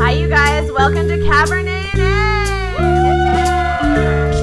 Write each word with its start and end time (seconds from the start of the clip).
Hi, 0.00 0.12
you 0.12 0.28
guys. 0.28 0.72
Welcome 0.72 1.08
to 1.08 1.18
Cabernet 1.18 1.94
and 1.94 2.82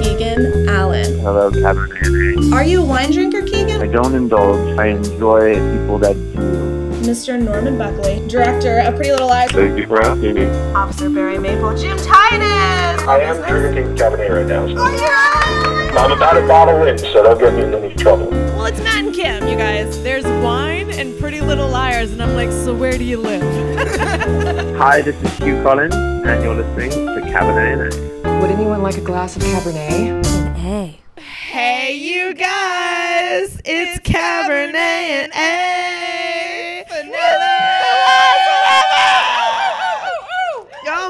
Keegan 0.00 0.68
Allen. 0.68 1.18
Hello, 1.18 1.50
Cabernet. 1.50 2.52
Are 2.52 2.62
you 2.62 2.80
a 2.80 2.84
wine 2.84 3.10
drinker, 3.10 3.42
Keegan? 3.42 3.82
I 3.82 3.88
don't 3.88 4.14
indulge. 4.14 4.78
I 4.78 4.86
enjoy 4.86 5.54
people 5.54 5.98
that 5.98 6.14
do. 6.14 6.78
Mr. 7.04 7.42
Norman 7.42 7.76
Buckley, 7.76 8.24
director 8.28 8.78
of 8.78 8.94
Pretty 8.94 9.10
Little 9.10 9.26
Liars. 9.26 9.50
Thank 9.50 9.76
you 9.76 9.88
for 9.88 10.00
asking 10.00 10.34
me. 10.34 10.46
Officer 10.74 11.10
Barry 11.10 11.38
Maple, 11.38 11.76
Jim 11.76 11.96
Titus. 11.96 13.02
I 13.08 13.22
am 13.22 13.42
drinking 13.48 13.96
Cabernet 13.96 14.30
right 14.30 14.46
now. 14.46 14.64
Oh, 14.64 14.94
yeah. 14.96 15.98
I'm 15.98 16.12
about 16.12 16.36
a 16.36 16.46
bottle 16.46 16.84
in, 16.84 16.98
so 16.98 17.24
don't 17.24 17.36
get 17.36 17.52
me 17.54 17.64
in 17.64 17.74
any 17.74 17.94
trouble. 17.96 18.47
Well, 18.68 18.76
it's 18.76 18.84
Matt 18.84 19.02
and 19.02 19.14
Kim, 19.14 19.48
you 19.48 19.56
guys. 19.56 20.02
There's 20.02 20.24
wine 20.44 20.90
and 20.90 21.18
Pretty 21.18 21.40
Little 21.40 21.70
Liars, 21.70 22.12
and 22.12 22.22
I'm 22.22 22.34
like, 22.34 22.50
so 22.50 22.74
where 22.74 22.98
do 22.98 23.02
you 23.02 23.16
live? 23.16 23.40
Hi, 24.76 25.00
this 25.00 25.16
is 25.16 25.30
Huw 25.40 25.62
Collins, 25.62 25.94
and 25.94 26.42
you're 26.44 26.54
listening 26.54 26.90
to 26.90 27.22
Cabernet. 27.32 27.94
Would 28.42 28.50
anyone 28.50 28.82
like 28.82 28.98
a 28.98 29.00
glass 29.00 29.36
of 29.36 29.42
Cabernet? 29.42 30.54
hey, 30.56 31.00
Hey 31.16 31.94
you 31.96 32.34
guys, 32.34 33.58
it's 33.64 34.06
Cabernet 34.06 34.74
and 34.74 35.32
A. 35.32 36.17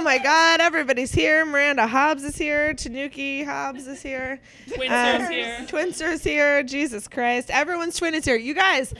my 0.09 0.17
God! 0.17 0.63
Everybody's 0.63 1.13
here. 1.13 1.45
Miranda 1.45 1.87
Hobbs 1.87 2.25
is 2.25 2.35
here. 2.35 2.73
Tanuki 2.73 3.45
Hobbs 3.45 3.87
is 3.87 4.01
here. 4.01 4.41
Twinster's 4.71 5.27
Um, 5.27 5.31
here. 5.31 5.59
Twinster's 5.69 6.25
here. 6.25 6.63
Jesus 6.63 7.07
Christ! 7.07 7.51
Everyone's 7.51 7.95
twin 7.99 8.15
is 8.15 8.25
here. 8.25 8.37
You 8.37 8.55
guys, 8.55 8.95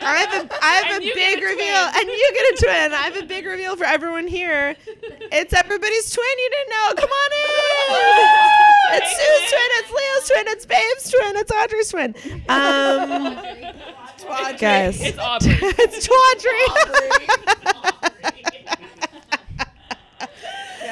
I 0.00 0.18
have 0.18 0.32
a, 0.46 0.48
I 0.64 0.74
have 0.76 0.86
And 0.94 1.02
a 1.02 1.14
big 1.14 1.42
a 1.42 1.46
reveal, 1.46 1.56
twin. 1.56 1.94
and 1.96 2.06
you 2.06 2.30
get 2.32 2.54
a 2.54 2.56
twin. 2.62 2.92
I 2.92 3.02
have 3.10 3.16
a 3.16 3.26
big 3.26 3.44
reveal 3.44 3.74
for 3.74 3.82
everyone 3.84 4.28
here. 4.28 4.76
It's 4.86 5.52
everybody's 5.52 6.12
twin. 6.12 6.38
You 6.38 6.50
didn't 6.50 6.70
know. 6.70 6.94
Come 7.02 7.10
on 7.10 7.32
in. 7.32 8.46
It's 8.92 9.10
Sue's 9.10 9.50
twin. 9.50 9.70
It's 9.78 9.90
Leo's 9.90 10.28
twin. 10.28 10.48
It's 10.48 10.66
Babe's 10.66 11.10
twin. 11.10 11.36
It's 11.36 11.52
Audrey's 11.52 11.88
twin. 11.90 12.14
Um, 12.48 13.36
guys, 14.58 15.00
It's 15.00 15.16
Aubrey. 15.18 15.58
it's 15.78 16.08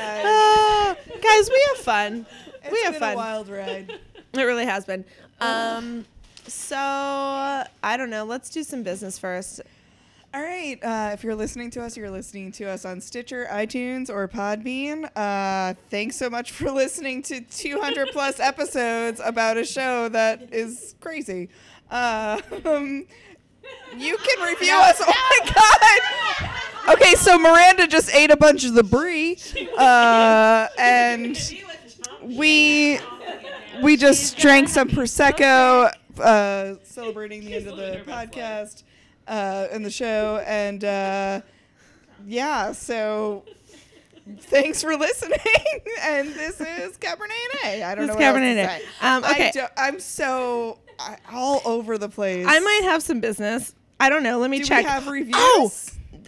Tawdry. 0.08 0.22
Oh, 0.24 0.96
guys, 1.22 1.50
we 1.50 1.64
have 1.68 1.76
fun. 1.78 2.26
we 2.70 2.82
have 2.82 2.96
fun. 2.96 3.12
A 3.12 3.16
wild 3.16 3.48
ride. 3.48 3.98
It 4.34 4.42
really 4.42 4.66
has 4.66 4.84
been. 4.84 5.04
Um, 5.40 6.04
so 6.46 6.76
I 6.76 7.96
don't 7.96 8.10
know. 8.10 8.24
Let's 8.24 8.50
do 8.50 8.62
some 8.62 8.82
business 8.82 9.18
first. 9.18 9.60
All 10.34 10.42
right. 10.42 10.78
Uh, 10.82 11.10
if 11.14 11.24
you're 11.24 11.34
listening 11.34 11.70
to 11.70 11.82
us, 11.82 11.96
you're 11.96 12.10
listening 12.10 12.52
to 12.52 12.64
us 12.66 12.84
on 12.84 13.00
Stitcher, 13.00 13.48
iTunes, 13.50 14.10
or 14.10 14.28
Podbean. 14.28 15.08
Uh, 15.16 15.72
thanks 15.88 16.16
so 16.16 16.28
much 16.28 16.52
for 16.52 16.70
listening 16.70 17.22
to 17.22 17.40
200 17.40 18.08
plus 18.12 18.38
episodes 18.38 19.20
about 19.24 19.56
a 19.56 19.64
show 19.64 20.08
that 20.10 20.52
is 20.52 20.94
crazy. 21.00 21.48
Uh, 21.90 22.40
um, 22.66 23.06
you 23.96 24.16
can 24.16 24.46
review 24.48 24.74
us. 24.74 25.00
Oh 25.00 25.40
my 25.46 25.52
god! 26.86 26.94
Okay, 26.94 27.14
so 27.14 27.38
Miranda 27.38 27.86
just 27.86 28.12
ate 28.14 28.30
a 28.30 28.36
bunch 28.36 28.64
of 28.64 28.74
the 28.74 28.82
brie, 28.82 29.38
uh, 29.76 30.68
and 30.78 31.38
we 32.22 32.98
we 33.82 33.96
just 33.96 34.38
drank 34.38 34.68
some 34.68 34.88
prosecco, 34.88 35.92
uh, 36.20 36.74
celebrating 36.84 37.44
the 37.44 37.54
end 37.54 37.66
of 37.66 37.76
the 37.76 38.02
podcast 38.06 38.84
uh, 39.26 39.66
and 39.70 39.84
the 39.84 39.90
show, 39.90 40.42
and 40.46 40.84
uh, 40.84 41.40
yeah, 42.26 42.72
so. 42.72 43.44
Thanks 44.40 44.82
for 44.82 44.94
listening, 44.94 45.38
and 46.02 46.28
this 46.28 46.60
is 46.60 46.98
Cabernet. 46.98 47.64
I 47.82 47.94
don't 47.94 48.08
This 48.08 48.14
know 48.14 48.14
what 48.14 48.34
Cabernet 48.36 48.58
else 48.58 48.68
to 48.68 48.76
A. 48.76 48.78
say. 48.80 48.84
Um, 49.00 49.24
okay. 49.24 49.52
I 49.56 49.68
I'm 49.88 49.98
so 49.98 50.76
all 51.30 51.60
over 51.64 51.98
the 51.98 52.08
place. 52.08 52.46
I 52.48 52.58
might 52.60 52.82
have 52.84 53.02
some 53.02 53.20
business. 53.20 53.74
I 54.00 54.08
don't 54.08 54.22
know. 54.22 54.38
Let 54.38 54.50
me 54.50 54.58
Do 54.58 54.64
check. 54.64 54.84
we 54.84 54.90
have 54.90 55.08
oh, 55.08 55.12
reviews? 55.12 55.34
Oh, 55.36 55.70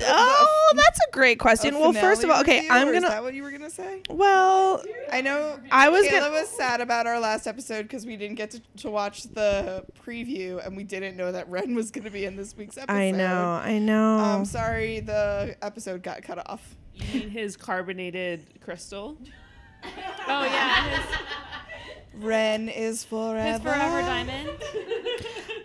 oh, 0.03 0.73
that's 0.77 0.99
a 1.07 1.11
great 1.13 1.37
a 1.37 1.41
question. 1.41 1.75
Well, 1.79 1.93
first 1.93 2.25
of 2.25 2.31
all, 2.31 2.41
okay, 2.41 2.67
I'm 2.71 2.93
gonna. 2.93 3.09
that 3.09 3.23
what 3.23 3.35
you 3.35 3.43
were 3.43 3.51
gonna 3.51 3.71
say? 3.71 4.03
Well, 4.09 4.83
I 5.13 5.21
know. 5.21 5.59
I 5.71 5.89
was 5.89 6.07
Kayla 6.07 6.21
gonna- 6.21 6.31
was 6.41 6.49
sad 6.49 6.81
about 6.81 7.07
our 7.07 7.21
last 7.21 7.47
episode 7.47 7.83
because 7.83 8.07
we 8.07 8.17
didn't 8.17 8.37
get 8.37 8.51
to, 8.53 8.61
to 8.79 8.91
watch 8.91 9.25
the 9.25 9.85
preview 10.05 10.65
and 10.65 10.77
we 10.77 10.85
didn't 10.85 11.17
know 11.17 11.31
that 11.33 11.49
Wren 11.49 11.75
was 11.75 11.91
gonna 11.91 12.11
be 12.11 12.25
in 12.25 12.37
this 12.37 12.57
week's 12.57 12.79
episode. 12.79 12.97
I 12.97 13.11
know. 13.11 13.61
I 13.63 13.79
know. 13.79 14.19
I'm 14.19 14.45
sorry, 14.45 15.01
the 15.01 15.57
episode 15.63 16.03
got 16.03 16.23
cut 16.23 16.49
off. 16.49 16.77
You 16.95 17.21
mean 17.21 17.31
his 17.31 17.57
carbonated 17.57 18.61
crystal? 18.61 19.17
Oh 20.29 20.45
yeah, 20.45 20.91
his, 20.91 21.17
Wren 22.15 22.69
is 22.69 23.05
forever. 23.05 23.43
his 23.53 23.61
forever 23.61 24.01
diamond. 24.03 24.51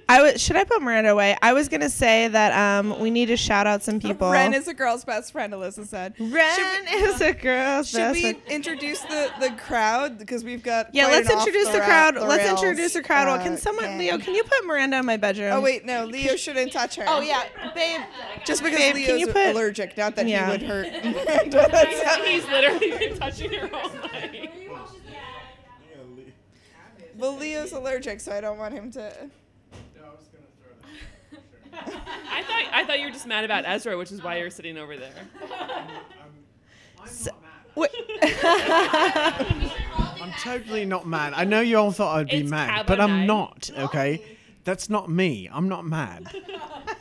I. 0.08 0.36
Should 0.38 0.56
I 0.56 0.64
put 0.64 0.84
Miranda 0.84 1.10
away? 1.10 1.36
I 1.42 1.54
was 1.54 1.68
gonna 1.68 1.90
say 1.90 2.28
that 2.28 2.54
um 2.78 3.00
we 3.00 3.10
need 3.10 3.26
to 3.28 3.36
shout 3.38 3.66
out 3.66 3.82
some 3.82 4.00
people. 4.00 4.30
Wren 4.32 4.54
is 4.54 4.68
a 4.68 4.74
girl's 4.76 5.04
best 5.04 5.32
friend. 5.32 5.52
Alyssa 5.52 5.88
said. 5.88 6.14
Wren 6.20 6.86
is 6.90 7.20
a 7.22 7.34
girl's 7.34 7.90
Should 7.90 7.98
best 7.98 8.16
Should 8.20 8.24
we 8.24 8.34
friend. 8.34 8.38
introduce 8.48 9.02
the, 9.02 9.32
the 9.40 9.50
crowd 9.58 10.20
because 10.20 10.44
we've 10.44 10.62
got 10.62 10.94
Yeah, 10.94 11.06
quite 11.06 11.14
let's 11.14 11.30
an 11.30 11.38
off 11.38 11.48
introduce 11.48 11.70
the 11.74 11.80
ra- 11.80 11.86
crowd. 11.86 12.16
the 12.18 12.26
Let's 12.26 12.44
rails, 12.44 12.62
introduce 12.64 12.94
the 12.94 13.02
crowd. 13.02 13.26
Well, 13.28 13.40
uh, 13.40 13.44
can 13.44 13.58
someone, 13.58 13.86
gang. 13.86 13.98
Leo? 13.98 14.18
Can 14.20 14.36
you 14.36 14.44
put 14.44 14.64
Miranda 14.66 15.00
in 15.00 15.06
my 15.08 15.18
bedroom? 15.18 15.54
Oh 15.54 15.62
wait, 15.62 15.86
no, 15.86 16.06
Leo 16.06 16.36
shouldn't 16.36 16.72
touch 16.72 16.96
her. 16.98 17.06
Oh 17.08 17.22
yeah, 17.22 17.44
babe. 17.74 18.02
just 18.46 18.62
because 18.64 18.78
Babe, 18.78 18.96
can 18.98 19.06
Leo's 19.08 19.20
you 19.22 19.28
put- 19.28 19.48
allergic. 19.56 19.98
Not 19.98 20.16
that 20.18 20.28
Yeah. 20.28 20.46
he 20.46 20.52
would 20.52 20.62
hurt. 20.62 20.86
Miranda. 21.04 22.22
He's 22.26 22.46
literally 22.48 22.92
been 22.92 23.18
touching 23.18 23.52
her 23.54 23.70
all 23.76 23.90
night. 23.90 24.52
Well, 27.18 27.36
Leo's 27.36 27.72
allergic, 27.72 28.20
so 28.20 28.32
I 28.32 28.42
don't 28.42 28.58
want 28.58 28.74
him 28.74 28.92
to. 28.92 29.12
I 31.74 32.42
thought 32.44 32.64
I 32.72 32.86
thought 32.86 33.00
you 33.00 33.06
were 33.08 33.12
just 33.12 33.28
mad 33.28 33.44
about 33.44 33.66
Ezra, 33.68 33.98
which 33.98 34.12
is 34.12 34.24
why 34.24 34.38
you're 34.38 34.50
sitting 34.50 34.78
over 34.78 34.96
there. 34.96 35.12
Wait. 37.76 37.90
I'm 40.22 40.32
totally 40.42 40.86
not 40.86 41.06
mad. 41.06 41.34
I 41.36 41.44
know 41.44 41.60
you 41.62 41.78
all 41.78 41.92
thought 41.92 42.18
I'd 42.18 42.30
be 42.30 42.38
It's 42.38 42.50
mad, 42.50 42.86
but 42.86 43.02
I'm 43.02 43.26
not. 43.28 43.70
Okay, 43.78 44.22
that's 44.64 44.90
not 44.90 45.10
me. 45.10 45.50
I'm 45.52 45.68
not 45.70 45.86
mad. 45.86 46.34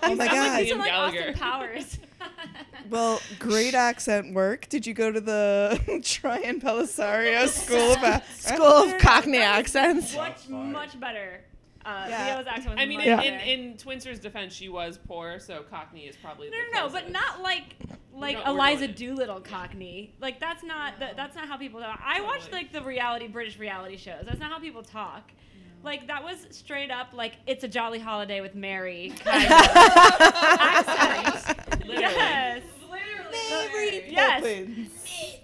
Oh 0.07 0.15
my 0.15 0.27
Sounds 0.27 0.29
like 0.29 0.31
god. 0.33 0.63
Liam 0.67 0.79
like 0.79 0.87
Gallagher. 0.91 1.19
Austin 1.21 1.35
Powers. 1.35 1.99
Well, 2.91 3.21
great 3.39 3.73
accent 3.75 4.35
work. 4.35 4.69
Did 4.69 4.87
you 4.87 4.93
go 4.93 5.11
to 5.11 5.21
the 5.21 5.81
Troian 6.03 6.61
Bellisario 6.61 7.49
School 7.49 7.93
of 7.93 8.03
Ac- 8.05 8.23
School 8.55 8.63
of 8.67 8.99
Cockney 8.99 9.39
accents. 9.39 10.15
much, 10.15 10.49
much 10.51 11.01
better. 11.01 11.41
Uh, 11.85 12.07
Yeah. 12.09 12.35
Leo's 12.37 12.47
accent 12.47 12.71
was 12.75 12.79
I 12.83 12.87
mean, 12.87 12.99
much 12.99 13.07
in, 13.07 13.17
better. 13.17 13.37
in, 13.45 13.61
in 13.71 13.75
Twinster's 13.79 14.19
defense, 14.19 14.55
she 14.55 14.69
was 14.69 14.99
poor, 14.99 15.39
so 15.39 15.63
Cockney 15.71 16.03
is 16.03 16.17
probably 16.17 16.51
no, 16.51 16.57
the 16.59 16.73
no, 16.73 16.87
no, 16.87 16.93
but 16.93 17.05
closest. 17.05 17.13
not 17.13 17.43
like 17.43 17.77
like 18.15 18.37
not- 18.37 18.47
we're 18.47 18.51
Eliza 18.53 18.79
doing 18.89 18.91
it. 18.91 18.97
Doolittle 18.97 19.41
Cockney. 19.41 20.15
Like 20.21 20.39
that's 20.39 20.63
not 20.63 20.99
the, 20.99 21.11
that's 21.17 21.35
not 21.37 21.49
how 21.49 21.57
people 21.57 21.81
talk. 21.81 22.01
I 22.05 22.21
watched 22.21 22.53
like 22.53 22.71
the 22.73 22.83
reality 22.83 23.29
British 23.29 23.59
reality 23.59 23.97
shows. 23.97 24.25
That's 24.27 24.41
not 24.41 24.51
how 24.53 24.59
people 24.59 24.83
talk. 24.83 25.31
Like 25.85 26.07
that 26.07 26.25
was 26.25 26.47
straight 26.51 26.91
up 26.91 27.09
like 27.13 27.35
it's 27.47 27.63
a 27.63 27.69
jolly 27.69 27.99
holiday 27.99 28.41
with 28.41 28.55
Mary 28.55 29.13
kind 29.25 29.45
of 29.45 29.51
accent. 29.53 31.59
Literally. 31.87 32.01
Yes. 32.01 32.63
Mary 32.91 34.05
Yes. 34.09 34.43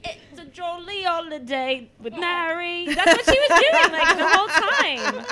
It's 0.02 0.40
a 0.40 0.46
jolly 0.46 1.02
holiday 1.02 1.90
with 2.00 2.14
Mary. 2.14 2.86
That's 2.86 3.12
what 3.12 3.24
she 3.34 3.38
was 3.38 3.60
doing 3.60 3.92
like 3.92 4.16
the 4.16 4.28
whole 4.28 4.48
time. 4.48 5.26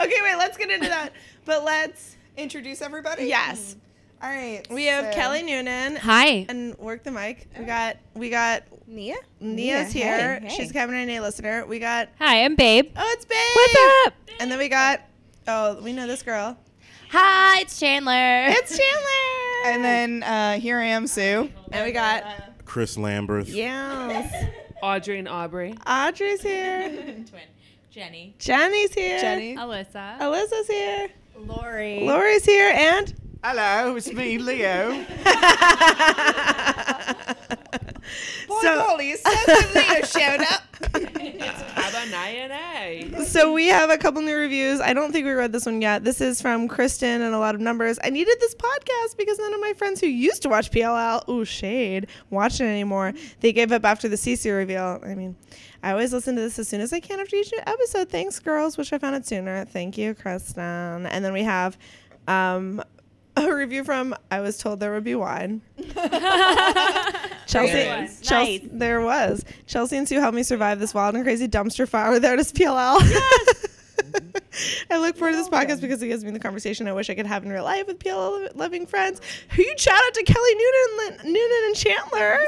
okay, 0.06 0.20
wait. 0.22 0.36
Let's 0.36 0.56
get 0.56 0.70
into 0.70 0.88
that. 0.88 1.12
But 1.44 1.64
let's. 1.64 2.16
Introduce 2.36 2.82
everybody. 2.82 3.24
Yes, 3.24 3.76
All 4.22 4.30
right. 4.30 4.62
we 4.70 4.86
have 4.86 5.06
so- 5.12 5.12
Kelly 5.20 5.42
Noonan. 5.42 5.96
Hi. 5.96 6.46
And 6.48 6.76
work 6.78 7.04
the 7.04 7.10
mic. 7.10 7.48
We 7.58 7.64
got 7.64 7.96
we 8.14 8.30
got 8.30 8.62
Nia. 8.86 9.16
Nia's 9.40 9.94
Nia, 9.94 10.04
here. 10.04 10.40
hey, 10.40 10.48
She's 10.48 10.70
a 10.70 10.78
hey. 10.78 10.86
Cabernet 10.86 11.08
A 11.08 11.20
listener. 11.20 11.66
We 11.66 11.78
got 11.78 12.08
Hi, 12.18 12.44
I'm 12.44 12.54
Babe. 12.54 12.90
oh, 12.96 13.14
it's 13.16 13.24
Babe. 13.24 13.36
What's 13.54 14.06
up? 14.06 14.14
And 14.40 14.50
then 14.50 14.58
we 14.58 14.68
got 14.68 15.02
oh, 15.48 15.80
we 15.82 15.92
know 15.92 16.06
this 16.06 16.22
girl. 16.22 16.56
Hi, 17.10 17.60
it's 17.60 17.78
Chandler. 17.78 18.46
It's 18.48 18.76
Chandler. 18.76 19.02
And 19.66 19.84
then 19.84 20.22
uh, 20.22 20.60
here 20.60 20.78
I 20.78 20.84
am, 20.84 21.08
Sue. 21.08 21.50
and 21.72 21.84
we 21.84 21.90
got 21.90 22.22
Chris 22.66 22.96
Lambert. 22.96 23.48
yes, 23.48 24.46
Audrey 24.82 25.18
and 25.18 25.26
Aubrey. 25.28 25.74
Audrey's 25.84 26.40
here. 26.42 26.88
Twin. 27.28 27.42
Jenny. 27.90 28.34
Jenny's 28.38 28.94
here. 28.94 29.18
Jenny. 29.18 29.56
Alyssa. 29.56 30.18
Alyssa's 30.20 30.68
here. 30.68 31.08
Lori. 31.36 32.00
Lori's 32.04 32.44
here, 32.44 32.70
and 32.76 33.12
Hello, 33.48 33.94
it's 33.94 34.12
me, 34.12 34.38
Leo. 34.38 34.90
Boy, 38.48 38.60
So- 38.60 38.74
golly, 38.74 39.12
it's 39.12 39.22
so 39.22 39.30
good 39.46 39.72
Leo 39.72 40.02
showed 40.04 40.40
up. 40.40 40.62
Cabernet 41.76 42.50
and 42.50 43.16
so 43.18 43.22
so 43.22 43.52
we 43.52 43.66
have 43.68 43.88
a 43.90 43.98
couple 43.98 44.20
new 44.20 44.34
reviews. 44.34 44.80
I 44.80 44.92
don't 44.94 45.12
think 45.12 45.26
we 45.26 45.30
read 45.30 45.52
this 45.52 45.64
one 45.64 45.80
yet. 45.80 46.02
This 46.02 46.20
is 46.20 46.42
from 46.42 46.66
Kristen 46.66 47.22
and 47.22 47.36
a 47.36 47.38
lot 47.38 47.54
of 47.54 47.60
numbers. 47.60 48.00
I 48.02 48.10
needed 48.10 48.36
this 48.40 48.56
podcast 48.56 49.16
because 49.16 49.38
none 49.38 49.54
of 49.54 49.60
my 49.60 49.74
friends 49.74 50.00
who 50.00 50.08
used 50.08 50.42
to 50.42 50.48
watch 50.48 50.72
PLL, 50.72 51.28
ooh, 51.28 51.44
shade, 51.44 52.08
watch 52.30 52.60
it 52.60 52.64
anymore. 52.64 53.12
They 53.38 53.52
gave 53.52 53.70
up 53.70 53.84
after 53.84 54.08
the 54.08 54.16
CeCe 54.16 54.52
reveal. 54.52 54.98
I 55.04 55.14
mean, 55.14 55.36
I 55.84 55.92
always 55.92 56.12
listen 56.12 56.34
to 56.34 56.42
this 56.42 56.58
as 56.58 56.66
soon 56.66 56.80
as 56.80 56.92
I 56.92 56.98
can 56.98 57.20
after 57.20 57.36
each 57.36 57.52
episode. 57.64 58.08
Thanks, 58.08 58.40
girls. 58.40 58.76
Wish 58.76 58.92
I 58.92 58.98
found 58.98 59.14
it 59.14 59.24
sooner. 59.24 59.64
Thank 59.66 59.96
you, 59.96 60.14
Kristen. 60.14 61.06
And 61.06 61.24
then 61.24 61.32
we 61.32 61.44
have 61.44 61.78
um, 62.26 62.82
a 63.50 63.54
review 63.54 63.84
from 63.84 64.14
I 64.30 64.40
was 64.40 64.58
told 64.58 64.80
there 64.80 64.92
would 64.92 65.04
be 65.04 65.14
wine. 65.14 65.60
Chelsea, 67.46 67.72
There 67.72 68.00
was. 68.02 68.20
Chelsea 68.20 68.58
Nice. 68.58 68.68
there 68.72 69.00
was. 69.00 69.44
Chelsea 69.66 69.96
and 69.96 70.08
Sue 70.08 70.18
helped 70.20 70.34
me 70.34 70.42
survive 70.42 70.80
this 70.80 70.92
wild 70.94 71.14
and 71.14 71.24
crazy 71.24 71.46
dumpster 71.48 71.88
fire 71.88 72.10
without 72.10 72.38
his 72.38 72.52
PLL. 72.52 72.98
I 74.90 74.98
look 74.98 75.16
forward 75.16 75.32
to 75.32 75.36
this 75.38 75.48
podcast 75.48 75.80
because 75.80 76.02
it 76.02 76.08
gives 76.08 76.24
me 76.24 76.30
the 76.30 76.38
conversation 76.38 76.88
I 76.88 76.92
wish 76.92 77.10
I 77.10 77.14
could 77.14 77.26
have 77.26 77.44
in 77.44 77.50
real 77.50 77.64
life 77.64 77.86
with 77.86 77.98
PLL 77.98 78.54
loving 78.54 78.86
friends. 78.86 79.20
Huge 79.50 79.80
shout 79.80 79.98
out 80.06 80.14
to 80.14 80.22
Kelly 80.22 80.54
Noonan, 80.54 81.32
Noonan 81.32 81.62
and 81.66 81.76
Chandler. 81.76 82.38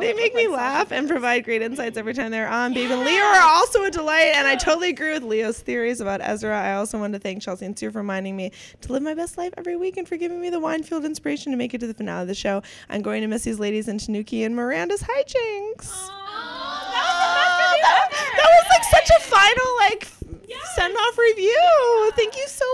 They 0.00 0.12
make 0.14 0.34
me 0.34 0.48
laugh 0.48 0.92
and 0.92 1.08
provide 1.08 1.44
great 1.44 1.62
insights 1.62 1.96
every 1.96 2.14
time 2.14 2.30
they're 2.30 2.48
on. 2.48 2.74
Babe 2.74 2.90
and 2.90 3.04
Leo 3.04 3.22
are 3.22 3.42
also 3.42 3.84
a 3.84 3.90
delight, 3.90 4.32
and 4.34 4.46
I 4.46 4.56
totally 4.56 4.90
agree 4.90 5.12
with 5.12 5.22
Leo's 5.22 5.60
theories 5.60 6.00
about 6.00 6.20
Ezra. 6.22 6.58
I 6.58 6.74
also 6.74 6.98
want 6.98 7.12
to 7.12 7.18
thank 7.18 7.42
Chelsea 7.42 7.66
and 7.66 7.78
Sue 7.78 7.90
for 7.90 7.98
reminding 7.98 8.36
me 8.36 8.52
to 8.82 8.92
live 8.92 9.02
my 9.02 9.14
best 9.14 9.38
life 9.38 9.52
every 9.56 9.76
week 9.76 9.96
and 9.96 10.08
for 10.08 10.16
giving 10.16 10.40
me 10.40 10.50
the 10.50 10.60
wine-filled 10.60 11.04
inspiration 11.04 11.52
to 11.52 11.58
make 11.58 11.74
it 11.74 11.78
to 11.78 11.86
the 11.86 11.94
finale 11.94 12.22
of 12.22 12.28
the 12.28 12.34
show. 12.34 12.62
I'm 12.88 13.02
going 13.02 13.22
to 13.22 13.28
miss 13.28 13.42
these 13.44 13.58
ladies 13.58 13.88
and 13.88 14.00
Tanuki 14.00 14.44
and 14.44 14.54
Miranda's 14.56 15.02
hijinks. 15.02 15.90
That 18.36 18.48
was 18.50 18.66
like 18.70 18.84
such 18.84 19.10
a 19.16 19.20
final 19.22 19.66
like 19.78 20.08
send 20.74 20.96
off 20.96 21.18
review. 21.18 22.12
Thank 22.16 22.36
you 22.36 22.46
so 22.48 22.64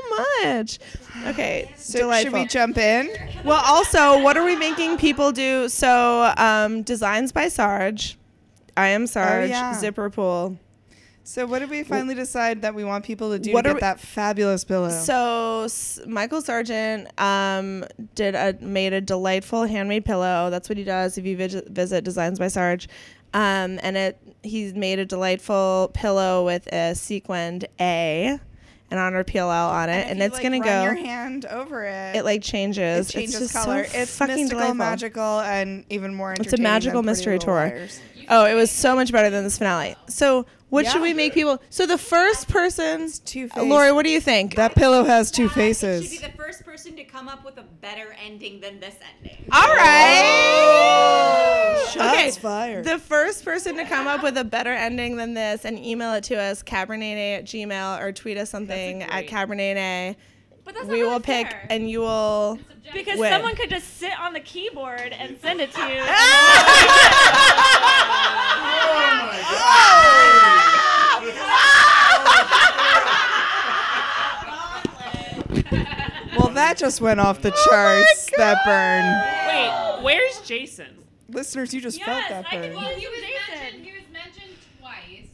much. 0.45 0.79
Okay, 1.27 1.73
So 1.77 1.99
delightful. 2.01 2.33
should 2.33 2.41
we 2.41 2.47
jump 2.47 2.79
in? 2.79 3.11
Well, 3.45 3.63
also, 3.65 4.23
what 4.23 4.37
are 4.37 4.45
we 4.45 4.57
making 4.57 4.97
people 4.99 5.33
do? 5.33 5.69
So, 5.69 6.33
um, 6.37 6.83
designs 6.83 7.33
by 7.33 7.49
Sarge. 7.49 8.17
I 8.77 8.89
am 8.89 9.07
Sarge. 9.07 9.51
yeah. 9.51 9.75
Zipper 9.79 10.11
pool. 10.11 10.57
So 11.23 11.47
what 11.47 11.61
did 11.61 11.71
we 11.71 11.85
finally 11.85 12.15
decide 12.15 12.63
that 12.63 12.75
we 12.75 12.83
want 12.83 13.05
people 13.05 13.31
to 13.31 13.39
do 13.39 13.53
What 13.53 13.63
to 13.63 13.69
get 13.69 13.75
we- 13.75 13.81
that 13.81 14.01
fabulous 14.01 14.65
pillow? 14.65 14.89
So 14.91 15.63
S- 15.67 16.01
Michael 16.07 16.41
Sargent 16.41 17.09
um, 17.21 17.85
did 18.17 18.35
a 18.35 18.57
made 18.61 18.93
a 18.95 19.01
delightful 19.01 19.65
handmade 19.65 20.05
pillow. 20.05 20.49
That's 20.51 20.69
what 20.69 20.77
he 20.79 20.83
does 20.83 21.19
if 21.19 21.25
you 21.27 21.37
visit, 21.37 21.69
visit 21.69 22.03
Designs 22.05 22.39
by 22.41 22.49
Sarge. 22.49 22.89
Um, 23.33 23.79
and 23.83 23.97
it 23.97 24.19
he's 24.43 24.75
made 24.75 24.99
a 24.99 25.05
delightful 25.05 25.91
pillow 25.95 26.45
with 26.45 26.67
a 26.73 26.95
sequined 26.95 27.67
A, 27.81 28.39
an 28.91 28.99
honor 28.99 29.23
PLL 29.23 29.71
on 29.71 29.89
it, 29.89 29.99
if 29.99 30.07
and, 30.11 30.23
it's 30.23 30.35
like, 30.35 30.43
gonna 30.43 30.61
go. 30.61 30.83
your 30.83 30.95
hand 30.95 31.45
over 31.47 31.85
it. 31.85 32.17
it 32.17 32.25
like 32.25 32.43
changes. 32.43 33.09
it 33.09 33.13
changes 33.13 33.35
it's 33.41 33.53
just 33.53 33.65
color. 33.65 33.85
So 33.85 33.99
it's 33.99 34.17
fucking 34.17 34.35
mystical, 34.35 34.59
delightful. 34.61 34.75
magical, 34.75 35.41
and 35.41 35.85
even 35.91 36.15
more 36.15 36.33
It's 36.35 36.53
a 36.53 36.57
magical 36.57 37.03
mystery 37.03 37.39
tour. 37.39 37.55
Liars. 37.55 38.01
Oh, 38.31 38.47
it 38.47 38.55
was 38.55 38.71
so 38.71 38.95
much 38.95 39.11
better 39.11 39.29
than 39.29 39.43
this 39.43 39.59
finale. 39.59 39.97
So, 40.09 40.47
what 40.69 40.87
should 40.87 41.03
we 41.03 41.13
make 41.13 41.35
people? 41.35 41.61
So, 41.69 41.85
the 41.85 41.99
first 41.99 42.49
person, 42.49 43.11
Two 43.25 43.49
uh, 43.57 43.65
Lori, 43.65 43.91
what 43.91 44.05
do 44.05 44.11
you 44.11 44.21
think? 44.21 44.55
That 44.55 44.77
pillow 44.77 45.03
has 45.03 45.33
two 45.33 45.49
faces. 45.49 46.05
Should 46.05 46.11
be 46.11 46.17
faces. 46.19 46.31
the 46.31 46.39
first 46.39 46.65
person 46.65 46.95
to 46.95 47.03
come 47.03 47.27
up 47.29 47.45
with 47.45 47.59
a 47.59 47.65
better 47.65 48.15
ending 48.25 48.61
than 48.61 48.79
this 48.79 48.95
ending. 49.19 49.45
All 49.53 49.67
right. 49.75 51.11
Shots 51.93 52.15
okay. 52.15 52.31
fired. 52.31 52.85
The 52.85 53.01
first 53.01 53.45
person 53.45 53.75
to 53.77 53.85
come 53.85 54.07
up 54.07 54.23
with 54.23 54.39
a 54.39 54.45
better 54.45 54.73
ending 54.73 55.17
than 55.17 55.35
this 55.35 55.65
and 55.65 55.77
email 55.77 56.15
it 56.15 56.23
to 56.25 56.37
us, 56.37 56.63
Cabernet 56.63 57.39
at 57.39 57.45
Gmail, 57.47 58.01
or 58.01 58.13
tweet 58.13 58.37
us 58.37 58.49
something 58.49 59.03
at 59.03 59.27
Cabernet. 59.27 60.15
But 60.71 60.75
that's 60.83 60.89
We 60.89 61.01
really 61.01 61.11
will 61.13 61.21
pick, 61.21 61.49
fair. 61.51 61.67
and 61.69 61.91
you 61.91 62.01
will. 62.01 62.59
Because 62.93 63.19
win. 63.19 63.33
someone 63.33 63.57
could 63.57 63.71
just 63.71 63.99
sit 63.99 64.13
on 64.21 64.33
the 64.35 64.41
keyboard 64.41 65.13
and 65.19 65.37
send 65.41 65.61
it 65.61 65.73
to 65.73 65.81
you. 65.81 66.01
Well, 76.37 76.51
that 76.55 76.77
just 76.79 77.01
went 77.01 77.19
off 77.21 77.43
the 77.43 77.53
oh 77.53 77.65
charts. 77.69 78.31
that 78.37 78.59
burn. 78.65 79.05
Wait, 79.49 80.03
where's 80.05 80.41
Jason? 80.43 80.87
Listeners, 81.29 81.75
you 81.75 81.81
just 81.81 82.01
felt 82.03 82.23
that 82.29 82.49
burn. 82.51 82.61
I 82.63 82.67
burn. 82.69 82.75
can 82.75 82.83
Well, 82.83 82.95
he 82.95 83.07
was 83.09 83.21
Jason. 83.21 83.61
mentioned. 83.61 83.85
He 83.85 83.93
was 83.93 84.03
mentioned 84.13 84.55
twice. 84.79 85.27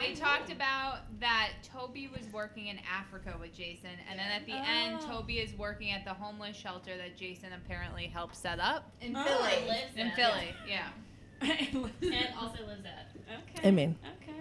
They 0.00 0.14
talked 0.14 0.50
about 0.50 1.00
that 1.20 1.50
Toby 1.62 2.08
was 2.08 2.26
working 2.32 2.68
in 2.68 2.78
Africa 2.92 3.34
with 3.40 3.54
Jason, 3.54 3.90
and 4.08 4.18
then 4.18 4.30
at 4.30 4.46
the 4.46 4.52
end, 4.52 4.98
Oh. 5.02 5.18
Toby 5.18 5.38
is 5.38 5.52
working 5.58 5.90
at 5.92 6.04
the 6.04 6.14
homeless 6.14 6.56
shelter 6.56 6.96
that 6.96 7.16
Jason 7.16 7.50
apparently 7.52 8.06
helped 8.06 8.36
set 8.36 8.60
up 8.60 8.90
In 9.00 9.16
Oh. 9.16 9.24
Philly. 9.24 9.68
lives 9.68 9.96
in 9.96 10.10
Philly. 10.12 10.54
Yeah. 10.68 10.88
And 11.40 12.34
also 12.40 12.66
lives 12.66 12.84
at. 12.84 13.10
Okay. 13.56 13.68
I 13.68 13.70
mean, 13.70 13.96
Okay. 14.22 14.32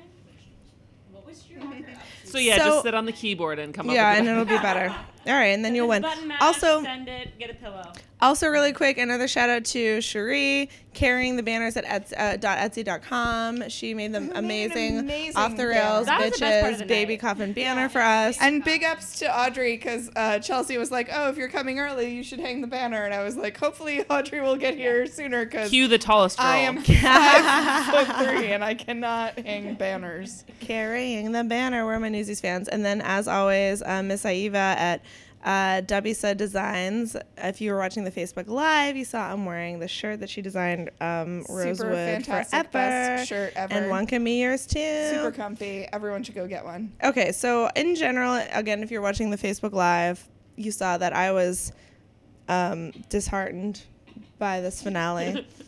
What 1.12 1.25
was 1.25 1.45
your 1.50 1.59
So 2.24 2.38
yeah, 2.38 2.57
So- 2.57 2.63
just 2.65 2.83
sit 2.83 2.94
on 2.95 3.06
the 3.06 3.12
keyboard 3.12 3.59
and 3.59 3.73
come 3.73 3.88
yeah, 3.88 3.94
up 4.09 4.13
Yeah, 4.13 4.19
and 4.19 4.27
it'll 4.27 4.45
be 4.45 4.57
better. 4.57 4.95
All 5.27 5.33
right, 5.33 5.47
and 5.47 5.63
then 5.63 5.75
you'll 5.75 5.88
win. 5.88 6.01
Button 6.01 6.27
mash, 6.27 6.41
Also, 6.41 6.83
send 6.83 7.07
it, 7.07 7.38
get 7.38 7.50
a 7.50 7.53
pillow. 7.53 7.91
Also, 8.19 8.47
really 8.47 8.74
quick, 8.74 8.97
another 8.97 9.27
shout 9.27 9.50
out 9.50 9.63
to 9.63 10.01
Cherie 10.01 10.69
carrying 10.95 11.35
the 11.35 11.44
banners 11.44 11.77
at 11.77 11.85
ets, 11.85 12.12
uh, 12.13 12.35
etsy.com. 12.41 13.69
She 13.69 13.94
made 13.94 14.12
them 14.12 14.29
made 14.29 14.38
amazing, 14.38 14.97
amazing 14.97 15.38
off 15.38 15.56
the 15.56 15.68
rails 15.68 16.07
banner. 16.07 16.21
That 16.24 16.31
was 16.31 16.33
the 16.33 16.39
best 16.39 16.62
part 16.62 16.74
of 16.74 16.79
bitches 16.79 16.79
the 16.79 16.85
baby 16.88 17.13
night. 17.13 17.19
coffin 17.21 17.53
banner 17.53 17.89
for 17.89 18.01
us. 18.01 18.38
And 18.41 18.63
big 18.63 18.83
ups 18.83 19.19
to 19.19 19.39
Audrey 19.39 19.77
because 19.77 20.09
uh, 20.15 20.39
Chelsea 20.39 20.79
was 20.79 20.89
like, 20.89 21.09
"Oh, 21.13 21.30
if 21.30 21.38
you're 21.38 21.50
coming 21.50 21.77
early, 21.80 22.15
you 22.15 22.23
should 22.23 22.39
hang 22.39 22.62
the 22.62 22.68
banner." 22.68 23.03
And 23.03 23.13
I 23.13 23.23
was 23.23 23.35
like, 23.35 23.56
"Hopefully, 23.57 24.03
Audrey 24.09 24.41
will 24.41 24.57
get 24.57 24.75
here 24.75 25.06
sooner 25.06 25.45
because 25.45 25.69
Cue 25.69 25.88
the 25.88 26.00
tallest 26.00 26.39
girl. 26.39 26.47
I 26.47 26.57
am 26.57 26.77
five 26.83 28.07
foot 28.07 28.15
three 28.25 28.51
and 28.51 28.63
I 28.63 28.73
cannot 28.73 29.38
hang 29.38 29.75
banners." 29.75 30.44
carrying 30.59 31.31
the 31.31 31.44
banner. 31.44 31.85
Where 31.85 31.95
are 31.95 32.00
my 32.00 32.09
Newsies 32.09 32.41
fans? 32.41 32.68
And 32.68 32.83
then, 32.83 33.01
as 33.01 33.27
always, 33.27 33.83
uh, 33.83 34.01
Miss 34.01 34.23
Aiva 34.23 34.56
at 34.56 35.01
uh, 35.47 36.13
said 36.13 36.38
Designs. 36.38 37.15
If 37.38 37.61
you 37.61 37.71
were 37.71 37.77
watching 37.77 38.03
the 38.03 38.11
Facebook 38.11 38.47
Live, 38.47 38.97
you 38.97 39.05
saw 39.05 39.31
I'm 39.31 39.45
wearing 39.45 39.79
the 39.79 39.88
shirt 39.88 40.19
that 40.19 40.29
she 40.29 40.41
designed, 40.41 40.91
um, 40.99 41.44
Super 41.44 41.57
Rosewood 41.57 42.25
Forever. 42.25 42.69
best 42.71 43.29
shirt 43.29 43.53
ever. 43.55 43.73
And 43.73 43.89
one 43.89 44.05
can 44.07 44.23
be 44.23 44.41
yours 44.41 44.65
too. 44.67 45.09
Super 45.09 45.31
comfy. 45.31 45.88
Everyone 45.94 46.23
should 46.23 46.35
go 46.35 46.47
get 46.47 46.65
one. 46.65 46.91
Okay, 47.01 47.31
so 47.31 47.69
in 47.75 47.95
general, 47.95 48.41
again, 48.51 48.83
if 48.83 48.91
you're 48.91 49.01
watching 49.01 49.29
the 49.29 49.38
Facebook 49.38 49.71
Live, 49.71 50.27
you 50.57 50.71
saw 50.71 50.97
that 50.97 51.13
I 51.13 51.31
was 51.31 51.71
um, 52.49 52.91
disheartened 53.07 53.83
by 54.39 54.59
this 54.59 54.81
finale. 54.81 55.47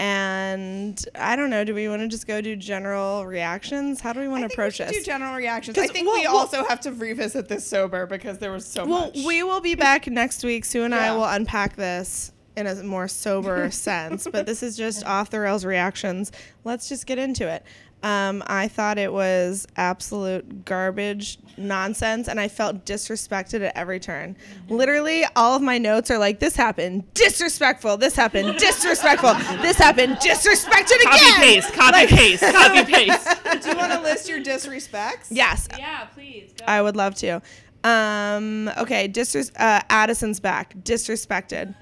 and 0.00 1.04
I 1.14 1.36
don't 1.36 1.50
know, 1.50 1.62
do 1.62 1.74
we 1.74 1.86
want 1.86 2.00
to 2.00 2.08
just 2.08 2.26
go 2.26 2.40
do 2.40 2.56
general 2.56 3.26
reactions? 3.26 4.00
How 4.00 4.14
do 4.14 4.20
we 4.20 4.28
want 4.28 4.40
to 4.40 4.46
approach 4.46 4.78
this? 4.78 4.90
do 4.92 5.02
general 5.02 5.34
reactions. 5.34 5.76
I 5.76 5.88
think 5.88 6.06
well, 6.06 6.16
we 6.16 6.26
well- 6.26 6.38
also 6.38 6.64
have 6.64 6.80
to 6.80 6.92
revisit 6.92 7.48
this 7.48 7.66
sober 7.66 8.06
because 8.06 8.38
there 8.38 8.50
was 8.50 8.64
so 8.64 8.86
well, 8.86 9.00
much. 9.06 9.16
Well, 9.16 9.26
we 9.26 9.42
will 9.42 9.60
be 9.60 9.74
back 9.74 10.06
next 10.06 10.42
week. 10.42 10.64
Sue 10.64 10.84
and 10.84 10.94
I 10.94 11.14
will 11.14 11.26
unpack 11.26 11.76
this 11.76 12.32
in 12.56 12.66
a 12.66 12.82
more 12.82 13.08
sober 13.08 13.70
sense, 13.70 14.26
but 14.26 14.46
this 14.46 14.62
is 14.62 14.74
just 14.74 15.04
off 15.04 15.28
the 15.28 15.38
rails 15.38 15.66
reactions. 15.66 16.32
Let's 16.64 16.88
just 16.88 17.04
get 17.06 17.18
into 17.18 17.46
it. 17.46 17.62
Um, 18.02 18.42
I 18.46 18.68
thought 18.68 18.96
it 18.98 19.12
was 19.12 19.66
absolute 19.76 20.64
garbage 20.64 21.38
nonsense, 21.58 22.28
and 22.28 22.40
I 22.40 22.48
felt 22.48 22.86
disrespected 22.86 23.60
at 23.60 23.76
every 23.76 24.00
turn. 24.00 24.36
Literally, 24.70 25.24
all 25.36 25.54
of 25.54 25.60
my 25.62 25.76
notes 25.76 26.10
are 26.10 26.16
like, 26.16 26.40
"This 26.40 26.56
happened, 26.56 27.12
disrespectful. 27.12 27.98
This 27.98 28.16
happened, 28.16 28.56
disrespectful. 28.58 29.34
This 29.60 29.76
happened, 29.76 30.16
disrespected 30.16 30.96
again." 31.00 31.10
Copy 31.10 31.40
paste, 31.42 31.72
copy 31.74 31.92
Like- 31.92 32.08
paste, 32.08 32.42
copy 32.52 32.84
paste. 32.92 33.62
do 33.62 33.68
you 33.70 33.76
want 33.76 33.92
to 33.92 34.00
list 34.00 34.28
your 34.28 34.40
disrespects? 34.40 35.26
Yes, 35.30 35.68
Yeah, 35.78 36.04
please. 36.14 36.52
Go. 36.58 36.64
I 36.66 36.80
would 36.80 36.96
love 36.96 37.14
to. 37.16 37.42
Um, 37.84 38.68
okay, 38.78 39.08
disres- 39.08 39.52
uh, 39.58 39.80
Addison's 39.90 40.40
back, 40.40 40.74
disrespected. 40.82 41.74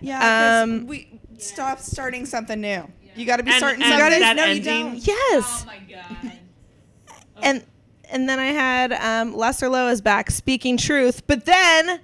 Yeah, 0.00 0.20
'cause 0.20 0.62
Um, 0.68 0.86
we 0.86 1.20
stop 1.38 1.80
starting 1.80 2.24
something 2.26 2.60
new. 2.60 2.88
You 3.16 3.26
got 3.26 3.36
to 3.38 3.42
be 3.42 3.50
And- 3.50 3.58
starting 3.58 3.82
and 3.82 3.98
something. 4.00 4.20
that 4.20 4.36
no, 4.36 4.44
you 4.44 4.50
ending- 4.50 4.84
don't. 4.92 5.06
Yes. 5.06 5.62
Oh 5.62 5.66
my 5.66 5.78
god. 5.88 6.32
and 7.42 7.64
and 8.10 8.28
then 8.28 8.38
I 8.38 8.46
had 8.46 8.92
um, 8.92 9.34
Lester 9.36 9.68
Lowe 9.68 9.88
is 9.88 10.00
back 10.00 10.30
speaking 10.30 10.76
truth, 10.76 11.26
but 11.26 11.44
then 11.44 12.00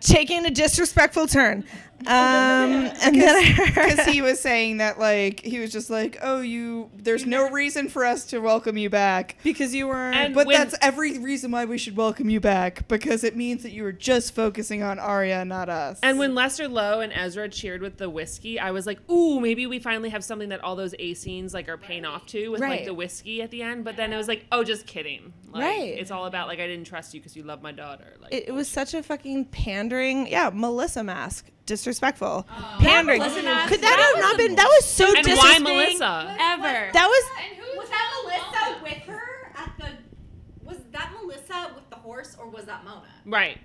taking 0.00 0.44
a 0.46 0.50
disrespectful 0.50 1.26
turn. 1.26 1.64
Um, 2.06 2.90
and 3.02 3.20
then 3.20 3.56
because 3.56 4.04
he 4.06 4.22
was 4.22 4.40
saying 4.40 4.78
that 4.78 4.98
like 4.98 5.40
he 5.40 5.58
was 5.58 5.72
just 5.72 5.90
like, 5.90 6.18
oh, 6.22 6.40
you. 6.40 6.90
There's 6.96 7.26
no 7.26 7.50
reason 7.50 7.88
for 7.88 8.04
us 8.04 8.24
to 8.26 8.38
welcome 8.38 8.76
you 8.78 8.88
back 8.90 9.36
because 9.42 9.74
you 9.74 9.88
were. 9.88 10.10
And 10.10 10.34
but 10.34 10.46
when- 10.46 10.56
that's 10.56 10.74
every 10.80 11.18
reason 11.18 11.50
why 11.50 11.64
we 11.64 11.76
should 11.78 11.96
welcome 11.96 12.30
you 12.30 12.40
back 12.40 12.86
because 12.88 13.24
it 13.24 13.36
means 13.36 13.62
that 13.62 13.72
you 13.72 13.82
were 13.82 13.92
just 13.92 14.34
focusing 14.34 14.82
on 14.82 14.98
Aria, 14.98 15.44
not 15.44 15.68
us. 15.68 15.98
And 16.02 16.18
when 16.18 16.34
Lester 16.34 16.68
Lowe 16.68 17.00
and 17.00 17.12
Ezra 17.12 17.48
cheered 17.48 17.82
with 17.82 17.96
the 17.98 18.08
whiskey, 18.08 18.58
I 18.60 18.70
was 18.70 18.86
like, 18.86 18.98
"Ooh, 19.10 19.40
maybe 19.40 19.66
we 19.66 19.78
finally 19.78 20.10
have 20.10 20.22
something 20.24 20.50
that 20.50 20.62
all 20.62 20.76
those 20.76 20.94
A 20.98 21.14
scenes 21.14 21.52
like 21.54 21.68
are 21.68 21.78
paying 21.78 22.04
off 22.04 22.26
to 22.26 22.48
with 22.50 22.60
Right. 22.60 22.70
like 22.70 22.84
the 22.84 22.94
whiskey 22.94 23.42
at 23.42 23.50
the 23.50 23.62
end." 23.62 23.84
But 23.84 23.96
then 23.96 24.12
it 24.12 24.16
was 24.16 24.28
like, 24.28 24.44
"Oh, 24.52 24.62
just 24.64 24.86
kidding." 24.86 25.32
Like, 25.50 25.62
Right. 25.62 25.98
It's 25.98 26.10
all 26.10 26.26
about 26.26 26.46
like 26.48 26.60
I 26.60 26.66
didn't 26.66 26.86
trust 26.86 27.14
you 27.14 27.20
because 27.20 27.34
you 27.36 27.42
love 27.42 27.62
my 27.62 27.72
daughter. 27.72 28.14
Like 28.20 28.32
it, 28.34 28.48
it 28.48 28.52
was 28.52 28.68
such 28.68 28.94
a 28.94 29.02
fucking 29.02 29.46
pandering. 29.46 30.26
Yeah, 30.28 30.50
Melissa 30.52 31.02
mask, 31.02 31.46
disrespectful, 31.68 32.44
oh. 32.50 32.76
pandering. 32.80 33.20
Melissa 33.20 33.40
Could 33.68 33.80
that, 33.82 33.96
that 33.96 34.12
have 34.14 34.22
not 34.22 34.36
was 34.36 34.46
been? 34.46 34.56
That 34.56 34.66
was 34.66 34.84
so 34.84 35.06
and 35.06 35.14
why 35.14 35.22
disrespectful. 35.22 35.74
Melissa? 35.74 36.36
Ever. 36.40 36.90
That 36.92 37.06
was 37.06 37.24
And 37.44 37.56
who 37.58 37.78
Was 37.78 37.88
that 37.90 38.22
Melissa 38.24 38.82
with 38.82 39.02
her 39.04 39.52
at 39.54 39.72
the? 39.78 40.66
Was 40.66 40.78
that 40.90 41.12
Melissa 41.20 41.72
with 41.74 41.88
the 41.90 41.96
horse 41.96 42.36
or 42.40 42.48
was 42.48 42.64
that 42.64 42.84
Mona? 42.84 43.02
Right. 43.24 43.58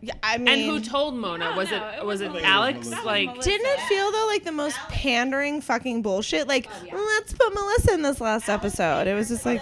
Yeah, 0.00 0.14
I 0.22 0.38
mean, 0.38 0.48
And 0.48 0.60
who 0.62 0.80
told 0.80 1.16
Mona? 1.16 1.50
No, 1.50 1.56
was 1.56 1.70
no, 1.70 1.76
it 1.88 1.98
it 1.98 2.06
was 2.06 2.22
was 2.22 2.36
it 2.36 2.44
Alex? 2.44 2.88
Was 2.88 3.04
Like 3.04 3.30
Melissa. 3.30 3.50
didn't 3.50 3.66
it 3.66 3.80
feel 3.82 4.12
though 4.12 4.26
like 4.26 4.44
the 4.44 4.52
most 4.52 4.76
pandering 4.88 5.60
fucking 5.60 6.02
bullshit? 6.02 6.46
Like, 6.46 6.68
oh, 6.92 7.18
let's 7.18 7.32
put 7.32 7.52
Melissa 7.52 7.94
in 7.94 8.02
this 8.02 8.20
last 8.20 8.48
episode. 8.48 9.06
It 9.08 9.14
was 9.14 9.28
just 9.28 9.44
like, 9.44 9.60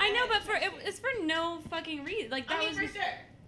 I 0.00 0.10
know, 0.10 0.26
but 0.28 0.42
for 0.42 0.54
it, 0.54 0.70
it's 0.84 0.98
for 0.98 1.10
no 1.22 1.60
fucking 1.70 2.04
reason. 2.04 2.30
Like 2.30 2.48
that 2.48 2.68
was 2.68 2.76
the, 2.76 2.88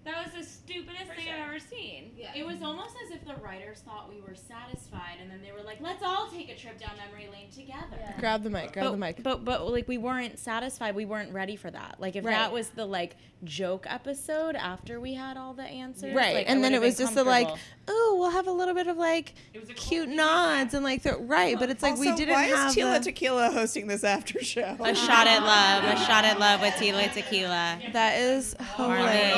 that 0.07 0.25
was 0.25 0.33
the 0.35 0.43
stupidest 0.49 1.13
thing 1.13 1.27
I've 1.29 1.49
ever 1.49 1.59
seen. 1.59 2.13
It 2.35 2.47
was 2.47 2.63
almost 2.63 2.95
as 3.05 3.11
if 3.11 3.25
the 3.27 3.35
writers 3.43 3.81
thought 3.81 4.09
we 4.09 4.21
were 4.21 4.37
satisfied, 4.37 5.19
and 5.21 5.29
then 5.31 5.43
they 5.43 5.51
were 5.51 5.65
like, 5.65 5.81
"Let's 5.81 6.03
all 6.03 6.29
take 6.29 6.49
a 6.49 6.55
trip 6.55 6.79
down 6.79 6.93
memory 6.97 7.29
lane 7.31 7.51
together." 7.51 8.15
grab 8.19 8.45
the 8.45 8.51
mic, 8.51 8.73
grab 8.73 8.87
but, 8.87 8.91
the 8.93 8.97
mic. 8.97 9.23
But 9.23 9.45
but 9.45 9.67
like 9.67 9.89
we 9.89 9.99
weren't 9.99 10.39
satisfied. 10.39 10.95
We 10.95 11.05
weren't 11.05 11.33
ready 11.33 11.57
for 11.57 11.71
that. 11.71 11.97
Like 11.99 12.15
if 12.15 12.25
Right. 12.25 12.33
that 12.33 12.53
was 12.53 12.69
the 12.71 12.87
like 12.87 13.17
joke 13.45 13.87
episode 13.89 14.57
after 14.57 15.01
we 15.01 15.15
had 15.15 15.37
all 15.37 15.53
the 15.53 15.65
answers, 15.65 16.15
Right, 16.15 16.37
like, 16.37 16.51
and 16.51 16.65
then 16.65 16.73
it 16.73 16.81
was 16.81 16.97
just 16.97 17.15
the 17.15 17.25
like, 17.25 17.49
oh, 17.89 18.17
we'll 18.19 18.31
have 18.31 18.47
a 18.47 18.53
little 18.53 18.75
bit 18.75 18.87
of 18.87 18.97
like 18.97 19.35
cute 19.75 20.09
nods 20.09 20.73
and 20.75 20.85
like, 20.85 21.03
the, 21.03 21.17
right, 21.17 21.59
but 21.59 21.69
it's 21.69 21.83
like 21.83 21.99
we 21.99 22.15
didn't 22.15 22.35
why 22.35 22.45
have 22.45 22.71
is 22.71 22.77
Tila 22.77 22.99
the, 22.99 23.05
Tequila 23.05 23.51
hosting 23.51 23.87
this 23.87 24.05
after 24.05 24.43
show? 24.43 24.77
A 24.81 24.95
shot 24.95 25.27
at 25.27 25.43
love. 25.43 25.85
A 25.85 25.97
shot 26.05 26.25
at 26.25 26.39
love 26.39 26.61
with 26.61 26.75
Tila 26.75 27.13
Tequila. 27.13 27.79
that 27.93 28.19
is 28.19 28.57
hilarious. 28.77 29.37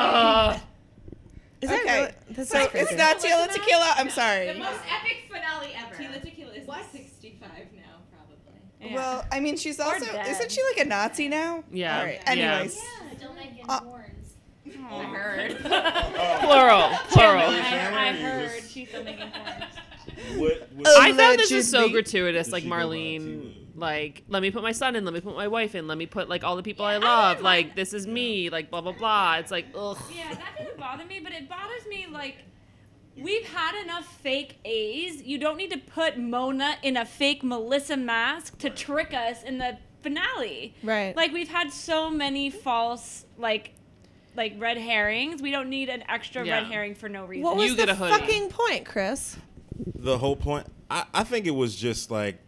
Ugh. 0.00 0.60
Is 1.60 1.68
that 1.68 1.84
really? 1.84 2.12
This 2.30 2.48
so 2.48 2.58
is 2.58 2.68
it's 2.74 2.94
not 2.96 3.18
Tila 3.18 3.52
Tequila. 3.52 3.94
I'm 3.96 4.08
sorry. 4.10 4.46
The 4.46 4.58
most 4.58 4.80
epic 4.90 5.24
finale 5.30 5.74
ever. 5.76 5.94
Tila 5.94 6.22
Tequila 6.22 6.52
is 6.52 6.66
what? 6.66 6.90
65 6.90 7.40
now, 7.76 7.82
probably. 8.10 8.94
Well, 8.94 9.24
I 9.30 9.36
I 9.36 9.40
mean, 9.40 9.56
she's 9.56 9.78
also 9.78 10.06
isn't 10.06 10.50
she 10.50 10.62
like 10.74 10.86
a 10.86 10.88
Nazi 10.88 11.28
now? 11.28 11.64
Yeah. 11.70 11.98
All 11.98 12.04
right. 12.04 12.20
Yeah. 12.24 12.30
Anyways, 12.30 12.80
Still 13.16 13.34
making 13.34 13.64
Uh, 13.68 13.80
horns. 13.80 14.06
I 14.92 15.04
heard. 15.04 15.56
plural, 15.60 16.90
plural. 17.10 17.50
I, 17.50 18.08
I 18.08 18.12
heard 18.12 18.62
she's 18.68 18.88
still 18.88 19.04
making 19.04 19.30
porn. 19.30 20.40
What, 20.40 20.68
what, 20.74 20.88
I 21.00 21.12
thought 21.12 21.36
this 21.36 21.50
was 21.52 21.70
so 21.70 21.88
gratuitous. 21.90 22.50
Like 22.52 22.62
she 22.62 22.68
go 22.68 22.76
by 22.76 22.82
Marlene, 22.84 23.52
Tila? 23.52 23.59
Like 23.74 24.24
let 24.28 24.42
me 24.42 24.50
put 24.50 24.62
my 24.62 24.72
son 24.72 24.96
in, 24.96 25.04
let 25.04 25.14
me 25.14 25.20
put 25.20 25.34
my 25.36 25.48
wife 25.48 25.74
in, 25.74 25.86
let 25.86 25.98
me 25.98 26.06
put 26.06 26.28
like 26.28 26.44
all 26.44 26.56
the 26.56 26.62
people 26.62 26.84
I 26.84 26.96
love. 26.98 27.40
Like 27.40 27.74
this 27.76 27.92
is 27.94 28.06
me. 28.06 28.50
Like 28.50 28.70
blah 28.70 28.80
blah 28.80 28.92
blah. 28.92 29.36
It's 29.36 29.50
like 29.50 29.66
ugh. 29.74 29.98
Yeah, 30.14 30.34
that 30.34 30.54
doesn't 30.58 30.78
bother 30.78 31.04
me, 31.04 31.20
but 31.20 31.32
it 31.32 31.48
bothers 31.48 31.86
me 31.88 32.06
like 32.10 32.36
we've 33.16 33.44
had 33.46 33.80
enough 33.82 34.06
fake 34.22 34.58
A's. 34.64 35.22
You 35.22 35.38
don't 35.38 35.56
need 35.56 35.70
to 35.72 35.78
put 35.78 36.18
Mona 36.18 36.76
in 36.82 36.96
a 36.96 37.04
fake 37.04 37.42
Melissa 37.42 37.96
mask 37.96 38.58
to 38.58 38.70
trick 38.70 39.12
us 39.14 39.42
in 39.42 39.58
the 39.58 39.78
finale. 40.02 40.74
Right. 40.82 41.14
Like 41.14 41.32
we've 41.32 41.48
had 41.50 41.72
so 41.72 42.10
many 42.10 42.50
false 42.50 43.24
like 43.38 43.72
like 44.36 44.54
red 44.58 44.78
herrings. 44.78 45.42
We 45.42 45.50
don't 45.50 45.68
need 45.68 45.88
an 45.88 46.04
extra 46.08 46.46
Yeah. 46.46 46.58
red 46.60 46.66
herring 46.68 46.94
for 46.94 47.08
no 47.08 47.24
reason. 47.24 47.42
What 47.44 47.56
was 47.56 47.70
You 47.70 47.76
get 47.76 47.86
the 47.86 47.92
a 47.92 47.94
hoodie. 47.96 48.12
fucking 48.18 48.48
point, 48.50 48.86
Chris? 48.86 49.36
the 49.94 50.18
whole 50.18 50.36
point 50.36 50.66
I, 50.90 51.04
I 51.14 51.24
think 51.24 51.46
it 51.46 51.52
was 51.54 51.74
just 51.74 52.10
like 52.10 52.38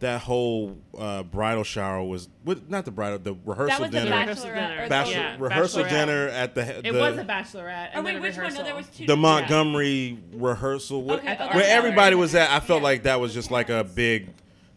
that 0.00 0.22
whole 0.22 0.76
uh, 0.98 1.22
bridal 1.22 1.62
shower 1.64 2.02
was 2.02 2.28
with 2.44 2.68
not 2.70 2.84
the 2.84 2.90
bridal 2.90 3.18
the 3.18 3.34
rehearsal 3.44 3.66
that 3.78 3.80
was 3.80 3.90
the 3.90 4.00
dinner 4.00 4.10
Rehearsal 4.16 4.50
bachelorette. 4.50 4.68
dinner. 4.76 4.88
bachelor, 4.88 5.12
Yeah, 5.14 5.36
rehearsal 5.38 5.84
bachelorette. 5.84 5.88
dinner 5.90 6.28
at 6.28 6.54
the 6.54 6.86
It 6.86 6.94
was 6.94 7.18
a 7.18 7.24
bachelorette. 7.24 7.88
Oh 7.94 8.02
wait, 8.02 8.12
then 8.12 8.16
a 8.16 8.20
which 8.20 8.36
one? 8.36 8.54
No, 8.54 8.62
there 8.64 8.74
was 8.74 8.86
two. 8.86 8.92
the 8.92 9.00
different- 9.14 9.20
Montgomery 9.22 10.18
rehearsal 10.32 11.02
where, 11.02 11.18
Okay, 11.18 11.34
okay. 11.34 11.48
where 11.54 11.64
everybody 11.76 12.16
was 12.16 12.34
at 12.34 12.50
I 12.50 12.60
felt 12.60 12.82
like 12.82 13.02
that 13.04 13.20
was 13.20 13.32
just 13.34 13.50
like 13.50 13.68
a 13.68 13.84
big 13.84 14.28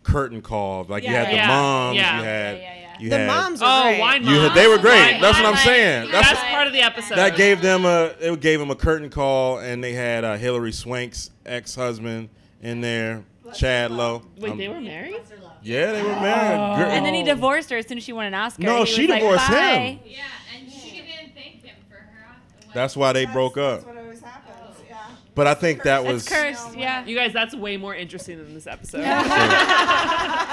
curtain 0.03 0.41
call 0.41 0.83
like 0.89 1.03
you 1.03 1.09
had 1.09 1.27
the 1.29 1.33
yeah. 1.35 1.47
moms 1.47 1.95
Yeah. 1.97 2.17
you 2.17 2.23
had 2.25 2.57
Yeah, 2.57 2.61
yeah, 2.63 2.75
yeah. 2.81 2.95
you 2.99 3.09
The 3.09 3.17
had 3.19 3.27
moms 3.27 3.61
are 3.61 3.79
Oh, 3.79 3.83
great. 3.83 3.99
wine 4.01 4.23
you 4.25 4.39
had, 4.41 4.53
they 4.53 4.67
were 4.67 4.77
great 4.77 5.13
Wine 5.13 5.21
that's 5.21 5.37
what 5.37 5.45
I'm 5.45 5.53
moms. 5.53 5.63
saying 5.63 6.11
that's 6.11 6.27
That's 6.31 6.43
part 6.49 6.67
of 6.67 6.73
the 6.73 6.81
episode. 6.81 7.15
that 7.15 7.37
gave 7.37 7.61
them 7.61 7.85
a 7.85 8.11
it 8.19 8.39
gave 8.41 8.59
them 8.59 8.69
a 8.71 8.75
curtain 8.75 9.09
call 9.09 9.59
and 9.59 9.81
they 9.81 9.93
had 9.93 10.25
uh, 10.25 10.35
Hilary 10.35 10.73
Swank's 10.73 11.31
ex-husband 11.45 12.27
in 12.61 12.81
there 12.81 13.23
Chad 13.55 13.91
Lowe 13.91 14.21
Wait, 14.37 14.51
Um, 14.51 14.57
they 14.57 14.67
were 14.67 14.81
married? 14.81 15.21
yeah 15.61 15.91
they 15.93 16.01
were 16.03 16.09
married 16.09 16.77
Gr- 16.77 16.89
And 16.91 17.05
then 17.05 17.13
he 17.13 17.23
divorced 17.23 17.69
her 17.69 17.77
as 17.77 17.87
soon 17.87 17.97
as 17.97 18.03
she 18.03 18.13
won 18.13 18.25
an 18.25 18.33
Oscar. 18.33 18.61
No, 18.63 18.85
she 18.85 19.01
was 19.01 19.09
like, 19.11 19.21
divorced 19.21 19.47
him. 19.47 19.99
Yeah, 20.05 20.23
and 20.57 20.71
she 20.71 20.97
didn't 21.01 21.33
thank 21.35 21.63
him 21.63 21.75
for 21.89 21.95
her. 21.95 22.35
that's 22.73 22.95
why 22.97 23.13
they 23.13 23.25
broke 23.25 23.57
up 23.57 23.81
That's 23.81 23.85
what 23.85 23.97
always 23.97 24.21
happens. 24.21 24.49
But 25.35 25.47
I 25.47 25.55
think 25.55 25.81
that 25.83 26.03
was 26.05 26.27
It's 26.27 26.31
cursed, 26.35 26.77
yeah. 26.77 27.03
You 27.05 27.15
guys, 27.15 27.33
that's 27.33 27.55
way 27.55 27.75
more 27.75 27.95
interesting 27.95 28.37
than 28.37 28.53
this 28.53 28.67
episode. 28.67 28.99
The 29.01 29.07
whole 29.15 29.23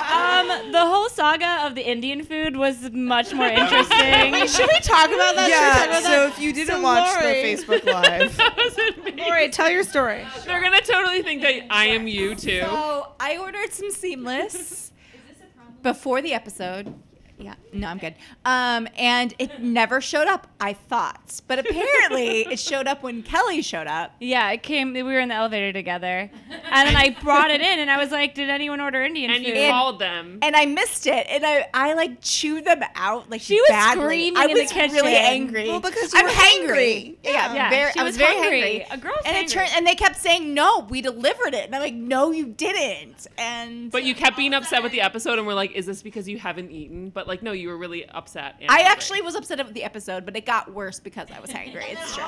saga 1.30 1.66
of 1.66 1.74
the 1.74 1.82
Indian 1.88 2.24
food 2.24 2.56
was 2.56 2.90
much 2.92 3.32
more 3.32 3.46
interesting. 3.62 4.32
Wait, 4.32 4.50
should 4.50 4.68
we 4.68 4.80
talk 4.80 5.06
about 5.10 5.34
that? 5.36 5.48
Should 5.48 5.60
we 5.60 5.60
talk 5.60 5.84
Yeah. 5.84 5.84
about 5.84 6.02
So 6.02 6.08
that? 6.10 6.28
if 6.30 6.38
you 6.40 6.52
didn't 6.52 6.74
So 6.76 6.80
watch 6.82 7.22
Lori- 7.22 7.32
the 7.32 7.56
Facebook 7.56 7.84
Live, 7.92 8.36
that. 8.36 9.20
All 9.24 9.30
right, 9.30 9.52
tell 9.52 9.70
your 9.70 9.82
story. 9.84 10.24
They're 10.44 10.60
gonna 10.62 10.80
totally 10.80 11.22
think 11.22 11.42
that 11.42 11.62
I 11.70 11.86
am 11.86 12.06
you 12.08 12.34
too. 12.34 12.60
So 12.62 13.12
I 13.20 13.36
ordered 13.38 13.72
some 13.72 13.90
seamless 13.90 14.92
before 15.82 16.22
the 16.22 16.32
episode. 16.34 16.94
Yeah, 17.40 17.54
no, 17.72 17.88
I'm 17.88 17.98
good. 17.98 18.14
Um, 18.44 18.86
and 18.98 19.34
it 19.38 19.60
never 19.62 20.00
showed 20.00 20.28
up. 20.28 20.46
I 20.60 20.74
thought, 20.74 21.40
but 21.48 21.58
apparently 21.58 22.40
it 22.42 22.58
showed 22.58 22.86
up 22.86 23.02
when 23.02 23.22
Kelly 23.22 23.62
showed 23.62 23.86
up. 23.86 24.12
yeah, 24.20 24.50
it 24.50 24.62
came. 24.62 24.92
We 24.92 25.02
were 25.02 25.18
in 25.20 25.30
the 25.30 25.34
elevator 25.36 25.72
together, 25.72 26.30
and 26.70 26.88
then 26.88 26.96
I 26.96 27.16
brought 27.22 27.50
it 27.50 27.60
in, 27.62 27.78
and 27.78 27.90
I 27.90 27.96
was 27.96 28.10
like, 28.10 28.34
"Did 28.34 28.50
anyone 28.50 28.80
order 28.80 29.02
Indian 29.02 29.30
And 29.30 29.44
food?" 29.44 29.56
you 29.56 29.68
called 29.70 29.98
them. 29.98 30.38
And 30.42 30.54
I 30.54 30.66
missed 30.66 31.06
it, 31.06 31.26
and 31.30 31.44
I, 31.46 31.66
I 31.72 31.94
like 31.94 32.20
chewed 32.20 32.64
them 32.66 32.82
out 32.94 33.30
like 33.30 33.40
She 33.40 33.54
was 33.54 33.68
badly. 33.70 34.02
screaming 34.04 34.36
I 34.36 34.44
in 34.44 34.54
the 34.54 34.62
was 34.62 34.72
really 34.74 34.92
kitchen. 34.92 35.06
angry. 35.16 35.68
Well, 35.68 35.80
because 35.80 36.12
you 36.12 36.18
I'm 36.18 36.26
were 36.26 36.30
hangry. 36.32 36.66
hangry. 36.76 37.16
Yeah, 37.24 37.46
I'm 37.48 37.56
Yeah, 37.56 37.70
very, 37.70 37.92
she 37.92 38.00
I 38.00 38.02
was 38.02 38.10
was 38.10 38.16
very 38.18 38.36
hungry. 38.38 38.86
hangry. 38.90 38.94
A 38.94 38.98
girl's 38.98 39.16
and 39.24 39.36
it 39.36 39.46
hangry. 39.46 39.50
turned, 39.52 39.70
and 39.76 39.86
they 39.86 39.94
kept 39.94 40.16
saying, 40.16 40.52
"No, 40.52 40.86
we 40.90 41.00
delivered 41.00 41.54
it," 41.54 41.64
and 41.66 41.74
I'm 41.74 41.80
like, 41.80 41.94
"No, 41.94 42.32
you 42.32 42.46
didn't." 42.46 43.26
And 43.38 43.90
But 43.90 44.04
you 44.04 44.14
kept 44.14 44.36
being 44.36 44.52
upset 44.52 44.82
with 44.82 44.92
the 44.92 45.00
episode, 45.00 45.38
and 45.38 45.46
we're 45.46 45.54
like, 45.54 45.72
"Is 45.72 45.86
this 45.86 46.02
because 46.02 46.28
you 46.28 46.38
haven't 46.38 46.70
eaten?" 46.70 47.08
But 47.10 47.26
like, 47.30 47.42
no, 47.42 47.52
you 47.52 47.68
were 47.68 47.78
really 47.78 48.06
upset. 48.08 48.56
and 48.60 48.68
I 48.70 48.74
hungry. 48.74 48.90
actually 48.92 49.22
was 49.22 49.34
upset 49.34 49.64
with 49.64 49.72
the 49.74 49.84
episode, 49.84 50.26
but 50.26 50.36
it 50.36 50.44
got 50.44 50.72
worse 50.74 51.00
because 51.00 51.28
I 51.34 51.40
was 51.40 51.50
hangry. 51.58 51.84
It's 51.92 52.14
true. 52.14 52.24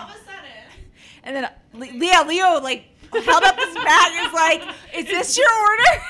And 1.25 1.37
then 1.37 1.49
Le- 1.75 1.99
Leo, 1.99 2.25
Leo, 2.25 2.61
like 2.61 2.85
held 3.13 3.45
up 3.45 3.57
his 3.59 3.75
bag 3.75 4.13
and 4.15 4.33
was 4.33 4.35
like, 4.35 4.63
"Is 4.97 5.05
this 5.07 5.37
your 5.37 5.47
order?" 5.69 6.03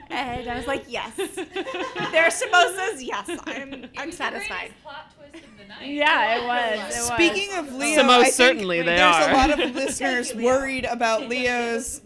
and 0.10 0.48
I 0.48 0.56
was 0.56 0.66
like, 0.66 0.84
"Yes." 0.88 1.14
Their 2.12 2.30
supposed 2.30 2.76
says, 2.76 3.02
"Yes." 3.02 3.30
I'm, 3.46 3.86
I'm 3.96 4.12
satisfied. 4.12 4.72
Plot 4.82 5.14
twist 5.16 5.44
of 5.44 5.58
the 5.58 5.64
night. 5.68 5.86
Yeah, 5.88 6.36
it 6.36 6.46
was. 6.46 6.96
It 6.96 6.98
was. 6.98 7.06
Speaking 7.06 7.56
of 7.56 7.72
Leo, 7.74 7.94
So 7.96 8.02
most 8.04 8.18
I 8.20 8.22
think 8.24 8.34
certainly 8.34 8.78
they 8.80 8.96
there's 8.96 9.00
are. 9.16 9.30
a 9.30 9.32
lot 9.34 9.50
of 9.60 9.74
listeners 9.74 10.34
worried 10.34 10.84
about 10.84 11.28
Leo's 11.28 12.00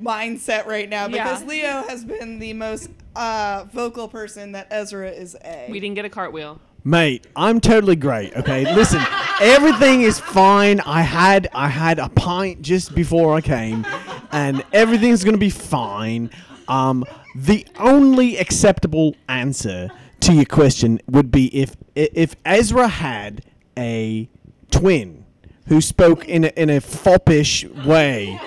mindset 0.00 0.66
right 0.66 0.88
now 0.88 1.08
because 1.08 1.40
Yeah. 1.42 1.48
Leo 1.48 1.84
has 1.88 2.04
been 2.04 2.38
the 2.38 2.52
most 2.52 2.90
uh, 3.16 3.64
vocal 3.72 4.08
person 4.08 4.52
that 4.52 4.68
Ezra 4.70 5.10
is 5.10 5.36
a. 5.44 5.68
We 5.70 5.80
didn't 5.80 5.94
get 5.94 6.04
a 6.04 6.10
cartwheel. 6.10 6.60
Mate, 6.86 7.26
I'm 7.34 7.60
totally 7.60 7.96
great. 7.96 8.36
Okay, 8.36 8.74
listen, 8.74 9.00
everything 9.40 10.02
is 10.02 10.20
fine. 10.20 10.80
I 10.80 11.00
had 11.00 11.48
I 11.54 11.68
had 11.68 11.98
a 11.98 12.10
pint 12.10 12.60
just 12.60 12.94
before 12.94 13.34
I 13.34 13.40
came, 13.40 13.86
and 14.32 14.62
everything's 14.72 15.24
gonna 15.24 15.38
be 15.38 15.50
fine. 15.50 16.30
Um, 16.68 17.04
the 17.34 17.66
only 17.78 18.36
acceptable 18.36 19.16
answer 19.28 19.90
to 20.20 20.34
your 20.34 20.44
question 20.44 21.00
would 21.08 21.30
be 21.30 21.46
if 21.56 21.74
if 21.94 22.36
Ezra 22.44 22.88
had 22.88 23.44
a 23.78 24.28
twin 24.70 25.24
who 25.68 25.80
spoke 25.80 26.28
in 26.28 26.44
a, 26.44 26.48
in 26.48 26.68
a 26.68 26.80
foppish 26.80 27.64
way. 27.86 28.38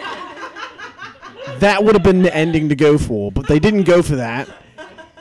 That 1.60 1.84
would 1.84 1.96
have 1.96 2.04
been 2.04 2.22
the 2.22 2.36
ending 2.36 2.70
to 2.70 2.75
go 2.75 2.98
for, 2.98 3.32
but 3.32 3.48
they 3.48 3.60
didn't 3.60 3.84
go 3.84 4.01
for 4.01 4.16
that. 4.18 4.48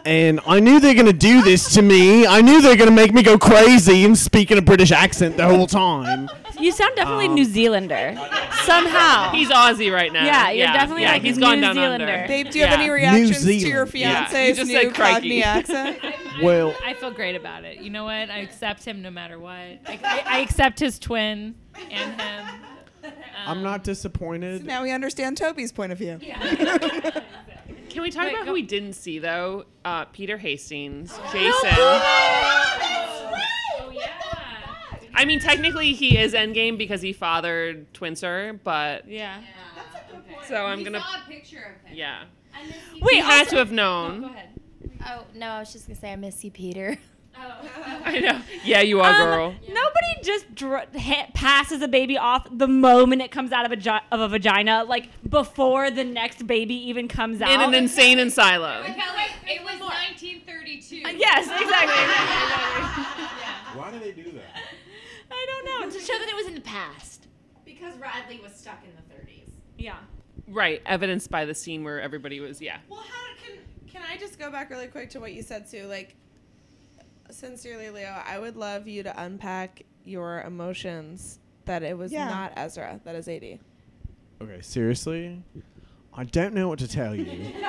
and 0.05 0.39
I 0.47 0.61
knew 0.61 0.79
they're 0.79 0.95
gonna 0.95 1.13
do 1.13 1.43
this 1.43 1.75
to 1.75 1.83
me. 1.83 2.27
I 2.27 2.41
knew 2.41 2.61
they're 2.63 2.77
gonna 2.77 2.91
make 2.93 3.13
me 3.13 3.23
go 3.25 3.37
crazy 3.39 4.05
and 4.05 4.17
speak 4.17 4.51
in 4.53 4.59
a 4.59 4.63
British 4.63 4.93
accent 4.93 5.37
the 5.37 5.47
whole 5.49 5.67
time. 5.67 6.29
You 6.61 6.71
sound 6.73 6.95
definitely 6.97 7.27
Um, 7.27 7.35
New 7.35 7.45
Zealander. 7.45 8.15
Somehow. 8.65 9.31
He's 9.33 9.51
Aussie 9.51 9.93
right 9.93 10.11
now. 10.13 10.25
Yeah, 10.25 10.51
you're 10.51 10.67
definitely 10.69 11.03
yeah, 11.03 11.13
like 11.13 11.23
he's 11.23 11.37
New 11.37 11.43
gone 11.43 11.61
down 11.61 11.75
Zealander. 11.75 12.07
under. 12.07 12.29
Babe, 12.29 12.49
do 12.51 12.59
you 12.59 12.65
have 12.65 12.79
Yeah. 12.79 12.85
any 12.85 12.91
reactions 12.91 13.31
to 13.31 13.43
Zealand. 13.43 13.63
your 13.69 13.87
Yeah, 13.95 14.25
he 14.27 14.33
fiance's 14.33 14.57
just 14.57 14.71
new 14.71 14.81
said 14.83 14.95
crikey. 14.95 15.13
Cockney 15.15 15.43
accent? 15.43 15.99
Well, 16.43 16.75
I 16.85 16.93
feel 16.93 17.11
great 17.13 17.35
about 17.35 17.65
it. 17.65 17.79
You 17.81 17.89
know 17.89 18.05
what? 18.05 18.29
I 18.31 18.41
accept 18.41 18.85
him 18.85 19.01
no 19.01 19.11
matter 19.11 19.39
what. 19.39 19.55
I, 19.55 19.99
I, 20.05 20.23
I 20.27 20.39
accept 20.43 20.79
his 20.81 20.99
twin 20.99 21.55
and 21.91 22.21
him. 22.21 22.47
I'm 23.47 23.63
not 23.63 23.85
disappointed. 23.85 24.65
Now 24.65 24.83
we 24.83 24.91
understand 24.91 25.37
Toby's 25.37 25.73
point 25.73 25.93
of 25.93 25.99
view. 25.99 26.19
Can 27.89 28.03
we 28.03 28.11
talk 28.11 28.25
Wait, 28.25 28.33
about 28.33 28.41
go- 28.41 28.47
who 28.47 28.53
we 28.53 28.63
didn't 28.63 28.93
see 28.95 29.19
though? 29.19 29.65
Uh, 29.85 30.05
Peter 30.07 30.37
Hastings, 30.37 31.17
Jason. 31.33 31.71
Oh 31.73 33.33
yeah. 33.93 34.09
I 35.15 35.25
mean, 35.25 35.41
technically 35.41 35.95
he 35.95 36.19
is 36.19 36.35
Endgame 36.35 36.77
because 36.77 37.01
he 37.01 37.13
fathered 37.13 37.93
Twinser, 37.95 38.59
but 38.63 39.09
Yeah. 39.09 39.41
so 40.49 40.67
I'm 40.67 40.79
we 40.79 40.85
gonna 40.85 41.01
saw 41.01 41.25
a 41.25 41.29
picture 41.31 41.77
of 41.83 41.89
him. 41.89 41.97
yeah. 41.97 42.25
Wait, 43.01 43.15
he 43.15 43.21
had 43.21 43.49
to 43.49 43.57
have 43.57 43.73
known. 43.73 44.23
Go 44.23 44.27
ahead. 44.29 44.49
Oh 45.07 45.25
no, 45.35 45.47
I 45.49 45.61
was 45.61 45.73
just 45.73 45.87
gonna 45.87 45.99
say 45.99 46.13
I 46.13 46.17
miss 46.17 46.45
you, 46.45 46.51
Peter. 46.51 46.99
I 48.05 48.21
know. 48.21 48.41
Yeah, 48.65 48.81
you 48.81 49.01
are, 49.01 49.11
Um, 49.11 49.17
girl. 49.29 49.55
Nobody 49.69 50.23
just 50.23 50.55
dr- 50.55 50.93
hit, 50.95 51.35
passes 51.35 51.83
a 51.83 51.89
baby 51.89 52.17
off 52.17 52.47
the 52.51 52.69
moment 52.69 53.23
it 53.23 53.31
comes 53.31 53.53
out 53.53 53.67
of 53.67 53.73
a, 53.73 53.77
gi- 53.77 53.91
of 54.13 54.21
a 54.21 54.29
vagina, 54.29 54.85
like 54.85 55.09
before 55.29 55.91
the 55.91 56.05
next 56.05 56.47
baby 56.47 56.75
even 56.89 57.09
comes 57.09 57.43
out. 57.43 57.51
In 57.51 57.61
an 57.61 57.75
insane 57.75 58.19
asylum. 58.19 58.85
Kelly, 58.85 58.97
it 59.47 59.63
was 59.63 59.79
1932. 59.81 60.97
yes, 61.19 61.47
exactly. 61.47 63.77
Why 63.81 63.91
do 63.93 63.99
they 63.99 64.13
do 64.13 64.31
that? 64.33 64.57
I 65.31 65.47
don't 65.49 65.91
know. 65.91 65.93
to 65.99 66.01
show 66.05 66.19
that 66.19 66.29
it 66.29 66.37
was 66.37 66.47
in 66.47 66.55
the 66.55 66.61
past. 66.63 67.27
Because 67.65 67.97
Radley 67.99 68.41
was 68.43 68.55
stuck 68.55 68.83
in 68.85 68.91
the 68.97 69.15
30s. 69.15 69.51
Yeah. 69.79 69.97
Right, 70.49 70.81
evidenced 70.87 71.31
by 71.31 71.45
the 71.45 71.55
scene 71.55 71.83
where 71.85 72.01
everybody 72.01 72.41
was 72.41 72.61
yeah. 72.63 72.79
Well, 72.89 73.01
how 73.01 73.27
can 73.45 73.59
can 73.89 74.03
I 74.09 74.17
just 74.17 74.39
go 74.39 74.49
back 74.51 74.71
really 74.71 74.87
quick 74.87 75.11
to 75.11 75.19
what 75.21 75.33
you 75.33 75.43
said 75.43 75.69
too? 75.69 75.87
Like, 75.87 76.15
sincerely, 77.31 77.91
Leo, 77.91 78.23
I 78.27 78.39
would 78.39 78.57
love 78.57 78.87
you 78.87 79.03
to 79.03 79.23
unpack 79.23 79.83
your 80.05 80.43
emotions 80.43 81.39
that 81.65 81.83
it 81.83 81.97
was 81.97 82.13
Yeah. 82.13 82.29
not 82.29 82.53
Ezra, 82.57 83.01
that 83.05 83.15
is 83.15 83.29
AD. 83.29 83.59
Okay, 84.43 84.61
seriously, 84.61 85.43
I 86.15 86.25
don't 86.25 86.55
know 86.55 86.69
what 86.69 86.79
to 86.81 86.89
tell 86.89 87.15
you. 87.15 87.53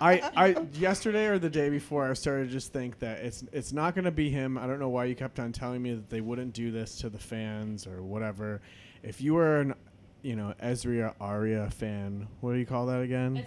I, 0.00 0.20
I 0.36 0.56
yesterday 0.72 1.26
or 1.26 1.38
the 1.38 1.48
day 1.48 1.70
before 1.70 2.10
I 2.10 2.14
started 2.14 2.46
to 2.48 2.52
just 2.52 2.72
think 2.72 2.98
that 2.98 3.18
it's 3.20 3.44
it's 3.52 3.72
not 3.72 3.94
gonna 3.94 4.10
be 4.10 4.28
him. 4.28 4.58
I 4.58 4.66
don't 4.66 4.80
know 4.80 4.88
why 4.88 5.04
you 5.04 5.14
kept 5.14 5.38
on 5.38 5.52
telling 5.52 5.82
me 5.82 5.94
that 5.94 6.10
they 6.10 6.20
wouldn't 6.20 6.52
do 6.52 6.72
this 6.72 6.96
to 6.98 7.08
the 7.08 7.18
fans 7.18 7.86
or 7.86 8.02
whatever. 8.02 8.60
If 9.04 9.20
you 9.20 9.34
were 9.34 9.60
an 9.60 9.74
you 10.22 10.34
know 10.34 10.52
Ezra 10.58 11.14
Aria 11.20 11.70
fan, 11.70 12.26
what 12.40 12.54
do 12.54 12.58
you 12.58 12.66
call 12.66 12.86
that 12.86 13.02
again? 13.02 13.44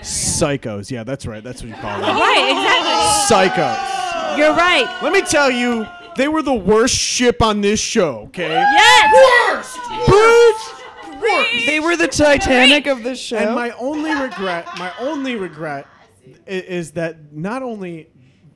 Psychos. 0.00 0.90
Yeah, 0.90 1.02
that's 1.02 1.26
right. 1.26 1.42
That's 1.42 1.62
what 1.62 1.68
you 1.70 1.74
call 1.76 2.00
them. 2.00 2.16
Right, 2.16 2.48
exactly. 2.52 3.36
Psychos. 3.36 4.07
You're 4.36 4.54
right. 4.54 4.98
Let 5.02 5.12
me 5.12 5.22
tell 5.22 5.50
you, 5.50 5.86
they 6.16 6.28
were 6.28 6.42
the 6.42 6.54
worst 6.54 6.94
ship 6.94 7.42
on 7.42 7.60
this 7.60 7.80
show. 7.80 8.24
Okay. 8.28 8.48
Yes. 8.48 9.76
Bitch! 9.76 10.08
Worst. 10.08 11.22
Worst! 11.22 11.66
They 11.66 11.80
were 11.80 11.96
the 11.96 12.08
Titanic 12.08 12.86
of 12.86 13.02
the 13.02 13.14
show. 13.16 13.36
And 13.36 13.54
my 13.54 13.70
only 13.72 14.12
regret, 14.14 14.66
my 14.78 14.92
only 15.00 15.36
regret, 15.36 15.86
i- 16.26 16.50
is 16.50 16.92
that 16.92 17.32
not 17.32 17.62
only 17.62 18.08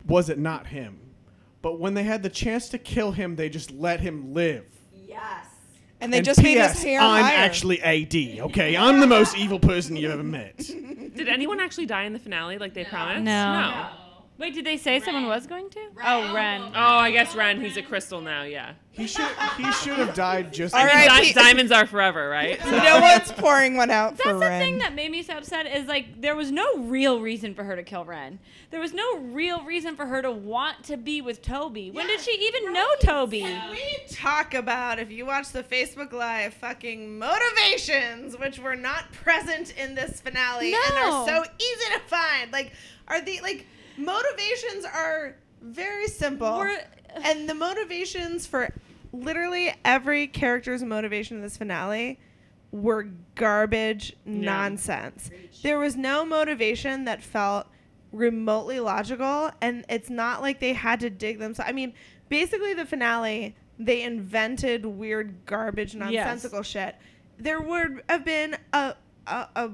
was 0.06 0.28
it 0.28 0.38
not 0.38 0.66
him, 0.68 0.98
but 1.60 1.78
when 1.78 1.94
they 1.94 2.02
had 2.02 2.22
the 2.22 2.28
chance 2.28 2.68
to 2.70 2.78
kill 2.78 3.12
him, 3.12 3.36
they 3.36 3.48
just 3.48 3.70
let 3.70 4.00
him 4.00 4.34
live. 4.34 4.64
Yes. 5.06 5.46
And 6.00 6.12
they 6.12 6.20
just 6.20 6.42
made 6.42 6.56
his 6.58 6.72
P.S., 6.72 6.82
hair 6.82 7.00
I'm 7.00 7.22
higher. 7.24 7.36
actually 7.38 7.80
AD. 7.80 8.40
Okay, 8.46 8.76
I'm 8.76 8.98
the 8.98 9.06
most 9.06 9.36
evil 9.36 9.60
person 9.60 9.94
you 9.94 10.10
ever 10.10 10.24
met. 10.24 10.56
Did 10.58 11.28
anyone 11.28 11.60
actually 11.60 11.86
die 11.86 12.02
in 12.04 12.12
the 12.12 12.18
finale 12.18 12.58
like 12.58 12.74
they 12.74 12.82
promised? 12.84 13.22
No. 13.22 13.52
No. 13.60 13.86
Wait, 14.38 14.54
did 14.54 14.64
they 14.64 14.76
say 14.76 14.98
someone 14.98 15.26
was 15.26 15.46
going 15.46 15.70
to? 15.70 15.80
Oh, 16.04 16.34
Wren. 16.34 16.62
Oh, 16.62 16.72
oh, 16.74 16.98
I 16.98 17.12
guess 17.12 17.36
Wren, 17.36 17.60
who's 17.60 17.76
a 17.76 17.82
crystal 17.82 18.20
now, 18.20 18.42
yeah. 18.42 18.72
He 18.92 19.06
should 19.06 19.24
he 19.56 19.72
should 19.72 19.96
have 19.98 20.14
died 20.14 20.52
just. 20.52 20.74
I 20.74 20.84
mean, 20.84 20.86
right, 20.88 21.08
di- 21.08 21.20
Pete. 21.22 21.34
diamonds 21.34 21.72
are 21.72 21.86
forever, 21.86 22.28
right? 22.28 22.62
You 22.62 22.72
know 22.72 23.00
what's 23.00 23.32
pouring 23.32 23.76
one 23.76 23.90
out 23.90 24.18
That's 24.18 24.22
for 24.22 24.34
the 24.34 24.48
thing 24.48 24.78
that 24.78 24.94
made 24.94 25.10
me 25.10 25.22
so 25.22 25.38
upset 25.38 25.64
is 25.64 25.86
like 25.86 26.20
there 26.20 26.36
was 26.36 26.50
no 26.50 26.66
real 26.76 27.20
reason 27.20 27.54
for 27.54 27.64
her 27.64 27.74
to 27.74 27.82
kill 27.82 28.04
Wren. 28.04 28.38
There 28.70 28.80
was 28.80 28.92
no 28.92 29.18
real 29.18 29.64
reason 29.64 29.96
for 29.96 30.04
her 30.04 30.20
to 30.20 30.30
want 30.30 30.84
to 30.84 30.98
be 30.98 31.22
with 31.22 31.40
Toby. 31.40 31.90
When 31.90 32.06
did 32.06 32.20
she 32.20 32.32
even 32.32 32.72
know 32.74 32.88
Toby? 33.00 33.40
Can 33.40 33.70
We 33.70 33.98
talk 34.10 34.52
about 34.52 34.98
if 34.98 35.10
you 35.10 35.24
watch 35.24 35.52
the 35.52 35.62
Facebook 35.62 36.12
Live 36.12 36.52
fucking 36.52 37.18
motivations, 37.18 38.36
which 38.38 38.58
were 38.58 38.76
not 38.76 39.10
present 39.12 39.74
in 39.78 39.94
this 39.94 40.20
finale 40.20 40.74
and 40.74 40.98
are 40.98 41.26
so 41.26 41.44
easy 41.58 41.92
to 41.94 42.00
find. 42.06 42.52
Like, 42.52 42.72
are 43.08 43.22
the 43.22 43.40
like 43.40 43.66
motivations 43.96 44.84
are 44.84 45.36
very 45.60 46.08
simple, 46.08 46.58
We're- 46.58 46.78
and 47.24 47.48
the 47.48 47.54
motivations 47.54 48.46
for 48.46 48.72
literally 49.12 49.74
every 49.84 50.26
character's 50.26 50.82
motivation 50.82 51.36
in 51.36 51.42
this 51.42 51.56
finale 51.56 52.18
were 52.70 53.08
garbage 53.34 54.16
nonsense. 54.24 55.30
There 55.62 55.78
was 55.78 55.96
no 55.96 56.24
motivation 56.24 57.04
that 57.04 57.22
felt 57.22 57.66
remotely 58.12 58.80
logical, 58.80 59.50
and 59.60 59.84
it's 59.88 60.10
not 60.10 60.40
like 60.42 60.60
they 60.60 60.72
had 60.72 61.00
to 61.00 61.10
dig 61.10 61.38
themselves. 61.38 61.68
I 61.68 61.72
mean, 61.72 61.92
basically, 62.28 62.74
the 62.74 62.86
finale 62.86 63.54
they 63.78 64.02
invented 64.02 64.84
weird 64.86 65.44
garbage 65.46 65.94
nonsensical 65.94 66.62
shit. 66.62 66.94
There 67.38 67.60
would 67.60 68.02
have 68.08 68.24
been 68.24 68.56
a 68.72 68.94
a, 69.26 69.48
a 69.56 69.70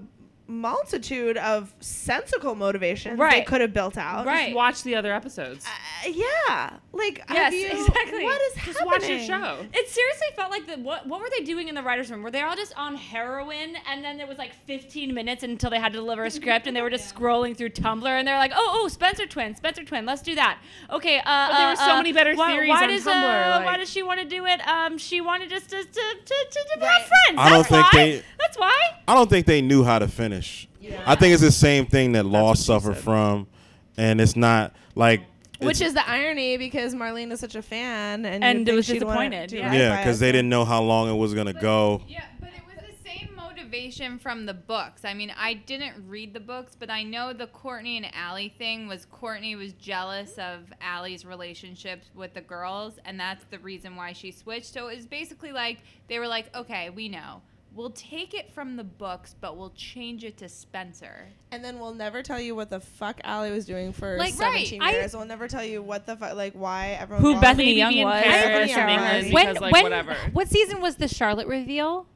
multitude 0.49 1.37
of 1.37 1.73
sensical 1.81 2.55
motivations 2.55 3.19
they 3.19 3.23
Right. 3.23 3.47
could 3.47 3.61
have 3.61 3.73
built 3.75 3.97
out. 3.99 4.27
Right. 4.27 4.55
Watch 4.55 4.83
the 4.83 4.97
other 4.97 5.13
episodes. 5.13 5.67
Yeah. 6.07 6.71
Like, 6.93 7.25
Yes, 7.31 7.53
you, 7.53 7.67
exactly. 7.67 8.25
What 8.25 8.41
is 8.43 8.55
Just 8.65 8.79
happening? 8.79 8.87
watch 8.87 9.09
your 9.09 9.19
show. 9.21 9.67
It 9.73 9.89
seriously 9.89 10.27
felt 10.37 10.51
like 10.51 10.67
the 10.67 10.77
what 10.83 11.07
what 11.07 11.21
were 11.21 11.29
they 11.37 11.45
doing 11.45 11.69
in 11.69 11.75
the 11.75 11.83
writers' 11.83 12.11
room? 12.11 12.23
Were 12.23 12.31
they 12.31 12.43
all 12.43 12.57
just 12.57 12.73
on 12.77 12.95
heroin 12.97 13.77
and 13.91 14.05
then 14.05 14.17
there 14.19 14.27
was 14.27 14.39
like 14.39 14.53
15 14.67 15.15
minutes 15.15 15.43
until 15.43 15.71
they 15.71 15.79
had 15.79 15.93
to 15.93 15.99
deliver 15.99 16.25
a 16.25 16.31
script 16.31 16.67
and 16.67 16.77
they 16.77 16.83
were 16.83 16.91
just 16.99 17.15
scrolling 17.15 17.57
through 17.57 17.71
Tumblr 17.71 18.07
and 18.07 18.27
they're 18.27 18.39
like, 18.39 18.53
oh 18.55 18.81
oh 18.83 18.89
Spencer 18.89 19.27
twin, 19.27 19.55
Spencer 19.55 19.85
twin, 19.85 20.07
let's 20.07 20.23
do 20.23 20.35
that. 20.35 20.59
Okay, 20.91 21.19
uh, 21.19 21.23
But 21.25 21.57
there 21.57 21.67
uh, 21.67 21.71
were 21.71 21.77
so 21.77 21.93
uh, 21.93 21.97
many 21.97 22.13
better 22.13 22.35
why, 22.35 22.53
theories 22.53 22.69
why 22.71 22.83
on 22.85 22.89
does, 22.89 23.05
Tumblr, 23.05 23.61
Uh, 23.61 23.63
why 23.65 23.77
does 23.77 23.91
she 23.91 24.03
want 24.03 24.21
to 24.21 24.27
do 24.27 24.47
it? 24.47 24.67
Um, 24.67 24.99
she 24.99 25.21
wanted 25.21 25.51
just 25.51 25.71
to 25.71 25.77
to 25.77 25.85
to, 25.85 25.91
to, 25.91 26.35
to 26.75 26.81
Right. 26.81 26.89
have 26.91 27.03
friends. 27.03 27.39
I 27.39 27.51
don't 27.51 27.59
That's 27.59 27.69
think 27.69 27.93
why. 27.93 28.05
they- 28.05 28.23
That's 28.39 28.59
why. 28.59 28.79
I 29.07 29.15
don't 29.15 29.31
think 29.31 29.47
they 29.47 29.63
knew 29.63 29.85
how 29.85 29.99
to 29.99 30.09
finish. 30.09 30.69
Yeah. 30.81 31.03
I 31.07 31.15
think 31.17 31.33
it's 31.35 31.43
the 31.43 31.51
same 31.53 31.87
thing 31.87 32.13
that 32.13 32.25
Lost 32.25 32.65
suffered 32.65 32.97
from, 32.97 33.47
and 33.97 34.21
it's 34.21 34.37
not 34.37 34.75
like. 34.95 35.23
Which 35.61 35.81
is 35.81 35.95
the 35.95 36.09
irony 36.09 36.57
because 36.57 36.95
Marlene 36.95 37.33
is 37.33 37.41
such 37.41 37.55
a 37.55 37.63
fan 37.63 38.25
and, 38.25 38.45
And 38.45 38.59
you'd 38.61 38.67
think 38.67 38.77
was 38.77 38.87
she'd 38.87 39.03
wanna 39.03 39.31
disappointed, 39.31 39.51
do 39.51 39.57
yeah. 39.57 39.67
right 39.69 39.79
yeah, 39.79 39.89
by 39.91 39.97
because 40.03 40.17
us. 40.17 40.21
they 40.21 40.33
didn't 40.33 40.49
know 40.49 40.65
how 40.65 40.81
long 40.83 41.11
it 41.11 41.17
was 41.17 41.35
gonna 41.35 41.53
go. 41.53 42.03
Yeah, 42.07 42.25
but 42.41 42.51
it 42.51 42.63
was 42.67 42.85
the 42.87 43.09
same 43.09 43.31
motivation 43.35 44.19
from 44.19 44.47
the 44.47 44.55
books. 44.55 45.05
I 45.05 45.15
mean, 45.15 45.33
I 45.37 45.55
didn't 45.55 45.95
read 46.09 46.33
the 46.33 46.41
books, 46.41 46.77
but 46.79 46.91
I 46.91 47.03
know 47.03 47.33
the 47.33 47.49
Courtney 47.49 47.97
and 47.97 48.07
Allie 48.15 48.55
thing 48.57 48.87
was 48.87 49.05
Courtney 49.07 49.57
was 49.57 49.73
jealous 49.73 50.39
of 50.39 50.73
Allie's 50.81 51.25
relationships 51.25 52.09
with 52.15 52.35
the 52.35 52.41
girls, 52.41 52.99
and 53.05 53.19
that's 53.19 53.45
the 53.51 53.59
reason 53.59 53.97
why 53.97 54.13
she 54.13 54.31
switched. 54.31 54.73
So 54.73 54.89
it 54.89 54.97
was 54.97 55.07
basically 55.07 55.51
like 55.53 55.79
they 56.09 56.19
were 56.21 56.29
like, 56.29 56.55
okay, 56.57 56.91
we 56.91 57.09
know. 57.09 57.43
We'll 57.75 57.91
take 57.91 58.35
it 58.35 58.53
from 58.53 58.75
the 58.77 58.83
books, 58.83 59.37
but 59.41 59.57
we'll 59.57 59.71
change 59.77 60.25
it 60.25 60.37
to 60.39 60.49
Spencer. 60.49 61.29
And 61.53 61.65
then 61.65 61.79
we'll 61.79 61.95
never 61.95 62.23
tell 62.23 62.41
you 62.41 62.57
what 62.57 62.71
the 62.71 62.81
fuck 62.81 63.21
Allie 63.23 63.53
was 63.53 63.67
doing 63.67 63.93
for 63.93 64.17
Like, 64.17 64.33
right, 64.41 64.55
17 64.69 64.83
I- 64.83 64.91
years. 64.93 65.15
we'll 65.15 65.27
never 65.27 65.47
tell 65.47 65.63
you 65.63 65.81
what 65.83 66.05
the 66.07 66.17
fuck, 66.17 66.35
like 66.35 66.55
why 66.55 66.97
everyone. 66.99 67.23
Who 67.23 67.41
Bethany 67.41 67.75
Young 67.75 67.95
was. 68.03 68.23
Paris 68.25 68.43
Bethany 68.45 68.71
Young 68.73 68.89
England 68.91 69.17
was. 69.17 69.25
because, 69.27 69.55
when 69.55 69.63
like, 69.63 69.73
when 69.73 69.83
whatever. 69.85 70.17
what 70.33 70.49
season 70.49 70.81
was 70.81 70.97
the 70.97 71.07
Charlotte 71.09 71.47
reveal? 71.47 72.07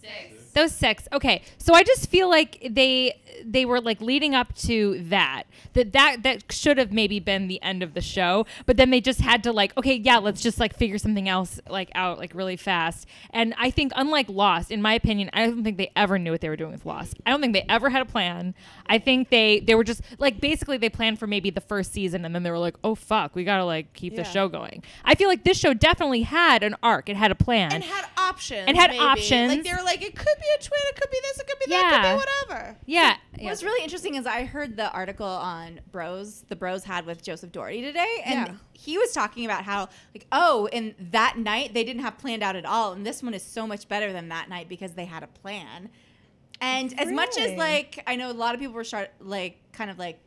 Six. 0.00 0.45
Those 0.56 0.72
six. 0.72 1.06
Okay. 1.12 1.42
So 1.58 1.74
I 1.74 1.82
just 1.82 2.08
feel 2.08 2.30
like 2.30 2.66
they 2.70 3.20
they 3.44 3.66
were 3.66 3.78
like 3.78 4.00
leading 4.00 4.34
up 4.34 4.54
to 4.54 4.98
that. 5.10 5.42
That 5.74 5.92
that 5.92 6.22
that 6.22 6.50
should 6.50 6.78
have 6.78 6.92
maybe 6.92 7.20
been 7.20 7.46
the 7.46 7.62
end 7.62 7.82
of 7.82 7.92
the 7.92 8.00
show, 8.00 8.46
but 8.64 8.78
then 8.78 8.88
they 8.88 9.02
just 9.02 9.20
had 9.20 9.42
to 9.42 9.52
like, 9.52 9.76
okay, 9.76 9.96
yeah, 9.96 10.16
let's 10.16 10.40
just 10.40 10.58
like 10.58 10.74
figure 10.74 10.96
something 10.96 11.28
else 11.28 11.60
like 11.68 11.90
out 11.94 12.16
like 12.16 12.34
really 12.34 12.56
fast. 12.56 13.06
And 13.30 13.52
I 13.58 13.70
think 13.70 13.92
unlike 13.96 14.30
Lost, 14.30 14.70
in 14.70 14.80
my 14.80 14.94
opinion, 14.94 15.28
I 15.34 15.44
don't 15.44 15.62
think 15.62 15.76
they 15.76 15.92
ever 15.94 16.18
knew 16.18 16.30
what 16.30 16.40
they 16.40 16.48
were 16.48 16.56
doing 16.56 16.72
with 16.72 16.86
Lost. 16.86 17.16
I 17.26 17.30
don't 17.32 17.42
think 17.42 17.52
they 17.52 17.66
ever 17.68 17.90
had 17.90 18.00
a 18.00 18.06
plan. 18.06 18.54
I 18.86 18.98
think 18.98 19.28
they 19.28 19.60
they 19.60 19.74
were 19.74 19.84
just 19.84 20.00
like 20.18 20.40
basically 20.40 20.78
they 20.78 20.88
planned 20.88 21.18
for 21.18 21.26
maybe 21.26 21.50
the 21.50 21.60
first 21.60 21.92
season 21.92 22.24
and 22.24 22.34
then 22.34 22.44
they 22.44 22.50
were 22.50 22.58
like, 22.58 22.76
"Oh 22.82 22.94
fuck, 22.94 23.36
we 23.36 23.44
got 23.44 23.58
to 23.58 23.64
like 23.66 23.92
keep 23.92 24.16
the 24.16 24.24
show 24.24 24.48
going." 24.48 24.82
I 25.04 25.16
feel 25.16 25.28
like 25.28 25.44
this 25.44 25.58
show 25.58 25.74
definitely 25.74 26.22
had 26.22 26.62
an 26.62 26.76
arc. 26.82 27.10
It 27.10 27.16
had 27.16 27.30
a 27.30 27.34
plan. 27.34 27.72
and 27.72 27.84
had 27.84 28.06
options. 28.16 28.64
And 28.66 28.74
had 28.74 28.90
maybe. 28.92 29.04
options. 29.04 29.52
Like 29.52 29.62
they 29.62 29.72
were 29.72 29.84
like, 29.84 30.02
it 30.02 30.16
could 30.16 30.36
be 30.40 30.45
a 30.58 30.62
twin, 30.62 30.80
it 30.88 31.00
could 31.00 31.10
be 31.10 31.18
this, 31.22 31.38
it 31.40 31.46
could 31.46 31.58
be 31.58 31.70
that, 31.70 31.92
it 32.04 32.08
could 32.08 32.12
be 32.12 32.50
whatever. 32.50 32.76
Yeah, 32.86 33.16
yeah. 33.38 33.44
What's 33.50 33.62
really 33.62 33.82
interesting 33.82 34.14
is 34.16 34.26
I 34.26 34.44
heard 34.44 34.76
the 34.76 34.90
article 34.92 35.26
on 35.26 35.80
Bros, 35.90 36.42
the 36.48 36.56
Bros 36.56 36.84
had 36.84 37.06
with 37.06 37.22
Joseph 37.22 37.52
Dougherty 37.52 37.82
today, 37.82 38.22
and 38.24 38.46
Yeah. 38.48 38.54
he 38.72 38.98
was 38.98 39.12
talking 39.12 39.44
about 39.44 39.64
how, 39.64 39.88
like, 40.14 40.26
oh, 40.32 40.68
and 40.72 40.94
that 41.12 41.38
night 41.38 41.74
they 41.74 41.84
didn't 41.84 42.02
have 42.02 42.18
planned 42.18 42.42
out 42.42 42.56
at 42.56 42.64
all, 42.64 42.92
and 42.92 43.04
this 43.06 43.22
one 43.22 43.34
is 43.34 43.42
so 43.42 43.66
much 43.66 43.88
better 43.88 44.12
than 44.12 44.28
that 44.28 44.48
night 44.48 44.68
because 44.68 44.92
they 44.92 45.04
had 45.04 45.22
a 45.22 45.26
plan. 45.28 45.90
And 46.60 46.98
as 46.98 47.12
much 47.12 47.36
as 47.38 47.52
like 47.58 48.02
I 48.06 48.16
know 48.16 48.30
a 48.30 48.32
lot 48.32 48.54
of 48.54 48.60
people 48.60 48.74
were 48.74 48.84
char- 48.84 49.08
like 49.20 49.58
kind 49.72 49.90
of 49.90 49.98
like 49.98 50.18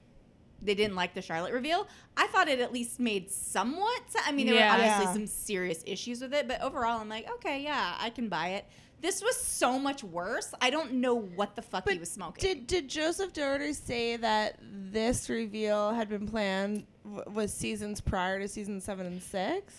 they 0.62 0.76
didn't 0.76 0.96
like 0.96 1.14
the 1.16 1.22
Charlotte 1.22 1.54
reveal. 1.54 1.88
I 2.18 2.28
thought 2.28 2.48
it 2.50 2.60
at 2.60 2.72
least 2.74 3.00
made 3.00 3.32
somewhat. 3.32 4.02
I 4.26 4.32
mean, 4.34 4.46
there 4.46 4.56
Yeah. 4.56 4.68
were 4.76 4.84
obviously 4.84 5.06
Yeah. 5.06 5.14
some 5.14 5.26
serious 5.28 5.82
issues 5.88 6.22
with 6.22 6.34
it, 6.34 6.48
but 6.50 6.62
overall, 6.62 7.00
I'm 7.00 7.08
like, 7.10 7.28
okay, 7.36 7.62
yeah, 7.64 7.96
I 7.98 8.10
can 8.10 8.28
buy 8.30 8.50
it. 8.50 8.66
This 9.02 9.22
was 9.22 9.38
so 9.38 9.80
much 9.80 10.04
worse. 10.04 10.54
I 10.62 10.70
don't 10.70 10.94
know 10.94 11.16
what 11.16 11.56
the 11.56 11.62
fuck 11.62 11.90
he 11.90 11.98
was 12.00 12.12
smoking. 12.12 12.42
Did 12.42 12.68
did 12.68 12.90
Joseph 12.90 13.32
Dougherty 13.34 13.74
say 13.74 14.18
that 14.18 14.58
this 14.62 15.30
reveal 15.30 15.94
had 15.94 16.10
been 16.10 16.28
planned 16.28 16.86
w- 17.06 17.24
was 17.34 17.54
seasons 17.54 18.02
prior 18.02 18.40
to 18.40 18.48
season 18.48 18.82
seven 18.82 19.06
and 19.06 19.24
six? 19.24 19.74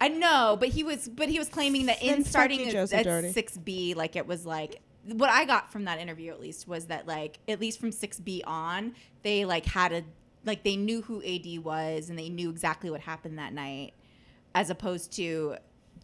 I 0.00 0.08
know, 0.08 0.56
but 0.58 0.68
he 0.68 0.84
was 0.84 1.08
but 1.08 1.28
he 1.28 1.38
was 1.38 1.48
claiming 1.48 1.86
that 1.86 2.00
Then 2.00 2.18
in 2.18 2.22
fuck 2.22 2.30
starting 2.30 2.60
you, 2.60 2.66
at- 2.66 2.72
Joseph 2.72 3.06
at 3.06 3.34
six 3.34 3.56
B, 3.56 3.94
like 3.94 4.14
it 4.14 4.26
was 4.26 4.46
like 4.46 4.80
what 5.04 5.30
I 5.30 5.44
got 5.44 5.72
from 5.72 5.86
that 5.86 5.98
interview 5.98 6.30
at 6.30 6.40
least 6.40 6.68
was 6.68 6.86
that 6.86 7.08
like 7.08 7.38
at 7.48 7.60
least 7.60 7.80
from 7.80 7.90
six 7.90 8.20
B 8.20 8.42
on, 8.46 8.94
they 9.22 9.44
like 9.44 9.66
had 9.66 9.92
a 9.92 10.04
like 10.44 10.62
they 10.62 10.76
knew 10.76 11.02
who 11.02 11.20
AD 11.24 11.64
was 11.64 12.08
and 12.08 12.16
they 12.18 12.28
knew 12.28 12.50
exactly 12.50 12.90
what 12.90 13.00
happened 13.00 13.38
that 13.38 13.52
night, 13.52 13.94
as 14.54 14.70
opposed 14.70 15.12
to 15.14 15.56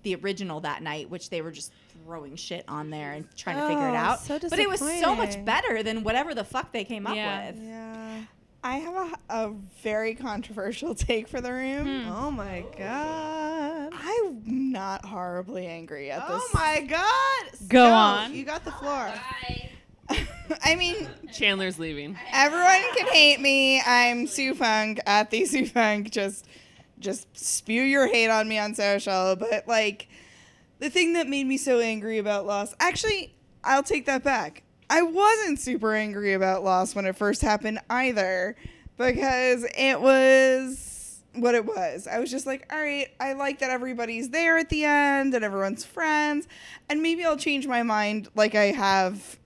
the 0.05 0.15
original 0.17 0.61
that 0.61 0.83
night, 0.83 1.11
which 1.11 1.31
they 1.31 1.43
were 1.43 1.51
just 1.51 1.73
throwing 2.05 2.37
shit 2.37 2.65
on 2.69 2.91
there 2.91 3.13
and 3.13 3.27
trying 3.37 3.57
to 3.57 3.67
figure 3.67 3.89
it 3.89 3.93
Oh, 3.93 3.97
out. 3.97 4.21
so 4.21 4.39
but 4.39 4.59
it 4.59 4.69
was 4.69 4.81
so 5.01 5.15
much 5.15 5.43
better 5.45 5.83
than 5.83 6.05
whatever 6.05 6.35
the 6.35 6.45
fuck 6.45 6.73
they 6.73 6.85
came 6.85 7.07
up 7.07 7.15
with. 7.15 7.61
Yeah. 7.63 8.21
I 8.63 8.77
have 8.79 8.95
a, 8.95 9.35
a 9.35 9.53
very 9.83 10.15
controversial 10.15 10.95
take 10.95 11.29
for 11.29 11.41
the 11.43 11.53
room. 11.53 12.05
Hmm. 12.05 12.09
Oh 12.13 12.31
my 12.31 12.65
god. 12.79 13.93
I'm 13.95 14.43
not 14.73 15.05
horribly 15.05 15.67
angry 15.67 16.11
at 16.11 16.23
oh 16.27 16.35
this. 16.35 16.43
Oh 16.47 16.51
my 16.55 16.81
god. 16.89 17.69
Go 17.69 17.87
on. 17.93 18.35
You 18.35 18.45
got 18.45 18.65
the 18.65 18.73
floor. 18.73 19.13
I 20.65 20.75
mean, 20.77 21.09
Chandler's 21.33 21.79
leaving. 21.79 22.17
everyone 22.33 22.83
can 22.97 23.07
hate 23.09 23.41
me. 23.41 23.81
I'm 23.81 24.27
Sue 24.27 24.55
Funke 24.55 24.99
at 25.07 25.31
the 25.31 25.45
Sue 25.47 25.65
Funke. 25.67 26.11
Just, 26.11 26.47
just 27.05 27.39
spew 27.39 27.83
your 27.83 28.09
hate 28.09 28.31
on 28.31 28.49
me 28.49 28.59
on 28.59 28.75
social. 28.75 29.37
But 29.37 29.69
like, 29.69 30.09
the 30.81 30.91
thing 30.91 31.13
that 31.13 31.29
made 31.29 31.47
me 31.47 31.57
so 31.57 31.79
angry 31.79 32.19
about 32.19 32.47
Lost. 32.47 32.75
Actually, 32.81 33.35
I'll 33.63 33.83
take 33.83 34.07
that 34.07 34.25
back. 34.25 34.63
I 34.91 35.03
wasn't 35.03 35.59
super 35.59 35.95
angry 35.95 36.33
about 36.33 36.65
Lost 36.65 36.97
when 36.97 37.07
it 37.07 37.17
first 37.17 37.43
happened 37.43 37.81
either, 37.89 38.57
because 38.97 39.65
it 39.77 40.01
was 40.01 41.23
what 41.35 41.55
it 41.55 41.65
was. 41.65 42.07
I 42.07 42.19
was 42.19 42.31
just 42.31 42.47
like, 42.47 42.67
all 42.73 42.79
right, 42.79 43.09
I 43.19 43.33
like 43.33 43.61
that 43.61 43.71
everybody's 43.71 44.31
there 44.31 44.59
at 44.59 44.69
the 44.69 44.85
end 44.85 45.35
and 45.35 45.45
everyone's 45.45 45.85
friends, 45.85 46.47
and 46.89 47.03
maybe 47.03 47.25
I'll 47.25 47.37
change 47.37 47.67
my 47.67 47.83
mind 47.83 48.29
like 48.35 48.55
I 48.55 48.67
have 48.67 49.39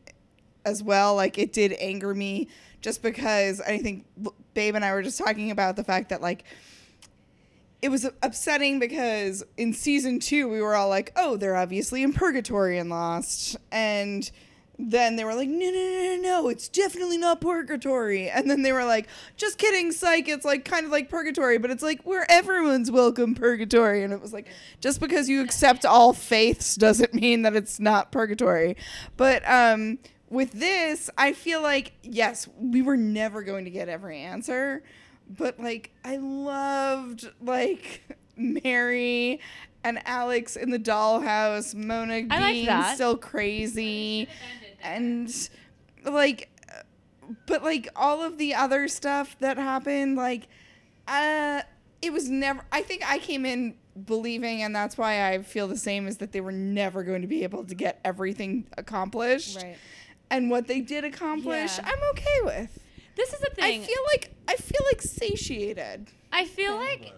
as 0.65 0.83
well. 0.83 1.15
Like 1.15 1.39
it 1.39 1.53
did 1.53 1.75
anger 1.79 2.15
me 2.15 2.49
just 2.81 3.03
because 3.03 3.61
I 3.61 3.79
think 3.79 4.07
Babe 4.55 4.75
and 4.75 4.85
I 4.85 4.93
were 4.93 5.03
just 5.03 5.19
talking 5.19 5.51
about 5.51 5.77
the 5.77 5.85
fact 5.85 6.11
that 6.11 6.21
like 6.21 6.45
it 7.81 7.91
was 7.91 8.09
upsetting 8.23 8.79
because 8.79 9.45
in 9.57 9.73
season 9.73 10.19
two 10.19 10.49
we 10.49 10.61
were 10.61 10.75
all 10.75 10.89
like, 10.89 11.13
oh, 11.17 11.37
they're 11.37 11.57
obviously 11.57 12.03
in 12.03 12.13
purgatory 12.13 12.79
and 12.79 12.91
lost, 12.91 13.57
and 13.71 14.31
then 14.81 15.17
they 15.17 15.25
were 15.25 15.35
like, 15.35 15.49
no, 15.49 15.57
no, 15.57 15.73
no, 15.73 16.17
no, 16.17 16.23
no, 16.23 16.49
it's 16.49 16.69
definitely 16.69 17.19
not 17.19 17.41
purgatory. 17.41 18.31
And 18.31 18.49
then 18.49 18.63
they 18.63 18.71
were 18.71 18.85
like, 18.85 19.09
just 19.37 19.59
kidding, 19.59 19.91
psych, 19.91 20.29
it's 20.29 20.45
like 20.45 20.65
kind 20.65 20.87
of 20.87 20.93
like 20.93 21.09
purgatory, 21.09 21.59
but 21.59 21.73
it's 21.73 21.83
like 21.83 22.03
where 22.05 22.25
everyone's 22.31 22.89
welcome 22.89 23.35
purgatory. 23.35 24.05
And 24.05 24.13
it 24.13 24.21
was 24.21 24.33
like, 24.33 24.47
just 24.81 25.01
because 25.01 25.29
you 25.29 25.43
accept 25.43 25.85
all 25.85 26.13
faiths 26.13 26.77
doesn't 26.77 27.13
mean 27.13 27.43
that 27.43 27.57
it's 27.57 27.81
not 27.81 28.13
purgatory. 28.13 28.77
But 29.17 29.43
um, 29.51 29.99
with 30.31 30.53
this, 30.53 31.11
I 31.19 31.33
feel 31.33 31.61
like, 31.61 31.95
yes, 32.05 32.49
we 32.61 32.81
were 32.81 32.97
never 32.97 33.43
going 33.43 33.65
to 33.65 33.73
get 33.73 33.89
every 33.89 34.21
answer, 34.21 34.85
but 35.29 35.61
like, 35.61 35.91
I 36.05 36.17
loved 36.17 37.31
like 37.41 38.03
Mary 38.37 39.41
and 39.85 40.01
Alex 40.07 40.57
in 40.57 40.71
the 40.71 40.79
dollhouse, 40.79 41.75
Mona 41.75 42.15
I 42.31 42.41
liked 42.41 42.53
being 42.53 42.67
that. 42.67 42.95
still 42.95 43.17
crazy, 43.17 44.29
and 44.83 45.33
like, 46.05 46.51
but 47.47 47.63
like 47.63 47.89
all 47.95 48.23
of 48.23 48.39
the 48.39 48.55
other 48.55 48.89
stuff 48.89 49.37
that 49.41 49.57
happened, 49.57 50.17
like, 50.17 50.49
uh, 51.07 51.63
it 52.03 52.13
was 52.13 52.29
never. 52.29 52.61
I 52.73 52.83
think 52.83 53.09
I 53.11 53.19
came 53.19 53.45
in 53.47 53.75
believing, 54.07 54.63
and 54.63 54.75
that's 54.75 54.97
why 54.97 55.29
I 55.31 55.43
feel 55.43 55.69
the 55.69 55.77
same, 55.77 56.07
is 56.07 56.19
that 56.19 56.33
they 56.33 56.41
were 56.41 56.53
never 56.53 57.03
going 57.03 57.23
to 57.23 57.29
be 57.29 57.43
able 57.43 57.65
to 57.65 57.75
get 57.75 58.01
everything 58.05 58.67
accomplished. 58.77 59.57
Right. 59.57 59.77
And 60.31 60.51
what 60.51 60.67
they 60.67 60.81
did 60.81 61.05
accomplish, 61.05 61.79
Yeah. 61.79 61.87
I'm 61.89 62.11
okay 62.11 62.39
with. 62.45 62.79
This 63.19 63.33
is 63.35 63.41
the 63.41 63.51
I 63.63 63.79
feel 63.81 64.03
like 64.13 64.31
I 64.49 64.55
feel 64.57 64.81
like 64.91 65.03
satiated. 65.03 66.09
I 66.33 66.45
feel 66.47 66.77
like 66.77 67.13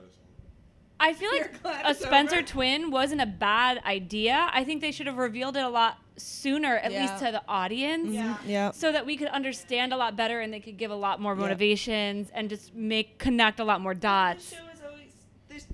I 0.98 1.12
feel 1.12 1.30
like 1.32 1.52
a 1.84 1.94
Spencer 1.94 2.38
over? 2.38 2.46
twin 2.46 2.90
wasn't 2.90 3.20
a 3.20 3.26
bad 3.26 3.78
idea. 3.84 4.48
I 4.52 4.64
think 4.64 4.80
they 4.80 4.92
should 4.92 5.06
have 5.06 5.18
revealed 5.18 5.56
it 5.56 5.62
a 5.62 5.68
lot 5.68 5.98
sooner, 6.16 6.76
at 6.76 6.90
Yeah. 6.92 7.02
least 7.02 7.18
to 7.24 7.30
the 7.32 7.42
audience. 7.48 8.06
Mm-hmm. 8.08 8.14
Yeah. 8.14 8.36
Yeah. 8.46 8.70
So 8.72 8.90
that 8.92 9.04
we 9.06 9.16
could 9.16 9.28
understand 9.28 9.92
a 9.92 9.96
lot 9.96 10.16
better 10.16 10.40
and 10.40 10.52
they 10.52 10.60
could 10.60 10.76
give 10.78 10.90
a 10.90 10.94
lot 10.96 11.20
more 11.20 11.34
Yeah. 11.34 11.40
motivations 11.42 12.30
and 12.34 12.48
just 12.50 12.74
make 12.74 13.18
connect 13.18 13.60
a 13.60 13.64
lot 13.64 13.80
more 13.80 13.94
dots. 13.94 14.54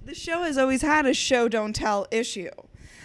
The 0.04 0.14
show 0.14 0.42
has 0.42 0.58
always 0.58 0.82
had 0.82 1.06
a 1.06 1.14
show 1.14 1.48
don't 1.48 1.72
tell 1.74 2.06
issue. 2.10 2.50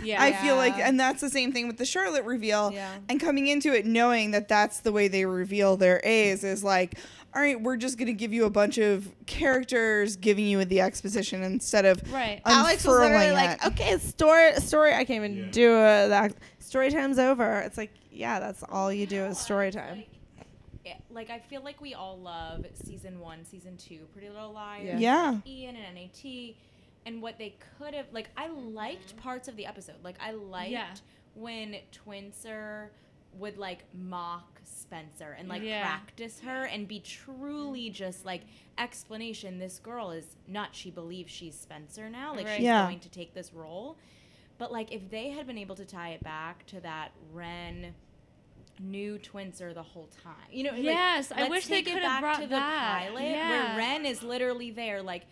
Yeah. 0.03 0.21
I 0.21 0.31
feel 0.33 0.55
like, 0.55 0.73
and 0.75 0.99
that's 0.99 1.21
the 1.21 1.29
same 1.29 1.51
thing 1.51 1.67
with 1.67 1.77
the 1.77 1.85
Charlotte 1.85 2.23
reveal. 2.25 2.71
Yeah. 2.73 2.95
And 3.09 3.19
coming 3.19 3.47
into 3.47 3.73
it 3.73 3.85
knowing 3.85 4.31
that 4.31 4.47
that's 4.47 4.79
the 4.79 4.91
way 4.91 5.07
they 5.07 5.25
reveal 5.25 5.77
their 5.77 6.01
A's 6.03 6.43
is 6.43 6.63
like, 6.63 6.97
all 7.33 7.41
right, 7.41 7.59
we're 7.61 7.77
just 7.77 7.97
gonna 7.97 8.11
give 8.13 8.33
you 8.33 8.45
a 8.45 8.49
bunch 8.49 8.77
of 8.77 9.09
characters, 9.25 10.15
giving 10.17 10.45
you 10.45 10.63
the 10.65 10.81
exposition 10.81 11.43
instead 11.43 11.85
of 11.85 12.01
Right. 12.11 12.41
Alex 12.45 12.85
was 12.85 12.99
literally 12.99 13.27
unfurling 13.27 13.47
like, 13.47 13.65
okay, 13.67 13.97
story, 13.99 14.53
story. 14.55 14.93
I 14.93 15.05
can't 15.05 15.23
even 15.25 15.49
do 15.51 15.73
uh, 15.75 16.07
that. 16.09 16.33
Story 16.59 16.89
time's 16.91 17.19
over. 17.19 17.59
It's 17.61 17.77
like, 17.77 17.91
yeah, 18.11 18.39
that's 18.39 18.63
all 18.69 18.91
you 18.91 19.05
do 19.05 19.23
is 19.25 19.37
story 19.37 19.71
time. 19.71 20.03
Yeah, 20.85 20.95
like 21.11 21.29
I 21.29 21.39
feel 21.39 21.61
like 21.63 21.79
we 21.79 21.93
all 21.93 22.17
love 22.19 22.65
season 22.83 23.19
one, 23.19 23.45
season 23.45 23.77
two, 23.77 23.99
Pretty 24.13 24.29
Little 24.29 24.51
Liars, 24.51 24.99
Yeah. 24.99 24.99
Yeah. 24.99 25.29
like 25.31 25.47
Ian 25.47 25.75
and 25.75 25.95
NAT, 25.95 26.55
and 27.05 27.21
what 27.21 27.37
they 27.37 27.55
could 27.77 27.93
have. 27.93 28.07
Like 28.11 28.29
I 28.37 28.47
liked 28.47 29.09
mm-hmm. 29.09 29.19
parts 29.19 29.47
of 29.47 29.55
the 29.55 29.65
episode. 29.65 29.95
Like 30.03 30.17
I 30.19 30.31
liked 30.31 30.71
Yeah. 30.71 30.93
when 31.33 31.77
Twinser 31.91 32.89
would 33.39 33.57
like 33.57 33.85
mock 33.93 34.59
Spencer 34.63 35.35
and 35.37 35.47
like 35.47 35.63
Yeah. 35.63 35.81
practice 35.83 36.41
her 36.41 36.65
and 36.65 36.87
be 36.87 36.99
truly 36.99 37.85
mm-hmm. 37.85 37.93
just 37.93 38.25
like 38.25 38.41
explanation. 38.77 39.57
This 39.59 39.79
girl 39.79 40.11
is 40.11 40.35
not. 40.47 40.75
She 40.75 40.91
believes 40.91 41.31
she's 41.31 41.55
Spencer 41.57 42.09
now. 42.09 42.35
Like 42.35 42.45
Right. 42.45 42.57
she's 42.57 42.65
Yeah. 42.65 42.85
going 42.85 42.99
to 42.99 43.09
take 43.09 43.33
this 43.33 43.53
role. 43.53 43.97
But 44.57 44.71
like 44.71 44.91
if 44.91 45.09
they 45.09 45.29
had 45.29 45.47
been 45.47 45.57
able 45.57 45.75
to 45.75 45.85
tie 45.85 46.09
it 46.09 46.23
back 46.23 46.65
to 46.67 46.79
that 46.81 47.11
Wren 47.33 47.95
knew 48.79 49.17
Twinser 49.19 49.73
the 49.73 49.83
whole 49.83 50.09
time. 50.23 50.33
You 50.51 50.63
know, 50.63 50.71
like, 50.71 50.83
Yes, 50.83 51.31
I 51.31 51.47
wish 51.47 51.67
they 51.67 51.81
could 51.83 52.01
have 52.01 52.21
brought 52.21 52.41
to 52.41 52.47
that. 52.47 53.03
the 53.05 53.11
pilot 53.13 53.29
Yeah. 53.29 53.49
where 53.49 53.77
Wren 53.77 54.05
is 54.05 54.23
literally 54.23 54.71
there 54.71 55.01
like 55.01 55.25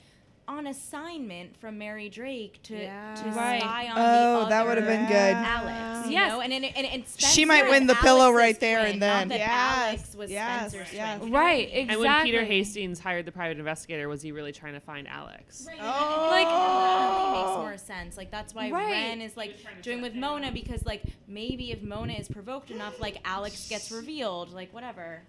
on 0.50 0.66
assignment 0.66 1.56
from 1.58 1.78
Mary 1.78 2.10
Drake 2.10 2.60
to, 2.64 2.76
Yeah. 2.76 3.14
to 3.14 3.30
Right. 3.30 3.62
spy 3.62 3.88
on 3.88 3.94
Oh, 3.98 4.40
the 4.44 4.50
that 4.50 4.66
would 4.66 4.78
have 4.78 4.88
been 4.88 5.06
good. 5.06 5.36
Alex. 5.36 6.08
You 6.08 6.14
Yes. 6.14 6.32
know? 6.32 6.42
and 6.42 6.52
and, 6.52 6.66
and, 6.66 6.88
and 6.88 7.04
She 7.18 7.46
might 7.46 7.70
win 7.70 7.84
is 7.84 7.90
the 7.90 7.96
pillow 7.96 8.32
right 8.32 8.60
there 8.60 8.80
twin, 8.80 8.92
and 8.94 9.00
not 9.00 9.06
then. 9.20 9.28
that 9.30 9.40
Yes, 9.40 9.78
Alex 9.78 10.16
was 10.16 10.32
yes, 10.32 10.72
Spencer's 10.72 10.92
yes. 10.94 11.20
twin. 11.20 11.32
Right, 11.32 11.68
Exactly. 11.72 11.88
And 11.94 12.00
when 12.02 12.24
Peter 12.26 12.44
Hastings 12.44 13.00
hired 13.00 13.26
the 13.26 13.32
private 13.32 13.60
investigator, 13.60 14.10
was 14.10 14.24
he 14.24 14.32
really 14.32 14.52
trying 14.52 14.74
to 14.74 14.80
find 14.80 15.08
Alex? 15.08 15.68
Oh, 15.80 16.28
Like 16.32 16.48
that 16.48 17.32
makes 17.36 17.50
oh. 17.52 17.58
more 17.62 17.78
sense. 17.78 18.18
Like 18.18 18.32
that's 18.32 18.56
why 18.56 18.72
Right. 18.72 18.90
Wren 18.92 19.22
is 19.22 19.38
like 19.38 19.56
doing 19.84 20.02
with 20.02 20.16
Mona 20.16 20.52
because 20.52 20.84
like 20.84 21.04
maybe 21.28 21.72
if 21.72 21.84
Mona 21.84 22.14
is 22.14 22.28
provoked 22.28 22.72
enough, 22.72 23.00
like 23.00 23.18
Alex 23.24 23.70
gets 23.70 23.92
revealed, 23.92 24.52
like 24.52 24.74
whatever. 24.74 25.22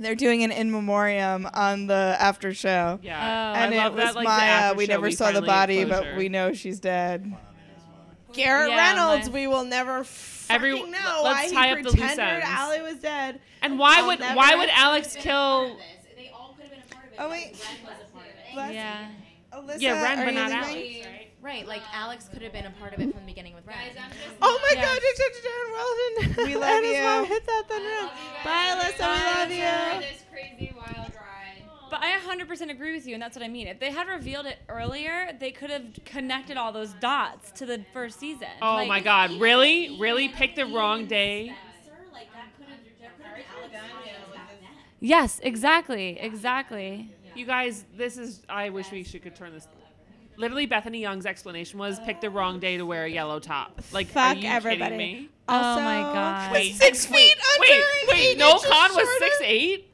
They're 0.00 0.14
doing 0.14 0.42
an 0.42 0.50
in 0.50 0.70
memoriam 0.72 1.46
on 1.52 1.86
the 1.86 2.16
after 2.18 2.54
show. 2.54 2.98
Yeah, 3.02 3.16
Oh. 3.54 3.58
and 3.60 3.74
I 3.74 3.76
it 3.76 3.78
love 3.78 3.94
was 3.94 4.04
that. 4.04 4.14
Like 4.16 4.24
the 4.24 4.28
Maya. 4.30 4.40
Uh, 4.40 4.52
after 4.52 4.76
We 4.78 4.86
show, 4.86 4.92
never 4.94 5.10
saw 5.10 5.26
the 5.26 5.32
finally 5.34 5.46
get 5.46 5.52
body, 5.52 5.84
but 5.84 6.02
closure. 6.02 6.16
we 6.16 6.28
know 6.30 6.52
she's 6.54 6.80
dead. 6.80 7.36
Garrett 8.32 8.70
Yeah, 8.70 8.76
Reynolds. 8.76 9.28
my- 9.28 9.34
we 9.34 9.46
will 9.46 9.64
never 9.64 9.98
Every- 10.48 10.72
fucking 10.76 10.90
know 10.90 11.20
let's 11.24 11.52
why 11.52 11.54
tie 11.54 11.66
he 11.66 11.72
up 11.72 11.78
the 11.78 11.84
loose 11.84 11.92
pretended 11.94 12.24
ends. 12.24 12.46
Allie 12.48 12.80
was 12.82 12.96
dead. 12.96 13.40
And 13.62 13.78
why 13.78 13.98
I'll 13.98 14.06
would 14.06 14.20
never 14.20 14.36
why 14.36 14.54
would 14.54 14.68
know. 14.68 14.74
Alex 14.76 15.16
kill? 15.18 15.76
They 16.16 16.30
all 16.32 16.54
could 16.56 16.62
have 16.64 16.70
been 16.70 16.80
a 16.90 16.94
part 16.94 17.06
of 17.06 17.12
it. 17.12 17.16
Oh, 17.18 17.28
wait. 17.30 17.56
Bless- 18.54 18.72
Yeah. 18.72 19.08
Alyssa, 19.52 19.76
Yeah, 19.80 20.02
Wren, 20.02 20.18
are 20.20 20.24
but 20.24 20.32
you 20.34 20.40
not 20.40 20.50
leaving? 20.68 21.02
Alex, 21.02 21.06
right? 21.06 21.19
Right, 21.42 21.66
like 21.66 21.82
Alex 21.94 22.28
could 22.30 22.42
have 22.42 22.52
been 22.52 22.66
a 22.66 22.70
part 22.72 22.92
of 22.92 23.00
it 23.00 23.10
from 23.12 23.20
the 23.20 23.26
beginning 23.26 23.54
with 23.54 23.66
Wren. 23.66 23.76
Oh 24.42 24.60
my 24.62 24.74
Yeah. 24.78 24.84
God, 24.84 25.00
Detective 25.00 25.42
Dan 25.42 26.36
Wilden. 26.36 26.46
We 26.46 26.56
love 26.56 26.70
and 26.76 26.84
his 26.84 26.96
you. 26.96 27.02
mom 27.02 27.24
hits 27.24 27.48
out 27.48 27.68
the 27.68 27.74
room. 27.74 28.10
Bye, 28.44 28.66
Alyssa. 28.76 29.48
We 29.48 29.60
love 29.62 30.00
you. 30.00 30.06
But 31.90 32.00
I 32.04 32.18
100% 32.20 32.70
agree 32.70 32.92
with 32.94 33.06
you, 33.06 33.14
and 33.14 33.22
that's 33.22 33.36
what 33.36 33.44
I 33.44 33.48
mean. 33.48 33.66
If 33.66 33.80
they 33.80 33.90
had 33.90 34.06
revealed 34.06 34.46
it 34.46 34.58
earlier, 34.68 35.36
they 35.40 35.50
could 35.50 35.70
have 35.70 35.82
connected 36.04 36.56
all 36.56 36.70
those 36.72 36.92
dots 37.00 37.50
to 37.52 37.66
the 37.66 37.84
first 37.92 38.20
season. 38.20 38.46
Oh 38.62 38.74
Like- 38.74 38.88
my 38.88 39.00
God! 39.00 39.32
Really, 39.40 39.96
really 39.98 40.28
picked 40.28 40.56
the 40.56 40.66
wrong 40.66 41.06
day. 41.06 41.52
Yes, 45.02 45.40
exactly, 45.42 46.18
exactly. 46.20 47.10
You 47.34 47.46
guys, 47.46 47.86
this 47.96 48.18
is. 48.18 48.42
I 48.48 48.68
wish 48.68 48.92
we 48.92 49.02
should 49.02 49.22
could 49.22 49.34
turn 49.34 49.52
this. 49.54 49.66
Literally, 50.40 50.64
Bethany 50.66 51.00
Young's 51.00 51.26
explanation 51.26 51.78
was 51.78 52.00
pick 52.00 52.20
the 52.22 52.30
wrong 52.30 52.58
day 52.60 52.78
to 52.78 52.86
wear 52.86 53.04
a 53.04 53.08
yellow 53.10 53.38
top. 53.40 53.80
Like, 53.92 54.06
Fuck 54.08 54.36
are 54.36 54.40
you 54.40 54.48
everybody. 54.48 54.96
kidding 54.96 54.98
me? 54.98 55.28
Also, 55.48 55.80
oh 55.80 55.84
my 55.84 56.00
god. 56.00 56.52
Wait, 56.52 56.74
six 56.76 57.04
feet 57.04 57.14
wait, 57.14 57.34
under 57.54 57.60
wait, 57.60 57.82
and 58.02 58.08
wait. 58.08 58.18
eight 58.20 58.38
Noel 58.38 58.52
inches 58.52 58.70
Kahn 58.70 58.90
was 58.94 59.04
shorter? 59.04 59.18
six 59.18 59.36
eight. 59.42 59.86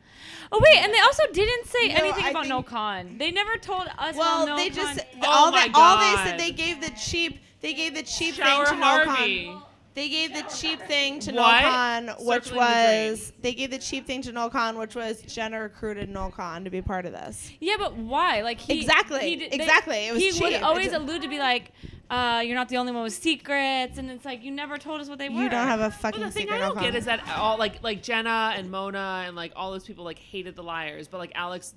Oh 0.52 0.60
wait, 0.62 0.84
and 0.84 0.94
they 0.94 1.00
also 1.00 1.24
didn't 1.32 1.66
say 1.66 1.88
No, 1.88 1.94
anything 1.96 2.24
I 2.24 2.30
about 2.30 2.42
think- 2.44 2.50
Noel 2.50 2.62
Kahn. 2.62 3.18
They 3.18 3.32
never 3.32 3.56
told 3.56 3.88
us. 3.98 4.14
Well, 4.16 4.44
about 4.44 4.46
Noel 4.48 4.56
they 4.58 4.70
just 4.70 5.00
Oh 5.20 5.26
all 5.26 5.50
my 5.50 5.66
they 5.66 5.72
all 5.74 5.98
they 5.98 6.22
said 6.30 6.38
they 6.38 6.52
gave 6.52 6.80
the 6.80 6.90
cheap 6.90 7.40
they 7.62 7.74
gave 7.74 7.94
the 7.96 8.04
cheap 8.04 8.34
Shower 8.36 8.66
thing 8.66 8.74
to 8.74 8.80
Noel 8.80 9.04
Harvey. 9.06 9.46
Kahn. 9.46 9.62
They 9.96 10.10
gave 10.10 10.34
the 10.34 10.42
cheap 10.54 10.78
thing 10.82 11.20
to 11.20 11.32
What? 11.32 11.62
Noel 12.02 12.16
which 12.26 12.44
Circling 12.44 12.54
the 12.54 13.08
was 13.10 13.32
they 13.40 13.54
gave 13.54 13.70
the 13.70 13.78
cheap 13.78 14.06
thing 14.06 14.20
to 14.22 14.30
Noel 14.32 14.50
Kahn, 14.50 14.76
which 14.76 14.94
was 14.94 15.22
Jenna 15.22 15.58
recruited 15.58 16.10
Noel 16.10 16.30
Kahn 16.30 16.64
to 16.64 16.70
be 16.70 16.82
part 16.82 17.06
of 17.06 17.12
this. 17.12 17.50
Yeah, 17.60 17.76
but 17.78 17.96
why? 17.96 18.42
Like 18.42 18.60
he 18.60 18.78
Exactly, 18.80 19.20
he 19.20 19.36
did- 19.36 19.52
they- 19.52 19.56
exactly. 19.56 20.06
It 20.06 20.12
was 20.12 20.22
he 20.22 20.28
would 20.42 20.52
cheap. 20.52 20.62
always 20.62 20.88
It's- 20.88 21.00
allude 21.00 21.22
to 21.22 21.28
be 21.28 21.38
like, 21.38 21.72
uh, 22.10 22.42
"You're 22.44 22.54
not 22.56 22.68
the 22.68 22.76
only 22.76 22.92
one 22.92 23.04
with 23.04 23.14
secrets," 23.14 23.96
and 23.96 24.10
it's 24.10 24.26
like 24.26 24.44
you 24.44 24.50
never 24.50 24.76
told 24.76 25.00
us 25.00 25.08
what 25.08 25.18
they 25.18 25.30
were. 25.30 25.40
You 25.42 25.48
don't 25.48 25.66
have 25.66 25.80
a 25.80 25.90
fucking 25.90 26.20
the 26.20 26.30
thing 26.30 26.42
secret. 26.42 26.56
I 26.56 26.58
don't 26.58 26.74
get 26.74 26.84
Kahn. 26.90 26.96
is 26.96 27.06
that 27.06 27.26
all 27.38 27.56
like 27.56 27.82
like 27.82 28.02
Jenna 28.02 28.52
and 28.54 28.70
Mona 28.70 29.24
and 29.26 29.34
like 29.34 29.52
all 29.56 29.72
those 29.72 29.86
people 29.86 30.04
like 30.04 30.18
hated 30.18 30.56
the 30.56 30.62
liars, 30.62 31.08
but 31.08 31.16
like 31.16 31.32
Alex, 31.34 31.74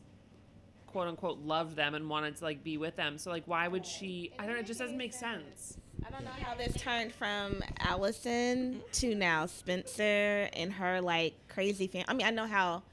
quote 0.87 1.07
unquote, 1.07 1.39
loved 1.39 1.77
them 1.77 1.95
and 1.95 2.09
wanted 2.09 2.35
to 2.35 2.43
like 2.43 2.65
be 2.65 2.77
with 2.77 2.97
them. 2.97 3.17
So 3.17 3.31
like, 3.31 3.43
why 3.45 3.65
would 3.69 3.85
she? 3.85 4.33
I 4.37 4.45
don't 4.45 4.55
know. 4.55 4.59
It 4.59 4.65
just 4.65 4.79
doesn't 4.81 4.97
make 4.97 5.13
sense. 5.13 5.77
I 6.05 6.09
don't 6.11 6.23
know 6.23 6.31
how 6.31 6.55
this 6.55 6.75
turned 6.75 7.13
from 7.13 7.61
Alison 7.79 8.81
to 8.93 9.15
now 9.15 9.45
Spencer 9.45 10.49
and 10.53 10.71
her 10.73 11.01
like 11.01 11.33
crazy 11.47 11.87
fan. 11.87 12.05
I 12.07 12.13
mean, 12.13 12.25
I 12.25 12.31
know 12.31 12.47
how 12.47 12.83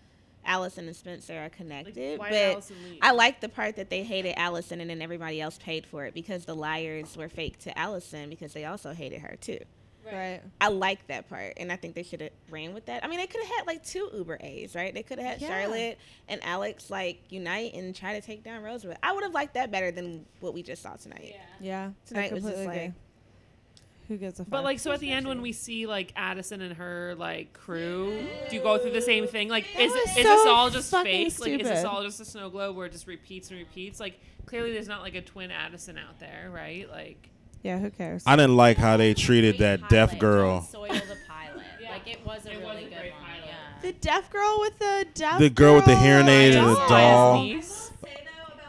Alison 0.45 0.87
and 0.87 0.97
Spencer 0.97 1.39
are 1.39 1.49
connected, 1.49 1.95
did 1.95 2.19
but? 2.19 2.71
I 3.03 3.13
like 3.13 3.41
the 3.41 3.49
part 3.49 3.77
that 3.77 3.91
they 3.91 4.03
hated 4.05 4.35
Alison 4.37 4.81
and 4.81 4.91
then 4.91 5.03
everybody 5.03 5.41
else 5.41 5.59
paid 5.59 5.87
for 5.87 6.07
it 6.07 6.15
because 6.15 6.45
the 6.45 6.55
liars 6.55 7.17
were 7.17 7.29
fake 7.29 7.59
to 7.61 7.77
Alison 7.79 8.31
because 8.31 8.53
they 8.53 8.65
also 8.65 8.93
hated 8.93 9.21
her 9.21 9.37
too. 9.41 9.59
Right. 10.13 10.41
I 10.61 10.69
like 10.69 11.07
that 11.09 11.29
part, 11.29 11.55
and 11.57 11.73
I 11.73 11.77
think 11.77 11.95
they 11.95 12.03
should 12.03 12.21
have 12.21 12.31
ran 12.51 12.75
with 12.75 12.87
that. 12.87 13.05
I 13.05 13.09
mean, 13.09 13.19
they 13.19 13.27
could 13.27 13.43
have 13.43 13.57
had 13.57 13.67
like 13.67 13.85
two 13.85 14.09
Uber 14.15 14.39
A's, 14.41 14.75
right? 14.75 14.93
They 14.95 15.03
could 15.03 15.19
have 15.19 15.27
had 15.27 15.41
Yeah. 15.43 15.49
Charlotte 15.49 15.99
and 16.29 16.43
Alex 16.45 16.91
like 16.91 17.21
unite 17.31 17.75
and 17.75 17.95
try 17.95 18.19
to 18.19 18.25
take 18.25 18.43
down 18.45 18.63
Rosewood. 18.63 18.97
I 19.03 19.13
would 19.13 19.23
have 19.25 19.35
liked 19.35 19.55
that 19.55 19.71
better 19.71 19.91
than 19.91 20.25
what 20.41 20.55
we 20.55 20.63
just 20.63 20.83
saw 20.83 20.95
tonight. 20.97 21.35
Yeah, 21.61 21.91
Tonight 22.07 22.31
I 22.31 22.35
was 22.35 22.45
just 22.45 22.57
like- 22.65 22.77
agree. 22.77 22.93
Who 24.09 24.17
gets 24.19 24.39
a 24.39 24.45
fuck? 24.45 24.51
But 24.51 24.63
like, 24.63 24.79
so 24.79 24.93
at 24.93 25.01
the 25.01 25.11
end 25.11 25.27
when 25.27 25.43
we 25.43 25.51
see 25.51 25.87
like 25.87 26.13
Addison 26.15 26.63
and 26.63 26.77
her 26.77 27.17
like 27.19 27.53
crew, 27.55 28.25
do 28.49 28.55
you 28.55 28.63
go 28.63 28.79
through 28.79 28.93
the 28.93 29.03
same 29.03 29.27
thing? 29.27 29.49
Like, 29.49 29.65
is 29.77 29.91
was 29.91 30.01
is 30.11 30.15
this 30.15 30.43
so 30.45 30.49
all 30.55 30.71
just 30.71 30.93
fucking 30.93 31.29
fake? 31.31 31.41
Like, 31.41 31.61
is 31.61 31.67
this 31.69 31.85
all 31.85 32.05
just 32.05 32.21
a 32.21 32.25
snow 32.25 32.49
globe 32.49 32.77
where 32.77 32.87
it 32.87 32.93
just 32.93 33.09
repeats 33.09 33.51
and 33.51 33.59
repeats? 33.59 33.99
Like, 33.99 34.21
clearly 34.47 34.73
there's 34.73 34.87
not 34.87 35.03
like 35.03 35.17
a 35.17 35.23
twin 35.23 35.51
Addison 35.51 35.99
out 35.99 36.21
there, 36.21 36.51
right? 36.55 36.89
Like, 36.89 37.31
yeah, 37.67 37.79
who 37.79 37.91
cares? 37.91 38.23
I 38.27 38.37
didn't 38.37 38.57
like 38.57 38.77
how 38.77 38.97
they 38.97 39.13
treated 39.13 39.59
that 39.59 39.89
deaf 39.89 40.19
girl. 40.19 40.63
Soil 40.63 40.89
the 40.89 41.17
pilot. 41.29 41.65
Like 41.83 42.07
it 42.07 42.25
was 42.25 42.47
a 42.47 42.51
really 42.61 42.85
good 42.85 42.93
one. 42.93 43.31
Yeah. 43.45 43.55
the 43.83 43.93
deaf 43.93 44.31
girl 44.31 44.59
with 44.61 44.79
the 44.79 45.07
deaf. 45.15 45.41
The 45.41 45.51
girl 45.51 45.75
with 45.75 45.85
the 45.85 45.97
hearing 45.97 46.29
aid 46.29 46.55
and 46.55 46.69
the 46.69 46.75
doll. 46.75 47.43
doll. 47.43 47.61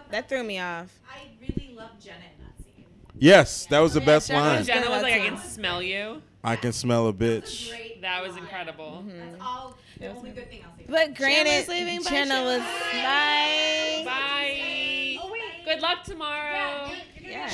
That 0.10 0.28
threw 0.28 0.44
me 0.44 0.58
off. 0.60 0.88
I 1.08 1.28
really 1.40 1.76
love 1.76 1.92
Jenna 2.00 2.16
in 2.16 2.44
that 2.44 2.64
scene. 2.64 2.86
Yes, 3.20 3.68
that 3.68 3.80
was 3.80 3.94
the 3.94 4.02
best 4.02 4.30
Jenna, 4.30 4.40
line. 4.40 4.64
Jenna 4.66 4.90
was 4.90 5.04
like, 5.04 5.14
I 5.14 5.28
can 5.28 5.38
smell 5.38 5.84
you. 5.84 6.24
I 6.44 6.56
can 6.56 6.72
smell 6.72 7.08
a 7.08 7.14
bitch. 7.14 8.02
That 8.02 8.26
was 8.26 8.36
incredible. 8.38 9.04
That's 9.06 9.20
mm-hmm. 9.20 9.42
all 9.42 9.78
the 10.00 10.08
only 10.08 10.32
good 10.32 10.50
thing 10.50 10.64
I'll 10.66 10.78
say. 10.78 10.86
But 10.88 11.14
granted, 11.16 11.66
Chandler's 11.66 11.68
leaving. 11.68 12.04
Bye, 12.04 12.10
Jenna 12.10 12.44
was 12.44 12.62
bye. 12.62 14.04
Bye. 14.06 15.18
Oh, 15.22 15.36
Good 15.68 15.82
luck 15.82 16.06
tomorrow. 16.06 16.90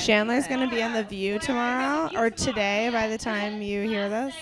Chandler's 0.06 0.45
gonna 0.45 0.69
be 0.69 0.84
on 0.84 0.93
the 0.93 1.04
View 1.04 1.39
tomorrow 1.39 2.12
or 2.15 2.30
today 2.30 2.91
by 2.91 3.08
the 3.08 3.17
time 3.17 3.60
you 3.60 3.88
hear 3.89 4.08
this 4.08 4.36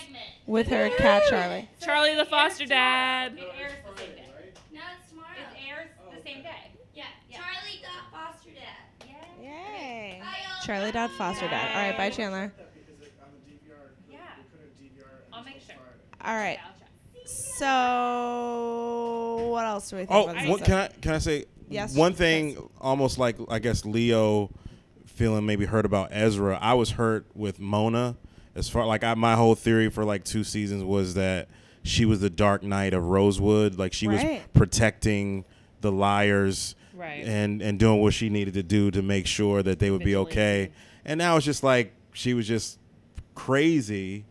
with 0.46 0.68
her 0.68 0.90
cat 0.98 1.22
Charlie. 1.30 1.70
Charlie 1.80 2.14
the 2.14 2.26
foster 2.26 2.66
dad. 2.66 3.32
It 3.32 3.40
airs 3.58 3.72
the 3.96 4.02
same 4.02 4.10
day. 4.10 4.28
No, 4.74 4.80
it's 5.00 5.08
tomorrow. 5.08 5.28
It 5.38 5.46
airs 5.70 5.88
the 6.10 6.22
same 6.22 6.42
day. 6.42 6.70
Yeah. 6.94 7.04
Charlie 7.30 7.80
got 7.80 8.10
foster 8.12 8.50
dad. 8.50 9.08
Yeah. 9.40 9.80
Yay. 9.80 10.22
Charlie 10.66 10.92
dot 10.92 11.10
foster 11.12 11.48
dad. 11.48 11.74
All 11.74 11.82
right, 11.82 11.96
bye 11.96 12.10
Chandler. 12.10 12.52
Yeah. 14.10 14.18
I'll 15.32 15.44
make 15.44 15.62
sure. 15.66 15.76
All 16.22 16.34
right. 16.34 16.58
So 17.24 17.62
what 19.50 19.64
else 19.64 19.88
do 19.88 19.96
we 19.96 20.04
think? 20.04 20.10
Oh, 20.12 20.26
what, 20.50 20.62
can 20.62 20.74
I 20.74 20.88
can 20.88 21.12
I 21.12 21.18
say 21.18 21.46
Yes, 21.72 21.94
one 21.94 22.12
thing? 22.14 22.56
Almost 22.80 23.18
like 23.18 23.36
I 23.48 23.58
guess 23.58 23.84
Leo 23.84 24.50
feeling 25.06 25.44
maybe 25.46 25.64
hurt 25.66 25.84
about 25.86 26.08
Ezra. 26.12 26.58
I 26.60 26.74
was 26.74 26.92
hurt 26.92 27.26
with 27.34 27.58
Mona. 27.60 28.16
As 28.54 28.68
far 28.68 28.84
like 28.86 29.02
I, 29.04 29.14
my 29.14 29.34
whole 29.34 29.54
theory 29.54 29.88
for 29.90 30.04
like 30.04 30.24
two 30.24 30.44
seasons 30.44 30.84
was 30.84 31.14
that 31.14 31.48
she 31.82 32.04
was 32.04 32.20
the 32.20 32.30
Dark 32.30 32.62
Knight 32.62 32.94
of 32.94 33.04
Rosewood. 33.04 33.78
Like 33.78 33.92
she 33.92 34.08
was 34.08 34.22
protecting 34.52 35.44
the 35.80 35.90
liars 35.92 36.74
Right. 36.94 37.24
and 37.24 37.60
and 37.62 37.78
doing 37.78 38.00
what 38.00 38.12
she 38.14 38.28
needed 38.28 38.54
to 38.54 38.62
do 38.62 38.90
to 38.92 39.02
make 39.02 39.26
sure 39.26 39.62
that 39.62 39.78
they 39.78 39.90
would 39.90 40.04
be 40.04 40.14
okay. 40.16 40.70
And 41.04 41.18
now 41.18 41.36
it's 41.36 41.44
just 41.46 41.62
like 41.64 41.92
she 42.12 42.34
was 42.34 42.46
just 42.46 42.78
crazy. 43.34 44.24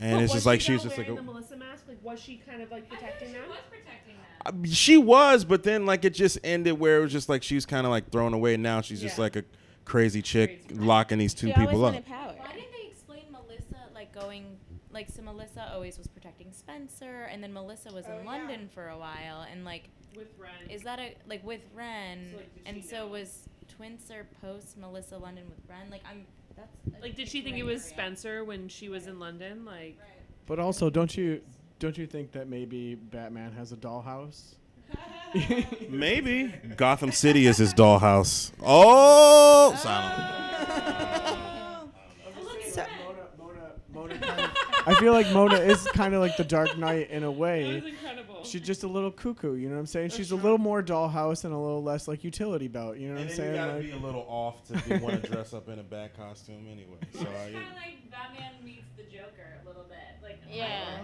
And 0.00 0.12
But 0.18 0.22
it's 0.22 0.32
was 0.34 0.38
just 0.38 0.46
like 0.46 0.60
she 0.60 0.66
she 0.66 0.72
was 0.74 0.82
just 0.84 0.96
like 0.98 1.08
wearing 1.08 1.18
a, 1.18 1.26
the 1.26 1.32
Melissa 1.32 1.56
mask. 1.56 1.84
Like, 1.88 1.98
was 2.04 2.20
she 2.20 2.36
kind 2.48 2.62
of 2.62 2.70
like 2.70 2.88
protecting 2.88 3.32
them? 3.32 3.42
Was 3.48 3.58
protecting 3.68 3.88
them. 3.88 3.96
I 3.96 4.07
mean, 4.07 4.07
She 4.64 4.96
was, 4.96 5.44
but 5.44 5.62
then 5.62 5.86
like 5.86 6.04
it 6.04 6.14
just 6.14 6.38
ended 6.44 6.78
where 6.78 6.98
it 6.98 7.00
was 7.02 7.12
just 7.12 7.28
like 7.28 7.42
she 7.42 7.54
was 7.54 7.66
kind 7.66 7.86
of 7.86 7.90
like 7.90 8.10
thrown 8.10 8.34
away. 8.34 8.56
Now 8.56 8.80
she's 8.80 9.00
just 9.00 9.18
Yeah. 9.18 9.22
like 9.24 9.36
a 9.36 9.44
crazy 9.84 10.20
chick 10.22 10.64
locking 10.72 11.18
these 11.18 11.34
two 11.34 11.46
She 11.48 11.52
always 11.54 11.68
people 11.68 11.84
up. 11.84 11.92
wanted 11.94 12.06
power. 12.06 12.34
Why 12.38 12.52
didn't 12.52 12.72
they 12.72 12.88
explain 12.88 13.24
Melissa 13.32 13.76
like 13.94 14.12
going 14.14 14.56
like 14.90 15.08
so 15.10 15.22
Melissa 15.22 15.70
always 15.72 15.96
was 15.98 16.06
protecting 16.06 16.48
Spencer 16.52 17.28
and 17.32 17.42
then 17.42 17.52
Melissa 17.52 17.92
was 17.92 18.04
in 18.06 18.12
oh, 18.22 18.26
London 18.26 18.68
for 18.74 18.88
a 18.88 18.98
while 18.98 19.46
and 19.50 19.64
like 19.64 19.88
With 20.16 20.28
Wren. 20.38 20.50
is 20.70 20.82
that 20.82 20.98
a 20.98 21.14
like 21.28 21.44
with 21.44 21.60
Wren 21.74 22.28
So, 22.32 22.36
like, 22.38 22.54
did 22.54 22.62
and 22.66 22.82
she 22.82 22.88
so 22.88 22.96
know? 23.06 23.08
was 23.08 23.48
Twinser 23.78 24.24
post 24.40 24.76
Melissa 24.78 25.16
London 25.18 25.44
with 25.48 25.58
Wren 25.68 25.88
like 25.90 26.02
I'm 26.08 26.24
that's 26.56 26.74
a 26.98 27.00
Like, 27.02 27.14
did 27.16 27.28
she 27.28 27.40
think 27.42 27.56
it 27.56 27.60
gray 27.62 27.72
was 27.74 27.82
area. 27.82 27.94
Spencer 27.94 28.44
when 28.44 28.68
she 28.68 28.88
was 28.88 29.06
in 29.06 29.18
London? 29.20 29.64
Like, 29.64 29.98
But 30.46 30.58
also, 30.58 30.90
don't 30.90 31.16
you 31.16 31.40
don't 31.78 31.96
you 31.96 32.06
think 32.06 32.32
that 32.32 32.48
maybe 32.48 32.94
Batman 32.94 33.52
has 33.52 33.72
a 33.72 33.76
dollhouse? 33.76 34.54
Maybe 35.90 36.54
Gotham 36.78 37.12
City 37.12 37.46
is 37.46 37.58
his 37.58 37.74
dollhouse. 37.74 38.50
Oh, 38.62 39.72
oh. 39.72 39.76
silent. 39.76 40.38
I 44.86 44.94
feel 44.94 45.12
like 45.12 45.30
Mona 45.32 45.56
is 45.56 45.86
kind 45.88 46.14
of 46.14 46.20
like 46.22 46.36
the 46.38 46.44
Dark 46.44 46.78
Knight 46.78 47.10
in 47.10 47.22
a 47.24 47.30
way. 47.30 47.82
incredible. 47.86 48.42
She's 48.44 48.62
just 48.62 48.84
a 48.84 48.88
little 48.88 49.10
cuckoo, 49.10 49.56
you 49.56 49.68
know 49.68 49.74
what 49.74 49.80
I'm 49.80 49.86
saying? 49.86 50.10
She's 50.10 50.30
a 50.30 50.36
little 50.36 50.56
more 50.56 50.82
dollhouse 50.82 51.44
and 51.44 51.52
a 51.52 51.58
little 51.58 51.82
less 51.82 52.08
like 52.08 52.24
utility 52.24 52.68
belt, 52.68 52.96
you 52.96 53.08
know 53.08 53.16
what 53.16 53.24
I'm 53.28 53.28
saying? 53.30 53.50
You 53.50 53.56
gotta 53.56 53.72
Like- 53.74 53.92
a 53.92 54.06
little 54.06 54.24
off 54.28 54.64
to 54.68 54.98
want 54.98 55.22
to 55.22 55.30
dress 55.30 55.52
up 55.52 55.68
in 55.68 55.78
a 55.78 55.82
bad 55.82 56.16
costume 56.16 56.66
anyway. 56.70 56.96
So 57.12 57.24
Kind 57.24 57.28
of 57.56 57.62
like 57.74 58.10
Batman 58.10 58.52
meets 58.64 58.86
the 58.96 59.02
Joker 59.02 59.60
a 59.62 59.68
little 59.68 59.84
bit. 59.84 59.98
Like 60.22 60.38
yeah. 60.50 61.02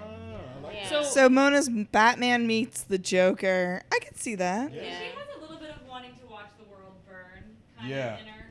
Yeah. 0.74 0.88
So, 0.88 1.02
So 1.02 1.28
Mona's 1.28 1.68
Batman 1.68 2.46
meets 2.46 2.82
the 2.82 2.98
Joker. 2.98 3.82
I 3.92 3.98
could 4.00 4.18
see 4.18 4.34
that. 4.36 4.72
Yeah. 4.72 4.82
She 4.82 5.04
has 5.06 5.14
a 5.36 5.40
little 5.40 5.56
bit 5.58 5.70
of 5.70 5.86
wanting 5.88 6.12
to 6.20 6.26
watch 6.30 6.48
the 6.58 6.64
world 6.70 6.94
burn. 7.08 7.44
Kind 7.78 7.90
Yeah. 7.90 8.14
Of 8.14 8.20
in 8.20 8.26
her. 8.26 8.46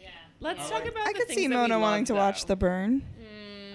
Yeah. 0.00 0.08
let's 0.40 0.68
talk 0.68 0.84
about. 0.86 1.06
I 1.08 1.12
the 1.12 1.18
could 1.20 1.28
see 1.30 1.46
that 1.46 1.54
Mona 1.54 1.78
wanting 1.78 2.00
loved, 2.00 2.06
to 2.08 2.14
watch 2.14 2.44
the 2.46 2.56
burn. 2.56 3.02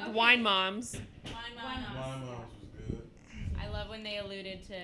The 0.05 0.11
Wine 0.11 0.41
moms. 0.41 0.95
wine 1.25 1.33
moms 1.61 2.21
was 2.29 2.35
good 2.89 3.01
I 3.61 3.67
love 3.67 3.89
when 3.89 4.03
they 4.03 4.17
alluded 4.19 4.63
to 4.67 4.75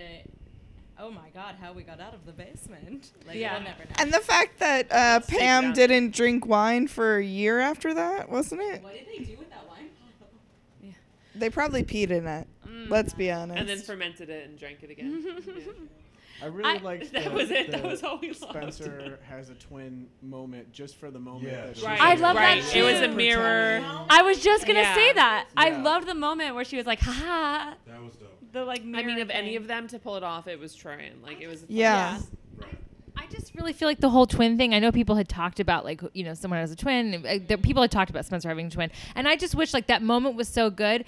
oh 0.99 1.09
my 1.09 1.29
god 1.33 1.55
how 1.61 1.71
we 1.73 1.81
got 1.83 1.99
out 2.01 2.13
of 2.13 2.25
the 2.25 2.31
basement 2.33 3.11
like 3.27 3.37
Yeah. 3.37 3.53
we'll 3.53 3.63
never 3.63 3.83
know 3.85 3.91
And 3.99 4.13
the 4.13 4.19
fact 4.19 4.59
that 4.59 4.91
uh, 4.91 5.21
Pam 5.21 5.71
didn't 5.73 6.13
drink 6.13 6.45
wine 6.45 6.87
for 6.87 7.17
a 7.17 7.23
year 7.23 7.59
after 7.59 7.93
that, 7.93 8.29
wasn't 8.29 8.61
it? 8.61 8.83
what 8.83 8.93
did 8.93 9.07
they 9.07 9.23
do 9.23 9.37
with 9.37 9.49
that 9.49 9.65
wine 9.67 9.89
Yeah. 10.81 10.91
They 11.35 11.49
probably 11.49 11.83
peed 11.83 12.11
in 12.11 12.27
it. 12.27 12.47
Let's 12.89 13.13
be 13.13 13.31
honest. 13.31 13.59
And 13.59 13.67
then 13.69 13.79
fermented 13.79 14.29
it 14.29 14.47
and 14.49 14.57
drank 14.59 14.83
it 14.83 14.89
again. 14.89 15.23
Yeah. 15.25 15.71
I 16.41 16.47
really 16.47 16.79
I- 16.79 16.81
like 16.83 17.09
that 17.11 17.31
was 17.33 17.51
it. 17.51 17.71
That 17.71 17.83
the 17.83 17.87
was 17.87 18.03
all 18.03 18.17
we 18.19 18.29
loved. 18.29 18.37
Spencer 18.49 19.19
has 19.29 19.49
a 19.49 19.53
twin 19.55 20.07
moment 20.21 20.73
just 20.73 20.97
for 20.97 21.09
the 21.11 21.19
moment. 21.19 21.51
Yeah. 21.51 21.67
that 21.67 21.75
she's 21.75 21.85
Right. 21.85 22.01
I 22.01 22.15
love 22.15 22.35
that 22.35 22.55
right. 22.55 22.63
too. 22.63 22.79
It 22.79 22.91
was 22.93 23.01
a 23.01 23.07
mirror. 23.07 23.81
I 24.09 24.21
was 24.23 24.41
just 24.41 24.65
gonna 24.67 24.79
Yeah. 24.81 24.95
say 24.95 25.13
that. 25.13 25.47
I 25.55 25.69
Yeah. 25.69 25.81
loved 25.83 26.07
the 26.07 26.15
moment 26.15 26.55
where 26.55 26.65
she 26.65 26.75
was 26.75 26.85
like, 26.85 26.99
"Ha 26.99 27.11
ha." 27.11 27.75
That 27.87 28.01
was 28.01 28.15
dope. 28.15 28.29
The 28.51 28.65
like. 28.65 28.81
I 28.81 28.83
mean, 28.85 29.05
mirror 29.05 29.21
of 29.21 29.29
any 29.29 29.49
thing. 29.49 29.57
of 29.57 29.67
them 29.67 29.87
to 29.89 29.99
pull 29.99 30.15
it 30.17 30.23
off, 30.23 30.47
it 30.47 30.59
was 30.59 30.75
Troian. 30.75 31.21
Like 31.23 31.39
it 31.39 31.47
was. 31.47 31.65
Yeah. 31.69 32.19
I 33.15 33.27
just 33.27 33.53
really 33.55 33.73
feel 33.73 33.87
like 33.87 33.99
the 33.99 34.09
whole 34.09 34.25
twin 34.25 34.57
thing. 34.57 34.73
I 34.73 34.79
know 34.79 34.91
people 34.91 35.15
had 35.15 35.29
talked 35.29 35.59
about 35.59 35.85
like 35.85 36.01
you 36.13 36.23
know 36.23 36.33
someone 36.33 36.59
has 36.59 36.71
a 36.71 36.75
twin. 36.75 37.23
uh, 37.25 37.37
there- 37.47 37.57
People 37.57 37.81
had 37.83 37.91
talked 37.91 38.09
about 38.09 38.25
Spencer 38.25 38.49
having 38.49 38.65
a 38.65 38.69
twin, 38.71 38.91
and 39.15 39.27
I 39.27 39.35
just 39.37 39.55
wish 39.55 39.73
like 39.73 39.87
that 39.87 40.01
moment 40.01 40.35
was 40.35 40.47
so 40.49 40.69
good. 40.69 41.05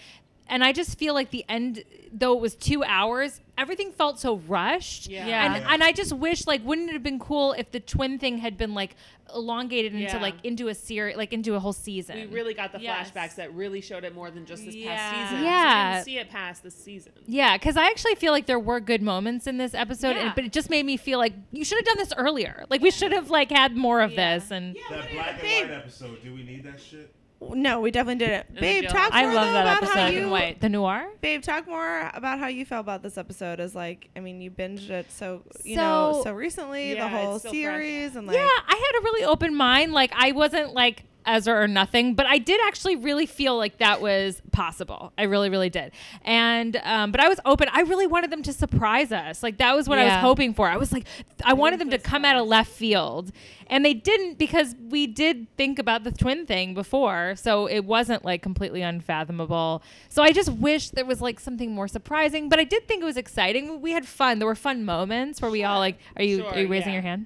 And 0.47 0.63
I 0.63 0.73
just 0.73 0.97
feel 0.99 1.13
like 1.15 1.31
the 1.31 1.43
end, 1.49 1.83
though 2.13 2.33
it 2.33 2.39
was 2.41 2.53
two 2.55 2.83
hours, 2.83 3.41
everything 3.57 3.91
felt 3.91 4.19
so 4.19 4.37
rushed. 4.47 5.07
Yeah. 5.07 5.25
And 5.45 5.55
Yeah. 5.63 5.73
and 5.73 5.83
I 5.83 5.91
just 5.91 6.13
wish 6.13 6.45
like 6.45 6.63
wouldn't 6.63 6.89
it 6.89 6.93
have 6.93 7.01
been 7.03 7.17
cool 7.19 7.53
if 7.53 7.71
the 7.71 7.79
twin 7.79 8.19
thing 8.19 8.37
had 8.37 8.55
been 8.57 8.73
like 8.75 8.95
elongated 9.33 9.95
into 9.95 10.19
like 10.19 10.35
into 10.43 10.67
a 10.67 10.75
series 10.75 11.17
like 11.17 11.33
into 11.33 11.55
a 11.55 11.59
whole 11.59 11.73
season. 11.73 12.15
We 12.15 12.25
really 12.27 12.53
got 12.53 12.71
the 12.73 12.79
Yes. 12.79 13.09
flashbacks 13.09 13.35
that 13.37 13.53
really 13.55 13.81
showed 13.81 14.03
it 14.03 14.13
more 14.13 14.29
than 14.29 14.45
just 14.45 14.63
this 14.65 14.75
Yeah. 14.75 14.95
past 14.95 15.29
season. 15.31 15.43
Yeah. 15.45 15.93
didn't 15.93 16.05
see 16.05 16.17
it 16.19 16.29
past 16.29 16.61
this 16.63 16.75
season. 16.75 17.11
Yeah, 17.25 17.57
because 17.57 17.75
I 17.75 17.85
actually 17.87 18.15
feel 18.15 18.31
like 18.31 18.45
there 18.45 18.59
were 18.59 18.79
good 18.79 19.01
moments 19.01 19.47
in 19.47 19.57
this 19.57 19.73
episode, 19.73 20.15
Yeah. 20.15 20.27
and, 20.27 20.35
but 20.35 20.43
it 20.43 20.51
just 20.53 20.69
made 20.69 20.85
me 20.85 20.95
feel 20.95 21.17
like 21.17 21.33
you 21.51 21.65
should 21.65 21.79
have 21.79 21.85
done 21.85 21.97
this 21.97 22.13
earlier. 22.15 22.65
Like 22.69 22.81
we 22.81 22.91
should 22.91 23.11
have 23.13 23.31
like 23.31 23.49
had 23.51 23.75
more 23.75 24.01
of 24.01 24.15
this. 24.15 24.51
And 24.51 24.75
That 24.91 25.11
black 25.11 25.43
and 25.43 25.69
white 25.69 25.77
episode. 25.77 26.21
Do 26.23 26.35
we 26.35 26.43
need 26.43 26.63
that 26.65 26.79
shit? 26.79 27.11
No, 27.41 27.79
we 27.81 27.91
definitely 27.91 28.25
didn't. 28.25 28.55
the 28.55 28.61
Babe, 28.61 28.83
jailhouse. 28.85 28.89
talk 28.91 29.09
I 29.13 29.23
more 29.25 29.33
love 29.35 29.53
that 29.53 29.61
about 29.63 29.77
episode 29.83 29.99
how 29.99 30.07
in 30.07 30.13
you 30.13 30.29
white. 30.29 30.61
The 30.61 30.69
noir. 30.69 31.07
Babe, 31.21 31.41
talk 31.41 31.67
more 31.67 32.09
about 32.13 32.39
how 32.39 32.47
you 32.47 32.65
felt 32.65 32.81
about 32.81 33.03
this 33.03 33.17
episode. 33.17 33.59
As 33.59 33.75
like, 33.75 34.09
I 34.15 34.19
mean, 34.21 34.41
you 34.41 34.49
binged 34.49 34.89
it 34.89 35.11
so 35.11 35.43
you 35.63 35.75
know 35.75 36.13
So- 36.15 36.23
so 36.29 36.33
recently, 36.33 36.93
Yeah, 36.93 37.03
the 37.03 37.15
whole 37.17 37.35
it's 37.35 37.41
still 37.43 37.51
series, 37.51 38.15
and 38.15 38.25
like, 38.27 38.35
yeah, 38.37 38.41
I 38.45 38.73
had 38.93 39.01
a 39.01 39.03
really 39.03 39.25
open 39.25 39.53
mind. 39.55 39.91
Like 39.93 40.11
I 40.15 40.31
wasn't 40.31 40.73
like 40.73 41.03
Ezra 41.25 41.53
or 41.55 41.67
nothing, 41.67 42.13
but 42.13 42.25
I 42.25 42.37
did 42.37 42.59
actually 42.65 42.95
really 42.95 43.25
feel 43.25 43.57
like 43.57 43.77
that 43.79 44.01
was 44.01 44.41
possible. 44.51 45.11
I 45.17 45.23
really, 45.23 45.49
really 45.49 45.69
did. 45.69 45.91
And 46.23 46.77
um, 46.83 47.11
but 47.11 47.21
I 47.21 47.27
was 47.27 47.39
open. 47.45 47.67
I 47.71 47.81
really 47.81 48.07
wanted 48.07 48.31
them 48.31 48.43
to 48.43 48.53
surprise 48.53 49.11
us. 49.11 49.43
Like 49.43 49.57
that 49.57 49.75
was 49.75 49.89
what 49.89 49.99
I 49.99 50.05
was 50.05 50.21
hoping 50.21 50.53
for. 50.53 50.67
I 50.67 50.77
was 50.77 50.93
like, 50.93 51.05
I 51.43 51.53
wanted 51.53 51.79
them 51.79 51.89
to 51.89 51.97
come 51.97 52.25
out 52.25 52.37
of 52.37 52.47
left 52.47 52.71
field, 52.71 53.31
and 53.67 53.83
they 53.83 53.93
didn't 53.93 54.37
because 54.37 54.75
we 54.89 55.07
did 55.07 55.47
think 55.57 55.79
about 55.79 56.03
the 56.03 56.11
twin 56.11 56.45
thing 56.45 56.73
before, 56.73 57.35
so 57.35 57.67
it 57.67 57.85
wasn't 57.85 58.23
like 58.23 58.41
completely 58.41 58.81
unfathomable. 58.81 59.83
So 60.09 60.23
I 60.23 60.31
just 60.31 60.49
wish 60.49 60.89
there 60.89 61.05
was 61.05 61.21
like 61.21 61.39
something 61.39 61.71
more 61.71 61.87
surprising. 61.87 62.49
But 62.49 62.59
I 62.59 62.63
did 62.63 62.87
think 62.87 63.01
it 63.01 63.05
was 63.05 63.17
exciting. 63.17 63.81
We 63.81 63.91
had 63.91 64.07
fun. 64.07 64.39
There 64.39 64.47
were 64.47 64.55
fun 64.55 64.85
moments 64.85 65.41
where 65.41 65.51
we 65.51 65.63
all 65.63 65.79
like. 65.79 65.97
Are 66.15 66.23
you 66.23 66.37
Sure, 66.37 66.53
are 66.53 66.59
you 66.61 66.67
raising 66.67 66.89
yeah. 66.89 66.93
your 66.95 67.01
hand? 67.01 67.25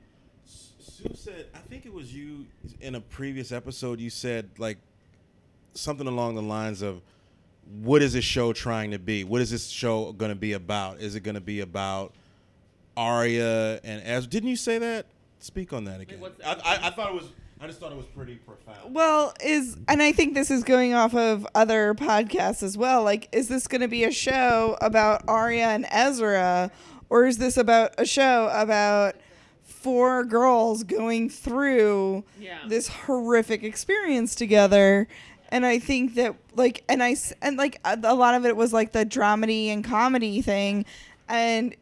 Sue 1.02 1.16
said, 1.16 1.46
I 1.54 1.60
think 1.60 1.86
it 1.86 1.94
was 1.94 2.14
you 2.14 2.46
in 2.82 2.96
a 2.96 3.00
previous 3.00 3.52
episode. 3.52 4.00
You 4.00 4.10
said 4.10 4.50
like 4.58 4.78
something 5.74 6.08
along 6.08 6.36
the 6.36 6.42
lines 6.42 6.82
of, 6.82 7.02
"What 7.82 8.02
is 8.02 8.14
this 8.14 8.26
show 8.26 8.52
trying 8.52 8.92
to 8.92 9.00
be? 9.00 9.24
What 9.24 9.40
is 9.40 9.50
this 9.50 9.70
show 9.70 10.12
going 10.12 10.30
to 10.30 10.36
be 10.36 10.54
about? 10.54 11.00
Is 11.00 11.16
it 11.16 11.22
going 11.22 11.36
to 11.36 11.42
be 11.42 11.62
about 11.62 12.14
Aria 12.98 13.80
and 13.84 14.02
Ez?" 14.04 14.28
Didn't 14.28 14.50
you 14.50 14.58
say 14.58 14.78
that? 14.78 15.06
Speak 15.40 15.72
on 15.72 15.86
that 15.86 16.02
again. 16.02 16.20
I, 16.46 16.52
I, 16.54 16.88
I 16.88 16.90
thought 16.90 17.12
it 17.12 17.16
was. 17.16 17.32
I 17.62 17.68
just 17.68 17.80
thought 17.80 17.92
it 17.92 17.98
was 17.98 18.06
pretty 18.06 18.36
profound. 18.36 18.94
Well, 18.94 19.34
is 19.44 19.78
and 19.88 20.02
I 20.02 20.12
think 20.12 20.34
this 20.34 20.52
is 20.52 20.64
going 20.64 20.94
off 20.94 21.16
of 21.16 21.48
other 21.56 21.94
podcasts 21.94 22.62
as 22.62 22.78
well. 22.78 23.04
Like, 23.04 23.30
is 23.32 23.48
this 23.48 23.68
going 23.68 23.82
to 23.82 23.88
be 23.88 24.04
a 24.04 24.12
show 24.12 24.78
about 24.82 25.24
Aria 25.30 25.68
and 25.68 25.86
Ezra, 25.92 26.72
or 27.10 27.26
is 27.26 27.38
this 27.38 27.56
about 27.56 27.94
a 27.98 28.06
show 28.06 28.50
about 28.54 29.16
four 29.82 30.24
girls 30.26 30.84
going 30.84 31.30
through 31.30 32.24
Yeah. 32.40 32.60
this 32.68 32.88
horrific 32.88 33.64
experience 33.64 34.36
together? 34.36 35.08
And 35.52 35.66
I 35.66 35.80
think 35.80 36.16
that 36.16 36.36
like, 36.56 36.84
and 36.90 37.02
i 37.02 37.16
and 37.42 37.58
like 37.58 37.80
a, 37.86 37.98
a 38.04 38.14
lot 38.16 38.36
of 38.36 38.46
it 38.46 38.56
was 38.56 38.72
like 38.74 38.92
the 38.92 39.06
dramedy 39.06 39.68
and 39.68 39.84
comedy 39.84 40.42
thing, 40.42 40.86
and 41.28 41.76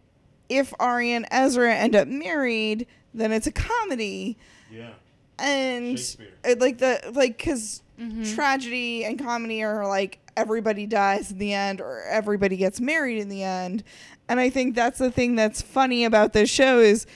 if 0.49 0.73
ari 0.79 1.11
and 1.11 1.25
Ezra 1.31 1.73
end 1.75 1.95
up 1.95 2.07
married, 2.07 2.87
then 3.13 3.31
it's 3.31 3.47
a 3.47 3.51
comedy 3.51 4.37
Yeah. 4.71 4.91
and 5.39 5.97
it, 6.43 6.59
like 6.59 6.77
the 6.77 7.11
like 7.13 7.37
because 7.37 7.81
Mm-hmm. 7.99 8.35
tragedy 8.35 9.03
and 9.05 9.17
comedy 9.17 9.63
are 9.63 9.87
like 9.87 10.19
everybody 10.37 10.85
dies 10.85 11.31
in 11.31 11.39
the 11.39 11.51
end 11.51 11.81
or 11.81 12.03
everybody 12.03 12.55
gets 12.55 12.79
married 12.79 13.17
in 13.17 13.27
the 13.27 13.41
end 13.41 13.83
and 14.29 14.39
i 14.39 14.51
think 14.51 14.75
that's 14.75 14.99
the 14.99 15.09
thing 15.09 15.33
that's 15.35 15.63
funny 15.63 16.05
about 16.05 16.31
this 16.31 16.47
show 16.47 16.77
is 16.77 17.07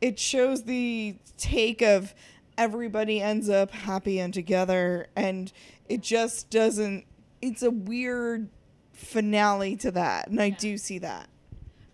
it 0.00 0.18
shows 0.18 0.64
the 0.64 1.14
take 1.36 1.82
of 1.82 2.14
everybody 2.58 3.20
ends 3.20 3.48
up 3.48 3.70
happy 3.70 4.18
and 4.18 4.34
together 4.34 5.06
and 5.16 5.52
it 5.88 6.02
just 6.02 6.50
doesn't 6.50 7.04
it's 7.40 7.62
a 7.62 7.70
weird 7.70 8.48
finale 8.92 9.76
to 9.76 9.90
that 9.90 10.28
and 10.28 10.40
i 10.40 10.50
do 10.50 10.76
see 10.76 10.98
that 10.98 11.26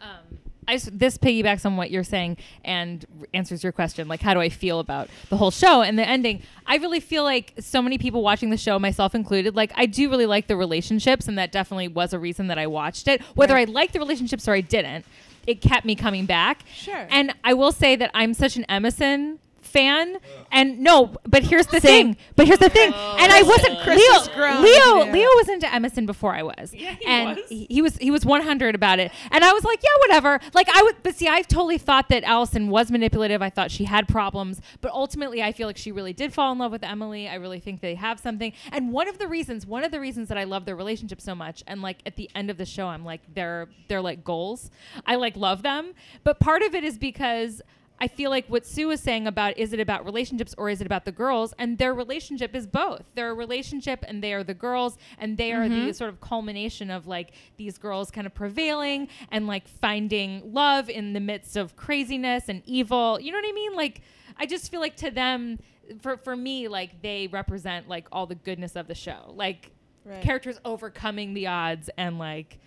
Um, 0.01 0.39
I 0.69 0.79
this 0.91 1.17
piggybacks 1.17 1.65
on 1.65 1.77
what 1.77 1.93
you're 1.93 2.03
saying 2.03 2.39
and 2.65 3.05
r- 3.21 3.29
answers 3.33 3.63
your 3.63 3.71
question. 3.71 4.09
Like, 4.09 4.21
how 4.21 4.35
do 4.35 4.41
I 4.41 4.49
feel 4.49 4.81
about 4.81 5.09
the 5.31 5.37
whole 5.37 5.53
show 5.53 5.81
and 5.83 5.97
the 5.97 6.05
ending? 6.07 6.43
I 6.67 6.79
really 6.79 6.99
feel 6.99 7.23
like 7.23 7.53
so 7.61 7.81
many 7.81 7.99
people 7.99 8.21
watching 8.21 8.51
the 8.51 8.57
show, 8.57 8.77
myself 8.81 9.15
included, 9.15 9.55
like 9.55 9.71
I 9.77 9.87
do 9.87 10.11
really 10.11 10.27
like 10.27 10.49
the 10.49 10.57
relationships, 10.57 11.29
and 11.29 11.39
that 11.39 11.53
definitely 11.53 11.87
was 11.87 12.13
a 12.13 12.19
reason 12.19 12.49
that 12.49 12.59
I 12.59 12.67
watched 12.67 13.07
it. 13.07 13.23
Whether 13.37 13.55
Right. 13.55 13.69
I 13.69 13.71
liked 13.73 13.93
the 13.93 14.01
relationships 14.01 14.49
or 14.49 14.55
I 14.55 14.61
didn't, 14.61 15.05
it 15.47 15.61
kept 15.61 15.85
me 15.85 15.95
coming 15.95 16.27
back. 16.27 16.61
Sure. 16.75 17.07
And 17.11 17.35
I 17.45 17.55
will 17.55 17.73
say 17.73 17.97
that 17.97 18.11
I'm 18.15 18.35
such 18.35 18.57
an 18.57 18.65
Emison 18.69 19.39
fan 19.77 20.17
and 20.51 20.79
no 20.81 21.15
but 21.27 21.43
here's 21.43 21.67
the 21.67 21.81
Same. 21.81 22.15
thing 22.15 22.25
but 22.37 22.47
here's 22.47 22.59
the 22.59 22.69
thing. 22.71 22.93
Oh, 22.95 23.17
and 23.21 23.31
i 23.33 23.43
wasn't 23.43 23.79
Chris 23.81 23.99
leo 24.01 24.35
grown. 24.35 24.63
leo 24.63 25.05
Yeah. 25.05 25.13
leo 25.13 25.29
was 25.41 25.49
into 25.49 25.67
Emison 25.67 26.07
before 26.07 26.35
i 26.35 26.43
was. 26.43 26.73
Yeah, 26.73 26.95
he 26.99 27.05
and 27.07 27.37
was. 27.37 27.49
he 27.49 27.67
he 27.69 27.83
was 27.83 27.97
he 27.99 28.11
was 28.11 28.25
100 28.25 28.75
about 28.75 28.99
it. 28.99 29.13
And 29.31 29.45
i 29.45 29.53
was 29.53 29.65
like 29.65 29.81
yeah 29.83 29.97
whatever. 30.07 30.41
Like 30.55 30.69
i 30.75 30.83
would 30.83 30.97
but 31.03 31.15
see 31.15 31.29
i 31.29 31.43
totally 31.43 31.79
thought 31.79 32.09
that 32.09 32.25
Alison 32.25 32.69
was 32.71 32.91
manipulative. 32.91 33.43
I 33.43 33.51
thought 33.51 33.71
she 33.71 33.85
had 33.85 34.09
problems. 34.09 34.61
But 34.81 34.93
ultimately 34.93 35.43
i 35.43 35.53
feel 35.53 35.67
like 35.67 35.77
she 35.77 35.93
really 35.93 36.13
did 36.13 36.33
fall 36.33 36.53
in 36.53 36.59
love 36.59 36.73
with 36.73 36.83
emily. 36.85 37.29
I 37.29 37.35
really 37.35 37.61
think 37.61 37.81
they 37.81 37.95
have 37.97 38.19
something. 38.21 38.53
And 38.73 38.93
one 38.93 39.09
of 39.09 39.19
the 39.19 39.29
reasons 39.29 39.67
one 39.67 39.85
of 39.85 39.91
the 39.91 40.01
reasons 40.01 40.29
that 40.29 40.39
i 40.39 40.45
love 40.45 40.65
their 40.65 40.77
relationship 40.77 41.21
so 41.21 41.35
much 41.35 41.63
and 41.67 41.83
like 41.83 41.99
at 42.07 42.17
the 42.17 42.31
end 42.35 42.51
of 42.51 42.57
the 42.57 42.65
show 42.67 42.87
i'm 42.87 43.05
like 43.05 43.21
they're 43.35 43.69
they're 43.89 44.01
like 44.11 44.25
goals. 44.25 44.71
I 45.07 45.17
like 45.17 45.37
love 45.37 45.63
them. 45.63 45.93
But 46.25 46.41
part 46.41 46.63
of 46.63 46.75
it 46.75 46.85
is 46.85 46.97
because 46.99 47.61
I 47.99 48.09
feel 48.09 48.29
like 48.29 48.47
what 48.49 48.67
Sue 48.67 48.89
was 48.89 49.01
saying 49.01 49.27
about 49.27 49.57
is 49.57 49.73
it 49.73 49.81
about 49.81 50.05
relationships 50.05 50.55
or 50.59 50.69
is 50.69 50.81
it 50.83 50.87
about 50.87 51.07
the 51.07 51.13
girls? 51.13 51.55
And 51.59 51.79
their 51.79 51.95
relationship 51.95 52.55
is 52.55 52.67
both. 52.67 53.05
They're 53.15 53.31
a 53.31 53.35
relationship 53.35 54.05
and 54.07 54.23
they 54.23 54.35
are 54.35 54.45
the 54.45 54.53
girls 54.55 54.99
and 55.19 55.39
they 55.39 55.53
are 55.53 55.67
the 55.69 55.75
Mhm. 55.75 55.95
sort 55.95 56.11
of 56.11 56.21
culmination 56.21 56.91
of 56.91 57.07
like 57.07 57.33
these 57.57 57.79
girls 57.79 58.11
kind 58.11 58.27
of 58.27 58.35
prevailing 58.35 59.09
and 59.31 59.47
like 59.47 59.67
finding 59.67 60.53
love 60.53 60.91
in 60.91 61.15
the 61.15 61.21
midst 61.21 61.57
of 61.57 61.75
craziness 61.77 62.49
and 62.51 62.63
evil. 62.67 63.19
You 63.19 63.33
know 63.33 63.39
what 63.39 63.49
I 63.49 63.53
mean? 63.53 63.75
Like 63.75 64.03
I 64.39 64.45
just 64.45 64.71
feel 64.71 64.81
like 64.81 64.97
to 64.97 65.11
them 65.11 65.59
for 66.03 66.19
for 66.19 66.37
me 66.37 66.69
like 66.69 67.01
they 67.01 67.29
represent 67.29 67.89
like 67.89 68.09
all 68.13 68.27
the 68.27 68.35
goodness 68.35 68.77
of 68.77 68.89
the 68.89 68.95
show. 68.95 69.33
Like 69.35 69.71
Right. 70.05 70.23
characters 70.23 70.61
overcoming 70.65 71.33
the 71.35 71.47
odds 71.47 71.89
and 71.97 72.19
like 72.19 72.59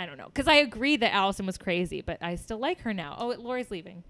I 0.00 0.06
don't 0.06 0.18
know. 0.18 0.30
Cuz 0.34 0.48
I 0.48 0.54
agree 0.54 0.96
that 0.96 1.14
Alison 1.14 1.46
was 1.46 1.56
crazy, 1.56 2.00
but 2.00 2.18
I 2.20 2.34
still 2.34 2.58
like 2.58 2.80
her 2.80 2.92
now. 2.92 3.14
Oh, 3.18 3.28
Lori's 3.38 3.70
leaving. 3.70 4.02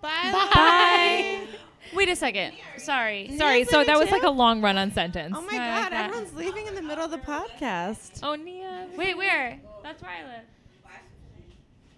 Bye. 0.00 0.48
Bye. 0.54 1.46
Wait 1.94 2.08
a 2.08 2.16
second. 2.16 2.54
Sorry. 2.78 3.30
Sorry, 3.36 3.64
so 3.64 3.84
that 3.84 3.98
was 3.98 4.10
like 4.10 4.22
a 4.24 4.30
long 4.30 4.60
run 4.60 4.76
on 4.76 4.92
sentence. 4.92 5.34
Oh 5.36 5.42
my 5.42 5.52
god, 5.52 5.92
everyone's 5.92 6.34
leaving 6.34 6.66
in 6.66 6.74
the 6.74 6.82
middle 6.82 7.04
of 7.04 7.10
the 7.10 7.18
podcast. 7.18 8.20
Oh, 8.22 8.34
Nia. 8.34 8.88
Wait, 8.96 9.16
where? 9.16 9.58
That's 9.82 10.02
where 10.02 10.10
I 10.10 10.22
live. 10.24 10.44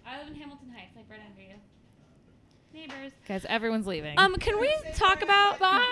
I 0.05 0.17
live 0.19 0.27
in 0.27 0.35
Hamilton 0.35 0.69
Heights, 0.75 0.95
like 0.95 1.05
right 1.09 1.19
under 1.27 1.41
you. 1.41 1.55
Neighbors. 2.73 3.11
Guys, 3.27 3.45
everyone's 3.47 3.85
leaving. 3.85 4.17
Um, 4.17 4.35
can 4.35 4.59
we 4.59 4.73
talk 4.95 5.21
about 5.21 5.59
bye? 5.59 5.85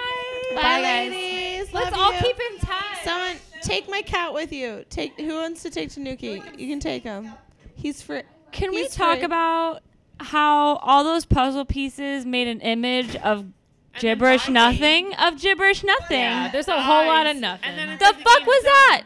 Bye, 0.56 0.62
guys. 0.82 1.12
ladies. 1.12 1.74
Let's 1.74 1.92
Love 1.92 2.00
all 2.00 2.14
you. 2.14 2.20
keep 2.22 2.38
in 2.52 2.60
touch. 2.60 3.04
Someone 3.04 3.36
take 3.62 3.90
my 3.90 4.02
cat 4.02 4.34
with 4.34 4.52
you. 4.52 4.86
Take 4.90 5.20
who 5.20 5.36
wants 5.36 5.62
to 5.64 5.70
take 5.70 5.90
Tanuki? 5.92 6.42
You 6.58 6.68
can 6.68 6.80
take 6.80 7.04
him. 7.04 7.32
He's 7.76 8.02
free. 8.02 8.24
Can 8.52 8.72
we 8.72 8.84
He's 8.84 8.96
talk 8.96 9.18
free. 9.18 9.26
about 9.26 9.82
how 10.20 10.78
all 10.78 11.04
those 11.04 11.26
puzzle 11.26 11.66
pieces 11.66 12.26
made 12.26 12.48
an 12.48 12.62
image 12.62 13.16
of 13.18 13.46
gibberish 14.00 14.48
nothing 14.50 15.14
of 15.16 15.40
gibberish 15.40 15.84
nothing? 15.84 16.20
Yeah, 16.20 16.50
there's 16.52 16.68
a 16.68 16.82
whole 16.82 17.06
lot 17.06 17.26
of 17.28 17.38
nothing. 17.38 17.70
And 17.70 17.78
then 17.78 17.98
the 17.98 18.06
fuck 18.06 18.46
was 18.46 18.64
that? 18.64 19.04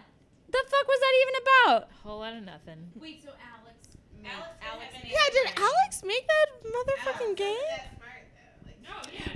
The 0.50 0.63
fuck 0.67 0.88
was 0.88 1.00
that 1.00 1.13
even 1.21 1.34
about? 1.43 1.89
whole 2.04 2.19
lot 2.19 2.34
of 2.36 2.43
nothing. 2.43 2.89
Wait, 3.00 3.24
so 3.24 3.30
Alex. 3.30 3.78
Alex, 4.24 4.50
Alex 4.69 4.93
yeah, 5.06 5.17
did 5.34 5.54
Alex 5.58 6.04
make 6.06 6.26
that 6.28 6.45
motherfucking 6.71 7.36
game? 7.38 7.58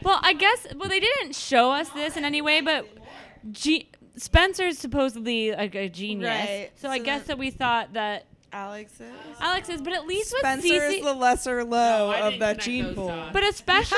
Well, 0.04 0.20
I 0.22 0.34
guess 0.34 0.68
well 0.76 0.90
they 0.90 1.00
didn't 1.00 1.36
show 1.36 1.72
us 1.72 1.90
this 1.90 2.18
in 2.18 2.26
any 2.26 2.42
way, 2.42 2.62
but 2.62 2.86
G- 3.52 3.90
Spencer's 4.16 4.78
supposedly 4.78 5.52
like 5.52 5.74
a 5.76 5.90
genius. 5.90 6.30
Right. 6.30 6.72
So, 6.76 6.90
I 6.90 7.00
guess 7.00 7.22
that- 7.22 7.28
that 7.30 7.38
we 7.38 7.50
thought 7.52 7.94
that 7.94 8.26
Alex 8.56 9.02
is. 9.02 9.12
Alex 9.42 9.68
is, 9.68 9.82
but 9.82 9.92
at 9.92 10.08
least 10.08 10.32
with 10.32 10.40
Spencer 10.40 10.68
CeCe, 10.68 11.00
is 11.00 11.04
the 11.04 11.14
lesser 11.14 11.64
low 11.66 12.14
of 12.14 12.40
that 12.40 12.60
gene 12.60 12.96
pool. 12.96 13.14
but 13.34 13.44
especially 13.44 13.98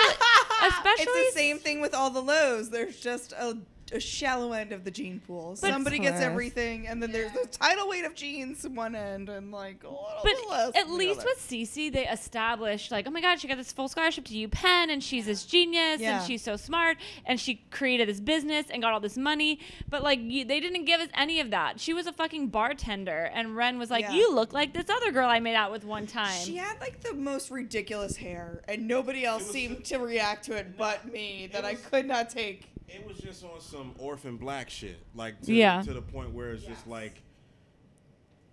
especially 0.66 1.04
it's 1.06 1.36
the 1.36 1.40
same 1.40 1.60
thing 1.60 1.80
with 1.80 1.94
all 1.94 2.10
the 2.10 2.22
lows. 2.22 2.72
There's 2.72 3.00
just 3.00 3.34
a 3.34 3.56
a 3.94 4.00
shallow 4.00 4.52
end 4.54 4.72
of 4.72 4.84
the 4.84 4.92
gene 4.92 5.20
pool. 5.26 5.58
But- 5.62 5.70
Somebody 5.72 6.00
gets 6.00 6.22
everything, 6.22 6.88
and 6.88 7.02
then 7.02 7.12
there's 7.12 7.32
the 7.32 7.48
tidal 7.48 7.88
weight 7.90 8.06
of 8.06 8.16
genes 8.16 8.66
in 8.66 8.76
one 8.76 8.96
end, 8.96 9.30
and 9.30 9.52
like 9.52 9.84
a 9.84 9.88
little 9.88 10.08
But 10.24 10.36
bit 10.36 10.50
less. 10.50 10.76
at 10.76 10.90
least 10.90 11.20
other. 11.20 11.30
with 11.30 11.40
CeCe, 11.40 11.92
they 11.94 12.08
established 12.08 12.92
like, 12.92 13.08
oh 13.08 13.12
my 13.12 13.22
god, 13.22 13.40
she 13.40 13.48
got 13.48 13.58
this 13.58 13.72
full 13.72 13.88
scholarship 13.88 14.26
to 14.26 14.34
UPenn, 14.48 14.90
and 14.92 15.04
she's 15.04 15.26
this 15.26 15.46
genius, 15.46 16.02
Yeah. 16.02 16.18
and 16.20 16.28
she's 16.28 16.42
so 16.42 16.56
smart, 16.58 16.98
and 17.26 17.40
she 17.40 17.56
created 17.72 18.08
this 18.10 18.20
business 18.20 18.66
and 18.70 18.82
got 18.82 18.94
all 18.94 19.00
this 19.00 19.18
money. 19.18 19.60
But 19.90 20.04
like, 20.04 20.20
you, 20.22 20.46
they 20.46 20.60
didn't 20.60 20.86
give 20.86 21.00
us 21.02 21.10
any 21.14 21.40
of 21.40 21.52
that. 21.52 21.80
She 21.80 21.94
was 21.94 22.08
a 22.08 22.14
fucking 22.14 22.48
bartender, 22.50 23.32
and 23.34 23.56
Wren 23.56 23.78
was 23.80 23.90
like, 23.90 24.04
Yeah. 24.06 24.14
you 24.14 24.34
look 24.34 24.54
like 24.54 24.74
this 24.74 24.90
other 24.90 25.12
girl 25.12 25.30
I 25.30 25.40
made 25.40 25.56
out 25.56 25.72
with 25.72 25.86
one 25.86 26.08
time. 26.08 26.40
She 26.44 26.56
had 26.58 26.80
like 26.80 27.02
the 27.02 27.14
most 27.14 27.50
ridiculous 27.52 28.16
hair, 28.18 28.62
and 28.68 28.88
nobody 28.88 29.26
else 29.26 29.50
seemed 29.50 29.86
to 29.86 29.98
react 30.00 30.46
to 30.46 30.56
it 30.56 30.78
but 30.78 31.12
me. 31.12 31.50
That 31.54 31.66
I 31.66 31.76
could 31.76 32.06
not 32.06 32.30
take. 32.30 32.64
It 32.88 33.06
was 33.08 33.18
just 33.18 33.44
on 33.44 33.60
some 33.60 33.94
orphan 34.00 34.38
black 34.38 34.70
shit, 34.70 34.98
like 35.16 35.42
to, 35.42 35.54
Yeah. 35.54 35.82
to 35.82 35.94
the 35.94 36.02
point 36.02 36.32
where 36.32 36.52
it's 36.52 36.64
just 36.64 36.88
like, 36.88 37.22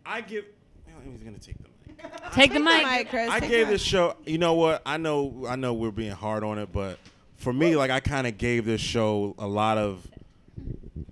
I 0.04 0.20
give. 0.20 0.44
He's 1.10 1.22
gonna 1.22 1.38
take 1.38 1.56
the 1.58 1.64
mic. 1.64 1.72
Take 2.32 2.52
the 2.52 2.60
mic. 2.60 2.84
mic, 2.84 3.08
Chris. 3.10 3.30
I 3.30 3.40
gave 3.40 3.68
this 3.68 3.80
show. 3.82 4.16
You 4.26 4.38
know 4.38 4.54
what? 4.54 4.82
I 4.84 4.96
know. 4.96 5.44
I 5.48 5.56
know 5.56 5.72
we're 5.74 5.90
being 5.90 6.10
hard 6.12 6.42
on 6.44 6.58
it, 6.58 6.70
but 6.72 6.98
for 7.36 7.52
me, 7.52 7.76
like 7.76 7.90
I 7.90 8.00
kind 8.00 8.26
of 8.26 8.36
gave 8.36 8.64
this 8.64 8.80
show 8.80 9.34
a 9.38 9.46
lot 9.46 9.78
of 9.78 10.06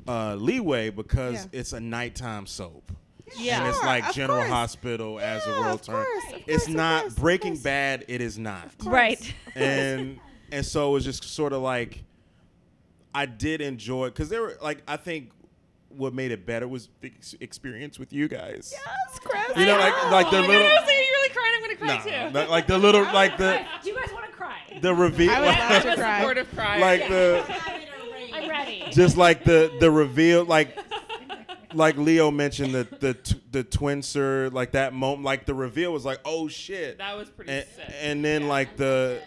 uh, 0.09 0.35
leeway 0.35 0.91
because 0.91 1.35
Yeah. 1.35 1.61
it's 1.61 1.73
a 1.73 1.81
nighttime 1.81 2.47
soap. 2.47 2.91
Yeah. 3.39 3.61
And 3.61 3.69
it's 3.69 3.83
like 3.83 4.09
of 4.09 4.15
General 4.15 4.39
course. 4.41 4.51
Hospital 4.51 5.19
as 5.21 5.45
the 5.45 5.51
Yeah, 5.51 5.61
world 5.61 5.81
of 5.81 5.87
turns. 5.87 6.07
course, 6.07 6.43
It's 6.47 6.65
course, 6.65 6.69
not 6.77 7.03
course, 7.03 7.15
Breaking. 7.15 7.57
Bad. 7.57 8.05
It 8.09 8.21
is 8.21 8.39
not. 8.39 8.71
Right. 8.85 9.35
and 9.55 10.19
and 10.51 10.67
so 10.67 10.91
it 10.91 10.93
was 10.93 11.05
just 11.05 11.25
sort 11.25 11.53
of 11.53 11.63
like 11.63 12.03
I 13.15 13.27
did 13.27 13.61
enjoy 13.61 14.07
because 14.09 14.29
there 14.29 14.41
were 14.43 14.57
like 14.63 14.83
I 14.89 14.97
think 14.97 15.31
what 15.89 16.15
made 16.15 16.31
it 16.31 16.47
better 16.47 16.67
was 16.67 16.89
the 17.03 17.13
ex- 17.15 17.35
experience 17.41 17.99
with 17.99 18.13
you 18.13 18.27
guys. 18.27 18.73
Yes, 18.75 19.19
Chris. 19.23 19.57
You 19.57 19.67
know, 19.67 19.79
like 19.79 20.11
like 20.11 20.31
the 20.31 20.39
oh 20.39 20.41
little 20.41 20.63
God, 20.63 20.73
I 20.73 20.81
was 20.81 20.87
like, 20.87 20.89
are 20.89 21.01
you 21.01 21.13
really 21.13 21.29
crying? 21.29 21.53
I'm 21.55 21.61
gonna 21.63 21.77
cry 21.77 21.87
Nah, 22.21 22.27
too. 22.29 22.33
the- 22.33 22.47
like 22.51 22.67
the 22.67 22.79
little 22.79 23.03
like 23.03 23.37
the 23.37 23.63
Do 23.83 23.91
you 23.91 23.97
guys 23.97 24.13
want 24.13 24.25
to 24.27 24.33
cry? 24.33 24.79
the 24.81 24.95
reveal 24.95 25.31
I 25.31 25.41
would 25.41 25.47
love 25.49 25.83
to 25.83 25.91
I'm 25.91 25.97
cry. 25.99 26.19
supportive 26.21 26.55
cry. 26.55 26.79
like 26.79 27.09
the 27.09 27.45
I'm 28.35 28.49
ready. 28.49 28.85
just 28.91 29.17
like 29.19 29.45
the 29.45 29.71
the 29.81 29.91
reveal 29.91 30.45
like 30.47 30.79
like 31.75 31.97
Leo 31.97 32.31
mentioned 32.31 32.75
the 32.75 32.87
the 33.01 33.15
t- 33.15 33.41
the 33.51 33.63
twinser 33.65 34.51
like 34.53 34.73
that 34.73 34.93
moment 34.95 35.25
like 35.25 35.45
the 35.47 35.55
reveal 35.55 35.93
was 35.93 36.05
like 36.05 36.21
oh 36.25 36.49
shit 36.49 36.99
that 36.99 37.17
was 37.17 37.29
pretty 37.31 37.51
and, 37.51 37.67
sick. 37.77 37.95
and 38.01 38.25
then 38.25 38.47
like 38.49 38.77
the 38.77 39.21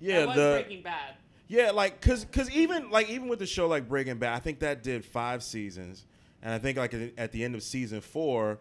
yeah 0.00 0.20
that 0.20 0.26
was 0.28 0.36
the 0.36 0.62
Breaking 0.64 0.82
Bad. 0.82 1.14
Yeah, 1.48 1.70
like 1.70 2.00
cause 2.00 2.26
cause 2.32 2.50
even 2.50 2.90
like 2.90 3.08
even 3.08 3.28
with 3.28 3.38
the 3.38 3.46
show 3.46 3.66
like 3.68 3.88
Breaking 3.88 4.18
Bad, 4.18 4.34
I 4.34 4.38
think 4.40 4.60
that 4.60 4.82
did 4.82 5.04
five 5.04 5.42
seasons, 5.42 6.04
and 6.42 6.52
I 6.52 6.58
think 6.58 6.76
like 6.78 6.92
at 6.94 7.12
at 7.16 7.32
the 7.32 7.44
end 7.44 7.54
of 7.54 7.62
season 7.62 8.00
four, 8.00 8.58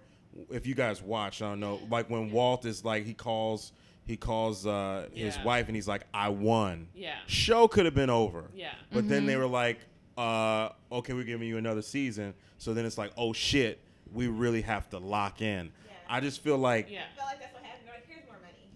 if 0.52 0.68
you 0.68 0.76
guys 0.76 1.02
watch, 1.02 1.42
I 1.42 1.50
don't 1.50 1.60
know, 1.60 1.80
like 1.90 2.10
when 2.10 2.32
Walt 2.32 2.66
is 2.66 2.86
like 2.86 3.06
he 3.06 3.14
calls 3.14 3.72
he 4.06 4.18
calls 4.18 4.68
uh, 4.68 5.08
his 5.14 5.36
Yeah. 5.36 5.44
wife 5.44 5.66
and 5.68 5.76
he's 5.76 5.88
like, 5.88 6.04
"I 6.14 6.30
won." 6.30 6.88
Yeah. 6.94 7.16
Show 7.26 7.68
could 7.68 7.86
have 7.86 7.96
been 7.96 8.12
over. 8.12 8.52
Yeah. 8.54 8.70
But 8.94 9.10
then 9.10 9.26
they 9.26 9.36
were 9.36 9.48
like, 9.48 9.80
uh, 10.16 10.70
"Okay, 10.92 11.14
we're 11.14 11.24
giving 11.24 11.48
you 11.48 11.58
another 11.58 11.82
season." 11.82 12.36
So 12.60 12.76
then 12.76 12.86
it's 12.86 13.00
like, 13.00 13.12
"Oh 13.18 13.34
shit, 13.34 13.80
we 14.14 14.28
really 14.28 14.62
have 14.62 14.88
to 14.92 15.00
lock 15.00 15.42
in." 15.42 15.72
I 16.08 16.20
just 16.20 16.42
feel 16.44 16.60
like, 16.60 16.92
Yeah. 16.92 17.02
felt 17.18 17.30
like 17.30 17.40
that's. 17.40 17.52
Like, 17.55 17.55
here's 17.55 17.55
more 17.55 17.55
money. 17.55 17.55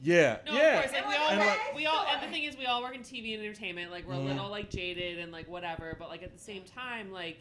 Yeah, 0.01 0.37
No, 0.45 0.53
yeah. 0.53 0.79
of 0.79 0.81
course. 0.91 0.93
Like 0.93 1.07
we 1.09 1.15
all 1.15 1.29
And, 1.29 1.39
work, 1.39 1.47
like- 1.49 1.75
we 1.75 1.85
all 1.85 2.05
and 2.09 2.21
the 2.23 2.27
thing 2.27 2.43
is 2.43 2.57
we 2.57 2.65
all 2.65 2.81
work 2.81 2.95
in 2.95 3.01
TV 3.01 3.33
and 3.35 3.43
entertainment. 3.43 3.91
Like 3.91 4.07
we're 4.07 4.13
a 4.15 4.19
little 4.19 4.49
like 4.49 4.69
jaded 4.69 5.19
and 5.19 5.31
like 5.31 5.47
whatever, 5.49 5.95
but 5.99 6.09
like 6.09 6.23
at 6.23 6.33
the 6.33 6.39
same 6.43 6.63
time, 6.63 7.11
like 7.11 7.37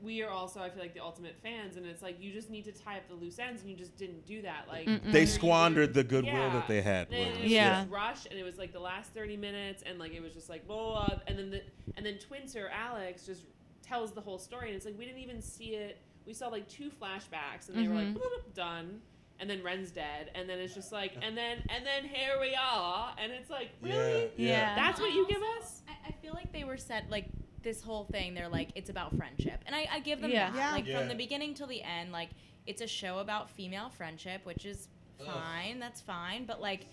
we 0.00 0.22
are 0.22 0.30
also 0.30 0.60
I 0.60 0.70
feel 0.70 0.80
like 0.80 0.94
the 0.94 1.00
ultimate 1.02 1.34
fans, 1.42 1.76
and 1.76 1.84
it's 1.84 2.02
like 2.02 2.22
you 2.22 2.32
just 2.32 2.50
need 2.50 2.64
to 2.66 2.72
tie 2.72 2.98
up 2.98 3.08
the 3.08 3.14
loose 3.16 3.38
ends, 3.40 3.62
and 3.62 3.70
you 3.70 3.76
just 3.76 3.96
didn't 3.96 4.24
do 4.26 4.42
that. 4.42 4.66
Like 4.68 4.86
Mm-mm. 4.86 5.10
They 5.12 5.26
squandered 5.26 5.92
the 5.92 6.04
goodwill 6.04 6.34
Yeah. 6.34 6.52
that 6.52 6.68
they 6.68 6.82
had. 6.82 7.08
And 7.10 7.18
with 7.18 7.28
it 7.28 7.36
it. 7.38 7.42
was 7.42 7.52
Yeah. 7.52 7.80
just 7.80 7.90
rushed, 7.90 8.26
and 8.26 8.38
it 8.38 8.44
was 8.44 8.58
like 8.58 8.72
the 8.72 8.78
last 8.80 9.12
thirty 9.12 9.36
minutes, 9.36 9.82
and 9.84 9.98
like 9.98 10.12
it 10.12 10.22
was 10.22 10.34
just 10.34 10.48
like 10.48 10.66
blah, 10.68 10.76
blah, 10.76 11.06
blah, 11.06 11.18
and 11.26 11.36
then 11.38 11.50
the 11.50 11.62
and 11.96 12.06
then 12.06 12.14
Twinser 12.18 12.68
Alex 12.72 13.26
just 13.26 13.42
tells 13.82 14.12
the 14.12 14.20
whole 14.20 14.38
story, 14.38 14.68
and 14.68 14.76
it's 14.76 14.84
like 14.86 14.96
we 14.96 15.04
didn't 15.04 15.20
even 15.20 15.42
see 15.42 15.74
it. 15.74 15.98
We 16.26 16.32
saw 16.34 16.46
like 16.48 16.68
two 16.68 16.90
flashbacks, 16.90 17.68
and 17.68 17.76
they 17.76 17.88
were 17.88 17.94
like 17.94 18.08
Mhm. 18.08 18.14
bloop, 18.18 18.20
bloop, 18.50 18.54
done. 18.54 19.00
And 19.40 19.48
then 19.48 19.62
Wren's 19.62 19.92
dead, 19.92 20.30
and 20.34 20.48
then 20.48 20.58
it's 20.58 20.74
just 20.74 20.90
like, 20.90 21.12
and 21.22 21.36
then 21.36 21.58
and 21.68 21.86
then 21.86 22.02
here 22.04 22.40
we 22.40 22.56
are, 22.60 23.14
and 23.22 23.30
it's 23.30 23.48
like, 23.48 23.70
really? 23.80 24.30
Yeah, 24.36 24.48
Yeah. 24.48 24.74
That's 24.74 25.00
what 25.00 25.12
you 25.14 25.26
give 25.28 25.42
us? 25.60 25.82
I, 25.88 26.08
I 26.08 26.12
feel 26.20 26.32
like 26.34 26.52
they 26.52 26.64
were 26.64 26.76
set 26.76 27.08
like 27.08 27.26
this 27.62 27.80
whole 27.80 28.04
thing. 28.04 28.34
They're 28.34 28.48
like 28.48 28.70
it's 28.74 28.90
about 28.90 29.16
friendship, 29.16 29.60
and 29.66 29.76
I, 29.76 29.86
I 29.92 30.00
give 30.00 30.20
them 30.20 30.32
Yeah. 30.32 30.50
that. 30.50 30.56
Yeah. 30.56 30.72
Like 30.72 30.86
Yeah. 30.88 30.98
from 30.98 31.08
the 31.08 31.14
beginning 31.14 31.54
till 31.54 31.68
the 31.68 31.82
end, 31.82 32.10
like 32.10 32.30
it's 32.66 32.82
a 32.82 32.86
show 32.88 33.18
about 33.20 33.48
female 33.50 33.90
friendship, 33.90 34.44
which 34.44 34.64
is 34.66 34.88
fine. 35.24 35.78
That's 35.78 36.00
fine, 36.00 36.44
but 36.44 36.60
like. 36.60 36.86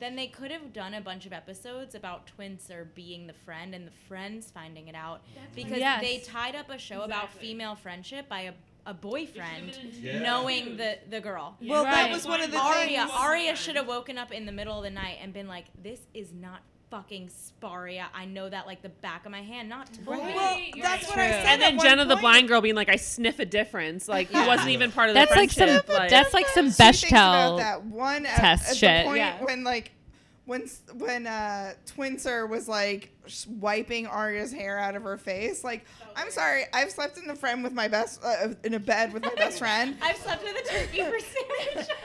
Then 0.00 0.16
they 0.16 0.26
could 0.26 0.50
have 0.50 0.72
done 0.72 0.94
a 0.94 1.00
bunch 1.00 1.26
of 1.26 1.32
episodes 1.32 1.94
about 1.94 2.26
twins 2.26 2.68
or 2.72 2.86
being 2.96 3.28
the 3.28 3.32
friend 3.32 3.72
and 3.72 3.86
the 3.86 3.92
friends 4.08 4.50
finding 4.50 4.88
it 4.88 4.96
out 4.96 5.20
because 5.54 5.78
Yes. 5.78 6.00
they 6.02 6.18
tied 6.18 6.56
up 6.56 6.70
a 6.70 6.78
show 6.78 7.02
about 7.02 7.32
female 7.32 7.76
friendship 7.76 8.28
by 8.28 8.40
a, 8.40 8.52
a 8.86 8.94
boyfriend 8.94 9.68
It 9.68 9.74
should've 9.74 9.92
been- 10.02 10.04
Yeah. 10.04 10.18
knowing 10.20 10.76
the, 10.76 10.98
the 11.08 11.20
girl. 11.20 11.56
Well, 11.62 11.84
that 11.84 12.10
was 12.10 12.26
one 12.26 12.40
of 12.42 12.50
the 12.50 12.58
Aria, 12.58 12.98
things. 13.06 13.10
Aria 13.14 13.56
should 13.56 13.76
have 13.76 13.86
woken 13.86 14.18
up 14.18 14.32
in 14.32 14.44
the 14.46 14.52
middle 14.52 14.76
of 14.76 14.82
the 14.84 14.90
night 14.90 15.18
and 15.22 15.32
been 15.32 15.46
like, 15.48 15.66
"This 15.82 16.00
is 16.14 16.32
not 16.32 16.62
fucking 16.90 17.28
Sparia. 17.30 18.04
I 18.14 18.26
know 18.26 18.48
that 18.50 18.66
like 18.66 18.82
the 18.82 18.88
back 18.90 19.24
of 19.24 19.32
my 19.32 19.40
hand. 19.42 19.68
Not 19.68 19.90
to 19.94 20.00
Well, 20.04 20.18
You're 20.18 20.82
that's 20.84 21.04
right. 21.04 21.10
what 21.10 21.18
I 21.20 21.30
said. 21.30 21.46
And 21.46 21.62
then 21.62 21.76
one 21.76 21.86
Jenna, 21.86 22.04
the 22.04 22.16
blind 22.16 22.48
girl, 22.48 22.60
being 22.60 22.74
like, 22.74 22.88
"I 22.90 22.96
sniff 22.96 23.38
a 23.38 23.46
difference." 23.46 24.08
Like 24.08 24.28
he 24.28 24.34
Yeah. 24.34 24.46
wasn't 24.46 24.70
even 24.70 24.90
part 24.92 25.08
of 25.08 25.14
That's 25.14 25.32
the 25.32 25.38
like 25.38 25.50
some. 25.52 25.68
like, 25.68 26.10
That's 26.10 26.34
like 26.34 26.48
some 26.48 26.66
Two 26.66 26.72
Bechdel. 26.82 27.58
that. 27.58 27.84
One 27.84 28.26
at, 28.26 28.36
test 28.36 28.70
at 28.72 28.76
shit. 28.76 29.04
the 29.04 29.08
point 29.08 29.18
Yeah. 29.18 29.42
when 29.44 29.64
like 29.64 29.92
when 30.44 30.68
when 30.94 31.26
uh 31.28 31.72
Twinser 31.86 32.48
was 32.48 32.66
like 32.68 33.10
s- 33.21 33.21
wiping 33.48 34.06
Aria's 34.06 34.52
hair 34.52 34.78
out 34.78 34.96
of 34.96 35.02
her 35.02 35.16
face. 35.16 35.64
Like, 35.64 35.84
I'm 36.16 36.30
sorry, 36.30 36.64
I've 36.72 36.90
slept 36.90 37.18
in 37.18 37.26
the 37.26 37.34
friend 37.34 37.62
with 37.62 37.72
my 37.72 37.88
best 37.88 38.22
uh, 38.24 38.48
in 38.64 38.74
a 38.74 38.80
bed 38.80 39.12
with 39.12 39.22
my 39.22 39.34
best 39.34 39.58
friend. 39.58 39.96
I've 40.02 40.16
slept 40.16 40.42
with 40.42 40.56
a 40.56 40.68
turkey 40.68 40.98
for 40.98 41.18
sandwich. 41.18 41.88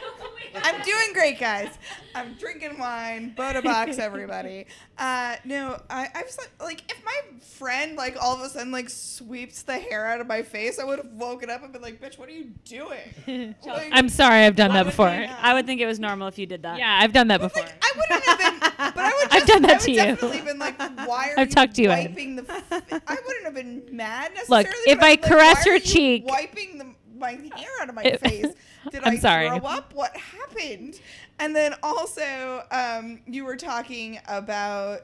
I'm 0.63 0.82
doing 0.84 1.13
great, 1.13 1.39
guys. 1.39 1.70
I'm 2.15 2.36
drinking 2.36 2.80
wine. 2.80 3.34
Bota 3.38 3.63
Box, 3.63 3.99
everybody. 3.99 4.65
Uh, 4.97 5.36
no, 5.43 5.80
I, 5.89 6.07
I've 6.13 6.30
slept, 6.30 6.61
like 6.61 6.89
if 6.89 7.03
my 7.03 7.39
friend 7.41 7.95
like 7.95 8.18
all 8.22 8.36
of 8.36 8.41
a 8.41 8.49
sudden 8.49 8.72
like 8.72 8.89
sweeps 8.89 9.63
the 9.63 9.78
hair 9.78 10.07
out 10.07 10.22
of 10.22 10.28
my 10.28 10.41
face, 10.41 10.80
I 10.80 10.84
would 10.84 10.99
have 10.99 11.11
woken 11.13 11.49
up 11.49 11.63
and 11.63 11.74
been 11.74 11.82
like, 11.82 12.01
"Bitch, 12.01 12.18
what 12.18 12.30
are 12.30 12.34
you 12.34 12.51
doing?" 12.65 13.55
Like, 13.65 13.89
I'm 13.91 14.09
sorry, 14.09 14.45
I've 14.45 14.55
done 14.55 14.74
that 14.74 14.86
before. 14.86 15.07
I 15.07 15.53
would 15.53 15.65
think 15.65 15.82
it 15.82 15.86
was 15.86 15.99
normal 15.99 16.28
if 16.28 16.38
you 16.38 16.45
did 16.45 16.63
that. 16.63 16.80
Yeah, 16.80 16.99
I've 17.01 17.13
done 17.13 17.28
that 17.28 17.41
before. 17.41 17.63
I 17.63 17.93
wouldn't 17.95 18.24
have 18.24 18.38
been, 18.38 18.59
but 18.59 18.74
I 18.80 18.86
would. 19.18 19.32
Just, 19.32 19.41
I've 19.41 19.47
done 19.47 19.61
that 19.63 19.70
I 19.72 19.74
would 19.74 19.82
to 19.82 19.91
you. 19.91 19.97
Definitely 19.97 20.41
been 20.41 20.59
like, 20.59 20.80
why 21.07 21.30
are 21.32 21.39
I've 21.39 21.49
you 21.49 21.53
to 21.74 21.82
you 21.82 21.91
in. 21.91 21.97
wiping 22.09 22.36
the? 22.38 22.51
F- 22.51 23.01
I 23.07 23.18
wouldn't 23.26 23.45
have 23.45 23.53
been 23.55 23.84
mad 23.91 24.32
Look, 24.49 24.68
if 24.88 24.99
I 25.01 25.09
I'd 25.11 25.22
like, 25.22 25.22
caress 25.24 25.57
why 25.57 25.63
your 25.65 25.74
are 25.74 25.78
you 25.78 25.80
cheek- 25.84 26.26
wiping 26.28 26.78
the, 26.78 26.86
my 27.18 27.32
hair 27.32 27.70
out 27.82 27.89
of 27.89 27.95
my 27.95 28.03
If- 28.03 28.22
face. 28.22 28.47
Did 28.91 29.03
I'm 29.03 29.13
I 29.13 29.18
sorry. 29.18 29.47
throw 29.49 29.68
up? 29.68 29.93
What 29.93 30.15
happened? 30.15 30.99
And 31.39 31.55
then 31.55 31.76
also, 31.84 32.63
um, 32.72 33.20
you 33.28 33.43
were 33.45 33.57
talking 33.57 34.20
about. 34.28 35.01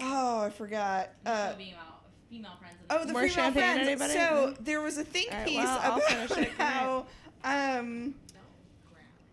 Oh, 0.00 0.42
I 0.42 0.50
forgot. 0.50 1.08
Uh, 1.24 1.54
female 1.54 2.50
friends. 2.58 2.76
Oh, 2.90 3.04
the 3.04 3.12
More 3.12 3.22
female 3.22 3.34
champagne, 3.34 3.74
friends. 3.86 3.88
anybody? 3.88 4.12
So 4.12 4.54
there 4.60 4.80
was 4.82 4.98
a 4.98 5.04
think 5.04 5.32
All 5.32 5.38
right, 5.38 5.46
piece 5.48 5.56
well, 5.64 5.78
about 5.78 6.02
finish 6.02 6.30
it. 6.32 6.58
Go 6.58 6.64
how 6.64 7.06
um, 7.44 8.14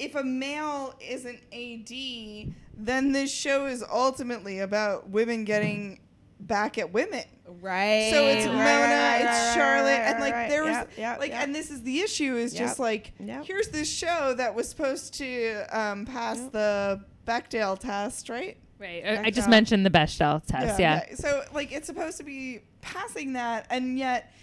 if 0.03 0.15
a 0.15 0.23
male 0.23 0.93
is 0.99 1.25
an 1.25 1.39
AD, 1.51 2.53
then 2.75 3.11
this 3.11 3.31
show 3.33 3.65
is 3.65 3.83
ultimately 3.89 4.59
about 4.59 5.09
women 5.09 5.43
getting 5.45 5.99
back 6.39 6.77
at 6.77 6.91
women. 6.91 7.23
Right. 7.45 8.09
So 8.11 8.25
it's 8.25 8.45
right, 8.45 8.53
Mona, 8.53 8.63
right, 8.63 9.15
it's 9.17 9.25
right, 9.25 9.53
Charlotte, 9.55 9.91
right, 9.91 10.11
and 10.11 10.19
like 10.19 10.33
right. 10.33 10.49
there 10.49 10.63
was 10.63 10.71
Yep, 10.71 10.91
yep, 10.97 11.19
like, 11.19 11.31
yep. 11.31 11.43
and 11.43 11.55
this 11.55 11.71
is 11.71 11.81
the 11.83 11.99
issue 11.99 12.35
is 12.35 12.53
just 12.53 12.79
like 12.79 13.13
yep. 13.19 13.45
here's 13.45 13.69
this 13.69 13.89
show 13.89 14.33
that 14.37 14.53
was 14.53 14.67
supposed 14.69 15.13
to 15.15 15.63
um, 15.71 16.05
pass 16.05 16.39
the 16.51 17.03
Bechdel 17.27 17.79
test, 17.79 18.29
right? 18.29 18.57
Right. 18.79 19.03
I 19.05 19.23
I 19.25 19.29
just 19.29 19.49
mentioned 19.49 19.85
the 19.85 19.89
Bechdel 19.89 20.45
test. 20.45 20.79
Yeah. 20.79 21.03
okay. 21.03 21.15
So 21.15 21.43
like 21.53 21.71
it's 21.71 21.87
supposed 21.87 22.17
to 22.17 22.23
be 22.23 22.61
passing 22.81 23.33
that, 23.33 23.67
and 23.69 23.97
yet 23.97 24.33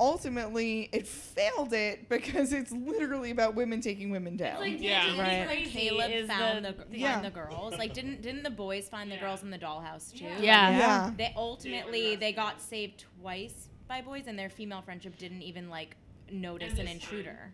ultimately 0.00 0.88
it 0.92 1.06
failed 1.06 1.72
it 1.72 2.08
because 2.08 2.52
it's 2.52 2.72
literally 2.72 3.30
about 3.30 3.54
women 3.54 3.80
taking 3.80 4.10
women 4.10 4.36
down. 4.36 4.58
Like, 4.58 4.80
Yeah. 4.80 5.04
didn't 5.04 5.18
Right. 5.20 5.46
Crazy 5.46 5.70
Caleb 5.70 6.10
is 6.10 6.26
found 6.26 6.64
the- 6.64 6.72
the, 6.72 6.86
Yeah. 6.98 7.20
the 7.20 7.30
girls. 7.30 7.74
Like, 7.78 7.92
didn't 7.94 8.22
didn't 8.22 8.42
the 8.42 8.50
boys 8.50 8.88
find 8.88 9.12
the 9.12 9.18
girls 9.18 9.42
in 9.42 9.50
the 9.50 9.58
dollhouse 9.58 10.12
too? 10.16 10.24
Like, 10.24 10.42
Yeah. 10.42 10.70
yeah. 10.78 11.10
They 11.16 11.32
ultimately 11.36 12.16
they 12.16 12.32
got 12.32 12.60
saved 12.60 13.04
twice 13.20 13.68
by 13.86 14.00
boys, 14.00 14.24
and 14.26 14.38
their 14.38 14.48
female 14.50 14.82
friendship 14.82 15.18
didn't 15.18 15.42
even 15.42 15.68
like 15.68 15.96
notice 16.32 16.78
an 16.78 16.88
intruder. 16.88 17.52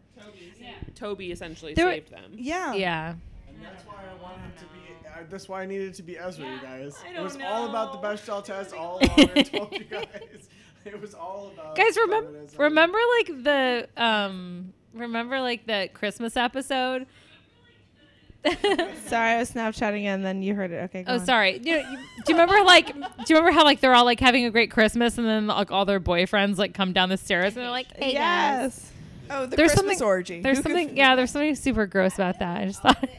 Toby 0.94 1.32
essentially 1.32 1.74
There 1.74 1.86
were- 1.86 1.92
saved 1.92 2.11
them. 2.11 2.32
Yeah. 2.36 2.74
Yeah. 2.74 3.14
And 3.49 3.64
that's 3.64 3.84
why 3.86 3.94
I 4.09 4.22
wanted 4.22 4.51
it 4.55 4.59
to 4.59 4.64
be. 4.66 5.09
Uh, 5.09 5.24
that's 5.30 5.49
why 5.49 5.62
I 5.62 5.66
needed 5.66 5.94
to 5.94 6.03
be 6.03 6.18
Ezra, 6.18 6.47
you 6.47 6.61
guys. 6.61 6.94
I 7.07 7.18
It 7.18 7.22
was 7.22 7.36
don't 7.36 7.47
all 7.47 7.68
about 7.70 7.92
the 7.92 8.03
know. 8.03 8.14
Bechdel 8.14 8.44
test 8.44 8.74
all 8.78 8.99
along. 8.99 9.30
I 9.34 9.42
told 9.42 9.72
you 9.72 9.84
guys. 9.84 10.49
It 10.95 11.01
was 11.01 11.14
all 11.14 11.51
about 11.53 11.74
Guys, 11.76 11.97
remember 11.97 12.30
remember 12.59 12.99
like 13.18 13.43
the 13.45 13.89
um 13.97 14.72
remember 14.95 15.41
like 15.41 15.66
the 15.66 15.89
Christmas 15.93 16.37
episode? 16.37 17.07
Sorry, 19.07 19.30
I 19.32 19.39
was 19.39 19.51
Snapchatting 19.51 20.05
and 20.05 20.24
then 20.24 20.41
you 20.43 20.55
heard 20.55 20.70
it. 20.70 20.84
Okay. 20.84 21.03
Go 21.03 21.12
Oh, 21.12 21.14
on. 21.16 21.26
sorry. 21.26 21.59
You, 21.62 21.76
you- 21.78 21.82
do 22.24 22.32
you 22.32 22.39
remember 22.39 22.62
like 22.64 22.87
do 22.95 23.01
you 23.28 23.37
remember 23.37 23.51
how 23.51 23.64
like 23.64 23.80
they're 23.80 23.95
all 23.95 24.05
like 24.05 24.20
having 24.20 24.45
a 24.45 24.51
great 24.51 24.70
Christmas 24.70 25.18
and 25.18 25.26
then 25.26 25.49
like 25.49 25.72
all 25.72 25.84
their 25.84 25.99
boyfriends 26.01 26.57
like 26.57 26.72
come 26.72 26.93
down 26.93 27.09
the 27.09 27.16
stairs 27.16 27.55
and 27.57 27.64
they're 27.64 27.70
like, 27.70 27.89
"Hey 27.97 28.12
guys." 28.12 28.14
Yes. 28.14 28.93
Oh, 29.28 29.47
the 29.47 29.57
there's 29.57 29.72
Christmas 29.72 29.99
something, 29.99 30.07
orgy. 30.07 30.41
There's 30.43 30.59
Who 30.59 30.62
something 30.62 30.89
forget 30.91 30.97
yeah, 30.99 31.16
there's 31.16 31.32
something 31.32 31.57
super 31.57 31.87
gross 31.87 32.14
about 32.14 32.39
that. 32.39 32.61
I 32.61 32.66
just 32.66 32.80
thought 32.82 33.03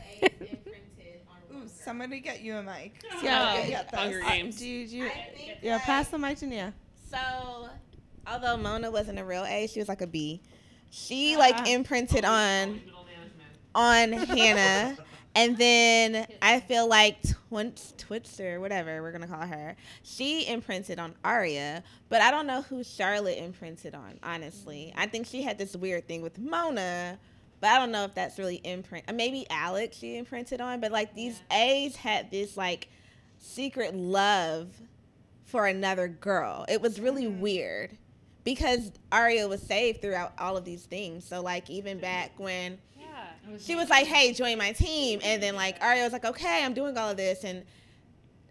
Ooh, 1.54 1.68
somebody 1.68 2.22
get 2.22 2.40
you 2.42 2.56
a 2.56 2.64
mic. 2.64 2.94
Yeah. 3.22 3.52
Somebody 3.52 3.70
get 3.72 3.92
this. 3.92 4.00
Hunger 4.00 4.22
Uh, 4.24 4.30
Games. 4.30 4.56
do 4.58 4.66
you, 4.68 4.88
do 4.88 4.96
you, 4.98 5.10
yeah, 5.62 5.80
pass 5.80 6.08
the 6.08 6.18
mic 6.18 6.38
to 6.38 6.46
Nia. 6.48 6.74
So, 7.10 7.70
although 8.26 8.58
Mona 8.58 8.92
wasn't 8.92 9.20
a 9.20 9.24
real 9.24 9.46
A, 9.46 9.68
she 9.68 9.80
was 9.80 9.88
like 9.88 10.02
a 10.02 10.08
B. 10.08 10.42
She 10.90 11.38
like 11.38 11.68
imprinted 11.68 12.26
on 12.26 12.82
on 13.76 14.12
Hanna, 14.14 14.98
and 15.36 15.58
then 15.58 16.26
I 16.42 16.60
feel 16.62 16.88
like 16.88 17.18
Twins, 17.50 17.94
Twitzer, 17.98 18.60
whatever 18.60 19.02
we're 19.02 19.12
gonna 19.12 19.28
call 19.28 19.46
her, 19.46 19.76
she 20.04 20.48
imprinted 20.48 20.98
on 21.00 21.14
Aria. 21.24 21.84
But 22.10 22.22
I 22.22 22.32
don't 22.32 22.48
know 22.48 22.62
who 22.62 22.84
Charlotte 22.84 23.38
imprinted 23.38 23.96
on. 23.96 24.20
Honestly, 24.24 24.94
I 24.96 25.08
think 25.08 25.28
she 25.28 25.42
had 25.44 25.58
this 25.58 25.76
weird 25.76 26.08
thing 26.08 26.22
with 26.22 26.40
Mona. 26.40 27.20
But 27.60 27.72
I 27.72 27.80
don't 27.80 27.92
know 27.92 28.04
if 28.04 28.14
that's 28.14 28.38
really 28.38 28.62
imprint. 28.64 29.06
uh, 29.08 29.14
Maybe 29.14 29.48
Alex 29.50 29.98
she 29.98 30.16
imprinted 30.16 30.62
on. 30.62 30.80
But 30.80 30.92
like 30.92 31.16
these 31.16 31.42
A's 31.52 31.96
had 31.96 32.30
this 32.32 32.56
like 32.56 32.88
secret 33.40 33.96
love 33.96 34.68
for 35.48 35.66
another 35.66 36.08
girl. 36.08 36.66
It 36.70 36.82
was 36.82 37.00
really 37.00 37.26
mm-hmm. 37.26 37.42
weird 37.42 37.98
because 38.44 38.92
Aria 39.12 39.48
was 39.48 39.62
saved 39.62 40.02
throughout 40.02 40.34
all 40.38 40.56
of 40.56 40.66
these 40.66 40.84
things. 40.84 41.26
So 41.26 41.42
like 41.42 41.70
even 41.70 42.00
back 42.00 42.34
when 42.38 42.78
yeah, 43.00 43.58
she 43.58 43.76
was 43.76 43.90
like, 43.90 44.06
"Hey, 44.06 44.34
join 44.34 44.58
my 44.58 44.74
team," 44.74 45.20
and 45.24 45.42
then 45.42 45.56
like 45.56 45.82
Aria 45.82 46.04
was 46.04 46.14
like, 46.14 46.26
"Okay, 46.26 46.64
I'm 46.64 46.74
doing 46.74 46.98
all 46.98 47.10
of 47.10 47.18
this," 47.18 47.44
and 47.44 47.64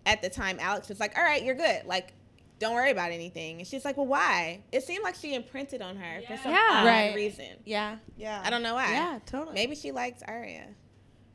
at 0.06 0.22
the 0.22 0.28
time 0.28 0.58
Alex 0.58 0.88
was 0.88 0.98
like, 0.98 1.16
"All 1.16 1.22
right, 1.24 1.42
you're 1.44 1.54
good. 1.54 1.84
Like, 1.84 2.14
don't 2.58 2.74
worry 2.74 2.90
about 2.90 3.12
anything." 3.12 3.58
And 3.58 3.66
she's 3.66 3.84
like, 3.84 3.98
"Well, 3.98 4.06
why?" 4.06 4.62
It 4.72 4.82
seemed 4.82 5.04
like 5.04 5.14
she 5.16 5.34
imprinted 5.34 5.82
on 5.82 5.96
her 5.96 6.22
for 6.26 6.36
some 6.38 6.52
Yeah. 6.52 6.68
odd 6.70 6.86
Right. 6.86 7.14
reason. 7.14 7.58
Yeah. 7.66 7.96
Yeah. 8.16 8.40
I 8.42 8.48
don't 8.50 8.62
know 8.62 8.74
why. 8.74 8.92
Yeah, 8.92 9.18
totally. 9.26 9.54
Maybe 9.54 9.74
she 9.76 9.92
liked 9.92 10.22
Aria. 10.26 10.66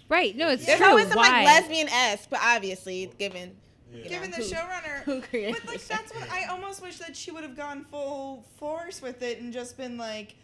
Right. 0.10 0.36
No, 0.36 0.50
it's 0.50 0.66
There's 0.66 0.80
true. 0.80 0.90
always 0.90 1.08
some 1.08 1.18
Why? 1.18 1.44
like 1.44 1.46
lesbian 1.46 1.88
esque, 1.88 2.30
but 2.30 2.40
obviously 2.44 3.12
given. 3.18 3.56
You 3.94 4.04
Given 4.10 4.32
know, 4.32 4.38
the 4.38 4.44
who- 4.44 4.50
showrunner, 4.54 5.02
who 5.04 5.22
created 5.22 5.58
but 5.66 5.68
like 5.74 5.86
that's 5.86 6.14
what 6.14 6.30
I 6.32 6.46
almost 6.46 6.82
wish 6.82 6.98
that 7.00 7.16
she 7.16 7.32
would 7.32 7.44
have 7.44 7.58
gone 7.58 7.86
full 7.92 8.46
force 8.58 9.02
with 9.02 9.22
it 9.22 9.42
and 9.42 9.52
just 9.52 9.78
been 9.78 9.98
like, 9.98 10.36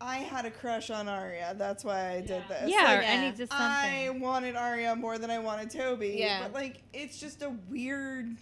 I 0.00 0.16
had 0.18 0.44
a 0.46 0.50
crush 0.50 0.90
on 0.90 1.08
Aria. 1.08 1.54
That's 1.58 1.84
why 1.84 2.10
I 2.10 2.20
did 2.20 2.42
this. 2.48 2.70
Yeah, 2.70 2.84
Like, 2.84 2.98
or 2.98 3.02
any 3.02 3.32
just 3.36 3.52
I 3.52 4.10
wanted 4.20 4.54
Aria 4.56 4.94
more 4.96 5.18
than 5.18 5.30
I 5.30 5.38
wanted 5.38 5.70
Toby. 5.70 6.16
Yeah. 6.18 6.42
But 6.42 6.54
like, 6.54 6.82
it's 6.92 7.18
just 7.18 7.42
a 7.42 7.50
weird 7.68 8.36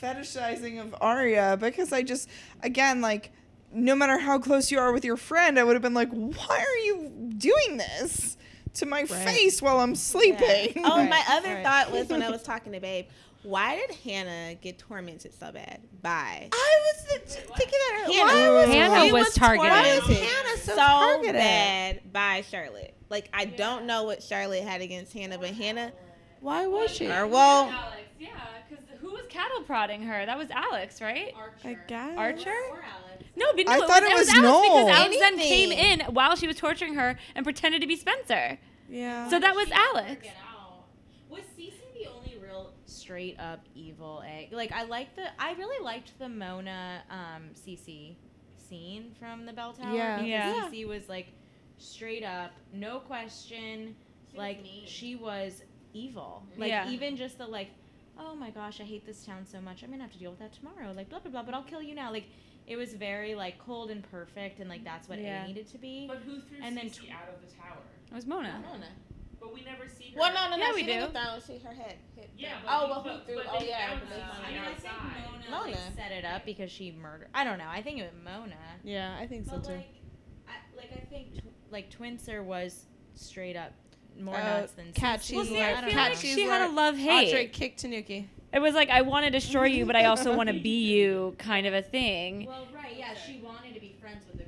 fetishizing 0.00 0.80
of 0.80 0.94
Aria 1.00 1.56
because 1.60 1.92
I 1.92 2.02
just, 2.02 2.28
again, 2.62 3.00
like, 3.00 3.32
no 3.72 3.94
matter 3.94 4.18
how 4.18 4.38
close 4.38 4.70
you 4.70 4.78
are 4.78 4.92
with 4.92 5.04
your 5.04 5.16
friend, 5.16 5.58
I 5.58 5.64
would 5.64 5.74
have 5.74 5.82
been 5.82 5.94
like, 5.94 6.10
why 6.10 6.58
are 6.58 6.84
you 6.84 7.10
doing 7.38 7.76
this 7.76 8.36
to 8.74 8.86
my 8.86 9.04
face 9.04 9.60
while 9.60 9.80
I'm 9.80 9.94
sleeping? 9.94 10.74
Oh, 10.84 11.02
my 11.04 11.22
other 11.30 11.54
Right. 11.54 11.64
thought 11.64 11.90
was 11.92 12.08
when 12.08 12.22
I 12.22 12.30
was 12.30 12.42
talking 12.42 12.72
to 12.72 12.80
Babe, 12.80 13.06
why 13.46 13.76
did 13.76 13.96
Hanna 13.96 14.54
get 14.56 14.78
tormented 14.78 15.32
so 15.34 15.52
bad? 15.52 15.80
By 16.02 16.48
I 16.52 16.92
was 16.92 17.04
th- 17.08 17.20
thinking 17.56 17.78
that. 17.90 18.10
Hanna. 18.12 18.24
Why 18.32 18.50
was 18.50 18.68
Hanna 18.68 19.04
She 19.06 19.12
was 19.12 19.34
targeted. 19.34 19.70
Why 19.70 19.82
is 19.86 20.06
Hanna 20.06 20.56
so 20.58 20.72
so 20.72 20.76
targeted? 20.76 21.32
bad 21.34 22.12
by 22.12 22.42
Charlotte. 22.42 22.94
Like 23.08 23.28
I 23.32 23.44
don't 23.44 23.86
know 23.86 24.04
what 24.04 24.22
Charlotte 24.22 24.62
had 24.62 24.80
against 24.82 25.12
Hanna, 25.12 25.38
but 25.38 25.50
Hanna, 25.50 25.92
Why 26.40 26.66
was 26.66 26.90
she? 26.90 27.06
or 27.10 27.26
well, 27.26 27.64
Alex, 27.70 27.96
yeah, 28.18 28.28
because 28.68 28.84
who 29.00 29.10
was 29.10 29.22
cattle 29.28 29.62
prodding 29.62 30.02
her? 30.02 30.26
That 30.26 30.38
was 30.38 30.50
Alex, 30.50 31.00
right? 31.00 31.32
I 31.64 31.74
guess. 31.86 32.16
Archer? 32.18 32.54
No, 33.36 33.46
but 33.54 33.66
no, 33.66 33.72
I 33.72 33.78
thought 33.80 34.02
it 34.02 34.14
was 34.16 34.28
Alex 34.28 34.40
Noel. 34.42 34.62
because 34.86 34.98
Alex 34.98 35.16
then 35.20 35.38
came 35.38 35.70
in 35.70 36.00
while 36.14 36.36
she 36.36 36.46
was 36.46 36.56
torturing 36.56 36.94
her 36.94 37.18
and 37.34 37.44
pretended 37.44 37.80
to 37.82 37.86
be 37.86 37.94
Spencer. 37.96 38.58
Yeah. 38.88 39.28
So 39.28 39.38
that 39.38 39.54
was 39.54 39.70
Alex. 39.70 40.26
Was 41.28 41.42
CeCe 41.58 41.72
the 41.94 42.08
only 42.10 42.38
real 42.42 42.70
straight 43.06 43.38
up 43.38 43.60
evil 43.74 44.22
egg? 44.26 44.48
Like 44.52 44.72
I 44.72 44.82
like 44.84 45.14
the 45.14 45.22
I 45.40 45.52
really 45.52 45.82
liked 45.84 46.18
the 46.18 46.28
Mona 46.28 47.02
um 47.08 47.50
CeCe 47.54 48.16
scene 48.56 49.14
from 49.20 49.46
the 49.46 49.52
bell 49.52 49.72
tower. 49.72 49.94
Yeah. 49.94 50.16
because 50.16 50.28
Yeah. 50.28 50.68
CeCe 50.72 50.88
was 50.88 51.08
like 51.08 51.28
straight 51.78 52.24
up, 52.24 52.50
no 52.72 52.98
question. 52.98 53.94
like 54.36 54.58
she 54.86 55.14
was 55.16 55.62
evil. 55.94 56.42
Like 56.58 56.68
Yeah. 56.70 56.90
even 56.90 57.16
just 57.16 57.38
the 57.38 57.46
like, 57.46 57.70
oh 58.18 58.34
my 58.34 58.50
gosh, 58.50 58.80
I 58.80 58.84
hate 58.84 59.06
this 59.06 59.24
town 59.24 59.46
so 59.46 59.60
much. 59.60 59.82
I'm 59.82 59.90
gonna 59.90 60.02
have 60.02 60.12
to 60.12 60.18
deal 60.18 60.30
with 60.30 60.40
that 60.40 60.52
tomorrow. 60.52 60.92
Like 60.94 61.08
blah 61.08 61.20
blah 61.20 61.30
blah. 61.30 61.42
But 61.44 61.54
I'll 61.54 61.62
kill 61.62 61.80
you 61.82 61.94
now. 61.94 62.10
Like 62.10 62.26
it 62.66 62.76
was 62.76 62.92
very 62.94 63.34
like 63.36 63.58
cold 63.60 63.90
and 63.90 64.02
perfect, 64.10 64.58
and 64.58 64.68
like 64.68 64.82
that's 64.84 65.08
what 65.08 65.20
Yeah. 65.20 65.44
it 65.44 65.48
needed 65.48 65.68
to 65.68 65.78
be. 65.78 66.06
But 66.08 66.18
who 66.18 66.40
threw 66.40 66.58
And 66.62 66.76
then 66.76 66.86
CeCe 66.86 67.12
out 67.12 67.28
of 67.32 67.40
the 67.48 67.54
tower? 67.54 67.78
It 68.10 68.14
was 68.14 68.26
Mona. 68.26 68.60
Mona. 68.68 68.88
But 69.40 69.52
we 69.54 69.62
never 69.64 69.86
see 69.88 70.10
her. 70.14 70.20
Well, 70.20 70.32
no, 70.34 70.50
no, 70.50 70.56
no. 70.56 70.66
Yeah, 70.68 70.72
we 70.74 70.80
she 70.80 70.86
didn't 70.86 71.08
do. 71.08 71.12
get 71.12 71.24
thrown. 71.24 71.40
She 71.58 71.64
her 71.64 71.74
head 71.74 71.94
hit. 72.16 72.30
Yeah, 72.36 72.50
down. 72.50 72.60
but 72.64 72.72
oh, 72.72 72.88
well, 72.90 73.00
who 73.02 73.08
but- 73.10 73.26
threw? 73.26 73.36
but 73.36 73.46
Oh, 73.50 73.62
yeah. 73.62 73.88
found 73.88 74.00
but 74.00 74.10
they 74.16 74.20
found 74.22 74.32
I 74.46 74.50
mean. 74.50 74.58
I 74.60 74.74
think 74.74 74.92
outside. 74.92 75.50
Mona, 75.50 75.70
like, 75.70 75.78
set 75.96 76.12
it 76.12 76.24
up 76.24 76.44
because 76.44 76.70
she 76.70 76.92
murdered. 76.92 77.28
I 77.34 77.44
don't 77.44 77.58
know. 77.58 77.68
I 77.68 77.82
think 77.82 78.00
it 78.00 78.02
was 78.02 78.12
Mona. 78.24 78.56
Yeah, 78.82 79.16
I 79.20 79.26
think 79.26 79.44
so 79.46 79.52
But 79.52 79.64
too. 79.64 79.72
like, 79.72 79.88
I, 80.48 80.52
like 80.76 80.90
I 80.92 81.04
think 81.08 81.36
tw- 81.36 81.72
like 81.72 81.90
Twinser 81.96 82.42
was 82.44 82.86
straight 83.14 83.56
up 83.56 83.72
more 84.18 84.34
Uh, 84.36 84.60
nuts 84.60 84.72
than 84.72 84.92
catchy. 84.92 85.36
Well, 85.36 85.44
see, 85.44 85.56
alert. 85.58 85.76
I 85.76 85.80
feel 85.82 85.90
Cat 85.90 86.10
like 86.10 86.18
cheese 86.18 86.34
she 86.34 86.44
had 86.44 86.68
a 86.70 86.72
love 86.72 86.96
hate. 86.96 87.28
Audrey 87.28 87.46
kicked 87.48 87.80
Tanuki. 87.80 88.28
It 88.52 88.60
was 88.60 88.74
like 88.74 88.88
I 88.90 89.02
want 89.02 89.24
to 89.26 89.30
destroy 89.30 89.66
you, 89.66 89.84
but 89.86 89.94
I 89.96 90.06
also 90.06 90.34
want 90.34 90.48
to 90.48 90.58
be 90.58 90.84
you, 90.94 91.34
kind 91.38 91.66
of 91.66 91.74
a 91.74 91.82
thing. 91.82 92.46
Well, 92.46 92.66
right, 92.74 92.96
yeah, 92.96 93.14
she 93.14 93.38
wanted 93.44 93.74
to 93.74 93.80
be 93.80 93.94
friends 94.00 94.24
with 94.26 94.38
the 94.38 94.44
girls. 94.44 94.44
Like 94.44 94.45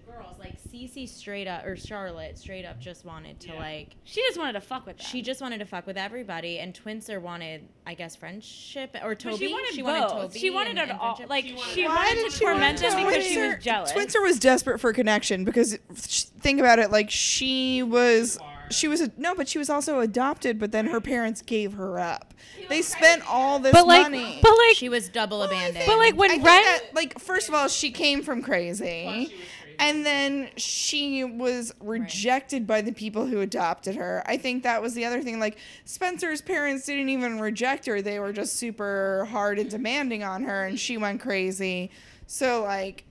CeCe 0.87 1.09
straight 1.09 1.47
up, 1.49 1.64
or 1.66 1.76
Charlotte 1.76 2.39
straight 2.39 2.64
up, 2.64 2.79
just 2.81 3.05
wanted 3.05 3.41
to 3.41 3.55
like. 3.55 3.97
She 4.05 4.20
just 4.22 4.39
wanted 4.39 4.53
to 4.53 4.61
fuck 4.61 4.87
with 4.87 4.99
them. 4.99 5.07
She 5.07 5.22
just 5.22 5.41
wanted 5.41 5.59
to 5.59 5.64
fuck 5.66 5.87
with 5.87 5.97
everybody, 5.97 6.59
and 6.59 6.72
Twinser 6.72 7.20
wanted, 7.20 7.68
I 7.87 7.95
guess, 7.95 8.14
friendship 8.16 8.97
or 9.03 9.11
But 9.11 9.18
Toby. 9.20 9.37
she 9.47 9.53
wanted 9.53 9.74
she 9.74 9.83
both. 9.83 9.89
wanted 10.11 10.22
Toby. 10.29 10.39
She 10.39 10.51
wanted 10.51 10.70
and, 10.70 10.79
it 10.79 10.83
and 10.91 10.93
all. 10.93 11.16
friendship. 11.16 11.31
Like 11.31 11.45
She 11.45 11.57
she 11.57 11.85
wanted- 11.85 11.87
Why 11.87 12.14
wanted 12.14 12.31
to 12.33 12.39
torment 12.39 12.79
them 12.79 13.07
because 13.07 13.26
she 13.26 13.39
was 13.39 13.57
jealous. 13.64 13.93
Twinser 13.93 14.22
was 14.22 14.39
desperate 14.39 14.79
for 14.81 14.93
connection 14.93 15.45
because 15.45 15.76
think 15.95 16.61
about 16.61 16.79
it, 16.79 16.91
like 16.91 17.11
she 17.11 17.83
was 17.83 18.39
she 18.70 18.87
was 18.87 19.01
a, 19.01 19.11
no, 19.16 19.35
but 19.35 19.49
she 19.49 19.57
was 19.57 19.70
also 19.70 20.01
adopted, 20.01 20.59
but 20.59 20.72
then 20.72 20.89
her 20.89 21.01
parents 21.01 21.41
gave 21.41 21.72
her 21.72 21.99
up. 21.99 22.35
They 22.68 22.83
spent 22.83 23.22
all 23.26 23.59
this 23.59 23.72
But 23.72 23.87
like, 23.87 24.03
money. 24.03 24.41
but 24.43 24.51
like, 24.51 24.76
she 24.76 24.91
was 24.91 25.09
double 25.09 25.43
abandoned. 25.43 25.85
but 25.87 25.97
like 25.97 26.14
when 26.16 26.31
I 26.31 26.35
Wren, 26.35 26.45
that, 26.45 26.81
like 26.93 27.18
first 27.18 27.49
of 27.49 27.55
all, 27.55 27.68
she 27.68 27.91
came 27.91 28.22
from 28.22 28.43
crazy. 28.43 29.35
And 29.81 30.05
then 30.05 30.51
she 30.57 31.22
was 31.22 31.72
rejected 31.81 32.66
by 32.66 32.81
the 32.81 32.93
people 32.93 33.26
who 33.26 33.41
adopted 33.41 33.95
her. 33.95 34.22
I 34.26 34.37
think 34.37 34.64
that 34.64 34.83
was 34.83 34.95
the 34.95 35.05
other 35.05 35.22
thing. 35.22 35.39
Like 35.39 35.59
Spencer's 35.85 36.43
parents 36.43 36.87
didn't 36.87 37.09
even 37.11 37.39
reject 37.41 37.87
her; 37.87 38.03
they 38.03 38.18
were 38.18 38.33
just 38.33 38.57
super 38.57 39.26
hard 39.31 39.59
and 39.59 39.70
demanding 39.70 40.24
on 40.24 40.43
her, 40.43 40.66
and 40.66 40.79
she 40.79 40.97
went 40.97 41.20
crazy. 41.20 41.91
So 42.26 42.62
like, 42.64 43.05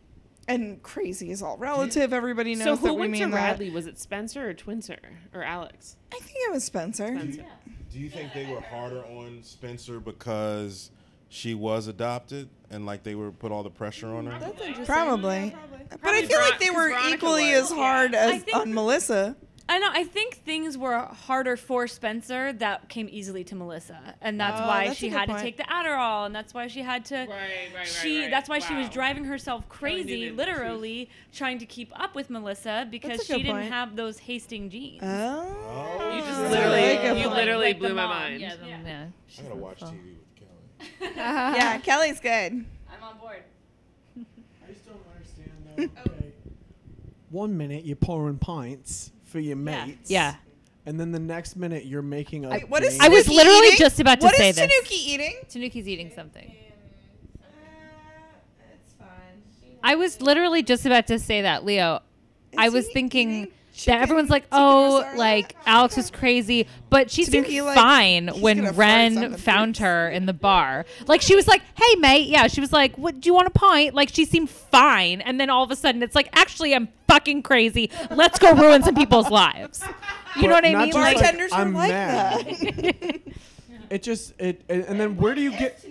and 0.48 0.82
crazy 0.84 1.32
is 1.32 1.42
all 1.42 1.58
relative. 1.58 2.12
Everybody 2.14 2.56
knows 2.56 2.66
So 2.66 2.76
that 2.76 2.88
who 2.88 2.94
we 2.96 3.00
went 3.02 3.16
to 3.16 3.20
mean 3.22 3.32
that. 3.32 3.38
Radley? 3.38 3.70
Was 3.70 3.88
it 3.88 3.98
Spencer 3.98 4.50
or 4.50 4.54
Twinser 4.54 5.00
or 5.34 5.44
Alex? 5.44 5.96
I 6.12 6.20
think 6.20 6.38
it 6.48 6.52
was 6.52 6.64
Spencer. 6.64 7.08
Spencer. 7.08 7.46
Do 7.92 8.00
you 8.00 8.10
think 8.10 8.34
they 8.34 8.46
were 8.46 8.62
harder 8.62 9.04
on 9.06 9.40
Spencer 9.42 10.00
because 10.00 10.92
she 11.30 11.54
was 11.54 11.88
adopted 11.88 12.50
and 12.70 12.86
like 12.86 13.04
they 13.04 13.16
were 13.16 13.32
put 13.32 13.52
all 13.52 13.64
the 13.64 13.70
pressure 13.70 14.08
on 14.16 14.26
her? 14.28 14.40
That's 14.40 14.60
interesting. 14.62 14.86
Probably. 14.86 15.56
But 15.90 15.94
I 15.94 15.98
Probably 15.98 16.26
feel 16.26 16.40
like 16.40 16.54
Ver- 16.54 16.60
they 16.60 16.66
'cause 16.68 16.76
were 16.76 16.90
Veronica 16.90 17.14
equally 17.16 17.52
was. 17.54 17.72
as 17.72 17.72
hard 17.72 18.14
I 18.16 18.36
as 18.36 18.44
think- 18.44 18.58
on 18.58 18.74
Melissa. 18.74 19.36
I 19.70 19.80
know. 19.80 19.90
I 19.92 20.06
think 20.06 20.36
things 20.46 20.78
were 20.78 20.98
harder 20.98 21.58
for 21.58 21.88
Spencer 21.88 22.54
that 22.54 22.88
came 22.88 23.10
easily 23.12 23.44
to 23.44 23.56
Melissa, 23.56 24.16
and 24.22 24.40
that's 24.40 24.62
Oh, 24.62 24.66
why 24.66 24.86
that's 24.88 24.96
a 24.98 25.00
she 25.02 25.10
good 25.10 25.18
had 25.18 25.28
point. 25.28 25.40
to 25.40 25.44
take 25.44 25.58
the 25.58 25.64
Adderall, 25.64 26.26
and 26.26 26.34
that's 26.34 26.54
why 26.54 26.68
she 26.68 26.82
had 26.84 27.04
to. 27.06 27.16
Right, 27.16 27.28
right, 27.30 27.40
right. 27.76 27.86
She. 27.88 28.22
right. 28.22 28.32
That's 28.32 28.48
why 28.48 28.60
she 28.60 28.74
was 28.76 28.88
Wow. 28.88 28.94
driving 28.94 29.26
herself 29.26 29.68
crazy, 29.68 30.30
the 30.30 30.36
literally 30.38 31.10
trying 31.34 31.58
to 31.60 31.66
keep 31.66 31.92
up 32.00 32.16
with 32.16 32.30
Melissa 32.30 32.88
because 32.90 33.10
That's 33.18 33.24
a 33.24 33.26
she 33.26 33.34
good 33.34 33.40
didn't 33.44 33.56
point. 33.64 33.72
have 33.74 33.98
those 33.98 34.20
Hastings 34.20 34.72
genes. 34.72 35.02
Oh. 35.04 36.12
You 36.16 36.22
just 36.22 36.30
That's 36.40 36.50
literally, 36.52 36.84
a 36.84 37.02
good 37.02 37.18
you 37.18 37.24
point. 37.26 37.36
literally 37.36 37.68
Like 37.68 37.80
blew 37.80 37.94
my 37.94 38.06
mind. 38.08 38.40
yeah, 38.40 38.56
the- 38.56 38.68
yeah. 38.68 39.06
I 39.38 39.42
gotta 39.42 39.56
watch 39.56 39.80
TV 39.82 39.92
with 39.92 40.00
Kelly. 40.06 40.18
yeah, 41.02 41.78
Kelly's 41.80 42.20
good. 42.20 42.32
I'm 42.92 43.04
on 43.04 43.18
board. 43.18 43.44
I 44.18 44.72
just 44.72 44.86
don't 44.86 45.02
understand 45.16 45.52
though. 45.96 46.02
Oh. 46.02 46.12
Okay. 46.16 46.32
One 47.30 47.58
minute 47.58 47.86
you're 47.86 47.96
pouring 47.96 48.38
pints 48.38 49.12
for 49.26 49.40
your 49.40 49.58
mates. 49.58 50.10
Yeah. 50.10 50.36
And 50.86 50.98
then 51.00 51.12
the 51.12 51.20
next 51.20 51.56
minute 51.58 51.86
you're 51.86 52.02
making 52.02 52.46
a. 52.46 52.50
I- 52.50 52.60
what 52.62 52.84
is. 52.84 52.98
I 53.00 53.10
was 53.10 53.26
Tanuki 53.26 53.36
literally 53.38 53.68
eating? 53.68 53.78
just 53.80 54.00
about 54.00 54.22
to 54.22 54.26
What 54.28 54.36
say 54.36 54.50
is 54.50 54.56
this. 54.56 54.68
Tanuki 54.72 54.96
eating? 55.12 55.36
Tanuki's 55.50 55.88
eating 55.88 56.12
something. 56.16 56.56
it's 58.74 58.94
fine. 58.94 59.08
I 59.84 59.96
was 59.96 60.22
literally 60.22 60.64
just 60.64 60.86
about 60.86 61.08
to 61.08 61.20
say 61.20 61.42
that, 61.42 61.66
Leo. 61.66 62.02
I 62.58 62.70
was 62.70 62.88
thinking 62.88 63.50
that 63.86 64.02
everyone's 64.02 64.30
like, 64.30 64.46
"Oh, 64.52 65.06
like 65.16 65.56
Alex 65.66 65.96
was 65.98 66.10
crazy," 66.12 66.68
but 66.90 67.10
she 67.12 67.24
seemed 67.24 67.46
Tanuki, 67.46 67.62
like, 67.62 67.76
fine 67.76 68.28
he's 68.30 68.42
when 68.42 68.58
gonna 68.58 68.68
fart 68.68 68.78
Wren 68.78 69.14
something. 69.14 69.38
found 69.38 69.78
her 69.78 70.10
in 70.10 70.26
the 70.26 70.34
bar. 70.34 70.86
Like 71.08 71.22
she 71.22 71.36
was 71.36 71.48
like, 71.48 71.62
"Hey, 71.76 71.96
mate," 72.00 72.28
yeah, 72.28 72.48
she 72.48 72.60
was 72.62 72.74
like, 72.74 72.98
"What 72.98 73.22
do 73.22 73.28
you 73.28 73.34
want 73.34 73.48
a 73.48 73.52
pint?" 73.52 73.94
Like 73.96 74.10
she 74.14 74.26
seemed 74.26 74.50
fine, 74.50 75.22
and 75.22 75.40
then 75.40 75.50
all 75.50 75.64
of 75.64 75.72
a 75.72 75.76
sudden, 75.76 76.02
it's 76.04 76.16
like, 76.16 76.30
"Actually, 76.34 76.74
I'm 76.76 76.88
fucking 77.08 77.44
crazy. 77.44 77.90
Let's 78.12 78.40
go 78.40 78.54
ruin 78.54 78.84
some 78.84 78.96
people's 78.96 79.30
lives." 79.30 79.84
You 80.36 80.48
know 80.48 80.54
what 80.54 80.66
I 80.66 80.76
mean? 80.76 80.88
just 80.92 80.98
Like, 80.98 81.18
Bartenders 81.18 81.52
are 81.52 81.62
I'm 81.62 81.74
like 81.74 81.90
mad. 81.90 82.46
that. 82.46 83.22
It 83.90 84.04
just 84.04 84.34
it, 84.38 84.62
it 84.68 84.86
and 84.90 85.00
then 85.00 85.16
where 85.16 85.34
do 85.34 85.42
you 85.42 85.52
get? 85.52 85.82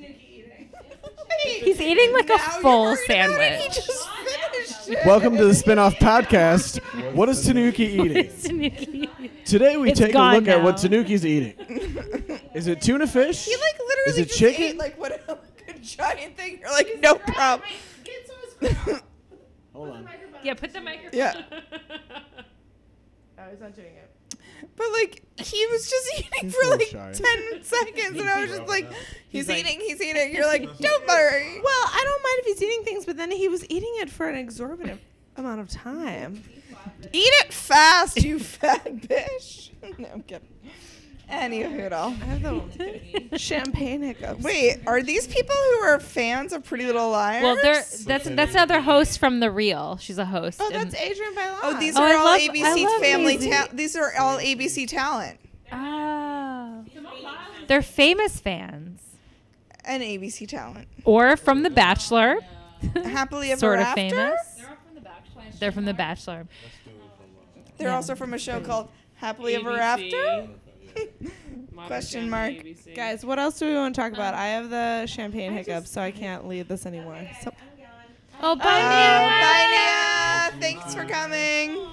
He's 1.42 1.80
eating 1.80 2.12
like 2.12 2.30
a 2.30 2.38
full 2.60 2.96
sandwich. 2.96 3.64
just 3.74 4.08
finished 4.08 4.88
it. 4.88 5.06
Welcome 5.06 5.36
to 5.36 5.44
the 5.44 5.54
spin-off 5.54 5.94
podcast. 5.96 6.80
What 7.14 7.28
is 7.28 7.42
Tanuki 7.46 7.84
eating? 7.84 9.08
Today 9.44 9.76
we 9.76 9.90
It's 9.90 10.00
take 10.00 10.10
a 10.10 10.12
gone 10.14 10.34
look 10.34 10.48
at 10.48 10.62
what 10.62 10.76
now. 10.76 10.82
Tanuki's 10.82 11.24
eating. 11.26 11.54
Is 12.54 12.66
it 12.68 12.80
tuna 12.80 13.06
fish? 13.06 13.44
He 13.44 13.54
like 13.54 13.78
literally 13.78 14.10
Is 14.10 14.18
it 14.18 14.26
just 14.28 14.38
chicken? 14.38 14.62
ate 14.62 14.76
like 14.78 14.98
what 14.98 15.12
a, 15.12 15.32
like 15.32 15.74
a 15.76 15.78
giant 15.78 16.36
thing. 16.36 16.58
You're 16.60 16.70
like, 16.72 16.98
no 17.00 17.16
problem. 17.16 17.68
Hold 19.74 19.90
on. 19.90 20.08
Yeah, 20.42 20.54
put 20.54 20.72
the 20.72 20.80
microphone. 20.80 21.10
Yeah. 21.18 21.42
Oh, 23.38 23.42
he's 23.50 23.60
not 23.60 23.74
doing 23.76 23.88
it. 23.88 24.05
But 24.76 24.86
like 24.92 25.22
he 25.38 25.66
was 25.66 25.88
just 25.90 26.12
eating 26.18 26.30
He's 26.42 26.54
for 26.54 26.62
so 26.64 26.70
like 26.70 26.82
shy. 26.88 27.12
ten 27.12 27.62
seconds, 27.62 28.20
and 28.20 28.28
I 28.28 28.40
was 28.42 28.50
just 28.50 28.68
like, 28.68 28.90
he's, 29.28 29.46
He's 29.46 29.48
like- 29.48 29.58
eating, 29.58 29.80
he's 29.80 30.00
eating. 30.02 30.34
You're 30.34 30.46
like, 30.46 30.62
don't 30.78 31.06
worry. 31.06 31.60
Well, 31.62 31.84
I 31.92 32.02
don't 32.04 32.22
mind 32.22 32.38
if 32.40 32.46
he's 32.46 32.62
eating 32.62 32.84
things, 32.84 33.04
but 33.06 33.16
then 33.16 33.30
he 33.30 33.48
was 33.48 33.64
eating 33.70 33.92
it 33.96 34.10
for 34.10 34.28
an 34.28 34.36
exorbitant 34.36 35.00
amount 35.36 35.60
of 35.60 35.68
time. 35.68 36.42
Eat 37.12 37.32
it 37.44 37.52
fast, 37.52 38.22
you 38.22 38.38
fat 38.40 38.84
bitch. 38.84 39.70
no, 39.98 40.08
I'm 40.12 40.22
kidding. 40.22 40.48
Anywho, 41.30 41.92
I 41.92 42.10
have 42.10 43.30
the 43.30 43.38
champagne 43.38 44.00
hiccups. 44.02 44.44
Wait, 44.44 44.78
are 44.86 45.02
these 45.02 45.26
people 45.26 45.54
who 45.56 45.78
are 45.80 45.98
fans 45.98 46.52
of 46.52 46.64
Pretty 46.64 46.84
Little 46.86 47.10
Liars? 47.10 47.42
Well, 47.42 47.56
they're, 47.56 47.74
that's 47.74 48.04
that's 48.34 48.54
another 48.54 48.80
host 48.80 49.18
from 49.18 49.40
the 49.40 49.50
Real. 49.50 49.96
She's 49.96 50.18
a 50.18 50.24
host. 50.24 50.58
Oh, 50.62 50.70
that's 50.70 50.94
Adrienne 50.94 51.34
Bailon. 51.34 51.58
Oh, 51.64 51.76
these 51.80 51.96
Oh, 51.96 52.02
are 52.02 52.06
I 52.08 52.14
all 52.14 52.24
love- 52.26 52.40
I 52.40 52.48
ABC 52.48 52.84
love 52.84 53.00
family. 53.00 53.34
Maisie. 53.38 53.50
Ta- 53.50 53.68
these 53.72 53.96
are 53.96 54.12
all 54.18 54.38
ABC 54.38 54.86
talent 54.88 55.38
Oh. 55.72 56.84
They're 57.66 57.82
famous 57.82 58.38
fans. 58.38 59.00
and 59.84 60.02
ABC 60.02 60.46
talent. 60.48 60.86
Or 61.04 61.36
from 61.36 61.62
The 61.64 61.70
Bachelor. 61.70 62.36
Happily 63.04 63.50
ever 63.50 63.54
After. 63.54 63.58
sort 63.58 63.78
of 63.80 63.86
after. 63.86 63.94
famous. 64.10 64.60
They're 65.58 65.72
from 65.72 65.84
The 65.86 65.94
Bachelor. 65.94 66.46
They're 67.78 67.88
Yeah. 67.88 67.94
also 67.96 68.14
from 68.14 68.32
a 68.34 68.38
show 68.38 68.60
called 68.60 68.88
Happily 69.16 69.56
Ever 69.56 69.76
After. 69.76 70.48
Modern 71.72 71.86
Question 71.88 72.30
mark. 72.30 72.52
ABC. 72.52 72.94
Guys, 72.94 73.24
what 73.24 73.38
else 73.38 73.58
do 73.58 73.66
we 73.66 73.74
want 73.74 73.94
to 73.94 74.00
talk 74.00 74.12
about? 74.12 74.34
Um, 74.34 74.40
I 74.40 74.46
have 74.48 74.70
the 74.70 75.06
champagne 75.06 75.52
hiccups, 75.52 75.90
so 75.90 76.00
I 76.00 76.10
can't 76.10 76.46
lead 76.48 76.68
this 76.68 76.86
anymore. 76.86 77.28
So 77.42 77.52
Oh, 78.42 78.54
bye, 78.56 78.62
Oh, 78.64 78.88
Mia. 78.88 79.28
bye, 79.30 80.50
Nia. 80.52 80.60
Thanks 80.60 80.94
for 80.94 81.04
coming. 81.04 81.86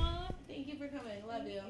thank 0.47 0.68
you 0.68 0.76
for 0.78 0.88
coming. 0.88 1.26
Love 1.28 1.47
you. 1.47 1.62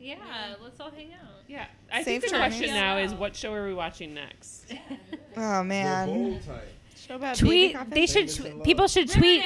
Yeah, 0.00 0.16
let's 0.62 0.80
all 0.80 0.90
hang 0.90 1.12
out. 1.12 1.42
Yeah, 1.48 1.66
I 1.92 1.98
Safe 2.02 2.04
think 2.04 2.22
the 2.24 2.28
journeys. 2.38 2.56
question 2.56 2.74
now 2.74 2.98
is, 2.98 3.12
what 3.14 3.34
show 3.36 3.52
are 3.52 3.66
we 3.66 3.74
watching 3.74 4.14
next? 4.14 4.72
Oh 5.36 5.62
man. 5.64 6.40
Show 6.96 7.16
about 7.16 7.36
Tweet. 7.36 7.74
coffin? 7.74 7.90
They 7.90 8.06
should. 8.06 8.28
Tw- 8.28 8.62
people 8.64 8.86
should 8.86 9.10
tweet. 9.10 9.42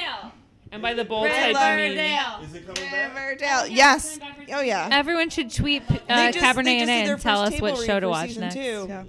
And 0.73 0.81
by 0.81 0.93
the 0.95 1.05
bold 1.05 1.27
type, 1.29 1.47
you 1.55 1.93
mean 1.93 1.97
Is 2.43 2.55
it 2.55 2.65
coming 2.65 2.91
back? 2.91 3.15
Riverdale. 3.15 3.67
Yes. 3.67 4.19
Oh 4.51 4.61
yeah. 4.61 4.89
Everyone 4.91 5.29
should 5.29 5.51
tweet 5.53 5.83
uh, 5.89 5.93
They 6.07 6.31
just- 6.31 6.43
Cabernet 6.45 6.63
they 6.65 6.79
just 6.79 6.89
and 6.89 7.07
their 7.07 7.13
and 7.13 7.21
tell 7.21 7.43
first 7.45 7.55
us 7.57 7.61
what 7.61 7.69
table 7.75 7.83
show 7.85 7.99
to 7.99 8.05
for 8.07 8.09
watch 8.09 8.27
season 8.29 8.41
next. 8.41 8.55
two. 8.55 8.85
Yeah. 8.89 9.03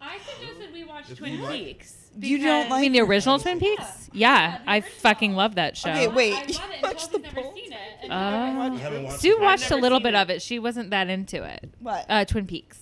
I 0.00 0.18
suggested 0.18 0.72
we 0.72 0.84
watch 0.84 1.10
If 1.10 1.18
Twin 1.18 1.32
you 1.34 1.42
like- 1.42 1.52
Peaks. 1.64 1.94
You 2.20 2.38
don't 2.42 2.70
I 2.72 2.80
mean 2.80 2.92
the 2.92 3.00
original 3.00 3.38
Twin 3.38 3.58
Peaks? 3.60 4.10
Yeah, 4.12 4.58
I 4.66 4.80
fucking 4.80 5.34
love 5.34 5.54
that 5.54 5.76
show. 5.76 5.90
Okay, 5.90 6.08
wait. 6.08 6.34
I 6.34 6.42
You 6.46 6.54
love 6.54 6.70
it. 6.72 6.82
watched 6.82 7.12
the 7.12 7.18
Chelsea's 7.20 7.22
never 7.34 7.42
poll? 7.42 7.54
seen 7.54 7.72
it. 7.72 7.78
and 8.02 8.12
Uh, 8.12 8.16
I've 8.16 8.54
never- 8.54 8.74
You 8.74 8.80
haven't 8.80 9.02
watched 9.04 9.20
Sue 9.20 9.32
it? 9.32 9.40
watched 9.40 9.66
a 9.66 9.70
never 9.70 9.82
little 9.82 9.98
seen 9.98 10.02
bit 10.02 10.14
it. 10.14 10.16
of 10.18 10.30
it. 10.30 10.42
She 10.42 10.58
wasn't 10.58 10.90
that 10.90 11.08
into 11.08 11.42
it. 11.44 11.70
What? 11.80 12.06
Uh, 12.08 12.24
Twin 12.24 12.46
Peaks. 12.46 12.78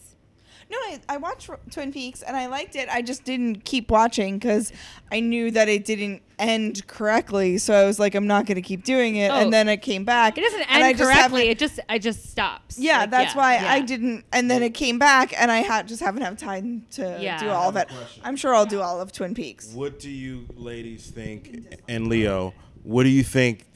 No, 0.69 0.77
I, 0.79 1.01
I 1.09 1.17
watched 1.19 1.49
Twin 1.71 1.93
Peaks 1.93 2.23
and 2.23 2.37
I 2.37 2.47
liked 2.47 2.75
it. 2.75 2.89
I 2.89 3.01
just 3.01 3.23
didn't 3.25 3.65
keep 3.65 3.89
watching 3.91 4.39
because 4.39 4.73
I 5.13 5.21
knew 5.21 5.53
that 5.53 5.69
it 5.69 5.85
didn't 5.85 6.23
end 6.41 6.85
correctly. 6.89 7.57
So 7.59 7.73
I 7.73 7.85
was 7.85 8.01
like, 8.01 8.17
I'm 8.17 8.27
not 8.27 8.47
going 8.47 8.57
to 8.57 8.63
keep 8.63 8.83
doing 8.83 9.15
it. 9.15 9.31
Oh. 9.31 9.35
And 9.37 9.53
then 9.53 9.69
it 9.69 9.81
came 9.81 10.05
back. 10.05 10.37
It 10.37 10.41
doesn't 10.41 10.63
and 10.63 10.83
I 10.83 10.89
end 10.89 10.99
just 10.99 11.09
correctly. 11.09 11.49
It 11.51 11.59
just 11.61 11.79
it 11.89 12.01
just 12.01 12.29
stops. 12.31 12.79
Yeah, 12.81 13.01
Like, 13.03 13.11
that's 13.11 13.35
why 13.37 13.59
I 13.59 13.81
didn't. 13.81 14.25
And 14.33 14.51
then 14.51 14.63
it 14.65 14.75
came 14.75 14.99
back, 14.99 15.33
and 15.41 15.53
I 15.53 15.59
had 15.59 15.87
just 15.87 16.03
haven't 16.03 16.23
had 16.23 16.37
time 16.37 16.85
to 16.93 17.17
Yeah. 17.21 17.39
do 17.39 17.49
all 17.49 17.69
of 17.69 17.77
it. 17.77 17.89
I'm 18.25 18.35
sure 18.35 18.53
I'll 18.53 18.67
do 18.67 18.81
all 18.81 19.01
of 19.01 19.13
Twin 19.13 19.35
Peaks. 19.35 19.73
What 19.73 20.01
do 20.01 20.11
you 20.11 20.47
ladies 20.57 21.07
think, 21.07 21.77
and 21.89 22.09
Leo, 22.09 22.55
what 22.83 23.05
do 23.05 23.09
you 23.09 23.23
think 23.23 23.67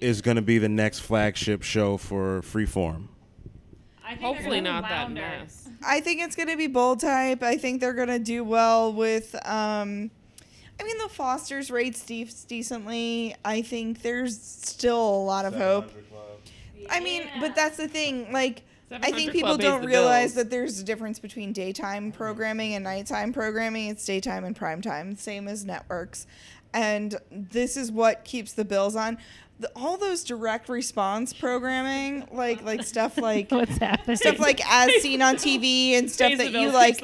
is 0.00 0.22
going 0.22 0.36
to 0.36 0.42
be 0.42 0.56
the 0.56 0.68
next 0.70 1.00
flagship 1.00 1.62
show 1.62 1.98
for 1.98 2.40
Freeform? 2.40 3.08
I 4.02 4.14
think 4.14 4.20
Hopefully 4.22 4.60
not 4.62 4.88
that 4.88 5.12
mess. 5.12 5.68
I 5.84 6.00
think 6.00 6.20
it's 6.20 6.36
gonna 6.36 6.56
be 6.56 6.66
bold 6.66 7.00
type. 7.00 7.42
I 7.42 7.56
think 7.56 7.80
they're 7.80 7.94
gonna 7.94 8.18
do 8.18 8.44
well 8.44 8.92
with. 8.92 9.34
Um, 9.46 10.10
I 10.78 10.82
mean, 10.82 10.96
the 10.98 11.08
Fosters 11.10 11.70
rates 11.70 12.04
de- 12.04 12.30
decently. 12.48 13.34
I 13.44 13.62
think 13.62 14.02
there's 14.02 14.40
still 14.40 14.98
a 14.98 15.24
lot 15.24 15.44
of 15.44 15.54
hope. 15.54 15.90
I 16.88 17.00
mean, 17.00 17.28
but 17.38 17.54
that's 17.54 17.76
the 17.76 17.86
thing. 17.86 18.32
Like, 18.32 18.62
I 18.90 19.12
think 19.12 19.32
people 19.32 19.56
don't 19.56 19.84
realize 19.84 20.34
bills. 20.34 20.34
that 20.34 20.50
there's 20.50 20.80
a 20.80 20.84
difference 20.84 21.18
between 21.18 21.52
daytime 21.52 22.10
programming 22.12 22.74
and 22.74 22.84
nighttime 22.84 23.32
programming. 23.32 23.90
It's 23.90 24.04
daytime 24.04 24.44
and 24.44 24.56
prime 24.56 24.80
time, 24.80 25.14
same 25.16 25.46
as 25.48 25.64
networks. 25.64 26.26
And 26.72 27.16
this 27.30 27.76
is 27.76 27.92
what 27.92 28.24
keeps 28.24 28.52
the 28.52 28.64
bills 28.64 28.96
on. 28.96 29.18
The, 29.60 29.70
all 29.76 29.96
those 29.98 30.24
direct 30.24 30.68
response 30.68 31.32
programming, 31.32 32.26
like 32.32 32.62
like 32.64 32.82
stuff 32.82 33.18
like 33.30 33.50
What's 33.50 33.76
happening? 33.78 34.16
stuff 34.16 34.38
like 34.38 34.60
as 34.66 34.90
seen 35.02 35.20
on 35.22 35.36
TV 35.36 35.92
and 35.92 36.10
stuff 36.10 36.30
Pays 36.30 36.38
that 36.38 36.46
you 36.46 36.70
bills, 36.70 36.74
like, 36.74 36.98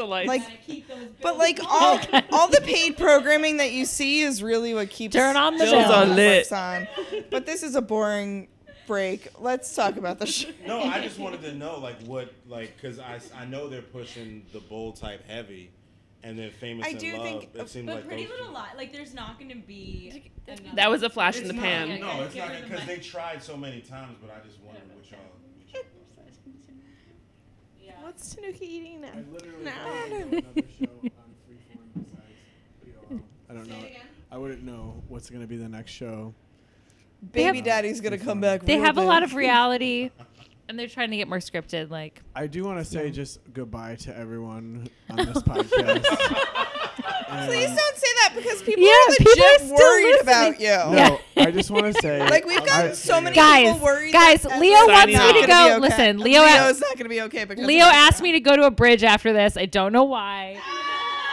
keeps 0.66 0.88
like, 0.88 1.20
but 1.20 1.36
like 1.36 1.60
all 1.62 2.00
all 2.32 2.48
the 2.48 2.62
paid 2.64 2.96
programming 2.96 3.58
that 3.58 3.72
you 3.72 3.84
see 3.84 4.22
is 4.22 4.42
really 4.42 4.72
what 4.74 4.90
keeps 4.90 5.14
Turn 5.14 5.36
on 5.36 5.56
the 5.58 5.66
show 5.66 5.72
bills. 5.72 5.90
are 5.90 6.06
lit. 6.06 6.52
on. 6.52 6.88
But 7.30 7.46
this 7.46 7.62
is 7.62 7.74
a 7.74 7.82
boring 7.82 8.48
break. 8.86 9.28
Let's 9.38 9.74
talk 9.74 9.96
about 9.96 10.18
the 10.18 10.26
show. 10.26 10.48
No, 10.66 10.80
I 10.82 11.00
just 11.00 11.18
wanted 11.18 11.42
to 11.42 11.54
know, 11.54 11.78
like, 11.78 12.00
what, 12.04 12.32
like, 12.48 12.76
because 12.76 12.98
I, 12.98 13.20
I 13.36 13.44
know 13.44 13.68
they're 13.68 13.82
pushing 13.82 14.46
the 14.52 14.60
bold 14.60 14.96
type 14.96 15.26
heavy, 15.28 15.70
and 16.26 16.36
then 16.36 16.50
famous 16.50 16.84
I 16.86 16.90
and 16.90 16.98
do 16.98 17.12
love. 17.16 17.22
think- 17.22 17.50
it 17.54 17.68
seems 17.68 17.86
But 17.86 17.94
like 17.96 18.06
Pretty 18.08 18.22
those 18.24 18.32
Little 18.32 18.46
two- 18.48 18.52
Li 18.54 18.60
like 18.76 18.92
there's 18.92 19.14
not 19.14 19.38
going 19.38 19.50
to 19.50 19.56
be. 19.66 20.32
another- 20.48 20.62
That 20.74 20.90
was 20.90 21.02
a 21.04 21.08
flash 21.10 21.36
in 21.36 21.42
It's 21.42 21.48
the 21.50 21.54
not. 21.54 21.62
pan. 21.62 22.00
No, 22.00 22.22
it's 22.22 22.34
not 22.34 22.50
because 22.68 22.84
they 22.86 22.96
tried 22.98 23.40
so 23.42 23.56
many 23.56 23.80
times, 23.80 24.16
but 24.20 24.30
I 24.34 24.44
just 24.46 24.60
wondered 24.60 24.82
what 24.94 25.08
y'all. 25.10 25.20
What 25.70 25.84
y'all 27.84 28.02
What's 28.02 28.34
Tanuki 28.34 28.66
eating 28.66 29.00
now? 29.02 29.08
literally 29.32 29.64
No. 29.64 29.70
don't 29.72 30.10
know 30.32 30.38
another 30.38 30.62
show 30.78 30.90
on 31.02 31.10
Freeform 31.46 31.94
besides 31.94 32.20
PLL. 32.84 33.20
I 33.48 33.54
don't 33.54 33.68
know. 33.68 33.76
I 34.32 34.38
wouldn't 34.38 34.64
know 34.64 35.02
what's 35.08 35.30
going 35.30 35.42
to 35.42 35.46
be 35.48 35.56
the 35.56 35.68
next 35.68 35.92
show. 35.92 36.34
Baby 37.32 37.58
have- 37.58 37.64
Daddy's 37.64 38.00
gonna 38.00 38.18
come 38.18 38.40
back. 38.40 38.62
They 38.62 38.74
real 38.76 38.84
have 38.84 38.98
a 38.98 39.00
big. 39.00 39.08
lot 39.08 39.22
of 39.22 39.34
reality, 39.34 40.10
and 40.68 40.78
they're 40.78 40.88
trying 40.88 41.10
to 41.10 41.16
get 41.16 41.28
more 41.28 41.38
scripted. 41.38 41.90
Like 41.90 42.22
I 42.34 42.46
do 42.46 42.64
want 42.64 42.78
to 42.78 42.84
say 42.84 43.10
just 43.10 43.40
goodbye 43.52 43.96
to 43.96 44.16
everyone 44.16 44.88
on 45.10 45.16
this 45.16 45.38
podcast. 45.42 46.04
Please 47.46 47.68
don't 47.68 47.96
say 47.96 48.12
that 48.22 48.32
because 48.36 48.62
people 48.62 48.84
Yeah, 48.84 48.90
are 48.90 49.10
legit 49.10 49.26
people 49.28 49.44
are 49.44 49.58
still 49.58 49.76
worried 49.76 50.04
listening. 50.06 50.22
about 50.22 50.60
you. 50.60 50.96
No, 50.96 51.20
I 51.44 51.50
just 51.50 51.70
want 51.70 51.86
to 51.86 51.92
say. 52.00 52.18
Like 52.30 52.44
we've 52.46 52.64
gotten 52.64 52.90
I- 52.90 52.94
so 52.94 53.20
many 53.20 53.36
guys, 53.36 53.72
people 53.72 53.84
worried. 53.86 54.12
guys, 54.12 54.42
that 54.42 54.60
Leo 54.60 54.86
wants 54.86 55.06
me 55.06 55.40
to 55.42 55.46
go. 55.46 55.66
okay. 55.72 55.78
Listen, 55.78 56.18
Leo. 56.18 56.42
Leo's 56.42 56.80
not 56.80 56.94
going 56.94 57.04
to 57.04 57.08
be 57.08 57.20
okay 57.22 57.44
because 57.44 57.64
Leo 57.66 57.84
asked 57.84 58.22
me 58.22 58.32
to 58.32 58.40
go 58.40 58.56
to 58.56 58.64
a 58.64 58.70
bridge 58.70 59.04
after 59.04 59.32
this. 59.32 59.56
I 59.56 59.66
don't 59.66 59.92
know 59.92 60.04
why. 60.04 60.58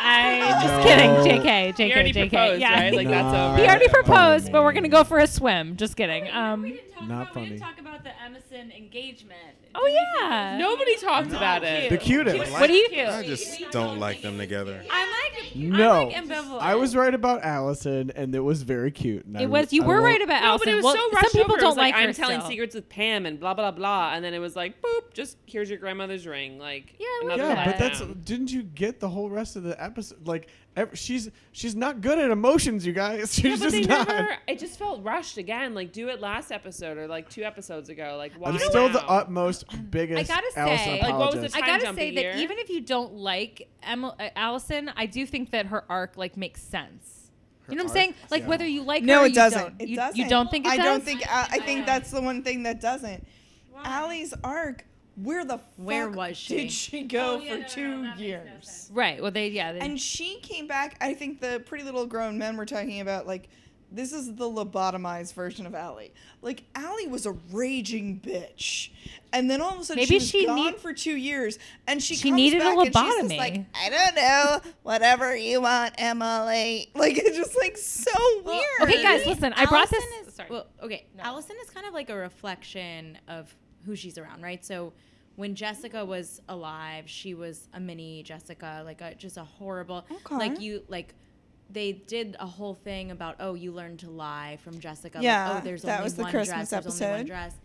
I'm 0.01 0.61
just 0.61 0.73
No. 0.75 0.83
kidding. 0.83 1.09
JK, 1.41 1.73
JK, 1.73 1.77
He 1.85 1.93
already 1.93 2.11
JK. 2.13 2.29
proposed, 2.29 2.61
yeah. 2.61 2.73
right? 2.81 2.93
Like 2.93 3.07
that's 3.07 3.35
over. 3.35 3.57
He 3.57 3.63
already 3.67 3.87
proposed, 3.87 4.51
but 4.51 4.63
we're 4.63 4.73
gonna 4.73 4.89
go 4.89 5.03
for 5.03 5.19
a 5.19 5.27
swim. 5.27 5.77
Just 5.77 5.95
kidding. 5.95 6.29
Um. 6.31 6.77
We 7.03 7.07
didn't 7.07 7.09
talk 7.09 7.09
Not 7.09 7.21
about, 7.23 7.27
We 7.29 7.33
funny. 7.33 7.49
didn't 7.49 7.61
talk 7.61 7.79
about 7.79 8.03
the 8.03 8.09
Emison 8.09 8.77
engagement. 8.77 9.55
Oh 9.75 10.19
yeah. 10.21 10.57
Nobody 10.57 10.95
talked 10.97 11.27
about 11.31 11.63
it. 11.63 11.89
The 11.89 11.97
cutest. 11.97 12.51
What 12.51 12.67
do 12.67 12.73
you? 12.73 12.87
I 13.05 13.23
just 13.25 13.71
don't 13.71 13.99
like 13.99 14.21
them 14.21 14.37
together. 14.37 14.83
I'm 14.89 15.09
like 15.09 15.55
No, 15.55 16.05
like. 16.07 16.61
I 16.61 16.75
was 16.75 16.95
right 16.95 17.13
about 17.13 17.43
Alison, 17.43 18.11
and 18.15 18.33
it 18.35 18.39
was 18.39 18.63
very 18.63 18.91
cute. 18.91 19.25
and 19.25 19.37
I- 19.37 19.41
It 19.43 19.49
was- 19.49 19.73
you 19.73 19.83
I 19.83 19.87
were 19.87 20.01
right 20.01 20.21
about 20.21 20.43
No, 20.43 20.57
but 20.57 20.67
it 20.67 20.75
was 20.75 20.83
Well, 20.83 20.93
so 20.95 21.09
some 21.21 21.31
people 21.31 21.53
over. 21.53 21.59
Don't 21.59 21.69
was 21.69 21.77
like, 21.77 21.93
like 21.93 22.01
her 22.03 22.07
I'm 22.09 22.13
telling 22.13 22.39
still. 22.39 22.49
secrets 22.51 22.75
with 22.75 22.89
Pam 22.89 23.25
and 23.25 23.39
blah 23.39 23.53
blah 23.53 23.71
blah, 23.71 24.13
and 24.13 24.23
then 24.23 24.33
it 24.33 24.39
was 24.39 24.55
like 24.55 24.81
boop, 24.81 25.13
just 25.13 25.37
here's 25.45 25.69
your 25.69 25.79
grandmother's 25.79 26.25
ring. 26.27 26.59
Like 26.59 26.95
yeah, 26.99 27.35
Yeah, 27.35 27.65
but 27.65 27.77
that's 27.77 28.01
didn't 28.23 28.51
you 28.51 28.63
get 28.63 28.99
the 28.99 29.09
whole 29.09 29.29
rest 29.29 29.55
of 29.55 29.63
the 29.63 29.81
episode? 29.83 30.25
Like, 30.27 30.43
ev- 30.43 30.49
she's 30.93 31.29
she's 31.51 31.75
not 31.75 32.01
good 32.01 32.17
at 32.19 32.31
emotions, 32.31 32.85
you 32.85 32.93
guys. 32.93 33.33
She's 33.35 33.43
Yeah, 33.43 33.55
but 33.57 33.59
just 33.63 33.71
they 33.75 33.81
not. 33.83 34.07
never. 34.07 34.37
It 34.47 34.59
just 34.59 34.79
felt 34.79 35.03
rushed 35.03 35.37
again. 35.37 35.73
Like 35.73 35.91
do 35.93 36.09
it 36.09 36.19
last 36.21 36.51
episode 36.51 36.97
or 36.97 37.07
like 37.07 37.29
two 37.29 37.43
episodes 37.43 37.89
ago. 37.89 38.15
Like 38.17 38.33
why 38.33 38.49
I'm 38.49 38.57
still 38.59 38.89
the 38.89 39.03
utmost 39.07 39.65
biggest. 39.91 40.31
I 40.31 40.35
gotta 40.35 40.59
Alison 40.59 40.85
say, 40.85 41.01
Like, 41.01 41.13
what 41.17 41.19
was 41.19 41.33
the 41.33 41.37
apologist. 41.47 41.55
I 41.55 41.59
gotta 41.61 41.95
say 41.95 42.09
a 42.09 42.15
that 42.15 42.37
even 42.39 42.57
if 42.59 42.69
you 42.69 42.81
don't 42.81 43.13
like 43.15 43.69
Emma, 43.83 44.15
uh, 44.19 44.29
Alison, 44.35 44.91
I 44.95 45.05
do 45.05 45.25
think 45.25 45.51
that 45.51 45.67
her 45.67 45.83
arc 45.89 46.17
like 46.17 46.37
makes 46.37 46.61
sense. 46.63 47.29
you 47.69 47.75
know 47.75 47.83
what 47.83 47.91
I'm 47.91 47.97
arc? 47.97 47.97
saying? 47.97 48.13
Like 48.31 48.41
Yeah. 48.43 48.47
whether 48.47 48.65
you 48.65 48.81
like 48.83 49.03
no, 49.03 49.15
her, 49.15 49.19
or 49.21 49.25
it 49.25 49.29
you 49.29 49.35
doesn't. 49.35 49.61
Don't. 49.61 49.81
It 49.81 49.87
you, 49.89 49.95
doesn't. 49.95 50.17
You 50.19 50.27
don't 50.29 50.49
think 50.49 50.65
it 50.65 50.71
I 50.71 50.77
does? 50.77 50.85
don't 50.85 51.03
think. 51.03 51.21
I, 51.29 51.47
I 51.51 51.59
think 51.59 51.85
that's 51.85 52.09
the 52.11 52.21
one 52.21 52.43
thing 52.43 52.63
that 52.63 52.81
doesn't. 52.81 53.25
Allie's 53.83 54.33
arc. 54.43 54.85
Where 55.15 55.45
the 55.45 55.59
Where 55.77 56.07
fuck 56.07 56.15
was 56.15 56.37
she? 56.37 56.55
Did 56.55 56.71
she 56.71 57.03
go 57.03 57.41
oh, 57.41 57.57
for 57.57 57.63
two 57.69 58.03
years? 58.17 58.89
Right. 58.91 59.21
Well, 59.21 59.31
they 59.31 59.49
yeah. 59.49 59.73
They, 59.73 59.79
And 59.79 59.99
she 59.99 60.39
came 60.41 60.67
back. 60.67 60.97
I 61.01 61.13
think 61.13 61.39
the 61.39 61.61
Pretty 61.65 61.83
Little 61.83 62.07
Grown 62.07 62.37
Men 62.37 62.57
were 62.57 62.65
talking 62.65 62.99
about 62.99 63.27
like 63.27 63.49
this 63.91 64.11
is 64.11 64.33
the 64.33 64.49
lobotomized 64.49 65.35
version 65.35 65.67
of 65.67 65.75
Allie. 65.75 66.13
Like 66.41 66.63
Allie 66.73 67.07
was 67.07 67.27
a 67.27 67.33
raging 67.51 68.19
bitch, 68.19 68.89
and 69.31 69.49
then 69.49 69.61
all 69.61 69.75
of 69.75 69.81
a 69.81 69.83
sudden 69.83 70.01
Maybe 70.01 70.07
she 70.07 70.15
was 70.15 70.29
she 70.29 70.45
gone 70.47 70.55
need- 70.55 70.77
for 70.77 70.93
two 70.93 71.15
years, 71.15 71.59
and 71.87 72.01
she 72.01 72.15
She 72.15 72.29
comes 72.29 72.37
needed 72.37 72.61
a 72.61 72.63
back 72.63 72.77
and 72.77 72.87
she's 72.87 72.95
lobotomy. 72.95 73.37
like 73.37 73.65
I 73.75 73.89
don't 73.89 74.15
know, 74.15 74.71
whatever 74.81 75.35
you 75.35 75.61
want, 75.61 75.93
Emily. 75.99 76.89
Like 76.95 77.17
it's 77.19 77.37
just 77.37 77.55
like 77.55 77.77
so 77.77 78.11
weird. 78.43 78.63
okay, 78.81 79.03
guys, 79.03 79.27
listen. 79.27 79.53
I 79.53 79.65
brought 79.67 79.89
this. 79.91 80.03
Alison 80.03 80.45
Is, 80.45 80.49
Well, 80.49 80.67
okay, 80.81 81.05
Alison 81.19 81.55
is 81.61 81.69
kind 81.69 81.85
of 81.85 81.93
like 81.93 82.09
a 82.09 82.15
reflection 82.15 83.19
of 83.27 83.53
who 83.85 83.95
she's 83.95 84.17
around, 84.17 84.41
right? 84.41 84.63
So 84.65 84.93
when 85.35 85.55
Jessica 85.55 86.05
was 86.05 86.41
alive, 86.47 87.09
she 87.09 87.33
was 87.33 87.67
a 87.73 87.79
mini 87.79 88.23
Jessica, 88.23 88.81
like 88.85 89.01
a, 89.01 89.15
just 89.15 89.37
a 89.37 89.43
horrible, 89.43 90.05
Okay. 90.11 90.35
like 90.37 90.59
you, 90.61 90.83
like 90.87 91.15
they 91.69 91.91
did 91.93 92.35
a 92.39 92.45
whole 92.45 92.75
thing 92.75 93.09
about, 93.11 93.37
oh, 93.39 93.53
you 93.55 93.71
learned 93.71 93.99
to 93.99 94.09
lie 94.09 94.57
from 94.63 94.79
Jessica. 94.79 95.19
Yeah, 95.21 95.49
like, 95.49 95.61
oh, 95.61 95.65
there's 95.65 95.81
that 95.83 95.93
only 95.95 96.03
was 96.03 96.15
the 96.15 96.21
one 96.23 96.31
Christmas 96.31 96.69
dress, 96.69 96.83
there's 96.83 97.01
only 97.01 97.01
one 97.01 97.19
episode. 97.21 97.27
dress. 97.27 97.55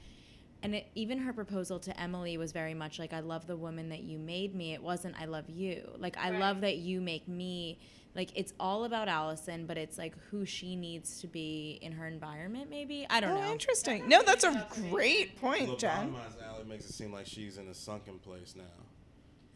And 0.62 0.74
it, 0.74 0.86
even 0.94 1.18
her 1.18 1.32
proposal 1.32 1.78
to 1.80 2.00
Emily 2.00 2.36
was 2.36 2.50
very 2.52 2.74
much 2.74 2.98
like, 2.98 3.12
I 3.12 3.20
love 3.20 3.46
the 3.46 3.56
woman 3.56 3.88
that 3.90 4.02
you 4.02 4.18
made 4.18 4.54
me. 4.54 4.74
It 4.74 4.82
wasn't, 4.82 5.14
I 5.20 5.26
love 5.26 5.48
you. 5.48 5.88
Like, 5.98 6.16
I 6.18 6.30
love 6.30 6.62
that 6.62 6.76
you 6.78 7.00
make 7.00 7.28
me. 7.28 7.78
Like, 8.16 8.30
it's 8.34 8.52
all 8.59 8.82
about 8.84 9.06
Alison, 9.06 9.66
but 9.66 9.78
it's 9.78 9.96
like 9.98 10.14
who 10.30 10.44
she 10.44 10.74
needs 10.74 11.20
to 11.20 11.28
be 11.28 11.78
in 11.82 11.92
her 11.92 12.09
environment, 12.09 12.68
maybe? 12.70 13.06
I 13.09 13.20
don't 13.20 13.30
Oh, 13.36 13.40
know. 13.40 13.52
interesting. 13.52 14.09
No, 14.09 14.22
that's 14.22 14.42
a 14.42 14.66
great 14.90 15.36
point, 15.40 15.78
Jen. 15.78 16.12
Lobotomized 16.12 16.42
Allie 16.44 16.64
makes 16.68 16.86
it 16.86 16.92
seem 16.94 17.12
like 17.12 17.26
she's 17.26 17.59
in 17.59 17.68
a 17.68 17.74
sunken 17.74 18.18
place 18.18 18.54
now, 18.56 18.64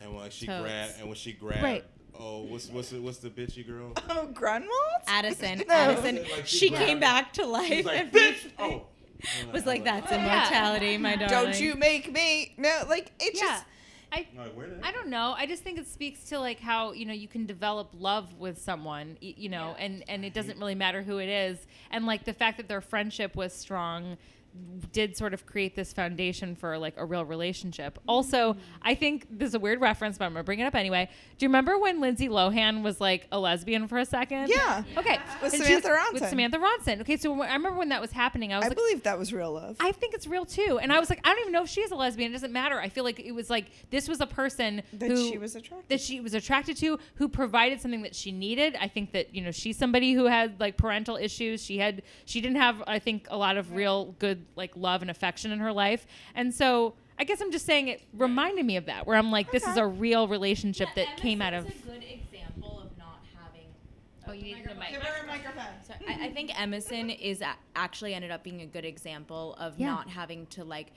and 0.01 0.15
when 0.15 0.31
she 0.31 0.47
Totes. 0.47 0.63
grabbed 0.63 0.93
and 1.01 1.09
when 1.09 1.17
she 1.17 1.33
grabbed, 1.33 1.63
Right. 1.65 1.85
oh, 2.21 2.43
what's 2.43 2.69
what's 2.69 2.91
the, 2.91 3.01
what's 3.01 3.19
the 3.19 3.31
bitchy 3.31 3.67
girl? 3.67 3.93
Oh, 4.11 4.27
Grunwald? 4.29 4.71
Addison. 5.09 5.65
No. 5.67 5.75
Addison. 5.75 6.17
Like 6.17 6.47
she 6.47 6.69
she 6.69 6.71
came 6.71 7.01
back 7.01 7.33
to 7.33 7.47
life. 7.47 7.79
was 7.79 7.87
like, 7.87 8.13
bitch. 8.13 8.37
Oh, 8.61 8.87
was 9.53 9.67
like, 9.67 9.85
that's 9.85 10.11
oh, 10.11 10.17
Yeah. 10.17 10.47
immortality, 10.47 10.99
my 10.99 11.17
darling. 11.17 11.53
Don't 11.53 11.61
you 11.61 11.75
make 11.77 12.13
me 12.13 12.55
no 12.57 12.85
like 12.89 13.13
it 13.21 13.35
Yeah. 13.35 13.41
just 13.41 13.65
I, 14.15 14.27
I 14.83 14.93
don't 14.93 15.09
know. 15.09 15.35
I 15.39 15.47
just 15.47 15.63
think 15.63 15.79
it 15.79 15.87
speaks 15.87 16.25
to 16.25 16.39
like 16.39 16.61
how 16.61 16.93
you 16.93 17.07
know 17.07 17.15
you 17.15 17.29
can 17.29 17.47
develop 17.47 17.89
love 17.99 18.35
with 18.39 18.61
someone, 18.61 19.17
you 19.23 19.49
know, 19.49 19.75
and 19.79 20.05
and 20.07 20.23
it 20.23 20.35
doesn't 20.35 20.59
really 20.59 20.75
matter 20.75 21.03
who 21.03 21.17
it 21.17 21.31
is, 21.31 21.67
and 21.91 22.05
like 22.05 22.25
the 22.25 22.35
fact 22.35 22.59
that 22.59 22.69
their 22.69 22.83
friendship 22.83 23.35
was 23.35 23.55
strong 23.55 24.19
did 24.93 25.17
sort 25.17 25.33
of 25.35 25.47
create 25.47 25.75
this 25.75 25.93
foundation 25.93 26.55
for 26.55 26.77
like 26.79 26.95
a 26.97 27.05
real 27.05 27.25
relationship. 27.25 27.99
Also, 28.07 28.53
mm-hmm. 28.53 28.61
I 28.83 28.95
think 28.95 29.27
this 29.31 29.49
is 29.49 29.55
a 29.55 29.59
weird 29.59 29.81
reference, 29.81 30.19
but 30.19 30.27
I'm 30.27 30.33
gonna 30.33 30.45
bring 30.45 30.61
it 30.61 30.65
up 30.65 30.75
anyway. 30.75 31.09
Do 31.39 31.45
you 31.45 31.49
remember 31.49 31.79
when 31.79 32.01
Lindsay 32.01 32.29
Lohan 32.29 32.83
was 32.83 33.01
like 33.01 33.27
a 33.33 33.39
lesbian 33.39 33.89
for 33.89 33.99
a 33.99 34.05
second? 34.05 34.49
Yeah. 34.49 34.83
Okay. 34.97 35.19
With 35.43 35.55
And 35.55 35.63
Samantha 35.63 35.89
Ronson. 35.89 36.13
With 36.13 36.29
Samantha 36.29 36.59
Ronson. 36.59 37.01
Okay, 37.01 37.17
so 37.17 37.33
when, 37.33 37.49
I 37.49 37.55
remember 37.55 37.79
when 37.79 37.89
that 37.91 38.01
was 38.01 38.13
happening. 38.13 38.53
I 38.53 38.59
was 38.59 38.67
I 38.67 38.69
like, 38.69 38.77
believe 38.77 39.03
that 39.05 39.19
was 39.19 39.33
real 39.33 39.53
love. 39.53 39.77
I 39.81 39.93
think 39.93 40.15
it's 40.15 40.27
real 40.27 40.45
too. 40.45 40.79
And 40.81 40.93
I 40.93 41.01
was 41.01 41.09
like, 41.09 41.21
I 41.25 41.31
don't 41.31 41.41
even 41.41 41.53
know 41.53 41.63
if 41.63 41.71
she 41.71 41.81
is 41.81 41.91
a 41.91 41.97
lesbian. 41.97 42.31
It 42.31 42.35
doesn't 42.35 42.53
matter. 42.53 42.79
I 42.79 42.89
feel 42.89 43.05
like 43.05 43.21
it 43.21 43.33
was 43.33 43.49
like 43.49 43.67
this 43.91 44.09
was 44.09 44.21
a 44.21 44.27
person 44.27 44.83
That 44.95 45.11
who 45.11 45.31
she 45.31 45.39
was 45.39 45.57
attracted 45.57 45.89
that 45.89 46.01
she 46.01 46.21
was 46.21 46.35
attracted 46.35 46.77
to, 46.79 46.99
who 47.17 47.29
provided 47.29 47.81
something 47.81 48.03
that 48.03 48.15
she 48.15 48.33
needed. 48.33 48.77
I 48.81 48.89
think 48.89 49.13
that 49.13 49.35
you 49.35 49.43
know 49.43 49.51
she's 49.51 49.77
somebody 49.77 50.13
who 50.13 50.27
had 50.27 50.61
like 50.61 50.77
parental 50.77 51.17
issues. 51.17 51.65
She 51.65 51.79
had 51.79 52.03
she 52.25 52.41
didn't 52.41 52.59
have 52.59 52.83
I 52.87 52.99
think 52.99 53.27
a 53.31 53.37
lot 53.37 53.57
of 53.57 53.73
real 53.73 54.15
good 54.19 54.42
like 54.57 54.73
love 54.77 55.03
and 55.03 55.11
affection 55.11 55.53
in 55.53 55.59
her 55.59 55.73
life. 55.73 56.07
And 56.35 56.55
so 56.55 56.95
I 57.19 57.25
guess 57.25 57.41
I'm 57.41 57.53
just 57.53 57.67
saying 57.67 57.89
it 57.89 58.03
reminded 58.15 58.65
me 58.67 58.77
of 58.77 58.87
that, 58.87 59.07
where 59.07 59.17
I'm 59.17 59.31
like, 59.31 59.51
this 59.53 59.67
is 59.67 59.77
a 59.77 59.87
real 59.87 60.29
relationship 60.29 60.89
that 60.97 61.17
came 61.17 61.41
out 61.43 61.55
of. 61.55 61.65
This 61.67 61.75
a 61.83 61.87
good 61.87 62.05
example 62.05 62.81
of 62.81 62.97
not 62.99 63.21
having. 63.39 63.67
Oh, 64.27 64.33
you 64.33 64.43
need 64.57 64.65
the 64.65 64.75
mic. 64.75 65.01
So 65.87 65.95
I, 66.09 66.27
I 66.27 66.33
think 66.33 66.51
Emison 66.51 67.17
is 67.21 67.41
a- 67.43 67.55
actually 67.77 68.15
ended 68.15 68.31
up 68.31 68.43
being 68.43 68.63
a 68.63 68.67
good 68.67 68.85
example 68.85 69.55
of 69.59 69.79
Yeah. 69.79 69.87
not 69.89 70.09
having 70.09 70.47
to 70.49 70.65
like 70.65 70.89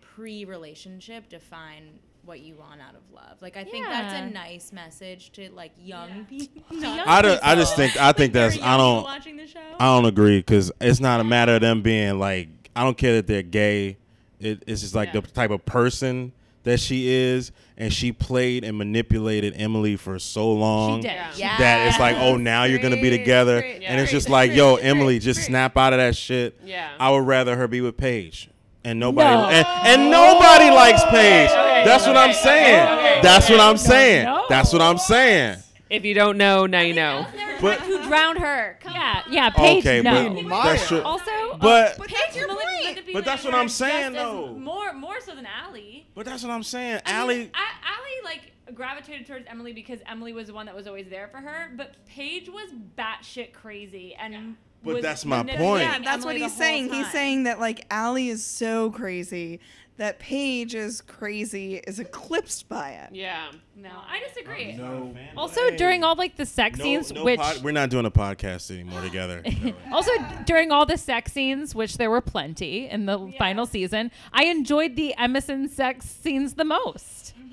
pre-relationship 0.00 1.28
define 1.28 1.98
what 2.24 2.40
you 2.40 2.54
want 2.56 2.80
out 2.80 2.94
of 2.94 3.00
love. 3.14 3.40
Like 3.40 3.56
I 3.56 3.64
think 3.64 3.86
that's 3.86 4.12
a 4.12 4.26
nice 4.26 4.72
message 4.72 5.32
to 5.32 5.48
like 5.50 5.72
young 5.78 6.26
people. 6.26 6.62
I, 6.82 7.22
don't- 7.22 7.40
I 7.42 7.54
just 7.54 7.74
think 7.76 7.96
I 7.96 8.12
think 8.12 8.32
that's 8.32 8.60
I 8.60 8.76
don't 8.76 9.02
watching 9.04 9.36
the 9.36 9.46
show. 9.46 9.60
I 9.78 9.86
don't 9.96 10.04
agree 10.04 10.38
because 10.38 10.70
it's 10.80 11.00
not 11.00 11.20
a 11.20 11.24
matter 11.24 11.54
of 11.54 11.60
them 11.62 11.82
being 11.82 12.18
like 12.18 12.48
I 12.76 12.84
don't 12.84 12.96
care 12.96 13.14
that 13.14 13.26
they're 13.26 13.42
gay. 13.42 13.96
It, 14.40 14.62
it's 14.66 14.82
just 14.82 14.94
like 14.94 15.12
the 15.12 15.20
type 15.22 15.50
of 15.50 15.64
person 15.64 16.32
that 16.64 16.78
she 16.78 17.08
is, 17.08 17.50
and 17.76 17.92
she 17.92 18.12
played 18.12 18.62
and 18.64 18.76
manipulated 18.76 19.54
Emily 19.56 19.96
for 19.96 20.18
so 20.18 20.52
long 20.52 21.00
did. 21.00 21.10
that 21.10 21.86
it's 21.88 21.98
like, 21.98 22.16
oh, 22.16 22.36
now 22.36 22.64
you're 22.64 22.78
gonna 22.80 23.00
be 23.00 23.10
together, 23.10 23.60
great, 23.60 23.82
and 23.82 24.00
it's 24.00 24.10
great, 24.10 24.16
just 24.16 24.28
like, 24.28 24.50
great, 24.50 24.58
yo, 24.58 24.74
great, 24.76 24.84
Emily, 24.86 25.18
just 25.18 25.38
great. 25.38 25.46
snap 25.46 25.76
out 25.76 25.92
of 25.92 25.98
that 25.98 26.14
shit. 26.16 26.58
Yeah. 26.64 26.90
I 27.00 27.10
would 27.10 27.26
rather 27.26 27.56
her 27.56 27.66
be 27.68 27.80
with 27.80 27.96
Paige. 27.96 28.50
And 28.84 29.00
nobody 29.00 29.28
No. 29.28 29.48
and, 29.48 29.66
and 29.86 30.10
nobody 30.10 30.70
likes 30.70 31.02
Paige. 31.06 31.50
Okay, 31.50 31.82
That's 31.84 32.06
what 32.06 32.16
I'm 32.16 32.32
saying. 32.32 32.88
okay, 32.98 33.20
That's 33.22 33.46
okay. 33.46 33.56
what 33.56 33.60
I'm 33.62 33.76
saying. 33.76 34.24
no. 34.26 34.44
That's 34.48 34.72
what 34.72 34.80
I'm 34.82 34.98
saying. 34.98 35.58
If 35.90 36.04
you 36.04 36.14
don't 36.14 36.36
know, 36.36 36.66
now 36.66 36.80
you 36.80 36.94
know. 36.94 37.26
But 37.60 37.80
Who 37.80 38.02
drowned 38.06 38.38
her? 38.38 38.78
yeah, 38.84 39.22
yeah. 39.30 39.50
Paige, 39.50 39.84
Okay, 39.86 40.02
no. 40.02 40.42
but 40.48 40.62
that's 40.64 40.86
true. 40.88 41.00
Also, 41.02 41.56
But- 41.60 41.98
uh, 41.98 42.04
Paige, 42.04 42.36
your 42.36 42.48
point. 42.48 43.00
But 43.12 43.24
that's 43.24 43.44
what 43.44 43.54
I'm 43.54 43.68
saying, 43.68 44.12
though. 44.12 44.54
More, 44.54 44.92
more 44.92 45.20
so 45.20 45.34
than 45.34 45.46
Allie. 45.46 46.06
But 46.14 46.26
that's 46.26 46.42
what 46.42 46.52
I'm 46.52 46.62
saying. 46.62 47.00
I 47.06 47.12
Allie. 47.12 47.38
mean, 47.38 47.50
A- 47.54 47.86
Allie 47.88 48.24
like 48.24 48.52
gravitated 48.74 49.26
towards 49.26 49.46
Emily 49.48 49.72
because 49.72 50.00
Emily 50.06 50.32
was 50.32 50.48
the 50.48 50.54
one 50.54 50.66
that 50.66 50.74
was 50.74 50.86
always 50.86 51.08
there 51.08 51.28
for 51.28 51.38
her, 51.38 51.72
but 51.76 51.96
Paige 52.06 52.48
was 52.48 52.70
batshit 52.96 53.52
crazy 53.52 54.14
and. 54.14 54.56
But 54.84 54.94
was 54.94 55.02
that's 55.02 55.24
my 55.24 55.38
manipulating 55.38 55.66
point. 55.66 55.82
Yeah, 55.82 55.98
that's 56.04 56.24
what 56.24 56.36
he's 56.36 56.44
the 56.44 56.48
whole 56.50 56.58
saying. 56.58 56.84
He's 56.92 57.02
time. 57.06 57.12
saying 57.12 57.42
that 57.44 57.58
like 57.58 57.84
Allie 57.90 58.28
is 58.28 58.44
so 58.44 58.90
crazy 58.92 59.58
that 59.98 60.18
Paige 60.18 60.74
is 60.74 61.00
crazy 61.02 61.76
is 61.86 61.98
eclipsed 62.00 62.68
by 62.68 62.90
it. 62.92 63.10
Yeah. 63.14 63.50
No, 63.76 63.90
I 63.90 64.20
disagree. 64.26 64.72
No. 64.76 65.14
also 65.36 65.70
during 65.76 66.02
all 66.04 66.14
like 66.16 66.36
the 66.36 66.46
sex 66.46 66.78
No, 66.78 66.84
scenes, 66.84 67.12
no 67.12 67.24
which 67.24 67.38
pod- 67.38 67.62
we're 67.62 67.72
not 67.72 67.90
doing 67.90 68.06
a 68.06 68.10
podcast 68.10 68.70
anymore 68.70 69.02
together. 69.02 69.42
also 69.92 70.10
during 70.46 70.72
all 70.72 70.86
the 70.86 70.96
sex 70.96 71.32
scenes, 71.32 71.74
which 71.74 71.96
there 71.98 72.10
were 72.10 72.20
plenty 72.20 72.88
in 72.88 73.06
the 73.06 73.32
final 73.38 73.66
season, 73.66 74.10
I 74.32 74.44
enjoyed 74.46 74.96
the 74.96 75.14
Emison 75.18 75.68
sex 75.68 76.06
scenes 76.06 76.54
the 76.54 76.64
most. 76.64 77.34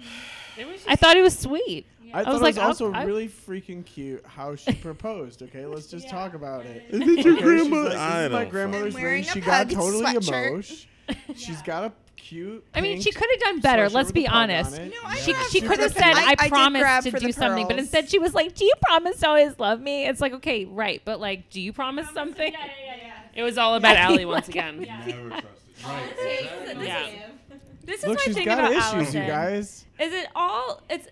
It 0.57 0.65
was. 0.65 0.81
I 0.87 0.95
thought 0.95 1.17
it 1.17 1.21
was 1.21 1.37
sweet. 1.37 1.85
I 2.13 2.23
thought 2.23 2.27
was 2.27 2.27
it 2.27 2.31
was 2.31 2.41
like, 2.41 2.57
I'll- 2.59 2.67
also 2.69 2.93
I- 2.93 3.03
really 3.03 3.27
freaking 3.27 3.85
cute 3.85 4.23
how 4.25 4.55
she 4.55 4.71
proposed. 4.89 5.41
Okay, 5.41 5.65
let's 5.65 5.87
just 5.87 6.07
talk 6.07 6.33
about 6.33 6.65
it. 6.65 6.85
Is 6.91 7.01
it 7.01 7.05
your 7.25 7.33
Okay, 7.33 7.41
she's 7.57 7.67
grandma- 7.67 7.77
like, 7.89 7.97
I 7.97 8.17
this 8.21 8.25
is 8.27 8.31
my 8.31 8.39
don't 8.43 8.49
grandmother's 8.51 8.93
fucking- 8.93 9.03
Wearing 9.03 9.21
ring. 9.23 9.29
a 9.29 9.33
She 9.33 9.41
got 9.41 9.67
pug 9.67 9.75
totally 9.77 10.05
sweatshirt. 10.05 10.47
emotion. 10.49 10.77
She's 11.35 11.61
got 11.61 11.83
a 11.83 11.91
cute. 12.25 12.65
I 12.73 12.81
mean, 12.81 13.01
she 13.01 13.11
could 13.11 13.27
have 13.31 13.39
done 13.39 13.59
better. 13.59 13.89
Let's 13.89 14.11
be 14.11 14.25
a 14.25 14.29
pug 14.29 14.35
on 14.35 14.51
honest. 14.51 14.81
she 15.23 15.33
she 15.51 15.61
could 15.61 15.79
have 15.79 15.93
said, 15.93 16.03
I- 16.15 16.31
"I, 16.31 16.35
I 16.39 16.49
promise 16.49 17.03
to 17.03 17.11
do 17.11 17.27
the 17.27 17.33
something," 17.33 17.67
but 17.67 17.77
instead 17.79 18.09
she 18.09 18.19
was 18.19 18.33
like, 18.33 18.55
"Do 18.55 18.65
you 18.65 18.73
promise 18.81 19.19
to 19.19 19.27
always 19.27 19.57
love 19.59 19.79
me?" 19.81 20.05
It's 20.07 20.21
like, 20.21 20.33
okay, 20.33 20.65
right, 20.65 21.01
but 21.05 21.19
like, 21.19 21.49
do 21.49 21.61
you 21.61 21.71
promise 21.73 22.09
something? 22.11 22.51
Yeah, 22.51 22.59
yeah, 22.65 22.95
yeah. 23.03 23.11
It 23.35 23.43
was 23.43 23.57
all 23.57 23.75
about 23.75 23.95
I 23.97 24.01
Allie 24.01 24.17
think, 24.19 24.29
once 24.31 24.47
like- 24.47 24.55
again. 24.55 24.81
Never 24.81 25.29
trusted. 25.29 26.81
Yeah. 26.85 27.09
This 27.83 27.99
is 28.01 28.07
Look, 28.07 28.17
my 28.17 28.23
she's 28.23 28.35
thing 28.35 28.45
got 28.45 28.59
about 28.59 28.71
issues, 28.71 28.93
Alison. 28.93 29.21
you 29.21 29.27
guys. 29.27 29.85
Is 29.99 30.13
it 30.13 30.27
all? 30.35 30.81
It's. 30.89 31.07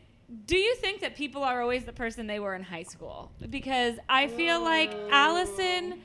Do 0.47 0.57
you 0.57 0.73
think 0.75 1.01
that 1.01 1.15
people 1.15 1.43
are 1.43 1.61
always 1.61 1.83
the 1.85 1.93
person 1.93 2.25
they 2.25 2.39
were 2.39 2.55
in 2.55 2.63
high 2.63 2.81
school? 2.83 3.31
Because 3.49 3.95
I 4.09 4.27
feel 4.27 4.61
like 4.61 4.91
Alison. 5.11 6.01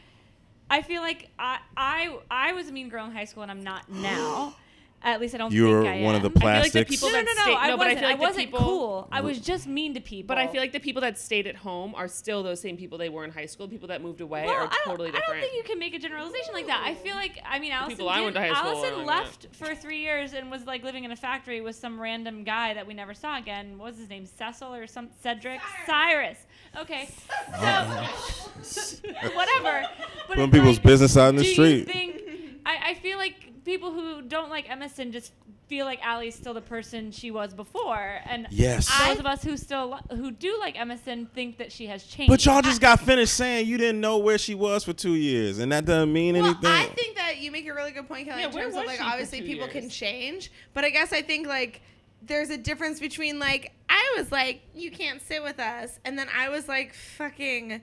I 0.71 0.83
feel 0.83 1.01
like 1.01 1.31
I 1.39 1.61
I 1.77 2.19
I 2.31 2.53
was 2.53 2.69
a 2.69 2.73
mean 2.73 2.91
girl 2.91 3.07
in 3.07 3.13
high 3.13 3.25
school 3.25 3.43
and 3.43 3.51
I'm 3.51 3.65
not 3.65 3.89
now. 3.91 4.55
At 5.01 5.21
least 5.21 5.33
I 5.35 5.39
don't 5.39 5.53
You 5.53 5.67
think 5.67 5.85
were 5.85 5.87
I 5.89 6.03
one 6.03 6.17
of 6.17 6.25
am. 6.25 6.33
the 6.33 6.39
I 6.39 6.41
feel 6.43 6.51
like 6.51 6.73
the 6.73 6.83
plastics. 6.85 6.91
people 6.91 7.09
No, 7.11 7.15
that 7.15 7.25
no, 7.25 7.33
no, 7.35 7.43
stay, 7.43 7.55
I 7.55 7.69
no, 7.69 7.77
but 7.77 7.87
I 7.87 7.91
wasn't. 7.91 7.99
feel 8.01 8.09
I 8.09 8.11
like 8.11 8.19
the 8.19 8.27
wasn't 8.27 8.45
people, 8.47 8.59
cool. 8.59 9.09
I 9.13 9.21
was 9.21 9.39
just 9.41 9.67
mean 9.69 9.95
to 9.95 10.01
people. 10.01 10.27
But 10.27 10.39
I 10.39 10.49
feel 10.49 10.61
like 10.61 10.73
the 10.73 10.81
people 10.81 11.03
that 11.03 11.17
stayed 11.17 11.47
at 11.47 11.55
home 11.55 11.95
are 11.95 12.09
still 12.09 12.43
those 12.43 12.61
same 12.61 12.77
people 12.77 12.99
they 12.99 13.09
were 13.09 13.25
in 13.25 13.31
high 13.31 13.47
school. 13.47 13.69
People 13.69 13.87
that 13.89 14.03
moved 14.03 14.21
away 14.21 14.45
Well, 14.47 14.55
are 14.57 14.63
I 14.67 14.69
don't- 14.85 14.85
totally 14.87 15.11
I 15.11 15.21
don't 15.25 15.41
think 15.41 15.55
you 15.55 15.63
can 15.63 15.79
make 15.79 15.95
a 15.95 16.01
generalization 16.01 16.53
like 16.53 16.67
that. 16.67 16.83
I 16.85 16.95
feel 16.95 17.15
like 17.15 17.39
I 17.47 17.61
mean, 17.61 17.71
Alison. 17.71 17.97
people 17.97 18.09
I 18.09 18.21
went 18.23 18.35
to 18.35 18.41
high 18.41 18.53
school 18.53 18.71
Alison 18.73 18.91
were 18.99 19.05
like 19.05 19.07
left 19.23 19.47
for 19.53 19.73
three 19.77 20.01
years 20.01 20.33
and 20.33 20.51
was 20.51 20.65
like 20.67 20.83
living 20.83 21.05
in 21.05 21.13
a 21.13 21.17
factory 21.17 21.61
with 21.61 21.77
some 21.77 22.01
random 22.01 22.43
guy 22.43 22.75
that 22.75 22.85
we 22.87 22.93
never 22.93 23.15
saw 23.15 23.39
again. 23.39 23.79
What 23.79 23.91
was 23.93 23.99
his 23.99 24.09
name? 24.11 24.27
Cecil 24.27 24.75
or 24.75 24.89
some 24.89 25.11
Cedric 25.23 25.61
Cyrus. 25.87 26.39
Okay, 26.79 27.09
oh, 27.55 28.53
so 28.63 28.97
whatever. 29.35 29.87
But 30.27 30.27
Putting 30.27 30.45
it's 30.45 30.53
people's 30.53 30.77
like, 30.77 30.83
business 30.83 31.17
out 31.17 31.31
in 31.31 31.37
the 31.37 31.43
do 31.45 31.53
street. 31.53 31.79
You 31.79 31.85
think, 31.85 32.23
I, 32.69 32.91
I 32.91 32.95
feel 32.95 33.17
like 33.19 33.65
people 33.65 33.91
who 33.93 34.21
don't 34.23 34.51
like 34.51 34.67
Emison 34.67 35.11
just 35.11 35.33
feel 35.69 35.85
like 35.87 36.01
Allie's 36.05 36.35
still 36.35 36.55
the 36.55 36.61
person 36.61 37.11
she 37.11 37.31
was 37.31 37.53
before, 37.55 38.21
and 38.27 38.47
Yes. 38.51 38.89
those 39.07 39.19
of 39.19 39.27
us 39.27 39.43
who 39.43 39.57
still 39.57 39.91
li- 39.91 40.17
who 40.17 40.31
do 40.31 40.59
like 40.61 40.77
Emison 40.77 41.31
think 41.31 41.59
that 41.59 41.73
she 41.73 41.87
has 41.87 42.05
changed. 42.05 42.31
But 42.31 42.45
y'all 42.45 42.63
just 42.63 42.81
got 42.81 43.01
finished 43.01 43.35
saying 43.35 43.67
you 43.67 43.77
didn't 43.79 44.01
know 44.01 44.19
where 44.19 44.39
she 44.39 44.55
was 44.55 44.85
for 44.85 44.93
two 44.93 45.15
years, 45.15 45.59
and 45.59 45.73
that 45.73 45.85
doesn't 45.87 46.13
mean 46.13 46.35
Well, 46.37 46.45
anything. 46.47 46.71
I 46.71 46.87
think 46.87 47.17
that 47.17 47.39
you 47.39 47.51
make 47.51 47.67
a 47.67 47.73
really 47.75 47.91
good 47.93 48.07
point, 48.09 48.29
Kelly, 48.29 48.43
Yeah, 48.43 48.49
in 48.49 48.55
where 48.55 48.65
terms 48.65 48.77
of 48.77 48.85
like 48.87 49.01
obviously 49.03 49.41
people 49.43 49.67
years? 49.67 49.73
can 49.73 49.89
change, 49.91 50.51
but 50.75 50.85
I 50.85 50.91
guess 50.91 51.13
I 51.13 51.23
think 51.23 51.47
like 51.47 51.81
there's 52.23 52.51
a 52.51 52.59
difference 52.59 52.99
between 53.01 53.39
like 53.39 53.73
I 53.89 54.15
was 54.19 54.31
like 54.33 54.61
you 54.75 54.91
can't 54.91 55.21
sit 55.23 55.43
with 55.43 55.59
us, 55.59 55.99
and 56.05 56.19
then 56.19 56.29
I 56.37 56.49
was 56.51 56.67
like 56.69 56.93
fucking 56.95 57.81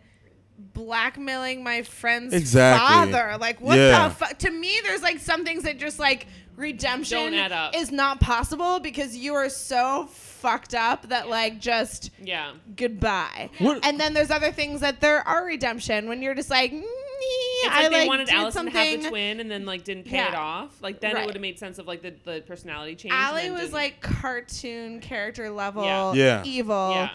blackmailing 0.58 1.64
my 1.64 1.84
friend's 1.84 2.34
Exactly. 2.34 2.88
father. 3.12 3.38
Like 3.40 3.60
what 3.62 3.78
Yeah. 3.78 4.08
the 4.10 4.16
fuck? 4.16 4.38
To 4.40 4.52
me, 4.52 4.80
there's 4.84 5.02
like 5.02 5.20
some 5.20 5.44
things 5.46 5.64
that 5.64 5.78
just 5.80 6.00
like 6.00 6.28
redemption 6.56 7.18
Don't 7.18 7.34
add 7.34 7.52
up. 7.52 7.76
is 7.76 7.92
not 7.92 8.20
possible 8.22 8.80
because 8.80 9.16
you 9.18 9.34
are 9.34 9.50
so 9.50 10.08
fucked 10.12 10.74
up 10.74 11.10
that 11.10 11.28
like 11.30 11.60
just 11.60 12.12
yeah. 12.22 12.52
goodbye. 12.76 13.50
What- 13.60 13.86
And 13.86 14.00
then 14.00 14.14
there's 14.14 14.32
other 14.32 14.52
things 14.52 14.80
that 14.82 15.02
there 15.02 15.20
are 15.28 15.46
redemption 15.46 16.08
when 16.08 16.22
you're 16.22 16.36
just 16.36 16.50
like, 16.50 16.72
"Nee, 16.72 16.80
It's 16.80 17.70
I 17.76 17.82
like 17.84 17.92
they 17.92 18.00
like 18.02 18.08
wanted 18.08 18.28
did 18.28 18.36
Alison 18.36 18.66
to 18.66 18.72
have 18.72 19.04
the 19.04 19.10
twin 19.10 19.40
and 19.42 19.50
then 19.52 19.66
like 19.66 19.84
didn't 19.84 20.06
pay 20.06 20.20
it 20.24 20.36
off. 20.36 20.72
Like 20.82 21.00
then 21.02 21.16
Right. 21.16 21.24
it 21.24 21.26
would 21.26 21.36
have 21.36 21.42
made 21.42 21.58
sense 21.60 21.78
of 21.80 21.88
like 21.88 22.02
the, 22.02 22.14
the 22.24 22.42
personality 22.48 22.96
change. 22.96 23.14
Allie 23.14 23.50
was 23.50 23.62
didn't. 23.62 23.74
like 23.74 24.02
cartoon 24.02 25.00
character 25.02 25.50
level 25.50 25.84
Yeah. 25.84 26.14
Yeah. 26.14 26.44
evil. 26.46 26.92
yeah. 26.94 27.10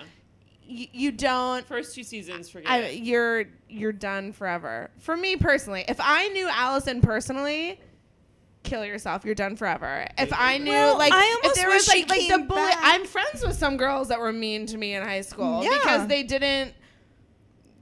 Y- 0.71 0.89
you 0.93 1.11
don't. 1.11 1.67
First 1.67 1.95
two 1.97 2.05
seasons, 2.05 2.49
forget 2.49 2.71
I, 2.71 2.79
it. 2.79 3.03
you're 3.03 3.47
you're 3.69 3.93
done 3.93 4.33
forever. 4.33 4.91
For 4.99 5.17
me 5.17 5.35
personally, 5.37 5.85
if 5.89 5.97
I 6.01 6.29
knew 6.29 6.49
Alison 6.49 7.01
personally, 7.01 7.81
kill 8.63 8.85
yourself. 8.85 9.25
You're 9.25 9.35
done 9.35 9.57
forever. 9.57 10.07
If 10.17 10.33
I 10.33 10.59
knew 10.59 10.71
Well, 10.71 10.97
like 10.99 11.13
I 11.13 11.41
if 11.45 11.55
there 11.55 11.69
was 11.69 11.89
like 11.89 12.09
like 12.09 12.29
the 12.29 12.39
bully. 12.39 12.61
back. 12.61 12.79
I'm 12.83 13.05
friends 13.05 13.43
with 13.45 13.57
some 13.57 13.77
girls 13.77 14.09
that 14.09 14.21
were 14.21 14.33
mean 14.33 14.67
to 14.67 14.77
me 14.79 14.95
in 14.95 15.03
high 15.03 15.23
school 15.23 15.65
Yeah. 15.65 15.71
because 15.83 16.07
they 16.07 16.23
didn't 16.23 16.75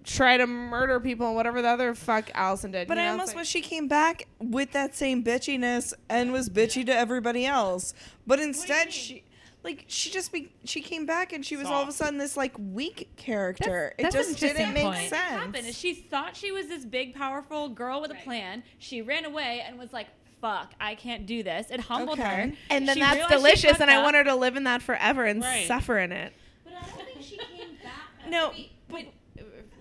try 0.05 0.39
to 0.39 0.47
murder 0.47 1.01
people 1.01 1.27
and 1.27 1.37
whatever 1.37 1.61
the 1.61 1.69
other 1.69 1.95
fuck 1.95 2.31
Alison 2.35 2.71
did. 2.71 2.89
But 2.89 2.97
you 2.97 3.03
I 3.03 3.09
almost 3.09 3.29
like- 3.29 3.37
wish 3.39 3.49
she 3.49 3.61
came 3.61 3.89
back 3.89 4.27
with 4.41 4.73
that 4.73 4.95
same 4.95 5.23
bitchiness 5.23 5.93
and 6.09 6.33
was 6.33 6.49
bitchy 6.49 6.87
to 6.87 6.95
everybody 6.97 7.45
else. 7.45 7.93
But 8.27 8.41
instead, 8.41 8.93
she. 8.93 9.25
Like 9.65 9.85
she 9.89 10.11
just 10.11 10.33
be 10.33 10.53
she 10.65 10.81
came 10.81 11.05
back 11.05 11.33
and 11.33 11.45
she 11.45 11.57
was 11.57 11.67
all 11.67 11.83
of 11.83 11.89
a 11.89 11.93
sudden 11.93 12.19
this 12.19 12.37
like 12.37 12.55
weak 12.59 13.09
character. 13.17 13.93
that's 13.99 14.15
it 14.15 14.19
just 14.19 14.39
didn't 14.39 14.57
interesting 14.61 14.75
make 14.75 14.85
point. 14.85 15.11
What 15.11 15.21
happened 15.21 15.67
is 15.67 15.77
she 15.77 15.95
thought 15.95 16.37
she 16.37 16.53
was 16.53 16.69
this 16.69 16.85
big, 16.85 17.15
powerful 17.15 17.69
girl 17.69 18.01
with 18.01 18.11
a 18.13 18.15
plan. 18.15 18.63
She 18.79 19.03
ran 19.03 19.25
away 19.25 19.63
and 19.67 19.77
was 19.79 19.93
like, 19.93 20.07
"Fuck, 20.41 20.73
I 20.81 20.95
can't 20.95 21.27
do 21.27 21.43
this." 21.43 21.71
It 21.71 21.81
humbled 21.81 22.21
Okay. 22.21 22.29
her, 22.51 22.53
and 22.71 22.87
then 22.89 22.95
She 22.97 23.01
that's 23.01 23.29
delicious, 23.31 23.71
fucked 23.73 23.81
and 23.83 23.91
I 23.91 24.01
want 24.03 24.15
her 24.17 24.25
to 24.25 24.37
live 24.37 24.57
in 24.57 24.65
that 24.65 24.81
forever 24.81 25.25
and 25.25 25.43
Right. 25.43 25.67
suffer 25.67 25.99
in 25.99 26.13
it. 26.13 26.33
But 26.65 26.75
I 26.75 26.81
don't 26.97 27.07
think 27.07 27.23
she 27.23 27.37
came 27.37 27.77
back. 27.83 28.29
No, 28.29 28.53
but 28.89 29.07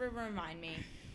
r- 0.02 0.10
remind 0.10 0.60
me 0.60 0.72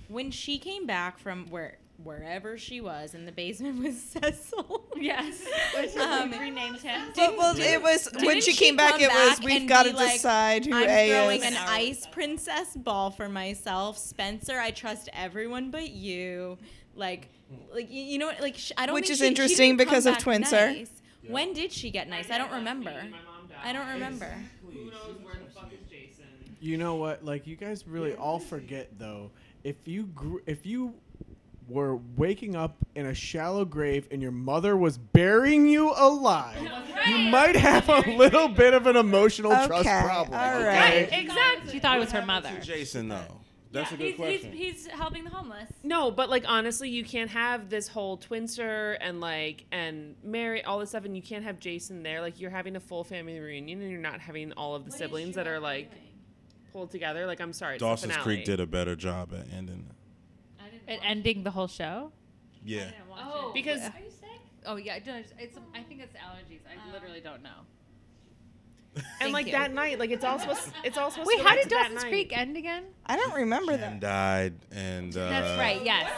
when 0.09 0.31
she 0.31 0.59
came 0.59 0.87
back 0.87 1.19
from 1.19 1.47
where 1.49 1.79
wherever 2.03 2.59
she 2.59 2.81
was 2.81 3.15
in 3.15 3.25
the 3.27 3.33
basement 3.33 3.79
with 3.83 3.97
Cecil. 3.99 4.85
Yes, 4.97 5.45
which 5.77 5.97
Um, 5.97 6.31
renamed 6.33 6.79
him. 6.81 7.09
But, 7.15 7.37
well, 7.37 7.55
it 7.59 7.83
was 7.83 8.09
when 8.15 8.25
Didn't 8.25 8.43
she 8.45 8.53
came 8.55 8.77
back. 8.77 8.93
come 8.93 9.03
It 9.03 9.09
was 9.09 9.39
back 9.39 9.47
we've 9.47 9.69
got 9.69 9.85
to 9.85 9.91
be 9.91 9.97
like, 9.97 10.13
decide 10.15 10.67
who 10.67 10.75
I'm 10.75 10.89
A 10.89 11.09
throwing 11.11 11.41
is. 11.43 11.47
an 11.47 11.57
ice 11.57 12.07
princess 12.11 12.77
ball 12.77 13.11
for 13.11 13.29
myself, 13.29 13.99
Spencer. 13.99 14.59
I 14.59 14.71
trust 14.71 15.09
everyone 15.13 15.71
but 15.71 15.91
you. 15.91 16.59
Like, 16.95 17.29
like 17.73 17.91
you, 17.91 18.03
you 18.03 18.19
know 18.19 18.27
what? 18.27 18.41
Like, 18.41 18.57
sh- 18.57 18.73
I 18.77 18.87
don't. 18.87 18.95
Which 18.95 19.05
think 19.07 19.13
is 19.13 19.19
she- 19.19 19.25
she 19.25 19.29
interesting 19.29 19.77
didn't 19.77 19.89
because 19.89 20.07
of 20.07 20.15
back 20.15 20.23
Twinser. 20.25 20.75
nice. 20.77 20.91
When 21.29 21.53
did 21.53 21.73
she 21.73 21.91
get 21.91 22.09
nice? 22.09 22.31
I 22.31 22.39
don't 22.39 22.51
remember. 22.53 22.93
I 23.65 23.73
don't 23.73 23.89
remember. 23.89 24.35
Who 24.67 24.87
knows 24.87 25.17
where 25.23 25.35
the 25.35 25.51
fuck 25.55 25.71
is 25.73 25.79
Jason? 25.89 26.25
You 26.61 26.79
know 26.79 26.97
what? 26.97 27.25
Like 27.25 27.47
you 27.47 27.55
guys 27.57 27.87
really 27.87 28.15
all 28.15 28.39
forget 28.41 28.89
though. 28.99 29.31
If 29.65 29.77
you 29.87 30.05
grew, 30.07 30.43
if 30.47 30.67
you 30.67 30.95
were 31.69 31.97
waking 32.17 32.57
up 32.57 32.77
in 32.95 33.07
a 33.07 33.15
shallow 33.15 33.65
grave 33.65 34.09
and 34.11 34.21
your 34.21 34.33
mother 34.33 34.77
was 34.77 34.99
burying 34.99 35.67
you 35.69 35.93
alive, 35.97 36.61
you 37.07 37.19
might 37.31 37.57
have 37.57 37.89
a 37.89 38.01
little 38.17 38.49
bit 38.49 38.75
of 38.75 38.87
an 38.87 38.97
emotional 38.97 39.53
trust 39.67 39.89
problem. 39.89 40.39
all 40.39 40.57
okay? 40.57 40.67
right. 41.09 41.09
Exactly. 41.13 41.73
She 41.73 41.79
thought 41.79 41.97
it 41.97 42.01
was 42.01 42.13
her 42.13 42.25
mother. 42.27 42.51
Jason 42.63 43.09
though. 43.09 43.39
That's 43.71 43.91
Yeah, 43.91 43.95
a 43.95 43.99
good 43.99 44.07
he's, 44.09 44.17
question. 44.17 44.53
He's, 44.53 44.85
he's 44.85 44.87
helping 44.89 45.25
the 45.25 45.31
homeless. 45.31 45.71
No, 45.83 46.11
but 46.11 46.29
like 46.29 46.45
honestly, 46.47 46.91
you 46.91 47.05
can't 47.05 47.31
have 47.31 47.71
this 47.71 47.89
whole 47.89 48.19
twinster 48.19 48.99
and 49.01 49.21
like 49.21 49.65
and 49.73 50.15
Mary 50.23 50.63
all 50.63 50.79
this 50.79 50.91
stuff, 50.91 51.07
and 51.07 51.17
you 51.17 51.23
can't 51.23 51.45
have 51.45 51.59
Jason 51.59 52.03
there. 52.03 52.21
Like 52.21 52.39
you're 52.39 52.51
having 52.51 52.77
a 52.77 52.81
full 52.81 53.03
family 53.03 53.39
reunion, 53.39 53.81
and 53.81 53.91
you're 53.91 53.99
not 54.01 54.21
having 54.21 54.53
all 54.53 54.75
of 54.75 54.85
the 54.85 54.91
siblings 54.91 55.37
that 55.37 55.47
are 55.47 55.59
like 55.59 55.91
pulled 56.73 56.91
together. 56.91 57.25
Like 57.25 57.41
I'm 57.41 57.55
sorry, 57.55 57.79
Dawson's 57.79 58.13
finale. 58.13 58.25
Creek 58.25 58.45
did 58.45 58.61
a 58.61 58.67
better 58.67 58.95
job 58.95 59.33
at 59.33 59.47
ending. 59.57 59.87
it. 59.89 59.97
And 60.93 61.01
ending 61.05 61.43
the 61.43 61.51
whole 61.51 61.69
show. 61.69 62.13
Yeah. 62.65 62.91
Oh, 63.17 63.51
Because- 63.55 63.81
are 63.81 63.93
you 64.05 64.11
sick? 64.11 64.29
Oh 64.65 64.77
yeah, 64.77 64.99
no, 65.05 65.17
it's, 65.17 65.33
it's 65.39 65.59
I 65.75 65.83
think 65.83 66.01
it's 66.01 66.15
allergies. 66.15 66.61
I 66.69 66.93
literally 66.93 67.21
don't 67.21 67.43
know. 67.43 67.51
And 69.21 69.33
like 69.33 69.47
you. 69.47 69.53
that 69.53 69.73
night, 69.73 69.99
like 69.99 70.11
it's 70.11 70.25
all 70.25 70.39
supposed, 70.39 70.69
it's 70.85 70.99
all 70.99 71.11
supposed 71.11 71.27
Wait, 71.29 71.39
to 71.39 71.43
go 71.43 71.49
how 71.49 71.55
did 71.57 71.63
to 71.65 71.69
that 71.71 71.89
Dawson's. 71.93 72.05
Creek 72.05 72.37
end 72.37 72.57
again? 72.57 72.85
I 73.07 73.17
don't 73.17 73.35
remember 73.35 73.73
Jen 73.73 73.99
that. 73.99 74.01
died, 74.01 74.55
and 74.71 75.17
uh, 75.17 75.31
That's 75.31 75.59
right. 75.59 75.83
Yes. 75.83 76.13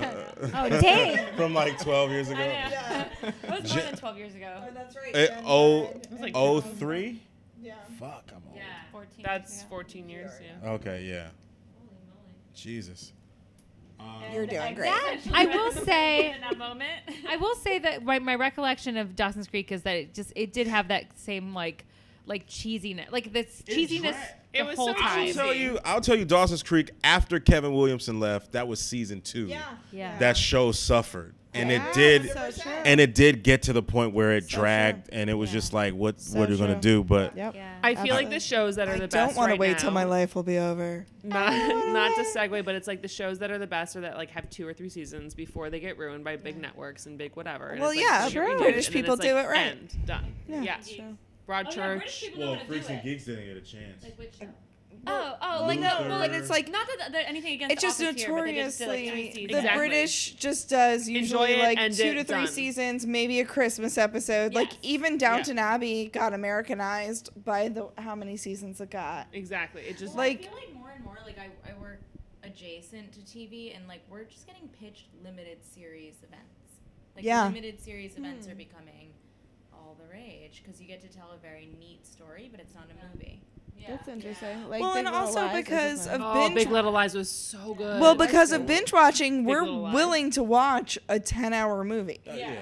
uh, 0.00 0.48
Oh, 0.54 0.68
dang. 0.80 1.36
from 1.36 1.54
like 1.54 1.78
12 1.80 2.10
years 2.10 2.28
ago. 2.30 2.40
It 2.40 3.32
was 3.48 3.48
more 3.48 3.60
Jen- 3.60 3.84
than 3.86 3.96
12 3.96 4.18
years 4.18 4.34
ago. 4.34 4.62
Oh, 4.66 4.70
that's 4.74 4.96
right. 4.96 5.14
Eh, 5.14 5.40
oh, 5.44 5.82
was 6.10 6.20
like 6.20 6.32
oh 6.34 6.60
three. 6.60 7.22
Yeah. 7.62 7.74
Fuck, 8.00 8.24
I'm 8.34 8.42
old. 8.48 8.56
Yeah, 8.56 8.62
14. 8.90 9.08
That's 9.24 9.62
14 9.64 10.08
years. 10.08 10.32
Yeah. 10.62 10.70
Okay, 10.72 11.04
yeah. 11.08 11.28
Jesus. 12.54 13.12
You're 14.32 14.46
doing 14.46 14.74
great. 14.74 14.90
I 15.32 15.46
will 15.46 15.72
say 15.72 16.32
in 16.32 16.40
that 16.40 16.56
moment. 16.56 17.02
I 17.28 17.36
will 17.36 17.54
say 17.56 17.78
that 17.80 18.02
my, 18.02 18.18
my 18.18 18.34
recollection 18.34 18.96
of 18.96 19.14
Dawson's 19.14 19.46
Creek 19.46 19.70
is 19.70 19.82
that 19.82 19.96
it 19.96 20.14
just 20.14 20.32
it 20.34 20.52
did 20.52 20.66
have 20.66 20.88
that 20.88 21.18
same 21.18 21.52
like 21.54 21.84
like 22.26 22.46
cheesiness, 22.46 23.10
like 23.10 23.32
this 23.32 23.62
cheesiness 23.66 24.16
the 24.52 24.58
It 24.58 24.66
was 24.66 24.76
whole 24.76 24.88
so 24.88 24.94
time. 24.94 25.28
I'll 25.28 25.34
tell 25.34 25.54
you. 25.54 25.78
I'll 25.84 26.00
tell 26.00 26.16
you. 26.16 26.24
Dawson's 26.24 26.62
Creek 26.62 26.90
after 27.04 27.40
Kevin 27.40 27.74
Williamson 27.74 28.20
left, 28.20 28.52
that 28.52 28.68
was 28.68 28.80
season 28.80 29.20
two. 29.20 29.46
Yeah. 29.46 29.62
Yeah. 29.90 30.18
That 30.18 30.36
show 30.36 30.72
suffered, 30.72 31.34
and 31.54 31.70
Yeah, 31.70 31.86
it 31.88 31.94
did, 31.94 32.30
so 32.54 32.70
and 32.70 33.00
it 33.00 33.14
did 33.14 33.42
get 33.42 33.62
to 33.64 33.72
the 33.72 33.82
point 33.82 34.14
where 34.14 34.32
it 34.32 34.44
So 34.50 34.58
dragged, 34.60 35.08
true. 35.10 35.18
and 35.18 35.28
it 35.30 35.34
was 35.34 35.50
Yeah. 35.50 35.54
just 35.60 35.72
like, 35.72 35.94
what, 35.94 36.20
So 36.20 36.38
what 36.38 36.48
are 36.48 36.52
you 36.52 36.58
gonna 36.58 36.80
do? 36.80 37.04
But 37.04 37.36
Yep. 37.36 37.54
Yeah. 37.54 37.74
I 37.82 37.94
feel 37.94 38.14
like 38.14 38.30
the 38.30 38.40
shows 38.40 38.76
that 38.76 38.88
are 38.88 38.92
I 38.92 38.98
the 38.98 39.06
don't 39.08 39.26
best 39.28 39.36
want 39.36 39.50
to 39.52 39.56
wait 39.56 39.72
now, 39.72 39.78
till 39.78 39.90
my 39.90 40.04
life 40.04 40.34
will 40.34 40.42
be 40.42 40.58
over. 40.58 41.06
not 41.22 41.52
not 41.92 42.14
to 42.16 42.22
segue, 42.22 42.64
but 42.64 42.74
it's 42.74 42.88
like 42.88 43.02
the 43.02 43.08
shows 43.08 43.38
that 43.40 43.50
are 43.50 43.58
the 43.58 43.66
best 43.66 43.96
are 43.96 44.00
that 44.00 44.16
like 44.16 44.30
have 44.30 44.48
two 44.50 44.66
or 44.66 44.72
three 44.72 44.88
seasons 44.88 45.34
before 45.34 45.68
they 45.70 45.80
get 45.80 45.98
ruined 45.98 46.24
by 46.24 46.36
big 46.36 46.56
networks 46.60 47.06
and 47.06 47.18
big 47.18 47.34
whatever. 47.36 47.68
And 47.68 47.80
Well, 47.80 47.90
it's 47.90 47.98
like, 48.00 48.06
yeah, 48.08 48.28
shit, 48.28 48.44
we 48.44 48.52
it, 48.52 48.58
British 48.58 48.90
people 48.90 49.16
do 49.16 49.34
like, 49.34 49.44
it 49.44 49.48
right. 49.48 49.66
End, 49.66 49.94
done. 50.06 50.24
Yeah, 50.48 50.62
Yeah. 50.62 50.76
true. 50.96 51.16
Broadchurch. 51.48 51.74
Oh, 51.76 51.82
yeah, 51.82 51.96
British 51.96 52.20
people 52.22 52.40
know 52.40 52.54
how 52.54 52.60
to 52.62 52.66
do 52.66 52.92
it. 52.94 53.02
Geeks 53.04 53.24
didn't 53.24 53.44
get 53.46 53.56
a 53.56 53.60
chance. 53.60 54.02
Like 54.04 54.18
which 54.18 54.34
show? 54.38 54.46
Oh, 55.04 55.34
oh, 55.42 55.64
like 55.66 55.80
no, 55.80 55.96
well, 56.08 56.18
like 56.20 56.30
it's 56.32 56.48
like 56.48 56.70
not 56.70 56.86
that 56.98 57.10
there 57.12 57.24
anything 57.26 57.54
against. 57.54 57.72
It's 57.72 57.82
just 57.82 57.98
The 57.98 58.08
Office 58.08 58.22
here, 58.22 58.54
just 58.54 58.80
like, 58.80 58.88
notoriously 59.04 59.46
the 59.46 59.56
Exactly. 59.56 59.78
British 59.88 60.32
just 60.34 60.70
does 60.70 61.08
usually 61.08 61.52
it, 61.54 61.58
like 61.58 61.78
two 61.96 62.04
it, 62.04 62.14
to 62.14 62.24
three 62.24 62.44
done. 62.44 62.46
seasons, 62.46 63.04
maybe 63.06 63.40
a 63.40 63.44
Christmas 63.44 63.98
episode. 63.98 64.54
Like 64.54 64.70
even 64.82 65.18
Downton 65.18 65.58
Abbey 65.58 66.06
got 66.12 66.34
Americanized 66.34 67.30
by 67.44 67.68
the 67.68 67.88
how 67.98 68.14
many 68.14 68.36
seasons 68.36 68.80
it 68.80 68.90
got. 68.90 69.26
Exactly. 69.32 69.82
It 69.82 69.98
just 69.98 70.14
Like- 70.14 70.40
I 70.40 70.42
feel 70.44 70.52
like 70.54 70.74
more 70.74 70.90
and 70.94 71.04
more 71.04 71.18
like 71.26 71.38
I, 71.38 71.48
I 71.68 71.78
work 71.80 72.00
adjacent 72.44 73.12
to 73.12 73.20
TV 73.20 73.74
and 73.74 73.88
like 73.88 74.02
we're 74.08 74.24
just 74.24 74.46
getting 74.46 74.68
pitched 74.80 75.06
limited 75.24 75.58
series 75.64 76.14
events. 76.22 76.80
Like 77.16 77.24
Yeah. 77.24 77.44
limited 77.46 77.80
series 77.80 78.16
events 78.16 78.46
Hmm. 78.46 78.52
are 78.52 78.56
becoming 78.56 79.12
all 79.72 79.96
the 79.98 80.06
rage 80.12 80.62
because 80.64 80.80
you 80.80 80.86
get 80.86 81.00
to 81.02 81.08
tell 81.08 81.32
a 81.32 81.38
very 81.38 81.68
neat 81.80 82.06
story, 82.06 82.48
but 82.50 82.60
it's 82.60 82.74
not 82.74 82.84
a 82.84 83.14
movie. 83.16 83.40
That's 83.88 84.08
interesting. 84.08 84.68
Like 84.68 84.80
well, 84.80 84.94
Big 84.94 85.06
and 85.06 85.14
also 85.14 85.40
Lies 85.40 85.56
because 85.56 86.06
fun. 86.06 86.20
of 86.20 86.20
Oh, 86.24 86.34
binge 86.34 86.54
Big 86.54 86.70
Little 86.70 86.92
Lies 86.92 87.14
was 87.14 87.30
so 87.30 87.74
good. 87.74 88.00
well, 88.00 88.14
because 88.14 88.52
of 88.52 88.66
binge 88.66 88.92
watching, 88.92 89.44
we're 89.44 89.64
willing 89.64 90.30
to 90.32 90.42
watch 90.42 90.98
a 91.08 91.18
ten-hour 91.18 91.84
movie. 91.84 92.20
Oh, 92.26 92.34
yeah. 92.34 92.54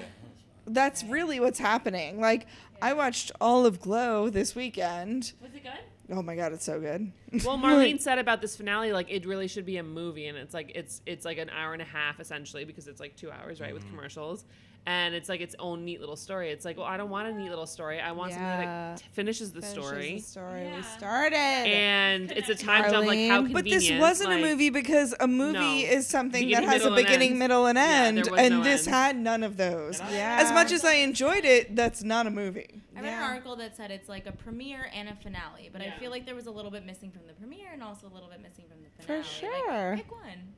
that's 0.67 1.03
really 1.03 1.39
what's 1.39 1.59
happening. 1.59 2.19
Like 2.19 2.47
I 2.81 2.93
watched 2.93 3.31
all 3.39 3.65
of 3.65 3.79
Glow 3.79 4.29
this 4.29 4.55
weekend. 4.55 5.33
Was 5.41 5.53
it 5.53 5.63
good? 5.63 5.71
Oh 6.11 6.21
my 6.21 6.35
god, 6.35 6.51
it's 6.51 6.65
so 6.65 6.79
good. 6.79 7.11
Well, 7.45 7.57
Marlene 7.57 8.01
said 8.01 8.19
about 8.19 8.41
this 8.41 8.57
finale, 8.57 8.91
like 8.91 9.09
it 9.09 9.25
really 9.25 9.47
should 9.47 9.65
be 9.65 9.77
a 9.77 9.83
movie, 9.83 10.27
and 10.27 10.37
it's 10.37 10.53
like 10.53 10.73
it's 10.75 11.01
it's 11.05 11.23
like 11.23 11.37
an 11.37 11.49
hour 11.49 11.71
and 11.71 11.81
a 11.81 11.85
half 11.85 12.19
essentially 12.19 12.65
because 12.65 12.87
it's 12.87 12.99
like 12.99 13.15
two 13.15 13.31
hours, 13.31 13.61
right, 13.61 13.73
with 13.73 13.83
mm-hmm. 13.83 13.95
commercials, 13.95 14.43
and 14.87 15.13
it's 15.13 15.29
like 15.29 15.41
its 15.41 15.55
own 15.59 15.85
neat 15.85 15.99
little 15.99 16.15
story. 16.15 16.49
It's 16.49 16.65
like, 16.65 16.75
well, 16.75 16.87
I 16.87 16.97
don't 16.97 17.11
want 17.11 17.27
a 17.27 17.31
neat 17.33 17.49
little 17.49 17.67
story. 17.67 17.99
I 18.01 18.11
want 18.13 18.31
something 18.31 18.47
Yeah. 18.47 18.95
that 18.95 18.97
t- 18.97 19.05
finishes 19.13 19.51
the 19.51 19.61
Finishes 19.61 19.83
story. 19.85 20.15
the 20.15 20.21
story 20.21 20.73
we 20.75 20.81
started. 20.81 21.35
And 21.37 22.31
it's 22.31 22.49
a 22.49 22.55
time 22.55 22.89
jump, 22.89 23.05
like 23.05 23.19
how 23.29 23.43
Marlene. 23.43 23.53
But 23.53 23.65
this 23.65 23.91
wasn't 23.91 24.33
a 24.33 24.37
movie 24.39 24.71
because 24.71 25.13
a 25.19 25.27
movie 25.27 25.53
No. 25.83 25.89
is 25.91 26.07
something 26.07 26.45
Beginning, 26.45 26.67
that 26.67 26.73
has 26.73 26.81
a 26.81 26.85
middle, 26.85 26.97
and 26.97 27.05
beginning, 27.05 27.29
end. 27.31 27.39
middle, 27.39 27.65
and 27.67 27.77
end, 27.77 28.17
there 28.25 28.31
was 28.31 28.41
and 28.41 28.55
no 28.57 28.63
this 28.63 28.87
end. 28.87 28.95
had 28.95 29.17
none 29.17 29.43
of 29.43 29.57
those. 29.57 29.99
Yeah. 30.11 30.39
As 30.41 30.51
much 30.51 30.71
as 30.71 30.83
I 30.83 30.93
enjoyed 30.93 31.45
it, 31.45 31.75
that's 31.75 32.01
not 32.03 32.25
a 32.25 32.31
movie. 32.31 32.81
I 32.95 33.01
read 33.01 33.13
an 33.13 33.23
article 33.23 33.55
that 33.57 33.77
said 33.77 33.91
it's 33.91 34.09
like 34.09 34.25
a 34.25 34.31
premiere 34.31 34.89
and 34.93 35.07
a 35.09 35.15
finale, 35.15 35.69
but 35.71 35.81
I 35.81 35.91
feel 35.99 36.09
like 36.09 36.25
there 36.25 36.35
was 36.35 36.47
a 36.47 36.51
little 36.51 36.71
bit 36.71 36.85
missing 36.87 37.11
from 37.11 37.21
the 37.27 37.33
premiere 37.33 37.69
and 37.71 37.83
also 37.83 38.07
a 38.07 38.13
little 38.13 38.29
bit 38.29 38.41
missing 38.41 38.65
from 38.67 38.79
the 38.81 38.89
For 39.03 39.23
finale. 39.23 39.61
Like, 39.67 39.69
sure. 39.69 39.95
pick 39.97 40.11
one. 40.11 40.53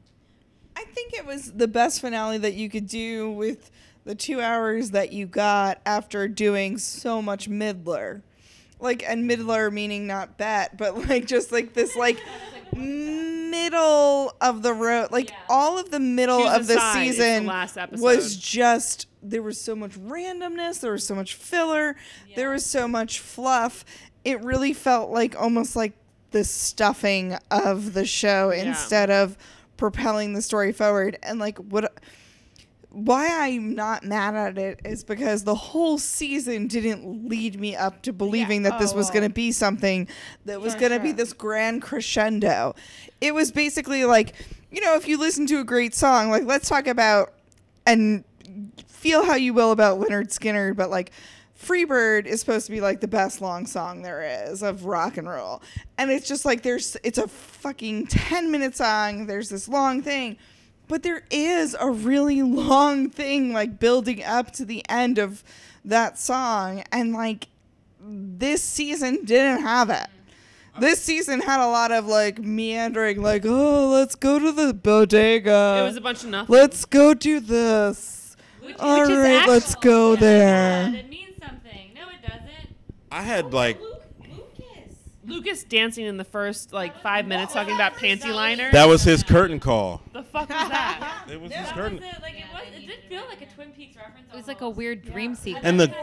I 0.76 0.86
think 0.86 1.14
it 1.14 1.26
was 1.26 1.52
the 1.54 1.68
best 1.68 2.02
finale 2.02 2.40
that 2.40 2.56
you 2.56 2.68
could 2.70 2.88
do 2.88 3.32
with 3.32 3.70
the 4.06 4.16
two 4.16 4.42
hours 4.42 4.92
that 4.92 5.14
you 5.14 5.26
got 5.26 5.82
after 5.86 6.28
doing 6.28 6.78
so 6.78 7.22
much 7.22 7.50
Midler. 7.50 8.22
Like, 8.80 9.04
and 9.08 9.30
Midler 9.30 9.72
meaning 9.72 10.08
not 10.08 10.38
bet, 10.38 10.78
but 10.78 11.08
like 11.08 11.26
just 11.26 11.52
like 11.52 11.74
this, 11.74 11.96
like 11.96 12.20
middle 12.76 14.36
of 14.42 14.62
the 14.62 14.74
road. 14.74 15.12
Like, 15.12 15.32
all 15.50 15.78
of 15.80 15.92
the 15.92 16.00
middle 16.00 16.42
Choose 16.44 16.54
of 16.56 16.68
the 16.68 16.74
side. 16.76 17.08
The 17.08 17.12
season 17.12 17.46
last 17.46 17.78
was 17.92 18.36
just, 18.36 19.08
there 19.22 19.44
was 19.44 19.60
so 19.60 19.76
much 19.76 19.92
randomness, 19.92 20.82
there 20.82 20.92
was 20.92 21.06
so 21.06 21.16
much 21.16 21.36
filler, 21.36 21.96
there 22.36 22.50
was 22.50 22.66
so 22.66 22.88
much 22.88 23.20
fluff. 23.20 23.86
It 24.26 24.44
really 24.44 24.74
felt 24.74 25.12
like 25.12 25.40
almost 25.40 25.76
like 25.76 25.94
the 26.32 26.44
stuffing 26.44 27.38
of 27.52 27.94
the 27.94 28.06
show 28.06 28.52
Yeah. 28.52 28.64
instead 28.64 29.10
of 29.10 29.38
propelling 29.78 30.34
the 30.34 30.42
story 30.42 30.72
forward 30.72 31.18
and 31.24 31.40
like 31.40 31.58
what 31.58 31.94
why 32.94 33.48
I'm 33.48 33.74
not 33.74 34.04
mad 34.04 34.36
at 34.36 34.58
it 34.60 34.80
is 34.86 35.04
because 35.04 35.44
the 35.44 35.56
whole 35.56 35.98
season 35.98 36.68
didn't 36.68 37.28
lead 37.28 37.60
me 37.60 37.76
up 37.76 38.04
to 38.04 38.14
believing 38.14 38.62
that 38.64 38.80
this 38.80 38.94
Oh, 38.94 38.98
was 38.98 39.10
going 39.10 39.24
to 39.24 39.34
be 39.34 39.52
something 39.52 40.08
that 40.46 40.62
was 40.62 40.76
going 40.76 40.92
to 40.92 41.00
be 41.00 41.12
this 41.12 41.34
grand 41.34 41.82
crescendo. 41.82 42.76
It 43.20 43.34
was 43.34 43.52
basically 43.52 44.06
like, 44.06 44.34
you 44.70 44.80
know, 44.80 44.94
if 44.94 45.08
you 45.08 45.18
listen 45.18 45.48
to 45.48 45.60
a 45.60 45.64
great 45.64 45.96
song, 45.96 46.30
like 46.30 46.46
let's 46.46 46.70
talk 46.70 46.86
about 46.86 47.34
and 47.88 48.24
feel 48.88 49.26
how 49.26 49.36
you 49.36 49.56
will 49.56 49.72
about 49.72 50.00
Lynyrd 50.00 50.28
Skynyrd, 50.28 50.76
but 50.76 50.92
like 50.92 51.12
Freebird 51.60 52.28
is 52.28 52.42
supposed 52.42 52.68
to 52.68 52.72
be 52.72 52.80
like 52.80 53.02
the 53.02 53.08
best 53.08 53.42
long 53.42 53.66
song 53.66 54.04
there 54.04 54.46
is 54.48 54.62
of 54.62 54.86
rock 54.86 55.18
and 55.18 55.28
roll. 55.28 55.64
And 55.98 56.12
it's 56.12 56.28
just 56.28 56.46
like 56.46 56.62
there's 56.62 56.96
it's 57.04 57.18
a 57.18 57.28
fucking 57.28 58.06
10 58.08 58.52
minute 58.52 58.76
song, 58.78 59.26
there's 59.26 59.50
this 59.50 59.68
long 59.68 60.04
thing. 60.04 60.38
But 60.88 61.04
there 61.04 61.24
is 61.32 61.76
a 61.80 61.90
really 61.90 62.42
long 62.44 63.10
thing 63.10 63.54
like 63.54 63.80
building 63.80 64.24
up 64.24 64.52
to 64.52 64.66
the 64.66 64.84
end 64.90 65.18
of 65.18 65.44
that 65.86 66.18
song 66.18 66.84
and 66.92 67.14
like 67.14 67.48
this 68.00 68.62
season 68.62 69.24
didn't 69.26 69.62
have 69.62 69.90
it. 69.90 70.08
Uh, 70.76 70.80
this 70.80 71.02
season 71.02 71.40
had 71.42 71.60
a 71.64 71.68
lot 71.68 71.92
of 71.92 72.06
like 72.08 72.40
meandering, 72.40 73.22
like, 73.22 73.46
oh, 73.46 73.90
let's 73.90 74.16
go 74.16 74.40
to 74.40 74.52
the 74.52 74.74
bodega. 74.74 75.80
It 75.82 75.86
was 75.86 75.98
a 75.98 76.02
bunch 76.02 76.24
of 76.24 76.30
nothing. 76.30 76.54
Let's 76.54 76.86
go 76.86 77.14
do 77.14 77.40
this. 77.40 78.36
All 78.80 79.02
which 79.02 79.10
is 79.10 79.18
right, 79.18 79.48
let's 79.48 79.76
go 79.76 80.16
there. 80.16 80.88
It 80.88 81.10
means 81.10 81.36
something. 81.40 81.92
No, 81.94 82.08
it 82.10 82.22
doesn't. 82.28 82.76
I 83.12 83.22
had 83.22 83.54
like 83.54 83.80
Lucas 85.26 85.64
dancing 85.64 86.06
in 86.06 86.18
the 86.18 86.24
first 86.24 86.74
like 86.74 87.02
five 87.02 87.28
minutes 87.28 87.54
talking 87.54 87.74
about 87.76 87.94
panty 87.94 88.34
liners. 88.34 88.72
that 88.74 88.88
was 88.88 89.04
his 89.04 89.24
curtain 89.24 89.60
call. 89.60 90.02
The 90.14 90.24
fuck 90.24 90.50
was 90.50 90.70
that? 90.70 91.26
It 91.30 91.40
was 91.40 91.52
his 91.54 91.72
curtain. 91.72 91.96
Was 91.98 92.04
it, 92.06 92.22
like, 92.22 92.36
it, 92.36 92.44
was, 92.54 92.62
it 92.76 92.86
did 92.88 93.00
feel 93.08 93.24
like 93.30 93.42
a 93.42 93.46
Twin 93.46 93.72
Peaks 93.72 93.96
reference. 93.96 94.28
It 94.32 94.36
was 94.36 94.48
like 94.48 94.62
a 94.62 94.70
weird 94.70 95.04
dream 95.04 95.36
sequence. 95.36 95.66
And 95.66 95.80
the 95.80 95.94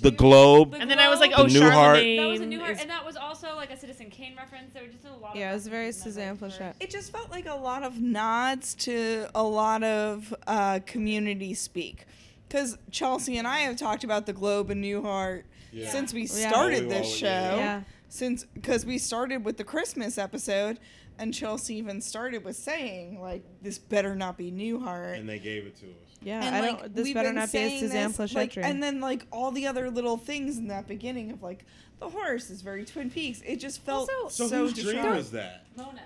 the 0.00 0.10
globe. 0.10 0.74
And 0.78 0.90
then 0.90 0.98
I 0.98 1.08
was 1.08 1.20
like, 1.20 1.30
The 1.30 1.42
oh, 1.42 1.46
Newhart. 1.46 1.70
Charlemagne. 1.72 2.16
That 2.16 2.26
was 2.28 2.40
a 2.40 2.46
new 2.46 2.64
is- 2.64 2.80
and 2.80 2.90
that 2.90 3.04
was 3.04 3.16
also 3.16 3.54
like 3.56 3.70
a 3.70 3.76
Citizen 3.76 4.10
Kane 4.10 4.34
reference. 4.36 4.72
There 4.72 4.82
were 4.82 4.88
just 4.88 5.04
a 5.04 5.12
lot. 5.14 5.36
Yeah, 5.36 5.50
it 5.50 5.54
was 5.54 5.66
very 5.68 5.92
Suzanne 5.92 6.36
Pleshette. 6.36 6.74
It 6.80 6.90
just 6.90 7.12
felt 7.12 7.30
like 7.30 7.46
a 7.46 7.54
lot 7.54 7.82
of 7.82 8.00
nods 8.00 8.74
to 8.76 9.26
a 9.34 9.42
lot 9.42 9.82
of 9.82 10.34
uh, 10.46 10.80
community 10.86 11.54
speak. 11.54 12.06
Because 12.48 12.76
Chelsea 12.90 13.38
and 13.38 13.46
I 13.46 13.60
have 13.60 13.76
talked 13.76 14.04
about 14.04 14.26
the 14.26 14.32
Globe 14.32 14.70
and 14.70 14.82
Newhart 14.84 15.44
Yeah. 15.72 15.88
since 15.90 16.12
we 16.12 16.26
started 16.26 16.84
Oh, 16.86 16.88
this 16.88 17.06
oh, 17.06 17.16
show. 17.16 17.84
Yeah. 18.12 18.18
Yeah. 18.18 18.28
Since 18.28 18.44
because 18.54 18.84
we 18.86 18.98
started 18.98 19.44
with 19.44 19.56
the 19.56 19.64
Christmas 19.64 20.18
episode, 20.18 20.78
and 21.18 21.32
Chelsea 21.34 21.76
even 21.76 22.00
started 22.00 22.44
with 22.44 22.56
saying 22.56 23.20
like, 23.20 23.42
"This 23.62 23.78
better 23.78 24.14
not 24.14 24.36
be 24.36 24.50
Newhart." 24.52 25.18
And 25.18 25.28
they 25.28 25.38
gave 25.38 25.66
it 25.66 25.76
to 25.80 25.86
us. 25.86 25.92
Yeah, 26.24 26.44
And, 26.44 26.54
I 26.54 26.60
like, 26.60 26.80
don't. 26.80 26.94
This 26.94 27.12
better 27.12 27.32
not 27.32 27.50
be 27.50 27.58
a 27.58 27.80
Suzanne 27.80 28.12
this, 28.12 28.34
like. 28.34 28.56
And 28.56 28.82
then 28.82 29.00
like 29.00 29.26
all 29.32 29.50
the 29.50 29.66
other 29.66 29.90
little 29.90 30.16
things 30.16 30.56
in 30.58 30.68
that 30.68 30.86
beginning 30.86 31.32
of 31.32 31.42
like 31.42 31.64
the 31.98 32.08
horse 32.08 32.48
is 32.50 32.62
very 32.62 32.84
Twin 32.84 33.10
Peaks. 33.10 33.42
It 33.44 33.56
just 33.56 33.82
felt 33.82 34.08
So, 34.30 34.46
so, 34.48 34.58
whose 34.58 34.72
dream 34.74 34.94
distraught. 34.96 35.16
is 35.18 35.30
that? 35.32 35.66
Mona's. 35.76 36.00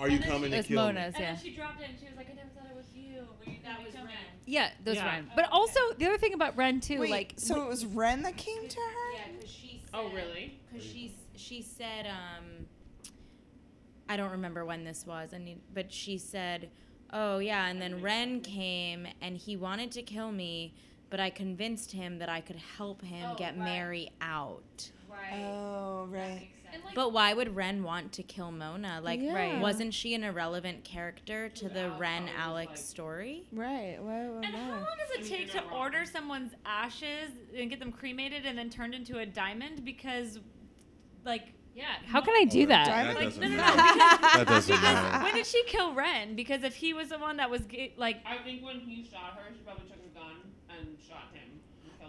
Are 0.00 0.08
you 0.08 0.14
And 0.14 0.22
then 0.24 0.30
coming 0.30 0.44
she- 0.44 0.50
to 0.50 0.56
It's 0.58 0.68
kill 0.68 0.76
Mona's, 0.84 1.14
And 1.14 1.22
yeah. 1.22 1.32
then 1.34 1.42
she 1.42 1.54
dropped 1.54 1.80
it 1.80 1.88
and 1.90 1.98
she 1.98 2.06
was 2.06 2.16
like, 2.16 2.28
I 2.30 2.34
never 2.34 2.48
thought 2.56 2.66
it 2.70 2.76
was 2.76 2.86
you. 2.94 3.14
Were 3.44 3.50
you 3.52 3.58
that 3.64 3.84
was 3.84 3.94
Wren. 3.94 4.06
Yeah, 4.46 4.70
those 4.84 4.96
Yeah. 4.96 5.06
Wren. 5.06 5.26
Oh, 5.28 5.32
but 5.36 5.48
also 5.52 5.80
the 5.98 6.06
other 6.06 6.18
thing 6.18 6.34
about 6.34 6.56
Wren 6.56 6.80
too, 6.80 7.00
Wait, 7.00 7.10
like 7.10 7.34
so 7.36 7.62
it 7.62 7.68
was 7.68 7.84
Wren 7.84 8.22
that 8.22 8.36
came 8.36 8.68
to 8.68 8.76
her. 8.80 9.07
Yeah, 9.92 10.00
because 10.00 10.12
she 10.12 10.12
said. 10.12 10.12
Oh, 10.12 10.14
really? 10.14 10.60
Because 10.72 10.86
she 10.86 11.14
she 11.36 11.62
said 11.62 12.06
um. 12.06 12.66
I 14.08 14.16
don't 14.16 14.30
remember 14.30 14.64
when 14.64 14.84
this 14.84 15.06
was, 15.06 15.32
and 15.32 15.60
but 15.74 15.92
she 15.92 16.16
said, 16.18 16.70
"Oh 17.12 17.38
yeah," 17.38 17.66
and 17.66 17.80
then 17.80 18.00
Wren 18.00 18.40
came 18.40 19.06
and 19.20 19.36
he 19.36 19.56
wanted 19.56 19.92
to 19.92 20.02
kill 20.02 20.32
me, 20.32 20.74
but 21.10 21.20
I 21.20 21.30
convinced 21.30 21.92
him 21.92 22.18
that 22.18 22.28
I 22.28 22.40
could 22.40 22.56
help 22.56 23.02
him 23.02 23.36
get 23.36 23.56
Mary 23.56 24.10
out. 24.20 24.90
Oh, 25.32 25.34
right. 25.34 25.44
Oh 25.44 26.08
right. 26.12 26.48
But 26.94 27.12
why 27.12 27.32
would 27.32 27.54
Wren 27.56 27.82
want 27.82 28.12
to 28.14 28.22
kill 28.22 28.50
Mona? 28.52 29.00
Like, 29.02 29.20
Yeah. 29.22 29.60
wasn't 29.60 29.94
she 29.94 30.14
an 30.14 30.22
irrelevant 30.22 30.84
character 30.84 31.48
to 31.50 31.68
the 31.68 31.90
Wren 31.92 32.28
Alex 32.36 32.84
story? 32.84 33.44
right. 33.52 33.96
Why, 34.00 34.28
why, 34.28 34.36
And 34.46 34.54
how 34.54 34.70
long 34.72 34.86
does 34.98 35.26
it 35.26 35.28
take 35.28 35.50
to 35.52 35.62
order 35.70 36.04
someone's 36.04 36.52
ashes 36.66 37.30
and 37.56 37.70
get 37.70 37.78
them 37.78 37.90
cremated 37.92 38.44
and 38.46 38.56
then 38.58 38.68
turned 38.70 38.94
into 38.94 39.18
a 39.18 39.26
diamond? 39.26 39.84
Because, 39.84 40.38
like, 41.24 41.52
yeah. 41.74 41.84
How 42.06 42.20
can 42.20 42.34
I 42.36 42.44
do 42.44 42.66
that? 42.66 42.86
That 42.86 43.14
Like, 43.14 43.24
doesn't 43.24 43.40
no, 43.40 43.48
no, 43.48 43.56
no. 43.56 43.64
Because, 43.64 43.96
That 44.20 44.44
doesn't 44.48 44.74
because 44.74 44.82
matter. 44.94 45.24
when 45.24 45.34
did 45.34 45.46
she 45.46 45.62
kill 45.64 45.94
Wren? 45.94 46.34
Because 46.36 46.62
if 46.64 46.74
he 46.74 46.92
was 46.92 47.08
the 47.08 47.18
one 47.18 47.36
that 47.38 47.48
was 47.50 47.62
ga- 47.62 47.94
like, 47.96 48.16
I 48.26 48.38
think 48.44 48.62
when 48.64 48.80
he 48.80 49.04
shot 49.04 49.34
her, 49.38 49.52
she 49.54 49.60
probably 49.60 49.84
took 49.86 49.98
a 50.04 50.14
gun 50.18 50.36
and 50.70 50.96
shot 51.06 51.28
him. 51.32 51.37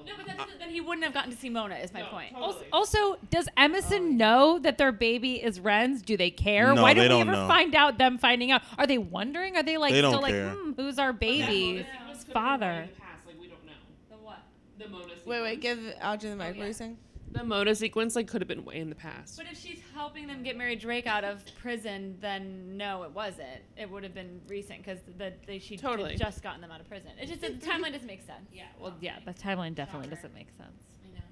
And 0.09 0.17
killed 0.17 0.27
no, 0.27 0.33
but 0.37 0.47
that's, 0.47 0.59
then 0.59 0.69
he 0.69 0.81
wouldn't 0.81 1.03
have 1.05 1.13
gotten 1.13 1.31
to 1.31 1.37
see 1.37 1.49
Mona. 1.49 1.75
Is 1.75 1.93
my 1.93 2.01
No, 2.01 2.07
point. 2.07 2.31
totally. 2.33 2.65
Also, 2.71 2.97
also, 2.99 3.19
does 3.29 3.47
Emison 3.57 4.11
know 4.17 4.59
that 4.59 4.77
their 4.77 4.91
baby 4.91 5.35
is 5.43 5.59
Wren's? 5.59 6.01
Do 6.01 6.17
they 6.17 6.31
care? 6.31 6.73
No, 6.73 6.81
Why 6.81 6.93
they 6.93 7.07
don't 7.07 7.19
we 7.19 7.25
don't 7.25 7.33
ever 7.35 7.41
know. 7.43 7.47
find 7.47 7.75
out 7.75 7.97
them 7.97 8.17
finding 8.17 8.51
out? 8.51 8.61
Are 8.77 8.87
they 8.87 8.97
wondering? 8.97 9.55
Are 9.57 9.63
they 9.63 9.77
like 9.77 9.93
They 9.93 10.01
don't 10.01 10.11
still 10.13 10.25
care. 10.27 10.47
like, 10.47 10.57
hmm, 10.57 10.71
who's 10.73 10.99
our 10.99 11.13
baby's 11.13 11.85
father? 12.33 12.87
The 12.93 13.01
past, 13.01 13.25
like 13.27 13.39
we 13.39 13.47
don't 13.47 13.65
know. 13.65 13.71
The 14.09 14.15
what? 14.17 14.39
The 14.77 14.87
Mona. 14.89 15.05
Wait, 15.05 15.17
Sequence. 15.19 15.43
wait. 15.43 15.61
Give 15.61 15.93
Audrey 16.03 16.29
the 16.29 16.35
mic. 16.35 16.55
What 16.55 16.63
are 16.63 16.67
you 16.67 16.73
saying? 16.73 16.97
The 17.31 17.43
Mona 17.43 17.75
sequence 17.75 18.15
like 18.15 18.27
could 18.27 18.41
have 18.41 18.47
been 18.47 18.65
way 18.65 18.77
in 18.79 18.89
the 18.89 18.95
past. 18.95 19.37
But 19.37 19.45
if 19.51 19.59
she's 19.59 19.79
helping 19.93 20.27
them 20.27 20.41
get 20.41 20.57
Mary 20.57 20.75
Drake 20.75 21.05
out 21.05 21.23
of 21.23 21.43
prison, 21.61 22.17
then 22.21 22.75
no, 22.77 23.03
it 23.03 23.11
wasn't. 23.11 23.61
It 23.77 23.89
would 23.89 24.03
have 24.03 24.15
been 24.15 24.41
recent 24.47 24.83
because 24.83 24.99
the, 25.17 25.33
they 25.45 25.59
she 25.59 25.77
Totally. 25.77 26.11
had 26.11 26.19
just 26.19 26.41
gotten 26.41 26.61
them 26.61 26.71
out 26.71 26.79
of 26.81 26.89
prison. 26.89 27.11
It's 27.19 27.29
just 27.29 27.41
the 27.41 27.49
timeline 27.49 27.93
doesn't 27.93 28.07
make 28.07 28.25
sense. 28.25 28.49
Yeah. 28.51 28.63
Well, 28.79 28.93
yeah, 28.99 29.17
the 29.25 29.33
timeline 29.33 29.75
definitely 29.75 30.09
doesn't 30.09 30.33
make 30.33 30.47
sense. 30.57 30.71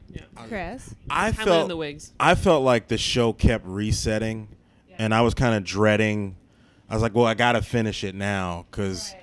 Yeah. 0.10 0.22
Chris. 0.48 0.95
I 1.10 1.32
Timeline 1.32 1.43
felt 1.43 1.68
the 1.68 1.78
wigs. 1.78 2.14
I 2.20 2.36
felt 2.36 2.64
like 2.64 2.88
the 2.88 2.98
show 2.98 3.34
kept 3.34 3.66
resetting, 3.66 4.48
and 4.98 5.14
I 5.14 5.22
was 5.22 5.34
kind 5.34 5.56
of 5.56 5.64
dreading. 5.64 6.36
I 6.89 6.93
was 6.93 7.02
like, 7.02 7.14
"Well, 7.14 7.26
I 7.26 7.34
gotta 7.34 7.62
finish 7.62 8.04
it 8.04 8.16
now 8.16 8.66
because 8.72 9.14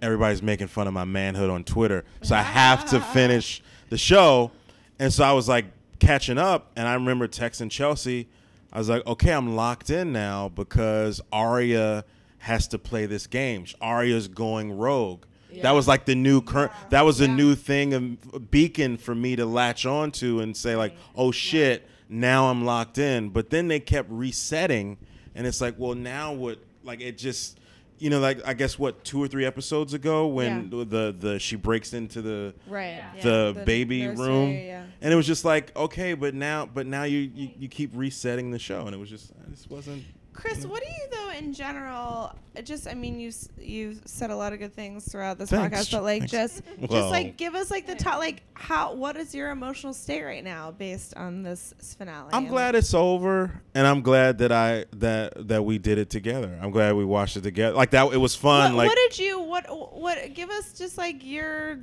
everybody's 0.00 0.42
making 0.42 0.68
fun 0.68 0.86
of 0.86 0.94
my 0.94 1.04
manhood 1.04 1.50
on 1.50 1.64
Twitter, 1.64 2.04
so 2.22 2.34
I 2.34 2.42
have 2.42 2.86
to 2.90 3.00
finish 3.12 3.62
the 3.90 3.98
show." 3.98 4.50
And 4.98 5.12
so 5.12 5.24
I 5.24 5.32
was 5.32 5.48
like 5.48 5.66
catching 6.02 6.38
up, 6.38 6.70
and 6.76 6.88
I 6.88 6.94
remember 6.94 7.28
texting 7.28 7.70
Chelsea. 7.70 8.28
I 8.72 8.78
was 8.78 8.88
like, 8.88 9.06
"Okay, 9.06 9.32
I'm 9.32 9.54
locked 9.54 9.90
in 9.90 10.12
now 10.12 10.48
because 10.48 11.20
Aria 11.32 12.04
has 12.38 12.66
to 12.68 12.78
play 12.78 13.06
this 13.06 13.26
game. 13.26 13.66
Aria's 13.80 14.28
going 14.28 14.76
rogue." 14.76 15.24
That 15.62 15.72
was 15.72 15.86
like 15.86 16.06
the 16.06 16.14
new 16.14 16.40
current. 16.40 16.72
That 16.90 17.02
was 17.02 17.20
a 17.20 17.28
new 17.28 17.54
thing, 17.54 18.18
a 18.32 18.38
beacon 18.40 18.96
for 18.96 19.14
me 19.14 19.36
to 19.36 19.44
latch 19.46 19.84
onto 19.86 20.40
and 20.40 20.56
say 20.56 20.76
like, 20.76 20.94
"Oh 21.14 21.30
shit, 21.30 21.86
now 22.08 22.50
I'm 22.50 22.64
locked 22.64 22.98
in." 22.98 23.28
But 23.28 23.50
then 23.50 23.68
they 23.68 23.78
kept 23.78 24.10
resetting, 24.10 24.96
and 25.34 25.46
it's 25.46 25.60
like, 25.60 25.74
well, 25.78 25.94
now 25.94 26.32
what? 26.32 26.58
Like 26.84 27.00
it 27.00 27.16
just, 27.18 27.58
you 28.02 28.10
know, 28.10 28.18
like 28.18 28.40
I 28.46 28.52
guess 28.54 28.78
what 28.78 29.04
two 29.04 29.22
or 29.22 29.28
three 29.28 29.44
episodes 29.44 29.94
ago 29.94 30.26
when 30.26 30.70
Yeah. 30.72 30.84
the 30.84 31.14
the 31.18 31.38
she 31.38 31.54
breaks 31.56 31.92
into 31.92 32.20
the 32.20 32.52
Right. 32.66 33.00
the, 33.22 33.28
Yeah. 33.28 33.52
The 33.60 33.62
baby 33.64 34.02
nursery, 34.06 34.26
room, 34.26 34.50
yeah. 34.50 34.84
and 35.00 35.12
it 35.12 35.16
was 35.16 35.26
just 35.26 35.44
like 35.44 35.74
okay, 35.76 36.14
but 36.14 36.34
now 36.34 36.66
but 36.66 36.86
now 36.86 37.04
you, 37.04 37.18
you 37.34 37.50
you 37.58 37.68
keep 37.68 37.90
resetting 37.94 38.50
the 38.50 38.58
show, 38.58 38.86
and 38.86 38.94
it 38.94 38.98
was 38.98 39.08
just 39.08 39.32
this 39.48 39.68
wasn't. 39.70 40.02
Chris, 40.32 40.64
what 40.64 40.82
do 40.82 40.88
you 40.88 41.08
though 41.10 41.30
in 41.38 41.52
general? 41.52 42.34
Just, 42.64 42.86
I 42.88 42.94
mean, 42.94 43.20
you've 43.20 43.36
you've 43.58 44.00
said 44.06 44.30
a 44.30 44.36
lot 44.36 44.52
of 44.52 44.58
good 44.58 44.74
things 44.74 45.10
throughout 45.10 45.38
this 45.38 45.50
Thanks. 45.50 45.76
podcast, 45.78 45.92
but 45.92 46.02
like, 46.02 46.28
Thanks. 46.30 46.32
just, 46.32 46.62
Well. 46.78 46.88
just 47.00 47.10
like, 47.10 47.36
give 47.36 47.54
us 47.54 47.70
like 47.70 47.86
the 47.86 47.94
top, 47.94 48.18
like, 48.18 48.42
how, 48.54 48.94
what 48.94 49.16
is 49.16 49.34
your 49.34 49.50
emotional 49.50 49.92
state 49.92 50.22
right 50.22 50.42
now 50.44 50.70
based 50.70 51.14
on 51.16 51.42
this 51.42 51.74
finale? 51.98 52.30
I'm 52.32 52.46
glad 52.46 52.74
it's 52.74 52.94
over, 52.94 53.62
and 53.74 53.86
I'm 53.86 54.00
glad 54.02 54.38
that 54.38 54.52
I 54.52 54.86
that 54.92 55.48
that 55.48 55.64
we 55.64 55.78
did 55.78 55.98
it 55.98 56.08
together. 56.10 56.58
I'm 56.62 56.70
glad 56.70 56.94
we 56.94 57.04
watched 57.04 57.36
it 57.36 57.42
together. 57.42 57.74
Like 57.76 57.90
that, 57.90 58.12
it 58.12 58.18
was 58.18 58.34
fun. 58.34 58.74
What, 58.74 58.86
like 58.86 58.88
what 58.88 59.10
did 59.10 59.18
you 59.18 59.40
what 59.40 59.66
what 59.94 60.34
give 60.34 60.50
us 60.50 60.72
just 60.72 60.96
like 60.98 61.24
your 61.24 61.78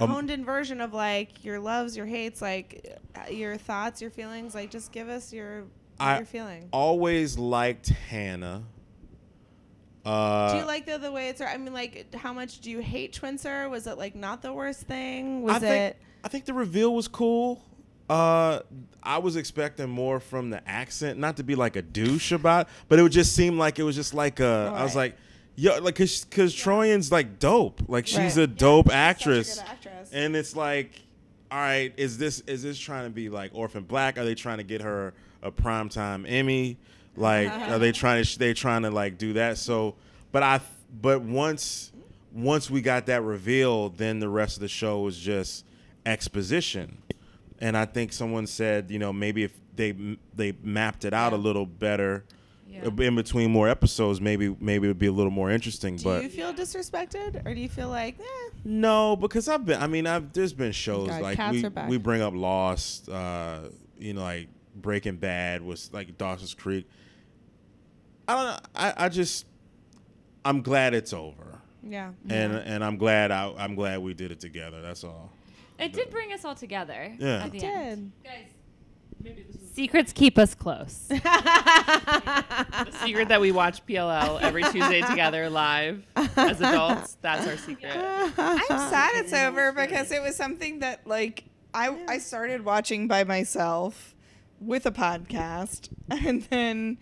Um, 0.00 0.10
honed 0.10 0.30
in 0.30 0.44
version 0.44 0.80
of 0.80 0.92
like 0.94 1.44
your 1.44 1.58
loves, 1.60 1.96
your 1.96 2.06
hates, 2.06 2.40
like 2.40 2.98
uh, 3.14 3.30
your 3.30 3.56
thoughts, 3.56 4.00
your 4.00 4.10
feelings. 4.10 4.54
Like, 4.54 4.70
just 4.70 4.92
give 4.92 5.08
us 5.08 5.32
your 5.32 5.64
I 6.00 6.16
you're 6.18 6.26
feeling. 6.26 6.68
always 6.72 7.36
liked 7.38 7.88
Hanna. 7.88 8.62
Uh, 10.04 10.52
do 10.52 10.58
you 10.60 10.64
like 10.64 10.86
the 10.86 10.98
the 10.98 11.12
way 11.12 11.28
it's? 11.28 11.40
I 11.40 11.56
mean, 11.58 11.74
like, 11.74 12.14
how 12.14 12.32
much 12.32 12.60
do 12.60 12.70
you 12.70 12.78
hate 12.80 13.12
Twinser? 13.20 13.68
Was 13.68 13.86
it 13.86 13.98
like 13.98 14.14
not 14.14 14.40
the 14.42 14.52
worst 14.52 14.82
thing? 14.82 15.42
Was 15.42 15.56
I 15.56 15.58
think, 15.58 15.72
it? 15.74 15.96
I 16.24 16.28
think 16.28 16.44
the 16.46 16.54
reveal 16.54 16.94
was 16.94 17.08
cool. 17.08 17.62
Uh, 18.08 18.60
I 19.02 19.18
was 19.18 19.36
expecting 19.36 19.90
more 19.90 20.18
from 20.18 20.48
the 20.48 20.66
accent, 20.66 21.18
not 21.18 21.36
to 21.36 21.42
be 21.42 21.54
like 21.54 21.76
a 21.76 21.82
douche 21.82 22.32
about, 22.32 22.68
but 22.88 22.98
it 22.98 23.02
would 23.02 23.12
just 23.12 23.34
seem 23.36 23.58
like 23.58 23.78
it 23.78 23.82
was 23.82 23.96
just 23.96 24.14
like 24.14 24.40
a. 24.40 24.72
I 24.74 24.82
was 24.82 24.96
like, 24.96 25.14
yo, 25.56 25.78
like, 25.80 25.96
cause, 25.96 26.24
cause 26.30 26.54
Troian's 26.54 27.12
like 27.12 27.38
dope. 27.38 27.82
Like 27.86 28.06
she's 28.06 28.38
Right. 28.38 28.44
a 28.44 28.46
dope 28.46 28.90
actress, 28.90 29.58
actress. 29.58 30.10
and 30.10 30.34
it's 30.34 30.56
like, 30.56 30.92
all 31.50 31.58
right, 31.58 31.92
is 31.98 32.16
this 32.16 32.40
is 32.40 32.62
this 32.62 32.78
trying 32.78 33.04
to 33.04 33.10
be 33.10 33.28
like 33.28 33.50
Orphan 33.52 33.82
Black? 33.82 34.16
Are 34.16 34.24
they 34.24 34.34
trying 34.34 34.58
to 34.58 34.64
get 34.64 34.80
her 34.80 35.12
a 35.42 35.50
primetime 35.50 36.24
Emmy? 36.28 36.78
Like, 37.16 37.50
are 37.70 37.78
they 37.78 37.92
trying 37.92 38.22
to 38.24 38.38
they 38.38 38.54
trying 38.54 38.82
to 38.82 38.90
like 38.90 39.18
do 39.18 39.34
that? 39.34 39.58
So, 39.58 39.94
but 40.32 40.42
I 40.42 40.60
but 41.00 41.22
once 41.22 41.92
once 42.32 42.70
we 42.70 42.80
got 42.80 43.06
that 43.06 43.22
reveal, 43.22 43.88
then 43.90 44.20
the 44.20 44.28
rest 44.28 44.56
of 44.56 44.60
the 44.60 44.68
show 44.68 45.00
was 45.00 45.18
just 45.18 45.64
exposition. 46.06 46.98
And 47.60 47.76
I 47.76 47.84
think 47.84 48.12
someone 48.12 48.46
said, 48.46 48.90
you 48.90 48.98
know, 48.98 49.12
maybe 49.12 49.42
if 49.44 49.52
they 49.74 49.94
they 50.34 50.52
mapped 50.62 51.04
it 51.04 51.12
out 51.14 51.32
a 51.32 51.36
little 51.36 51.66
better 51.66 52.24
Yeah. 52.68 52.88
in 52.98 53.16
between 53.16 53.50
more 53.50 53.68
episodes, 53.68 54.20
maybe 54.20 54.54
maybe 54.60 54.86
it 54.86 54.90
would 54.90 54.98
be 54.98 55.06
a 55.06 55.12
little 55.12 55.32
more 55.32 55.50
interesting. 55.50 55.96
Do 55.96 56.04
but 56.04 56.22
you 56.22 56.28
feel 56.28 56.52
disrespected, 56.52 57.44
or 57.46 57.54
do 57.54 57.60
you 57.60 57.68
feel 57.68 57.88
like, 57.88 58.18
eh, 58.20 58.50
no, 58.64 59.16
because 59.16 59.48
I've 59.48 59.64
been. 59.64 59.80
I 59.80 59.86
mean, 59.86 60.06
I've 60.06 60.32
there's 60.32 60.52
been 60.52 60.72
shows 60.72 61.08
God, 61.08 61.22
like 61.22 61.38
we 61.52 61.64
we 61.88 61.98
bring 61.98 62.22
up 62.22 62.34
Lost, 62.34 63.08
uh, 63.08 63.60
you 63.98 64.14
know, 64.14 64.22
like 64.22 64.48
Breaking 64.82 65.16
Bad 65.16 65.62
was 65.62 65.92
like 65.92 66.16
Dawson's 66.18 66.54
Creek. 66.54 66.88
I 68.26 68.34
don't 68.34 68.44
know. 68.46 68.58
I, 68.74 68.94
I 69.06 69.08
just 69.08 69.46
I'm 70.44 70.62
glad 70.62 70.94
it's 70.94 71.12
over, 71.12 71.60
yeah, 71.82 72.10
and 72.28 72.52
and 72.54 72.84
I'm 72.84 72.96
glad 72.98 73.30
I, 73.30 73.52
I'm 73.58 73.74
glad 73.74 74.00
we 74.00 74.14
did 74.14 74.32
it 74.32 74.40
together. 74.40 74.82
That's 74.82 75.04
all. 75.04 75.30
It 75.78 75.92
did 75.92 76.10
bring 76.10 76.32
us 76.32 76.44
all 76.44 76.54
together. 76.54 77.12
Yeah. 77.18 77.44
At 77.44 77.52
the 77.52 77.58
It 77.58 77.64
end. 77.64 78.12
did. 78.22 78.30
Guys. 78.30 78.46
Secrets 79.72 80.12
keep 80.12 80.38
us 80.38 80.54
close. 80.54 81.08
The 81.18 82.92
secret 83.04 83.28
that 83.28 83.40
we 83.40 83.52
watch 83.52 83.84
PLL 83.86 84.40
every 84.40 84.62
Tuesday 84.64 85.00
together 85.02 85.48
live 85.50 86.04
as 86.36 86.60
adults. 86.60 87.16
That's 87.20 87.46
our 87.46 87.56
secret. 87.56 87.92
I'm 87.96 88.60
sad 88.68 89.10
it's 89.16 89.32
over 89.32 89.72
because 89.72 90.10
it 90.12 90.22
was 90.22 90.36
something 90.36 90.80
that 90.80 91.06
like 91.06 91.44
I 91.74 91.96
I 92.08 92.18
started 92.18 92.64
watching 92.64 93.08
by 93.08 93.24
myself 93.24 94.14
with 94.60 94.86
a 94.86 94.90
podcast 94.90 95.88
and 96.10 96.42
then 96.44 96.98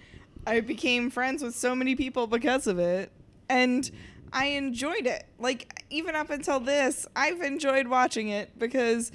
I 0.46 0.60
became 0.60 1.10
friends 1.10 1.42
with 1.42 1.54
so 1.54 1.74
many 1.74 1.94
people 1.96 2.26
because 2.26 2.66
of 2.66 2.78
it 2.78 3.10
and 3.48 3.90
I 4.32 4.46
enjoyed 4.46 5.06
it. 5.06 5.24
Like 5.38 5.84
even 5.90 6.14
up 6.14 6.30
until 6.30 6.60
this, 6.60 7.06
I've 7.16 7.40
enjoyed 7.40 7.86
watching 7.88 8.28
it 8.28 8.58
because 8.58 9.10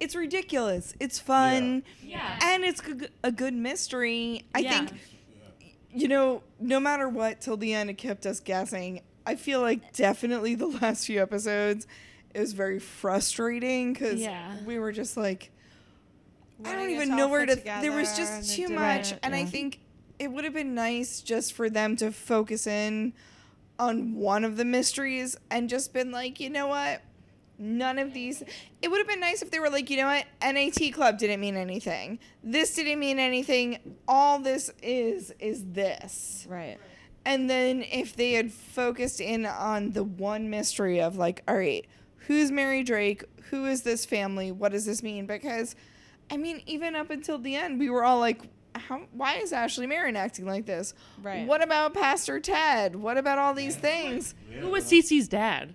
it's 0.00 0.14
ridiculous. 0.14 0.94
It's 1.00 1.18
fun. 1.18 1.82
Yeah. 2.02 2.38
And 2.42 2.64
it's 2.64 2.82
a 3.24 3.32
good 3.32 3.54
mystery. 3.54 4.44
I 4.54 4.58
Yeah. 4.60 4.70
think 4.86 5.00
you 5.92 6.08
know, 6.08 6.42
no 6.60 6.78
matter 6.78 7.08
what, 7.08 7.40
till 7.40 7.56
the 7.56 7.72
end, 7.72 7.88
it 7.88 7.94
kept 7.96 8.26
us 8.26 8.38
guessing. 8.38 9.00
I 9.24 9.34
feel 9.34 9.62
like 9.62 9.94
definitely 9.94 10.54
the 10.54 10.66
last 10.82 11.06
few 11.06 11.22
episodes, 11.22 11.86
it 12.34 12.40
was 12.40 12.52
very 12.52 12.78
frustrating 12.78 13.94
because 13.94 14.20
Yeah. 14.20 14.56
we 14.66 14.78
were 14.78 14.92
just 14.92 15.16
like, 15.16 15.50
I 16.64 16.74
don't 16.74 16.90
even 16.90 17.14
know 17.16 17.28
where 17.28 17.46
to. 17.46 17.56
There 17.56 17.92
was 17.92 18.16
just 18.16 18.54
too 18.56 18.68
much, 18.68 19.14
and 19.22 19.34
I 19.34 19.44
think 19.44 19.80
it 20.18 20.28
would 20.32 20.44
have 20.44 20.54
been 20.54 20.74
nice 20.74 21.20
just 21.20 21.52
for 21.52 21.68
them 21.68 21.96
to 21.96 22.10
focus 22.12 22.66
in 22.66 23.12
on 23.78 24.14
one 24.14 24.44
of 24.44 24.56
the 24.56 24.64
mysteries 24.64 25.36
and 25.50 25.68
just 25.68 25.92
been 25.92 26.10
like, 26.10 26.40
you 26.40 26.48
know 26.48 26.66
what? 26.66 27.02
None 27.58 27.98
of 27.98 28.12
these. 28.14 28.42
It 28.82 28.88
would 28.90 28.98
have 28.98 29.08
been 29.08 29.20
nice 29.20 29.42
if 29.42 29.50
they 29.50 29.58
were 29.60 29.70
like, 29.70 29.90
you 29.90 29.96
know 29.98 30.06
what? 30.06 30.24
NAT 30.42 30.92
Club 30.92 31.18
didn't 31.18 31.40
mean 31.40 31.56
anything. 31.56 32.18
This 32.42 32.74
didn't 32.74 32.98
mean 32.98 33.18
anything. 33.18 33.96
All 34.08 34.38
this 34.38 34.70
is 34.82 35.32
is 35.38 35.64
this. 35.72 36.46
right. 36.48 36.78
And 37.26 37.50
then 37.50 37.82
if 37.82 38.14
they 38.14 38.32
had 38.32 38.52
focused 38.52 39.20
in 39.20 39.46
on 39.46 39.90
the 39.90 40.04
one 40.04 40.48
mystery 40.48 41.00
of 41.00 41.16
like, 41.16 41.42
all 41.48 41.56
right, 41.56 41.84
who's 42.28 42.52
Mary 42.52 42.84
Drake? 42.84 43.24
Who 43.50 43.66
is 43.66 43.82
this 43.82 44.04
family? 44.04 44.52
What 44.52 44.70
does 44.72 44.84
this 44.86 45.02
mean? 45.02 45.26
Because, 45.26 45.74
I 46.30 46.36
mean, 46.36 46.62
even 46.66 46.94
up 46.96 47.10
until 47.10 47.38
the 47.38 47.56
end, 47.56 47.78
we 47.78 47.90
were 47.90 48.04
all 48.04 48.18
like, 48.18 48.42
how? 48.74 49.02
Why 49.12 49.36
is 49.36 49.52
Ashley 49.52 49.86
Marin 49.86 50.16
acting 50.16 50.46
like 50.46 50.66
this? 50.66 50.94
Right. 51.22 51.46
What 51.46 51.62
about 51.62 51.94
Pastor 51.94 52.40
Ted? 52.40 52.96
What 52.96 53.16
about 53.16 53.38
all 53.38 53.54
these 53.54 53.76
things? 53.76 54.34
Who 54.60 54.68
was 54.70 54.84
CeCe's 54.84 55.28
dad? 55.28 55.74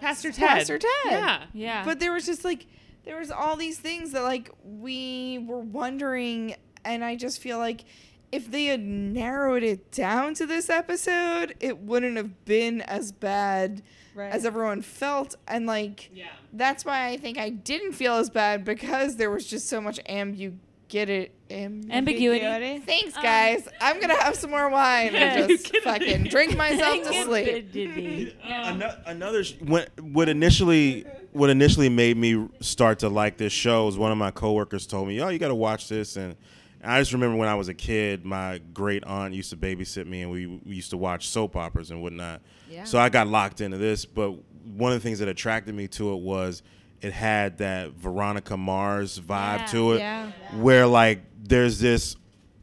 Pastor 0.00 0.30
Ted. 0.30 0.48
Pastor 0.48 0.78
Ted. 0.78 0.90
Yeah. 1.06 1.44
Yeah. 1.52 1.84
But 1.84 2.00
there 2.00 2.12
was 2.12 2.26
just 2.26 2.44
like 2.44 2.66
there 3.04 3.18
was 3.18 3.30
all 3.30 3.56
these 3.56 3.78
things 3.78 4.12
that 4.12 4.22
like 4.22 4.50
we 4.62 5.44
were 5.46 5.60
wondering 5.60 6.54
and 6.84 7.04
I 7.04 7.16
just 7.16 7.40
feel 7.40 7.58
like 7.58 7.84
if 8.30 8.50
they 8.50 8.66
had 8.66 8.80
narrowed 8.80 9.62
it 9.62 9.90
down 9.90 10.34
to 10.34 10.46
this 10.46 10.68
episode, 10.68 11.56
it 11.60 11.78
wouldn't 11.78 12.16
have 12.16 12.44
been 12.44 12.82
as 12.82 13.10
bad 13.10 13.82
Right. 14.18 14.32
as 14.32 14.44
everyone 14.44 14.82
felt 14.82 15.36
and 15.46 15.66
like 15.66 16.10
Yeah. 16.12 16.26
that's 16.52 16.84
why 16.84 17.06
I 17.08 17.16
think 17.16 17.38
I 17.38 17.50
didn't 17.50 17.92
feel 17.92 18.14
as 18.14 18.28
bad 18.30 18.64
because 18.64 19.16
there 19.16 19.30
was 19.30 19.46
just 19.46 19.68
so 19.68 19.80
much 19.80 20.00
ambu 20.04 20.54
get 20.88 21.10
it 21.10 21.32
am- 21.50 21.82
Ambiguity. 21.90 22.78
Thanks 22.78 23.14
Um, 23.16 23.22
guys. 23.22 23.68
I'm 23.78 23.96
going 23.96 24.08
to 24.08 24.16
have 24.22 24.34
some 24.34 24.48
more 24.50 24.70
wine 24.70 25.14
and 25.14 25.46
just 25.50 25.76
fucking 25.78 26.24
drink 26.24 26.56
myself 26.56 27.02
to 27.06 27.24
sleep. 27.24 28.34
Ano- 28.44 28.96
Another 29.06 29.44
sh- 29.44 29.54
what 29.60 29.90
what 30.00 30.28
initially 30.30 31.04
what 31.32 31.50
initially 31.50 31.88
made 31.90 32.16
me 32.16 32.48
start 32.60 33.00
to 33.00 33.08
like 33.10 33.36
this 33.36 33.52
show 33.52 33.84
was 33.86 33.98
one 33.98 34.10
of 34.12 34.18
my 34.18 34.30
coworkers 34.30 34.86
told 34.86 35.08
me, 35.08 35.20
"Oh, 35.20 35.28
you 35.28 35.38
got 35.38 35.48
to 35.48 35.54
watch 35.54 35.88
this." 35.88 36.16
And 36.16 36.36
I 36.84 37.00
just 37.00 37.12
remember 37.12 37.36
when 37.36 37.48
I 37.48 37.54
was 37.56 37.68
a 37.68 37.74
kid, 37.74 38.24
my 38.24 38.60
great 38.72 39.02
aunt 39.04 39.34
used 39.34 39.50
to 39.50 39.56
babysit 39.56 40.06
me, 40.06 40.22
and 40.22 40.30
we, 40.30 40.46
we 40.46 40.76
used 40.76 40.90
to 40.90 40.96
watch 40.96 41.28
soap 41.28 41.56
operas 41.56 41.90
and 41.90 42.00
whatnot. 42.02 42.40
Yeah. 42.70 42.84
So 42.84 42.98
I 42.98 43.08
got 43.08 43.26
locked 43.26 43.60
into 43.60 43.78
this. 43.78 44.04
But 44.04 44.34
one 44.64 44.92
of 44.92 45.00
the 45.00 45.02
things 45.02 45.18
that 45.18 45.28
attracted 45.28 45.74
me 45.74 45.88
to 45.88 46.12
it 46.12 46.20
was 46.20 46.62
it 47.00 47.12
had 47.12 47.58
that 47.58 47.92
Veronica 47.92 48.56
Mars 48.56 49.18
vibe 49.18 49.58
Yeah. 49.60 49.66
to 49.66 49.92
it, 49.92 49.98
Yeah. 49.98 50.30
where 50.56 50.86
like 50.86 51.22
there's 51.42 51.78
this 51.80 52.16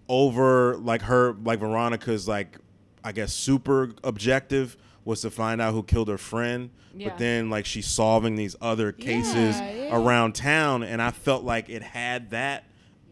over 0.07 0.77
like 0.77 1.01
her 1.03 1.33
like 1.43 1.59
Veronica's 1.59 2.27
like 2.27 2.57
I 3.03 3.11
guess 3.11 3.33
super 3.33 3.91
objective 4.03 4.77
was 5.03 5.21
to 5.21 5.29
find 5.29 5.61
out 5.61 5.73
who 5.73 5.83
killed 5.83 6.07
her 6.09 6.17
friend. 6.17 6.69
Yeah. 6.95 7.09
But 7.09 7.17
then 7.17 7.49
like 7.49 7.65
she's 7.65 7.87
solving 7.87 8.35
these 8.35 8.55
other 8.61 8.91
cases 8.91 9.59
around 9.91 10.33
town 10.35 10.83
and 10.83 11.01
I 11.01 11.11
felt 11.11 11.43
like 11.43 11.69
it 11.69 11.81
had 11.83 12.31
that 12.31 12.65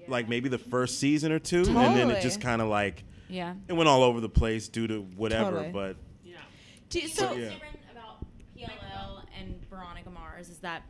like 0.08 0.28
maybe 0.30 0.50
the 0.50 0.58
first 0.58 1.00
season 1.00 1.32
or 1.32 1.40
two 1.40 1.64
and 1.68 1.76
then 1.98 2.12
it 2.12 2.22
just 2.22 2.42
kind 2.42 2.62
of 2.62 2.68
like 2.68 3.04
Yeah. 3.30 3.56
it 3.68 3.74
went 3.74 3.88
all 3.90 4.04
over 4.04 4.20
the 4.20 4.30
place 4.30 4.68
due 4.68 4.88
to 4.88 5.02
whatever 5.16 5.52
Totally. 5.64 5.72
but 5.72 5.96
Do 6.90 7.00
you, 7.00 7.08
so 7.08 7.30
But, 7.30 7.38
yeah. 7.38 7.50
different 7.50 7.80
about 7.92 8.26
PLL 8.56 9.24
and 9.40 9.66
Veronica 9.70 10.10
Mars 10.12 10.50
is 10.50 10.60
that 10.60 10.84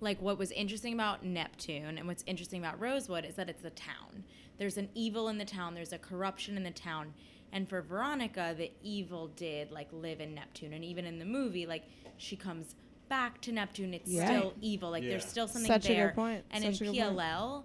like 0.00 0.20
what 0.20 0.38
was 0.38 0.50
interesting 0.52 0.92
about 0.94 1.24
Neptune 1.24 1.96
and 1.98 2.06
what's 2.06 2.24
interesting 2.26 2.60
about 2.60 2.78
Rosewood 2.80 3.24
is 3.24 3.34
that 3.36 3.48
it's 3.48 3.64
a 3.64 3.70
town. 3.70 4.24
There's 4.58 4.76
an 4.76 4.88
evil 4.94 5.28
in 5.28 5.38
the 5.38 5.44
town, 5.44 5.74
there's 5.74 5.92
a 5.92 5.98
corruption 5.98 6.56
in 6.56 6.64
the 6.64 6.70
town. 6.70 7.14
And 7.52 7.68
for 7.68 7.80
Veronica, 7.80 8.54
the 8.58 8.70
evil 8.82 9.28
did 9.28 9.70
like 9.70 9.88
live 9.92 10.20
in 10.20 10.34
Neptune. 10.34 10.72
And 10.72 10.84
even 10.84 11.06
in 11.06 11.18
the 11.18 11.24
movie, 11.24 11.64
like 11.66 11.84
she 12.18 12.36
comes 12.36 12.74
back 13.08 13.40
to 13.42 13.52
Neptune, 13.52 13.94
it's 13.94 14.10
Yeah. 14.10 14.26
still 14.26 14.54
evil. 14.60 14.90
Like 14.90 15.04
Yeah. 15.04 15.10
there's 15.10 15.24
still 15.24 15.46
something 15.46 15.68
Such 15.70 15.84
a 15.84 15.88
good 15.88 15.96
there. 15.96 16.12
point. 16.12 16.44
And 16.50 16.64
Such 16.64 16.80
a 16.80 16.84
in 16.86 16.92
good 16.92 17.00
point. 17.02 17.16
PLL, 17.18 17.64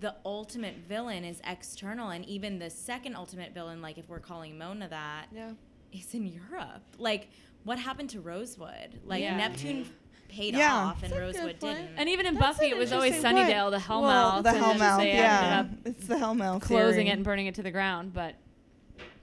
the 0.00 0.14
ultimate 0.24 0.76
villain 0.88 1.24
is 1.24 1.40
external 1.46 2.10
and 2.10 2.24
even 2.26 2.58
the 2.58 2.70
second 2.70 3.16
ultimate 3.16 3.52
villain, 3.52 3.82
like 3.82 3.98
if 3.98 4.08
we're 4.08 4.20
calling 4.20 4.56
Mona 4.56 4.88
that, 4.88 5.26
yeah. 5.34 5.50
is 5.92 6.14
in 6.14 6.26
Europe. 6.26 6.82
Like, 6.98 7.28
what 7.64 7.78
happened 7.78 8.10
to 8.10 8.20
Rosewood? 8.20 9.00
Like, 9.04 9.22
Yeah. 9.22 9.36
Neptune 9.36 9.90
paid 10.28 10.54
Yeah. 10.54 10.74
off 10.74 11.02
and 11.02 11.12
That's 11.12 11.18
a 11.20 11.24
Rosewood 11.24 11.58
didn't. 11.58 11.88
And 11.96 12.08
even 12.08 12.26
in 12.26 12.34
That's 12.34 12.58
Buffy, 12.58 12.70
it 12.70 12.76
was 12.76 12.92
always 12.92 13.14
interesting 13.14 13.36
point. 13.44 13.48
Sunnydale, 13.54 13.70
the 13.70 13.78
Hellmouth. 13.78 14.02
Well, 14.02 14.42
the 14.42 14.50
Hellmouth, 14.50 15.04
yeah. 15.04 15.66
It's 15.84 16.06
the 16.06 16.14
Hellmouth 16.16 16.60
closing 16.62 16.92
theory. 16.94 17.08
it 17.08 17.12
and 17.14 17.24
burning 17.24 17.46
it 17.46 17.54
to 17.56 17.62
the 17.62 17.70
ground. 17.70 18.12
But 18.12 18.34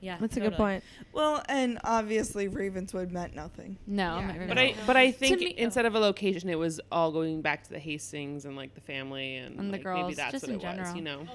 yeah, 0.05 0.17
That's 0.19 0.37
a 0.37 0.39
good 0.39 0.53
point. 0.53 0.83
Well, 1.13 1.43
and 1.49 1.79
obviously 1.83 2.47
Ravenswood 2.47 3.11
meant 3.11 3.35
nothing. 3.35 3.77
No, 3.87 4.23
But 4.47 4.59
I 4.59 4.75
but 4.85 4.95
I 4.95 5.11
think 5.11 5.39
me- 5.39 5.55
instead 5.57 5.87
of 5.87 5.95
a 5.95 5.99
location, 5.99 6.47
it 6.49 6.59
was 6.59 6.79
all 6.91 7.11
going 7.11 7.41
back 7.41 7.63
to 7.63 7.71
the 7.71 7.79
Hastings 7.79 8.45
and 8.45 8.55
like 8.55 8.75
the 8.75 8.81
family 8.81 9.37
and, 9.37 9.59
And 9.59 9.69
the 9.69 9.77
like, 9.77 9.83
girls, 9.83 10.03
Maybe 10.03 10.13
that's 10.13 10.31
just 10.33 10.43
what 10.47 10.53
in 10.53 10.61
it 10.61 10.79
was, 10.79 10.95
you 10.95 11.01
know. 11.01 11.27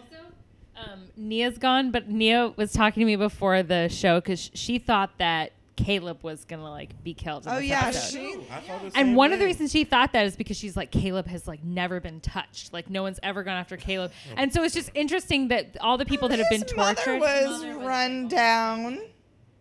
Um, 0.77 1.01
Nia's 1.17 1.59
gone, 1.59 1.91
but 1.91 2.09
Nia 2.09 2.55
was 2.57 2.73
talking 2.73 3.01
to 3.01 3.05
me 3.05 3.17
before 3.17 3.63
the 3.65 3.89
show 3.89 4.21
because 4.21 4.51
she 4.55 4.79
thought 4.79 5.19
that 5.19 5.53
Caleb 5.85 6.23
was 6.23 6.45
gonna 6.45 6.69
like 6.71 7.03
be 7.03 7.15
killed. 7.15 7.47
In 7.47 7.53
Oh 7.53 7.57
this 7.57 7.69
yeah, 7.69 7.87
episode. 7.87 8.19
she. 8.19 8.91
And 8.95 9.17
one 9.17 9.33
of 9.33 9.39
the 9.39 9.45
reasons 9.45 9.73
she 9.73 9.85
thought 9.85 10.13
that 10.13 10.27
is 10.27 10.37
because 10.37 10.57
she's 10.57 10.77
like 10.77 10.91
Caleb 10.91 11.27
has 11.27 11.47
like 11.49 11.63
never 11.65 12.01
been 12.01 12.21
touched. 12.21 12.73
Like 12.73 12.91
no 12.91 13.03
one's 13.03 13.21
ever 13.23 13.43
gone 13.43 13.57
after 13.57 13.77
Caleb. 13.77 14.13
And 14.37 14.53
so 14.53 14.63
it's 14.63 14.75
just 14.75 14.91
interesting 14.95 15.49
that 15.49 15.77
all 15.81 15.99
the 15.99 16.05
people 16.07 16.29
that 16.29 16.39
have 16.39 16.49
been 16.51 16.63
His 16.63 16.75
mother 16.77 16.95
tortured. 16.95 17.21
was 17.21 17.65
run 17.85 18.29
down. 18.29 18.99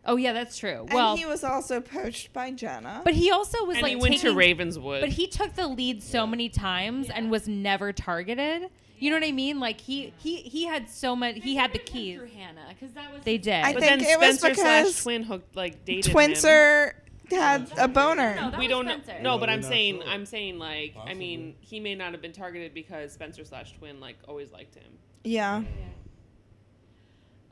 Oh 0.06 0.16
yeah, 0.16 0.32
that's 0.34 0.58
true. 0.58 0.86
Well, 0.92 1.12
and 1.12 1.20
he 1.20 1.26
was 1.26 1.44
also 1.44 1.82
poached 1.82 2.32
by 2.34 2.52
Jenna. 2.52 3.02
but 3.04 3.14
he 3.14 3.32
also 3.32 3.64
was 3.66 3.76
And 3.78 3.84
like 3.84 3.90
he 3.92 3.96
went 3.98 4.18
to 4.20 4.34
Ravenswood. 4.34 5.02
But 5.02 5.10
he 5.10 5.28
took 5.28 5.54
the 5.56 5.68
lead 5.68 6.02
so 6.02 6.26
many 6.26 6.50
times 6.50 7.10
and 7.10 7.30
was 7.30 7.48
never 7.48 7.92
targeted. 7.94 8.70
You 9.00 9.10
know 9.12 9.16
what 9.18 9.28
I 9.28 9.32
mean? 9.32 9.60
Like 9.60 9.80
he 9.82 10.14
he 10.18 10.38
he 10.38 10.66
had 10.66 10.90
so 10.90 11.16
much. 11.16 11.36
He 11.38 11.56
had 11.56 11.72
the 11.74 11.80
keys. 11.80 12.18
through 12.18 12.28
Hanna, 12.28 12.62
because 12.70 12.94
that 12.94 13.14
was 13.14 13.22
They 13.24 13.38
did. 13.38 13.54
I 13.64 13.74
but 13.74 13.82
think 13.84 14.02
then 14.02 14.10
it 14.10 14.20
was 14.20 14.40
Spencer 14.40 14.56
slash 14.62 14.82
because 14.84 15.04
Twin 15.04 15.24
hooked 15.24 15.56
like 15.56 15.86
dated 15.86 16.08
him. 16.08 16.14
Twinser 16.16 16.94
had 17.32 17.72
a 17.78 17.88
boner. 17.88 18.54
we 18.58 18.68
don't 18.68 18.86
know. 18.86 18.94
Spencer. 19.00 19.22
No, 19.22 19.32
No, 19.34 19.38
but 19.38 19.50
we're 19.50 19.54
I'm 19.54 19.62
saying, 19.64 20.02
sure. 20.02 20.10
I'm 20.10 20.26
saying, 20.26 20.58
like, 20.58 20.96
I 21.06 21.14
mean, 21.14 21.56
he 21.60 21.80
may 21.80 21.94
not 21.96 22.12
have 22.14 22.22
been 22.22 22.32
targeted 22.34 22.74
because 22.74 23.14
Spencer 23.14 23.46
slash 23.46 23.74
Twin 23.78 24.00
like 24.00 24.18
always 24.28 24.52
liked 24.52 24.76
him. 24.76 24.92
Yeah. 25.24 25.64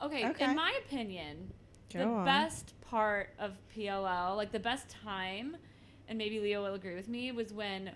Okay, 0.02 0.28
Okay. 0.28 0.44
in 0.44 0.54
my 0.56 0.72
opinion, 0.86 1.52
Go 1.92 1.98
the 2.00 2.04
on. 2.06 2.24
best 2.24 2.74
part 2.82 3.30
of 3.38 3.52
PLL, 3.74 4.36
like 4.36 4.52
the 4.52 4.60
best 4.60 4.88
time, 4.88 5.56
and 6.08 6.16
maybe 6.18 6.38
Leo 6.40 6.62
will 6.64 6.74
agree 6.74 6.94
with 6.94 7.08
me, 7.08 7.32
was 7.32 7.52
when 7.52 7.90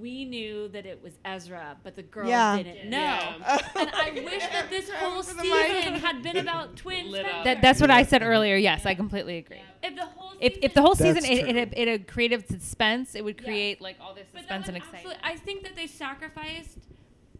we 0.00 0.24
knew 0.24 0.68
that 0.68 0.86
it 0.86 1.02
was 1.02 1.12
Ezra, 1.24 1.76
but 1.82 1.94
the 1.94 2.02
girls 2.02 2.28
Yeah. 2.28 2.56
didn't 2.56 2.88
know. 2.90 2.98
Yeah. 2.98 3.58
And 3.76 3.90
I 3.94 4.10
wish 4.14 4.42
that 4.42 4.70
this 4.70 4.90
whole 4.94 5.22
season 5.22 5.94
had 5.94 6.22
been 6.22 6.38
about 6.38 6.76
twins. 6.76 7.12
That, 7.12 7.60
that's 7.62 7.80
what 7.80 7.90
I 7.90 8.02
said 8.02 8.22
earlier. 8.22 8.56
Yes, 8.56 8.86
I 8.86 8.94
completely 8.94 9.36
agree. 9.38 9.60
if 9.82 9.94
the 9.94 10.06
whole 10.06 10.32
If, 10.40 10.52
season 10.54 10.64
if 10.64 10.74
the 10.74 10.80
whole 10.82 10.94
That's 10.94 11.16
season 11.26 11.30
it, 11.30 11.56
it, 11.56 11.70
true. 11.72 11.82
it 11.82 11.88
had 11.88 12.06
created 12.08 12.48
suspense, 12.48 13.14
it 13.14 13.24
would 13.24 13.38
Yeah. 13.40 13.44
create 13.46 13.80
like 13.80 13.96
all 14.00 14.14
this 14.14 14.26
suspense 14.34 14.68
and 14.68 14.76
excitement. 14.76 15.18
I 15.22 15.36
think 15.36 15.62
that 15.64 15.76
they 15.76 15.86
sacrificed 15.86 16.78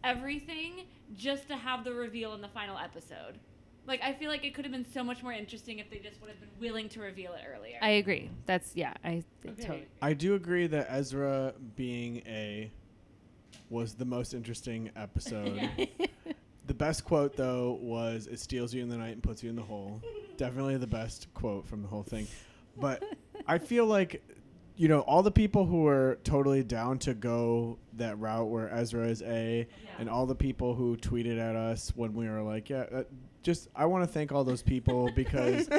everything 0.03 0.85
just 1.15 1.47
to 1.47 1.55
have 1.55 1.83
the 1.83 1.93
reveal 1.93 2.33
in 2.33 2.41
the 2.41 2.47
final 2.47 2.77
episode. 2.77 3.39
Like 3.87 4.01
I 4.01 4.13
feel 4.13 4.29
like 4.29 4.43
it 4.43 4.53
could 4.53 4.65
have 4.65 4.71
been 4.71 4.85
so 4.85 5.03
much 5.03 5.21
more 5.21 5.33
interesting 5.33 5.79
if 5.79 5.89
they 5.89 5.97
just 5.97 6.19
would 6.21 6.29
have 6.29 6.39
been 6.39 6.49
willing 6.59 6.89
to 6.89 6.99
reveal 6.99 7.33
it 7.33 7.41
earlier. 7.55 7.77
I 7.81 7.91
agree. 7.91 8.29
That's 8.45 8.75
yeah. 8.75 8.93
I 9.03 9.23
totally. 9.43 9.87
I 10.01 10.13
do 10.13 10.35
agree 10.35 10.67
that 10.67 10.87
Ezra 10.89 11.53
being 11.75 12.17
a 12.25 12.71
was 13.69 13.93
the 13.93 14.05
most 14.05 14.33
interesting 14.33 14.89
episode. 14.95 15.69
the 16.67 16.73
best 16.73 17.05
quote 17.05 17.35
though 17.35 17.77
was 17.81 18.27
"It 18.27 18.39
steals 18.39 18.73
you 18.73 18.81
in 18.81 18.89
the 18.89 18.97
night 18.97 19.13
and 19.13 19.23
puts 19.23 19.43
you 19.43 19.49
in 19.49 19.55
the 19.55 19.61
hole." 19.61 20.01
Definitely 20.37 20.77
the 20.77 20.87
best 20.87 21.33
quote 21.33 21.67
from 21.67 21.81
the 21.81 21.87
whole 21.87 22.03
thing. 22.03 22.27
But 22.77 23.03
I 23.47 23.57
feel 23.59 23.85
like 23.85 24.23
you 24.75 24.87
know 24.87 25.01
all 25.01 25.21
the 25.21 25.31
people 25.31 25.65
who 25.65 25.83
were 25.83 26.17
totally 26.23 26.63
down 26.63 26.97
to 26.99 27.13
go 27.13 27.77
that 27.93 28.19
route 28.19 28.47
where 28.47 28.73
Ezra 28.73 29.07
is 29.07 29.21
a, 29.21 29.67
and 29.99 30.09
all 30.09 30.25
the 30.25 30.35
people 30.35 30.73
who 30.73 30.97
tweeted 30.97 31.39
at 31.39 31.55
us 31.55 31.93
when 31.95 32.13
we 32.13 32.27
were 32.27 32.41
like, 32.41 32.69
yeah. 32.69 32.85
Uh, 32.91 33.03
just, 33.45 33.69
I 33.75 33.85
want 33.85 34.03
to 34.03 34.07
thank 34.11 34.31
all 34.31 34.43
those 34.43 34.63
people 34.63 35.09
because 35.15 35.69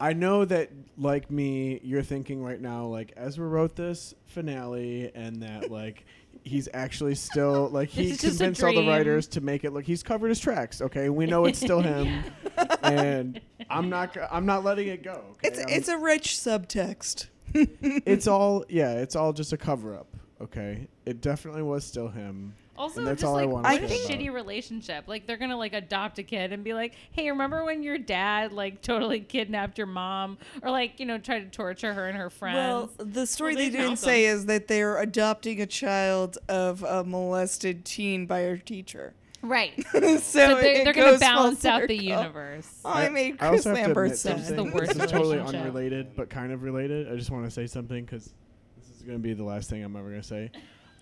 I 0.00 0.12
know 0.12 0.44
that, 0.44 0.70
like 0.98 1.30
me, 1.30 1.80
you're 1.82 2.02
thinking 2.02 2.42
right 2.42 2.60
now, 2.60 2.86
like 2.86 3.12
Ezra 3.16 3.46
wrote 3.46 3.76
this 3.76 4.14
finale, 4.26 5.10
and 5.14 5.42
that 5.42 5.70
like 5.80 6.04
he's 6.42 6.68
actually 6.74 7.14
still 7.14 7.68
like 7.70 7.88
he 7.88 8.10
This 8.10 8.16
is 8.16 8.20
just 8.20 8.34
a 8.40 8.44
convinced 8.44 8.62
all 8.64 8.74
the 8.74 8.86
writers 8.86 9.28
to 9.28 9.40
make 9.40 9.64
it 9.64 9.72
look 9.72 9.84
he's 9.84 10.02
covered 10.02 10.28
his 10.28 10.40
tracks. 10.40 10.82
Okay, 10.82 11.08
we 11.08 11.24
know 11.26 11.46
it's 11.46 11.58
still 11.58 11.80
him, 11.80 12.24
and 12.82 13.40
I'm 13.70 13.88
not 13.88 14.16
I'm 14.30 14.44
not 14.44 14.64
letting 14.64 14.88
it 14.88 15.02
go. 15.02 15.24
Okay? 15.32 15.48
It's 15.48 15.58
I'm- 15.60 15.68
it's 15.70 15.88
a 15.88 15.96
rich 15.96 16.28
subtext. 16.36 17.28
it's 17.54 18.26
all 18.26 18.64
yeah, 18.68 18.94
it's 18.94 19.14
all 19.14 19.32
just 19.32 19.52
a 19.52 19.56
cover 19.56 19.94
up. 19.94 20.08
Okay, 20.40 20.88
it 21.06 21.20
definitely 21.20 21.62
was 21.62 21.84
still 21.84 22.08
him. 22.08 22.54
Also, 22.76 23.00
and 23.00 23.06
that's 23.06 23.20
just 23.20 23.28
all 23.28 23.34
like 23.34 23.44
I 23.44 23.46
want 23.46 23.64
what 23.64 23.82
a 23.82 23.86
shitty 23.86 24.32
relationship. 24.32 25.04
Like 25.06 25.26
they're 25.26 25.36
gonna 25.36 25.56
like 25.56 25.74
adopt 25.74 26.18
a 26.18 26.22
kid 26.22 26.52
and 26.52 26.64
be 26.64 26.74
like, 26.74 26.94
"Hey, 27.12 27.30
remember 27.30 27.64
when 27.64 27.82
your 27.82 27.98
dad 27.98 28.52
like 28.52 28.82
totally 28.82 29.20
kidnapped 29.20 29.78
your 29.78 29.86
mom, 29.86 30.38
or 30.62 30.70
like 30.70 30.98
you 30.98 31.06
know 31.06 31.18
tried 31.18 31.40
to 31.40 31.50
torture 31.56 31.94
her 31.94 32.08
and 32.08 32.18
her 32.18 32.30
friends?" 32.30 32.56
Well, 32.56 32.90
the 33.06 33.26
story 33.26 33.54
Well, 33.54 33.64
they 33.64 33.70
they 33.70 33.76
didn't 33.76 33.86
found 33.86 33.98
say 34.00 34.24
is 34.24 34.46
that 34.46 34.66
they're 34.68 34.98
adopting 34.98 35.60
a 35.60 35.66
child 35.66 36.38
of 36.48 36.82
a 36.82 37.04
molested 37.04 37.84
teen 37.84 38.26
by 38.26 38.42
her 38.42 38.56
teacher. 38.56 39.14
right. 39.42 39.72
so 39.92 40.18
So 40.18 40.60
they're, 40.60 40.84
they're 40.84 40.92
gonna 40.92 41.18
balance 41.18 41.64
out 41.64 41.86
the 41.86 41.96
universe. 42.02 42.68
Oh, 42.84 42.90
I 42.90 43.08
made 43.08 43.38
Chris 43.38 43.66
also 43.66 43.70
have 43.70 43.76
to 43.78 43.82
Lambert 43.84 44.04
admit 44.06 44.18
sad. 44.18 44.44
something. 44.46 44.56
the 44.70 44.74
worst 44.74 44.94
this 44.94 45.04
is 45.04 45.10
totally 45.12 45.38
unrelated, 45.38 46.16
but 46.16 46.28
kind 46.28 46.50
of 46.52 46.62
related. 46.62 47.12
I 47.12 47.16
just 47.16 47.30
want 47.30 47.44
to 47.44 47.50
say 47.50 47.66
something 47.66 48.04
because 48.04 48.32
this 48.78 48.96
is 48.96 49.02
going 49.02 49.18
to 49.18 49.22
be 49.22 49.32
the 49.34 49.44
last 49.44 49.70
thing 49.70 49.84
I'm 49.84 49.94
ever 49.96 50.08
going 50.08 50.22
to 50.22 50.26
say 50.26 50.50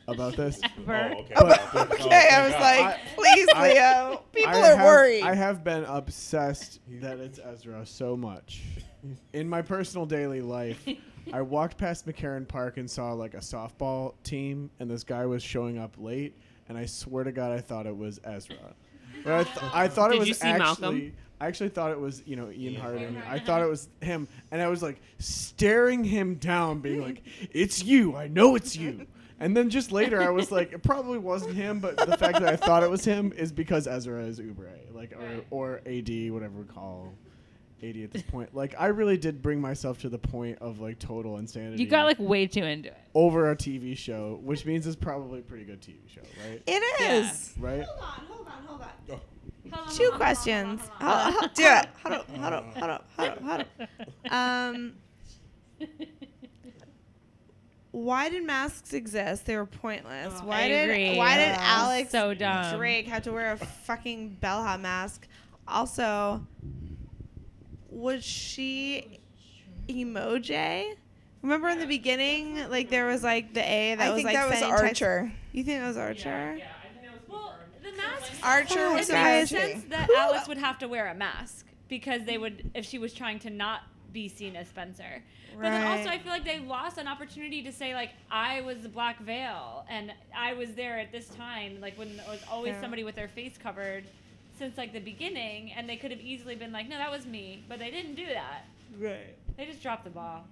about 0.08 0.36
this. 0.36 0.60
Ever. 0.78 1.14
Oh, 1.14 1.20
okay. 1.20 1.32
Oh, 1.36 1.46
okay, 1.46 2.04
okay, 2.04 2.28
I 2.32 2.40
oh, 2.40 2.44
was 2.44 2.52
like, 2.54 2.98
please, 3.16 3.48
I- 3.54 3.72
Leo. 3.72 4.22
People 4.32 4.52
I 4.54 4.58
are 4.72 4.76
have- 4.76 4.86
worried. 4.86 5.22
I 5.22 5.34
have 5.34 5.62
been 5.64 5.84
obsessed 5.84 6.80
that 7.00 7.18
it's 7.18 7.38
Ezra 7.38 7.84
so 7.86 8.16
much. 8.16 8.62
In 9.32 9.48
my 9.48 9.62
personal 9.62 10.06
daily 10.06 10.40
life, 10.40 10.86
I 11.32 11.42
walked 11.42 11.76
past 11.76 12.06
McCarren 12.06 12.46
Park 12.46 12.76
and 12.76 12.88
saw 12.90 13.12
like 13.12 13.34
a 13.34 13.38
softball 13.38 14.14
team, 14.22 14.70
and 14.78 14.90
this 14.90 15.02
guy 15.04 15.26
was 15.26 15.42
showing 15.42 15.78
up 15.78 15.96
late, 15.98 16.36
and 16.68 16.78
I 16.78 16.86
swear 16.86 17.24
to 17.24 17.32
God, 17.32 17.50
I 17.52 17.60
thought 17.60 17.86
it 17.86 17.96
was 17.96 18.20
Ezra. 18.24 18.56
But 19.24 19.32
I, 19.32 19.44
th- 19.44 19.74
I 19.74 19.88
thought 19.88 20.12
it 20.12 20.18
was 20.18 20.28
you 20.28 20.34
see 20.34 20.46
actually. 20.48 20.82
Malcolm? 21.00 21.12
I 21.40 21.46
actually 21.48 21.70
thought 21.70 21.90
it 21.90 21.98
was, 21.98 22.22
you 22.24 22.36
know, 22.36 22.52
Ian 22.52 22.76
Harding. 22.80 23.20
I 23.28 23.40
thought 23.40 23.62
it 23.62 23.68
was 23.68 23.88
him, 24.00 24.28
and 24.52 24.62
I 24.62 24.68
was 24.68 24.80
like 24.80 25.00
staring 25.18 26.04
him 26.04 26.36
down, 26.36 26.78
being 26.78 27.02
like, 27.02 27.22
"It's 27.50 27.82
you! 27.82 28.14
I 28.14 28.28
know 28.28 28.54
it's 28.54 28.76
you." 28.76 29.08
And 29.42 29.56
then 29.56 29.70
just 29.70 29.90
later, 29.90 30.22
I 30.22 30.30
was 30.30 30.52
like, 30.52 30.72
it 30.72 30.82
probably 30.84 31.18
wasn't 31.18 31.54
him, 31.56 31.80
but 31.80 31.96
the 31.96 32.16
fact 32.16 32.38
that 32.40 32.48
I 32.48 32.54
thought 32.56 32.82
it 32.84 32.90
was 32.90 33.04
him 33.04 33.32
is 33.36 33.50
because 33.50 33.88
Ezra 33.88 34.22
is 34.24 34.38
Uber 34.38 34.70
like 34.94 35.12
or, 35.12 35.42
or 35.50 35.80
AD, 35.84 36.30
whatever 36.30 36.60
we 36.60 36.64
call 36.64 37.12
AD 37.82 37.96
at 37.96 38.12
this 38.12 38.22
point. 38.22 38.54
Like 38.54 38.76
I 38.78 38.86
really 38.86 39.16
did 39.16 39.42
bring 39.42 39.60
myself 39.60 39.98
to 40.02 40.08
the 40.08 40.18
point 40.18 40.58
of 40.60 40.78
like 40.78 41.00
total 41.00 41.38
insanity. 41.38 41.82
You 41.82 41.88
got 41.88 42.04
like 42.04 42.20
way 42.20 42.46
too 42.46 42.62
into 42.62 42.90
it. 42.90 42.98
over 43.14 43.50
a 43.50 43.56
TV 43.56 43.98
show, 43.98 44.38
which 44.44 44.64
means 44.64 44.86
it's 44.86 44.94
probably 44.94 45.40
a 45.40 45.42
pretty 45.42 45.64
good 45.64 45.80
TV 45.80 45.96
show, 46.06 46.20
right? 46.48 46.62
it 46.64 47.00
is. 47.00 47.52
Right? 47.58 47.82
Hold 47.82 47.98
on, 48.00 48.26
hold 48.28 48.46
on, 48.46 48.52
hold 48.66 48.80
on. 48.80 49.92
Two 49.96 50.10
questions. 50.14 50.82
Uh, 51.00 51.32
Hold- 51.32 51.54
do 51.54 51.62
it. 51.64 51.86
Hold 52.04 52.14
up, 52.14 52.30
hold 52.30 52.52
up, 52.52 52.76
hold 52.76 52.90
up, 52.90 53.10
hold 53.16 53.28
up, 53.28 53.42
hold 53.42 53.60
up. 53.60 53.68
Um, 54.30 54.92
why 57.92 58.28
did 58.28 58.44
masks 58.44 58.92
exist? 58.92 59.46
They 59.46 59.56
were 59.56 59.66
pointless. 59.66 60.34
Oh, 60.42 60.46
why 60.46 60.62
I 60.62 60.68
did 60.68 60.90
agree. 60.90 61.16
why 61.18 61.36
did 61.36 61.54
Alex 61.58 62.10
So 62.10 62.34
dumb. 62.34 62.76
Drake 62.76 63.06
have 63.06 63.22
to 63.24 63.32
wear 63.32 63.52
a 63.52 63.56
fucking 63.56 64.38
bellhop 64.40 64.80
mask? 64.80 65.26
Also, 65.68 66.44
was 67.90 68.24
she 68.24 69.20
emoji? 69.88 70.94
Remember 71.42 71.68
in 71.68 71.78
the 71.80 71.86
beginning, 71.86 72.68
like 72.70 72.88
there 72.88 73.06
was 73.06 73.22
like 73.22 73.52
the 73.54 73.60
A 73.60 73.94
that 73.96 73.98
was 73.98 73.98
like 73.98 74.08
I 74.08 74.10
was 74.10 74.14
think 74.14 74.24
like 74.26 74.34
that 74.34 74.48
was 74.50 74.58
sending 74.58 74.78
text- 74.88 75.02
Archer. 75.02 75.32
You 75.52 75.64
think 75.64 75.80
that 75.80 75.88
was 75.88 75.96
Archer? 75.96 76.58
Well, 77.28 77.54
the 77.82 77.92
mask. 77.96 78.32
Archer 78.42 78.86
It 78.86 78.92
was 78.92 79.08
makes 79.10 79.52
emoji. 79.52 79.72
sense 79.72 79.84
that 79.90 80.08
Alex 80.16 80.48
would 80.48 80.58
have 80.58 80.78
to 80.78 80.88
wear 80.88 81.08
a 81.08 81.14
mask 81.14 81.66
because 81.88 82.24
they 82.24 82.38
would, 82.38 82.70
if 82.74 82.84
she 82.86 82.98
was 82.98 83.12
trying 83.12 83.38
to 83.40 83.50
not 83.50 83.80
be 84.12 84.28
seen 84.28 84.56
as 84.56 84.68
Spencer. 84.68 85.22
But 85.54 85.62
then 85.70 85.86
also, 85.86 86.08
I 86.08 86.18
feel 86.18 86.32
like 86.32 86.44
they 86.44 86.60
lost 86.60 86.98
an 86.98 87.06
opportunity 87.08 87.62
to 87.62 87.72
say 87.72 87.94
like 87.94 88.10
I 88.30 88.60
was 88.62 88.80
the 88.82 88.88
Black 88.88 89.20
Veil 89.20 89.84
and 89.88 90.12
I 90.36 90.54
was 90.54 90.70
there 90.74 90.98
at 90.98 91.12
this 91.12 91.28
time, 91.28 91.80
like 91.80 91.98
when 91.98 92.16
there 92.16 92.26
was 92.28 92.40
always 92.50 92.72
Yeah. 92.74 92.80
somebody 92.80 93.04
with 93.04 93.14
their 93.14 93.28
face 93.28 93.58
covered 93.58 94.04
since 94.58 94.76
like 94.78 94.92
the 94.92 95.00
beginning, 95.00 95.72
and 95.72 95.88
they 95.88 95.96
could 95.96 96.10
have 96.10 96.20
easily 96.20 96.54
been 96.54 96.72
like, 96.72 96.88
no, 96.88 96.96
that 96.98 97.10
was 97.10 97.26
me, 97.26 97.64
but 97.68 97.78
they 97.78 97.90
didn't 97.90 98.14
do 98.14 98.26
that. 98.26 98.64
Right. 98.98 99.34
They 99.56 99.66
just 99.66 99.82
dropped 99.82 100.04
the 100.04 100.10
ball. 100.10 100.44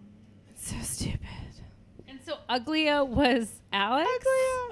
It's 0.51 0.71
So 0.71 0.77
stupid. 0.83 1.21
And 2.09 2.19
so 2.25 2.39
Uglia 2.49 3.07
was 3.07 3.61
Alex. 3.73 4.09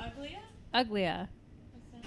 Uglia. 0.01 0.39
Uglia. 0.75 1.29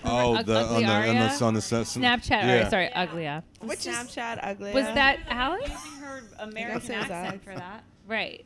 Oh, 0.04 0.36
Ug- 0.36 0.46
the 0.46 0.56
on 0.58 0.64
Ugly 0.66 0.86
the 0.86 0.92
on 0.92 1.06
the 1.16 1.46
on 1.46 1.54
the, 1.54 1.58
s- 1.60 1.72
Snapchat. 1.98 2.30
Yeah. 2.30 2.68
Or, 2.68 2.70
sorry, 2.70 2.90
Uglia. 2.96 3.44
Which 3.62 3.80
Snapchat 3.80 4.40
ugly. 4.42 4.74
Was 4.74 4.86
that 4.86 5.20
Alex? 5.30 5.70
Using 5.70 6.02
her 6.02 6.08
her 6.08 6.24
American 6.40 6.92
it 6.92 6.98
accent 6.98 7.12
Alex. 7.12 7.44
for 7.44 7.54
that. 7.56 7.84
Right. 8.08 8.46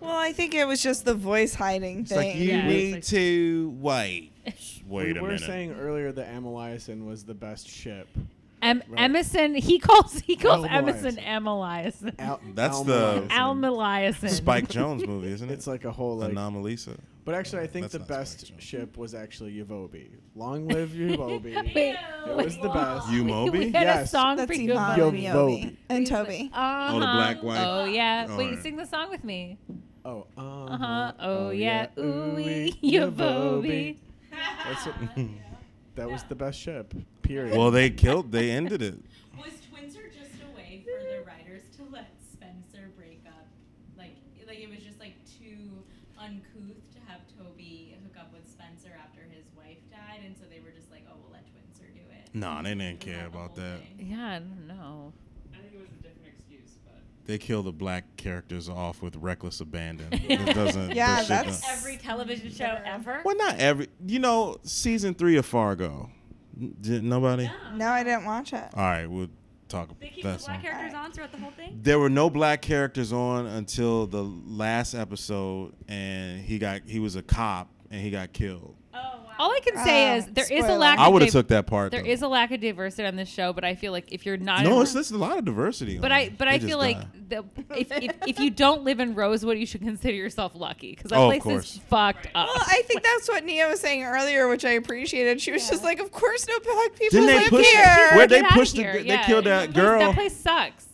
Well, 0.00 0.16
I 0.16 0.32
think 0.32 0.54
it 0.54 0.66
was 0.66 0.82
just 0.82 1.04
the 1.04 1.14
voice 1.14 1.54
hiding 1.54 2.00
It's 2.00 2.10
like 2.12 2.32
thing. 2.32 2.38
you 2.42 2.48
Yeah, 2.48 2.66
need 2.66 3.02
to 3.04 3.76
wait. 3.80 4.32
Wait 4.88 5.12
we 5.12 5.18
a 5.18 5.22
were 5.22 5.28
minute. 5.28 5.42
saying 5.42 5.72
earlier 5.78 6.10
that 6.10 6.32
Ameliason 6.34 7.06
was 7.06 7.24
the 7.24 7.34
best 7.34 7.68
ship. 7.68 8.08
Em- 8.62 8.82
Right. 8.88 9.00
Emerson, 9.02 9.54
he 9.54 9.78
calls 9.78 10.20
he 10.20 10.36
calls 10.36 10.66
Elmeliason. 10.66 10.72
Emerson 10.72 11.16
Emeliason. 11.16 12.14
Al- 12.18 12.40
That's 12.54 12.80
the 12.82 13.26
Almeliason. 13.30 14.18
Almeliason. 14.20 14.30
Spike 14.30 14.68
Jonze 14.68 15.06
movie, 15.06 15.28
isn't 15.32 15.48
it? 15.50 15.52
It's 15.52 15.66
like 15.66 15.84
a 15.84 15.92
whole 15.92 16.16
like. 16.16 16.32
Anomalisa. 16.32 16.96
But 17.24 17.34
actually, 17.34 17.62
I 17.62 17.66
think 17.66 17.84
That's 17.84 17.92
the 17.92 17.98
not 18.00 18.08
best 18.08 18.60
ship 18.60 18.96
was 18.96 19.14
actually 19.14 19.52
Yavobi. 19.54 20.08
Long 20.34 20.66
live 20.68 20.88
Yavobi. 20.94 21.54
it 21.76 22.36
was 22.36 22.56
the 22.58 22.68
best. 22.70 23.10
You 23.10 23.24
Moby? 23.24 23.58
We 23.58 23.64
had 23.72 23.82
a 23.82 23.86
Yes. 24.00 24.10
song 24.10 24.36
That's 24.36 24.46
for 24.48 24.60
Yvonne 24.60 24.98
Yvonne. 24.98 25.14
and 25.14 25.18
Yovobi. 25.18 25.62
Yobi. 25.64 25.76
And 25.90 26.06
Toby. 26.06 26.50
Uh-huh. 26.52 26.88
Oh, 26.94 27.00
the 27.00 27.06
black 27.06 27.42
wife? 27.42 27.66
Oh 27.68 27.84
yeah. 27.84 28.26
All 28.30 28.38
Wait, 28.38 28.50
right. 28.54 28.62
sing 28.62 28.76
the 28.76 28.86
song 28.86 29.10
with 29.10 29.22
me. 29.22 29.58
Oh, 30.04 30.26
uh 30.38 30.40
Uh 30.64 30.76
huh. 30.78 31.12
Oh, 31.20 31.50
yeah. 31.50 31.88
Ooh 31.98 32.34
wee. 32.36 32.74
Yavobi. 32.82 33.96
That's 34.64 34.86
what, 34.86 34.94
that 35.96 36.10
was 36.10 36.22
the 36.24 36.34
best 36.34 36.58
ship. 36.58 36.94
Period. 37.22 37.56
Well, 37.56 37.70
they 37.70 37.90
killed. 37.90 38.32
They 38.32 38.50
ended 38.50 38.80
it. 38.82 38.98
Was 39.36 39.52
Twinser 39.70 40.08
just 40.08 40.32
a 40.42 40.56
way 40.56 40.84
for 40.84 41.04
the 41.04 41.20
writers 41.26 41.62
to 41.76 41.82
let 41.92 42.10
Spencer 42.32 42.90
break 42.96 43.22
up? 43.26 43.46
Like, 43.96 44.16
like 44.48 44.58
it 44.58 44.70
was 44.70 44.78
just 44.80 44.98
like 44.98 45.14
too 45.38 45.84
uncouth 46.18 46.80
to 46.92 47.00
have 47.08 47.20
Toby 47.38 47.96
hook 48.04 48.16
up 48.20 48.32
with 48.32 48.48
Spencer 48.50 48.92
after 49.02 49.20
his 49.32 49.44
wife 49.56 49.80
died, 49.90 50.20
and 50.24 50.36
so 50.36 50.44
they 50.50 50.60
were 50.60 50.70
just 50.72 50.90
like, 50.90 51.04
oh, 51.08 51.16
we'll 51.22 51.32
let 51.32 51.44
Twinser 51.48 51.88
do 51.92 52.04
it. 52.12 52.19
Nah, 52.32 52.62
they 52.62 52.74
didn't 52.74 53.00
care 53.00 53.26
about 53.26 53.54
that. 53.56 53.78
Yeah, 53.98 54.26
I 54.36 54.38
don't 54.38 54.66
know. 54.68 55.12
I 55.52 55.56
think 55.58 55.74
it 55.74 55.80
was 55.80 55.88
a 55.88 56.02
different 56.02 56.28
excuse, 56.38 56.78
but 56.84 56.94
They 57.26 57.38
kill 57.38 57.62
the 57.62 57.72
black 57.72 58.16
characters 58.16 58.68
off 58.68 59.02
with 59.02 59.16
reckless 59.16 59.60
abandon. 59.60 60.08
it 60.12 60.54
doesn't. 60.54 60.94
Yeah, 60.94 61.06
that 61.16 61.18
shit 61.20 61.28
that's- 61.28 61.60
don't- 61.62 61.72
Every 61.72 61.96
television 61.96 62.50
show 62.52 62.78
ever. 62.84 63.22
Well, 63.24 63.36
not 63.36 63.58
every. 63.58 63.88
You 64.06 64.20
know, 64.20 64.58
season 64.62 65.14
three 65.14 65.36
of 65.36 65.46
Fargo. 65.46 66.10
N- 66.60 66.76
Did 66.80 67.02
nobody? 67.04 67.50
No, 67.74 67.88
I 67.88 68.04
didn't 68.04 68.24
watch 68.24 68.52
it. 68.52 68.64
All 68.74 68.82
right, 68.84 69.06
we'll 69.06 69.28
talk 69.68 69.88
They 70.00 70.08
keep 70.08 70.24
about 70.24 70.38
the 70.40 70.46
that. 70.46 70.46
black 70.46 70.62
some. 70.62 70.70
characters 70.70 70.94
on 70.94 71.12
throughout 71.12 71.32
the 71.32 71.38
whole 71.38 71.50
thing. 71.52 71.78
There 71.82 71.98
were 71.98 72.10
no 72.10 72.28
black 72.30 72.60
characters 72.62 73.12
on 73.12 73.46
until 73.46 74.06
the 74.06 74.22
last 74.22 74.94
episode, 74.94 75.74
and 75.88 76.40
he 76.40 76.58
got 76.58 76.82
he 76.86 76.98
was 77.00 77.16
a 77.16 77.22
cop 77.22 77.68
and 77.90 78.00
he 78.00 78.10
got 78.10 78.32
killed. 78.32 78.76
All 79.40 79.50
I 79.50 79.60
can 79.60 79.76
say 79.84 80.10
Ah, 80.10 80.14
is 80.16 80.26
there 80.26 80.44
is 80.44 80.50
a 80.50 80.56
spoiler. 80.64 80.78
lack. 80.78 80.98
I 80.98 81.06
of 81.06 81.12
would've 81.14 81.26
div- 81.28 81.32
took 81.32 81.48
that 81.48 81.66
part, 81.66 81.90
There 81.92 82.02
though. 82.02 82.08
is 82.08 82.20
a 82.22 82.28
lack 82.28 82.50
of 82.52 82.60
diversity 82.60 83.08
on 83.08 83.16
this 83.16 83.28
show, 83.28 83.52
but 83.54 83.64
I 83.64 83.74
feel 83.74 83.90
like 83.90 84.12
if 84.12 84.26
you're 84.26 84.36
not, 84.36 84.64
no, 84.64 84.76
in- 84.76 84.82
it's 84.82 84.92
there's 84.92 85.10
a 85.10 85.16
lot 85.18 85.38
of 85.38 85.44
diversity. 85.46 85.98
But 85.98 86.12
on 86.12 86.16
I 86.18 86.20
it. 86.22 86.36
but 86.38 86.44
They 86.44 86.50
I 86.50 86.58
just 86.58 86.68
feel 86.68 86.76
like 86.78 86.98
die. 87.00 87.06
the, 87.28 87.44
if, 87.78 87.90
if 87.90 88.14
if 88.26 88.38
you 88.38 88.50
don't 88.50 88.84
live 88.84 89.00
in 89.00 89.14
Rosewood, 89.14 89.56
you 89.58 89.64
should 89.66 89.80
consider 89.80 90.14
yourself 90.14 90.52
lucky 90.54 90.90
because 90.94 91.10
that 91.10 91.18
Oh, 91.18 91.24
of 91.24 91.30
place 91.30 91.42
course. 91.42 91.74
is 91.76 91.80
fucked 91.88 92.26
up. 92.34 92.48
Well, 92.48 92.64
I 92.66 92.82
think 92.86 93.02
that's 93.02 93.28
what 93.28 93.44
Nia 93.44 93.66
was 93.68 93.80
saying 93.80 94.04
earlier, 94.04 94.46
which 94.48 94.64
I 94.66 94.72
appreciated. 94.72 95.40
She 95.40 95.52
was 95.52 95.68
just 95.68 95.82
like, 95.82 96.00
"Of 96.00 96.12
course, 96.12 96.46
no 96.46 96.58
black 96.60 96.94
people 96.98 97.20
Didn't 97.20 97.26
they 97.26 97.40
live 97.40 97.48
push- 97.50 97.66
here." 97.66 98.08
Where'd 98.14 98.30
they 98.30 98.36
Get 98.42 98.44
outta 98.46 98.54
push 98.54 98.72
the- 98.72 98.82
here, 98.82 98.92
they 98.94 99.00
yeah. 99.08 99.24
killed 99.26 99.46
that 99.46 99.72
That 99.72 99.72
place- 99.72 99.84
girl. 99.84 99.98
That 100.00 100.14
place 100.14 100.36
sucks. 100.36 100.86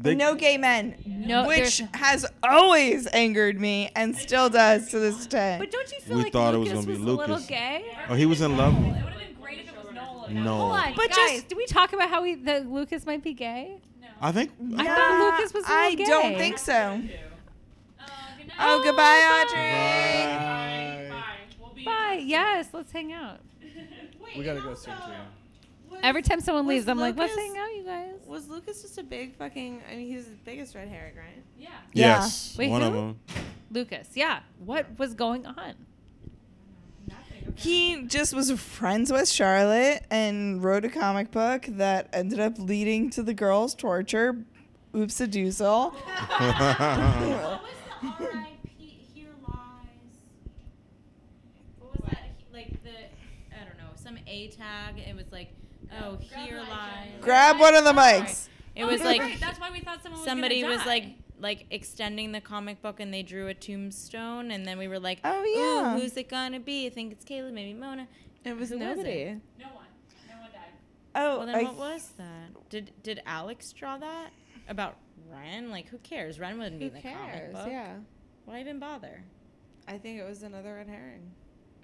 They- 0.00 0.14
no 0.14 0.34
gay 0.34 0.56
men, 0.58 0.94
No, 1.04 1.46
which 1.46 1.82
has 1.94 2.24
always 2.42 3.06
angered 3.08 3.60
me 3.60 3.90
and 3.96 4.16
still 4.16 4.48
does 4.48 4.88
to 4.90 4.98
this 5.00 5.26
day. 5.26 5.56
But 5.58 5.70
don't 5.70 5.90
you 5.90 6.00
feel 6.00 6.16
We 6.18 6.22
like 6.24 6.32
thought 6.32 6.54
it 6.54 6.58
was 6.58 6.68
Lucas 6.68 6.84
gonna 6.84 6.96
be 6.98 7.02
was 7.04 7.12
a 7.12 7.16
little 7.16 7.40
gay? 7.48 7.84
Oh, 8.08 8.14
he 8.14 8.24
was 8.26 8.40
in 8.40 8.56
love. 8.56 8.74
It 8.74 8.80
would 8.86 8.94
have 8.96 9.18
been 9.18 9.34
great 9.40 9.58
if 9.60 9.68
it 9.68 9.84
was 9.84 9.94
Nolan. 9.94 10.44
No. 10.44 10.54
Hold 10.56 10.72
on, 10.72 10.92
But 10.94 11.08
guys, 11.08 11.16
just- 11.16 11.48
did 11.48 11.58
we 11.58 11.66
talk 11.66 11.92
about 11.92 12.10
how 12.10 12.22
he, 12.22 12.34
that 12.36 12.70
Lucas 12.70 13.04
might 13.06 13.22
be 13.24 13.32
gay? 13.34 13.80
No. 14.00 14.06
I 14.20 14.30
think. 14.32 14.52
I 14.76 14.84
thought 14.86 15.34
Lucas 15.36 15.52
was 15.54 15.64
I 15.66 15.90
little 15.90 16.06
don't 16.06 16.36
think 16.36 16.58
so. 16.58 16.72
Uh, 18.00 18.04
Oh, 18.60 18.82
goodbye, 18.82 19.44
Audrey. 19.46 19.70
Bye. 19.70 21.08
Bye. 21.76 21.84
Bye. 21.84 22.22
Yes, 22.24 22.68
let's 22.72 22.90
hang 22.92 23.12
out. 23.12 23.40
we 24.36 24.42
gotta 24.44 24.60
go 24.60 24.74
soon 24.74 24.94
too. 24.94 25.02
Every 26.02 26.22
time 26.22 26.40
someone 26.40 26.66
leaves, 26.66 26.88
I'm 26.88 26.98
like, 26.98 27.16
let's 27.16 27.34
Lucas- 27.34 27.48
hang 27.52 27.58
out, 27.58 27.74
you 27.76 27.84
guys. 27.84 28.14
Was 28.26 28.48
Lucas 28.48 28.82
just 28.82 28.98
a 28.98 29.02
big 29.02 29.34
fucking? 29.36 29.82
I 29.90 29.96
mean, 29.96 30.08
he's 30.08 30.26
the 30.26 30.36
biggest 30.44 30.74
red 30.74 30.88
herring, 30.88 31.16
right? 31.16 31.42
Yeah. 31.58 31.68
Yes, 31.92 32.54
Wait, 32.58 32.70
one 32.70 32.82
who? 32.82 32.86
of 32.88 32.94
them. 32.94 33.20
Lucas. 33.70 34.08
Yeah. 34.14 34.40
What 34.64 34.98
was 34.98 35.14
going 35.14 35.46
on? 35.46 35.74
He 37.54 38.04
just 38.04 38.34
was 38.34 38.50
friends 38.52 39.10
with 39.10 39.28
Charlotte 39.28 40.04
and 40.10 40.62
wrote 40.62 40.84
a 40.84 40.88
comic 40.88 41.30
book 41.32 41.64
that 41.70 42.08
ended 42.12 42.38
up 42.38 42.58
leading 42.58 43.10
to 43.10 43.22
the 43.22 43.34
girl's 43.34 43.74
torture. 43.74 44.44
Oops 44.94 45.20
a 45.20 45.26
doozle. 45.26 45.92
What 46.38 47.62
was 47.62 48.20
the 48.20 48.26
R.I.P. 48.26 49.00
Here 49.12 49.26
Lies? 49.48 49.56
What 51.80 51.90
was 52.00 52.10
that? 52.10 52.18
He- 52.38 52.54
Like 52.54 52.82
the, 52.84 52.90
I 52.90 53.64
don't 53.64 53.76
know, 53.78 53.90
some 53.96 54.18
A 54.26 54.48
tag. 54.48 54.98
It 54.98 55.16
was 55.16 55.26
like, 55.32 55.50
oh, 56.02 56.16
here 56.44 56.58
lies. 56.58 57.08
Grab 57.20 57.58
one 57.58 57.74
of 57.74 57.84
the 57.84 57.92
mics. 57.92 58.48
It 58.74 58.84
was 58.84 59.00
like 59.04 59.20
right. 59.20 59.40
That's 59.40 59.58
why 59.60 59.70
we 59.70 59.80
thought 59.80 60.02
someone 60.02 60.20
was 60.20 60.26
gonna 60.26 60.40
somebody 60.40 60.64
was 60.64 60.78
die. 60.78 60.84
like 60.86 61.04
like 61.40 61.66
extending 61.70 62.32
the 62.32 62.40
comic 62.40 62.82
book 62.82 62.98
and 63.00 63.12
they 63.14 63.22
drew 63.22 63.46
a 63.48 63.54
tombstone 63.54 64.50
and 64.50 64.66
then 64.66 64.76
we 64.78 64.88
were 64.88 64.98
like, 64.98 65.20
Oh, 65.24 65.42
Ooh, 65.42 65.46
yeah. 65.48 65.98
who's 65.98 66.16
it 66.16 66.28
gonna 66.28 66.60
be? 66.60 66.86
I 66.86 66.90
think 66.90 67.12
it's 67.12 67.24
Kayla, 67.24 67.52
maybe 67.52 67.74
Mona. 67.78 68.08
It 68.44 68.56
was 68.56 68.70
Who 68.70 68.78
nobody. 68.78 69.08
it? 69.10 69.38
No 69.58 69.66
one. 69.66 69.84
No 70.28 70.40
one 70.40 70.50
died. 70.52 70.60
Oh, 71.14 71.38
Well, 71.38 71.46
then 71.46 71.54
I- 71.56 71.62
what 71.64 71.76
was 71.76 72.08
that? 72.18 72.68
Did 72.70 72.92
did 73.02 73.22
Alex 73.26 73.72
draw 73.72 73.98
that 73.98 74.30
about 74.68 74.96
Wren? 75.30 75.70
Like, 75.70 75.88
who 75.88 75.98
cares? 75.98 76.38
Wren 76.40 76.58
wouldn't 76.58 76.78
be 76.80 76.86
in 76.86 76.94
the 76.94 77.00
cares? 77.00 77.16
comic 77.16 77.52
book. 77.52 77.66
Yeah. 77.68 77.94
Why 78.44 78.60
even 78.60 78.78
bother? 78.78 79.22
I 79.86 79.96
think 79.98 80.18
it 80.18 80.24
was 80.24 80.42
another 80.42 80.74
red 80.74 80.88
herring. 80.88 81.30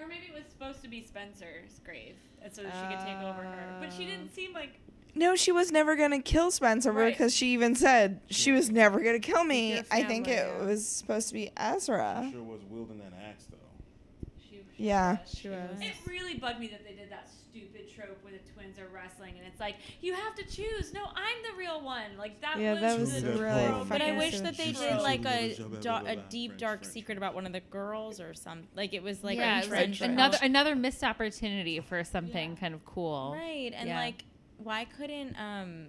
Or 0.01 0.07
maybe 0.07 0.27
it 0.29 0.35
was 0.35 0.45
supposed 0.51 0.83
to 0.83 0.89
be 0.89 1.05
Spencer's 1.05 1.81
grave, 1.85 2.17
and 2.43 2.53
so 2.53 2.63
that 2.63 2.73
she 2.75 2.95
could 2.95 3.05
take 3.05 3.19
over 3.19 3.43
her. 3.43 3.77
But 3.81 3.93
she 3.93 4.05
didn't 4.05 4.31
oh. 4.33 4.35
seem 4.35 4.53
like. 4.53 4.81
No, 5.17 5.37
she 5.37 5.53
was 5.53 5.71
never 5.71 5.95
gonna 5.95 6.21
kill 6.21 6.51
Spencer 6.51 6.91
Right. 6.91 7.13
because 7.13 7.33
she 7.33 7.53
even 7.53 7.77
said 7.77 8.21
she 8.29 8.51
was 8.51 8.71
never 8.71 8.99
gonna 9.01 9.21
kill 9.21 9.45
me. 9.45 9.81
I 9.91 10.03
think 10.03 10.27
it 10.27 10.45
yeah. 10.47 10.65
was 10.65 10.87
supposed 10.87 11.29
to 11.29 11.35
be 11.35 11.53
Ezra. 11.57 12.29
Sure 12.33 12.43
was 12.43 12.61
wielding 12.69 12.99
that 12.99 13.13
axe 13.29 13.45
though. 13.49 14.29
She, 14.51 14.65
Yeah. 14.77 15.19
She 15.33 15.49
was. 15.49 15.81
It 15.81 15.95
really 16.09 16.35
bugged 16.35 16.59
me 16.59 16.67
that 16.69 16.85
they 16.85 16.95
did 16.95 17.11
that 17.11 17.29
stupid 17.55 17.89
trope 17.95 18.19
where 18.23 18.33
the 18.33 18.53
twins 18.53 18.79
are 18.79 18.89
wrestling, 18.93 19.35
and 19.39 19.47
it's 19.47 19.61
like 19.61 19.77
you 20.01 20.13
have 20.15 20.35
to 20.35 20.45
choose. 20.45 20.93
No, 20.93 21.05
I'm 21.05 21.37
the 21.53 21.57
real 21.59 21.81
one. 21.81 22.17
Like 22.19 22.41
that 22.41 22.59
Yeah, 22.59 22.73
was. 22.73 22.81
that 22.81 22.99
was 22.99 23.23
the 23.23 23.33
really 23.33 23.67
trope. 23.69 23.89
But 23.89 24.03
I 24.03 24.17
wish 24.17 24.41
that 24.41 24.57
they 24.57 24.73
true. 24.73 24.83
did 24.89 25.01
like 25.01 25.25
a 25.25 25.57
da- 25.81 26.03
a 26.05 26.17
deep 26.17 26.51
French, 26.53 26.61
dark 26.61 26.81
French. 26.81 26.93
secret 26.93 27.19
about 27.19 27.35
one 27.35 27.47
of 27.47 27.53
the 27.53 27.61
girls 27.61 28.21
or 28.21 28.35
something. 28.35 28.67
Like 28.75 28.93
it 28.95 29.03
was 29.03 29.23
like 29.23 29.39
yeah, 29.39 29.57
a 29.57 29.59
it 29.59 29.61
was 29.61 29.69
trench 29.69 30.01
like 30.01 30.11
another 30.11 30.39
another 30.43 30.75
missed 30.75 31.05
opportunity 31.05 31.81
for 31.81 32.03
something 32.05 32.57
kind 32.57 32.75
of 32.75 32.85
cool. 32.85 33.35
Right, 33.37 33.73
and 33.75 33.89
Yeah. 33.89 34.01
like, 34.01 34.25
why 34.59 34.85
couldn't 34.87 35.37
um, 35.39 35.87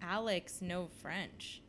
Alex 0.00 0.60
know 0.62 0.88
French? 1.00 1.60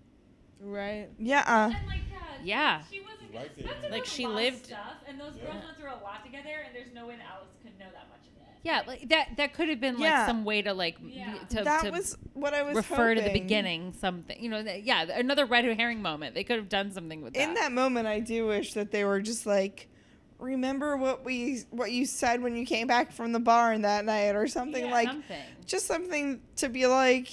Right. 0.60 1.10
Yeah. 1.20 1.66
And 1.76 1.88
like, 1.88 1.98
yeah, 2.10 2.18
Yeah. 2.44 2.82
she 2.90 3.02
wasn't. 3.02 3.20
Right 3.34 3.82
there. 3.82 3.92
Like, 3.92 4.06
she 4.06 4.24
a 4.24 4.28
lot 4.30 4.38
of 4.38 4.44
lived- 4.44 4.66
stuff, 4.68 4.98
and 5.08 5.20
those 5.20 5.34
girls 5.38 5.56
went 5.66 5.76
through 5.78 5.90
a 5.90 6.02
lot 6.04 6.24
together, 6.24 6.62
and 6.66 6.74
there's 6.76 6.94
no 6.94 7.08
way 7.08 7.16
that 7.18 7.26
Alex 7.36 7.58
could 7.64 7.78
know 7.80 7.88
that 7.92 8.08
much 8.10 8.22
of 8.22 8.23
it. 8.23 8.23
Yeah, 8.64 8.82
like 8.88 9.10
that 9.10 9.36
that 9.38 9.54
could 9.54 9.68
have 9.70 9.80
been 9.82 9.96
like 9.96 10.04
Yeah. 10.10 10.26
some 10.26 10.46
way 10.46 10.62
to 10.62 10.74
like 10.74 10.96
Yeah. 11.06 11.34
to, 11.50 11.64
that 11.64 11.84
to 11.84 11.92
was 11.92 12.18
what 12.34 12.54
I 12.54 12.64
was 12.64 12.76
refer 12.78 13.14
to 13.14 13.20
the 13.22 13.28
hoping. 13.28 13.44
beginning 13.44 13.94
something. 14.00 14.42
You 14.42 14.50
know, 14.50 14.64
that, 14.64 14.84
yeah, 14.84 15.04
another 15.04 15.46
red 15.46 15.66
herring 15.66 16.02
moment. 16.02 16.34
They 16.34 16.44
could 16.46 16.56
have 16.58 16.70
done 16.70 16.92
something 16.92 17.22
with 17.22 17.34
that. 17.34 17.42
In 17.44 17.54
that 17.56 17.72
moment, 17.74 18.08
I 18.08 18.20
do 18.22 18.48
wish 18.48 18.74
that 18.74 18.92
they 18.92 19.04
were 19.04 19.22
just 19.22 19.46
like, 19.46 19.90
remember 20.40 20.96
what 20.98 21.24
we 21.26 21.64
what 21.72 21.92
you 21.92 22.06
said 22.06 22.42
when 22.42 22.56
you 22.56 22.66
came 22.66 22.88
back 22.88 23.12
from 23.12 23.32
the 23.34 23.40
barn 23.40 23.82
that 23.82 24.06
night 24.06 24.36
or 24.36 24.48
something 24.48 24.86
Yeah, 24.86 24.92
like 24.92 25.08
something. 25.08 25.42
just 25.66 25.86
something 25.86 26.42
to 26.58 26.70
be 26.70 26.86
like 26.88 27.28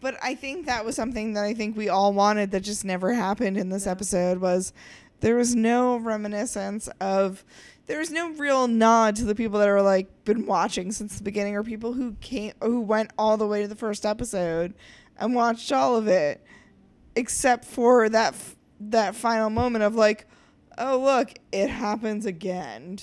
but 0.00 0.16
I 0.22 0.34
think 0.34 0.66
that 0.66 0.84
was 0.84 0.94
something 0.96 1.32
that 1.34 1.44
I 1.44 1.54
think 1.54 1.76
we 1.76 1.88
all 1.88 2.12
wanted 2.12 2.50
that 2.50 2.60
just 2.60 2.84
never 2.84 3.14
happened 3.14 3.56
in 3.56 3.70
this 3.70 3.86
episode 3.86 4.38
was 4.38 4.72
there 5.20 5.36
was 5.36 5.54
no 5.54 5.96
reminiscence 5.96 6.88
of 7.00 7.44
there 7.88 7.98
was 7.98 8.10
no 8.10 8.30
real 8.32 8.68
nod 8.68 9.16
to 9.16 9.24
the 9.24 9.34
people 9.34 9.58
that 9.58 9.68
are 9.68 9.82
like 9.82 10.24
been 10.24 10.46
watching 10.46 10.92
since 10.92 11.16
the 11.18 11.24
beginning 11.24 11.56
or 11.56 11.62
people 11.64 11.92
who 11.94 12.12
came 12.20 12.52
who 12.62 12.80
went 12.80 13.10
all 13.18 13.36
the 13.36 13.46
way 13.46 13.62
to 13.62 13.68
the 13.68 13.74
first 13.74 14.06
episode 14.06 14.74
and 15.18 15.34
watched 15.34 15.72
all 15.72 15.96
of 15.96 16.06
it 16.06 16.44
except 17.16 17.64
for 17.64 18.08
that 18.08 18.34
f- 18.34 18.56
that 18.78 19.14
final 19.16 19.50
moment 19.50 19.82
of 19.82 19.94
like 19.96 20.26
oh 20.78 20.98
look 21.00 21.32
it 21.50 21.68
happens 21.68 22.24
again 22.26 22.98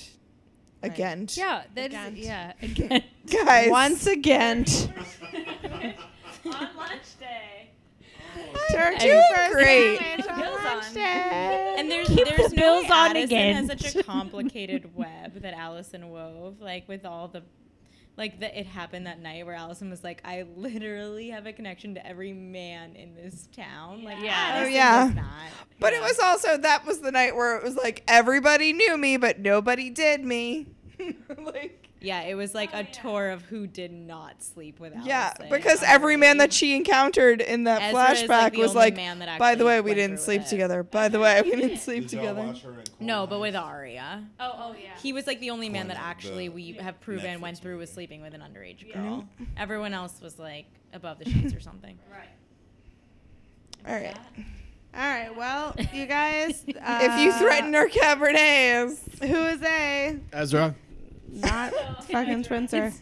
again 0.84 1.28
Yeah, 1.34 1.64
that 1.74 1.92
is, 1.92 1.98
Again. 1.98 2.16
yeah. 2.16 2.54
Again. 2.62 3.04
guys 3.46 3.70
Once 3.70 4.08
again. 4.08 4.66
On 6.46 6.52
lunch 6.78 7.18
day. 8.36 8.54
they're 8.70 8.92
And 8.92 9.00
doing 9.00 9.24
first 9.36 9.54
great 9.54 10.00
And 11.78 11.92
there's 11.92 12.08
Keep 12.08 12.26
there's 12.28 12.52
the 12.52 12.56
no 12.56 12.62
bills 12.62 12.84
way 12.86 12.90
on 12.92 13.10
Addison 13.12 13.24
again. 13.24 13.56
has 13.68 13.82
such 13.82 13.96
a 13.96 14.04
complicated 14.04 14.96
web 14.96 15.42
that 15.42 15.54
Alison 15.54 16.10
wove, 16.10 16.62
like 16.62 16.88
with 16.88 17.06
all 17.06 17.28
the 17.28 17.44
like 18.18 18.40
that 18.40 18.58
it 18.58 18.66
happened 18.66 19.08
that 19.08 19.20
night 19.20 19.46
where 19.46 19.56
Alison 19.56 19.90
was 19.90 20.02
like, 20.04 20.22
I 20.24 20.46
literally 20.56 21.30
have 21.32 21.46
a 21.46 21.52
connection 21.54 21.96
to 21.96 22.08
every 22.08 22.32
man 22.32 22.96
in 22.96 23.14
this 23.14 23.50
town. 23.54 24.04
Like, 24.06 24.18
Oh 24.22 24.26
Addison 24.28 24.74
yeah. 24.74 25.06
does 25.08 25.16
not. 25.16 25.26
But 25.80 25.94
it 25.94 26.02
was 26.02 26.18
also 26.20 26.58
that 26.58 26.86
was 26.86 27.00
the 27.02 27.12
night 27.12 27.36
where 27.36 27.58
it 27.58 27.64
was 27.64 27.76
like 27.76 28.04
everybody 28.08 28.72
knew 28.72 28.98
me, 28.98 29.18
but 29.18 29.40
nobody 29.40 29.90
did 29.90 30.24
me. 30.24 30.68
Yeah, 32.06 32.22
it 32.22 32.36
was 32.36 32.54
like 32.54 32.72
a 32.74 32.84
tour 32.84 33.32
of 33.32 33.42
who 33.42 33.66
did 33.66 33.92
not 33.92 34.44
sleep 34.44 34.80
with 34.80 34.94
Alison. 34.94 35.10
Yeah, 35.10 35.34
because 35.50 35.82
every 35.82 36.18
man 36.18 36.38
that 36.38 36.54
she 36.54 36.76
encountered 36.76 37.42
in 37.42 37.64
that 37.64 37.82
Ezra 37.82 38.12
is, 38.12 38.30
like, 38.30 38.54
flashback 38.54 38.58
was 38.58 38.76
like, 38.76 38.96
man 38.96 39.20
that 39.20 39.40
by 39.40 39.56
the 39.56 39.66
way, 39.66 39.82
we 39.82 39.96
didn't 39.96 40.20
sleep 40.20 40.42
it." 40.42 40.48
together. 40.48 40.84
By 40.84 41.10
the 41.10 41.20
way, 41.20 41.42
we 41.42 41.56
didn't 41.56 41.78
sleep 41.80 42.08
together. 42.08 42.54
No, 43.00 43.26
but 43.26 43.40
with 43.40 43.56
Aria. 43.56 44.24
Oh, 44.40 44.54
oh 44.56 44.76
yeah. 44.82 44.92
He 45.02 45.14
was 45.14 45.26
like 45.26 45.40
the 45.40 45.50
only 45.50 45.68
man 45.68 45.88
that 45.88 45.98
According 45.98 46.12
actually 46.12 46.48
the 46.48 46.54
we 46.54 46.74
have 46.74 47.02
proven 47.02 47.42
went 47.42 47.58
through 47.58 47.80
with 47.80 47.90
sleeping 47.90 48.22
with 48.22 48.36
an 48.36 48.42
underage 48.42 48.94
girl. 48.94 49.28
Yeah. 49.40 49.46
Everyone 49.58 49.94
else 49.94 50.22
was 50.22 50.38
like 50.38 50.66
above 50.94 51.18
the 51.20 51.26
sheets 51.26 51.54
or 51.54 51.60
something. 51.60 51.98
Right. 52.12 52.30
All 53.88 53.94
right. 53.94 54.18
All 54.96 55.02
right. 55.02 55.36
Well, 55.36 55.76
you 55.94 56.06
guys. 56.06 56.64
Uh, 56.68 57.00
if 57.02 57.20
you 57.20 57.34
threaten 57.34 57.76
our 57.76 57.88
Cabernets, 57.88 58.98
who 59.20 59.36
is 59.46 59.62
A? 59.62 60.18
Ezra. 60.34 60.74
Not 61.32 61.74
fucking 62.10 62.44
Spencer. 62.44 62.94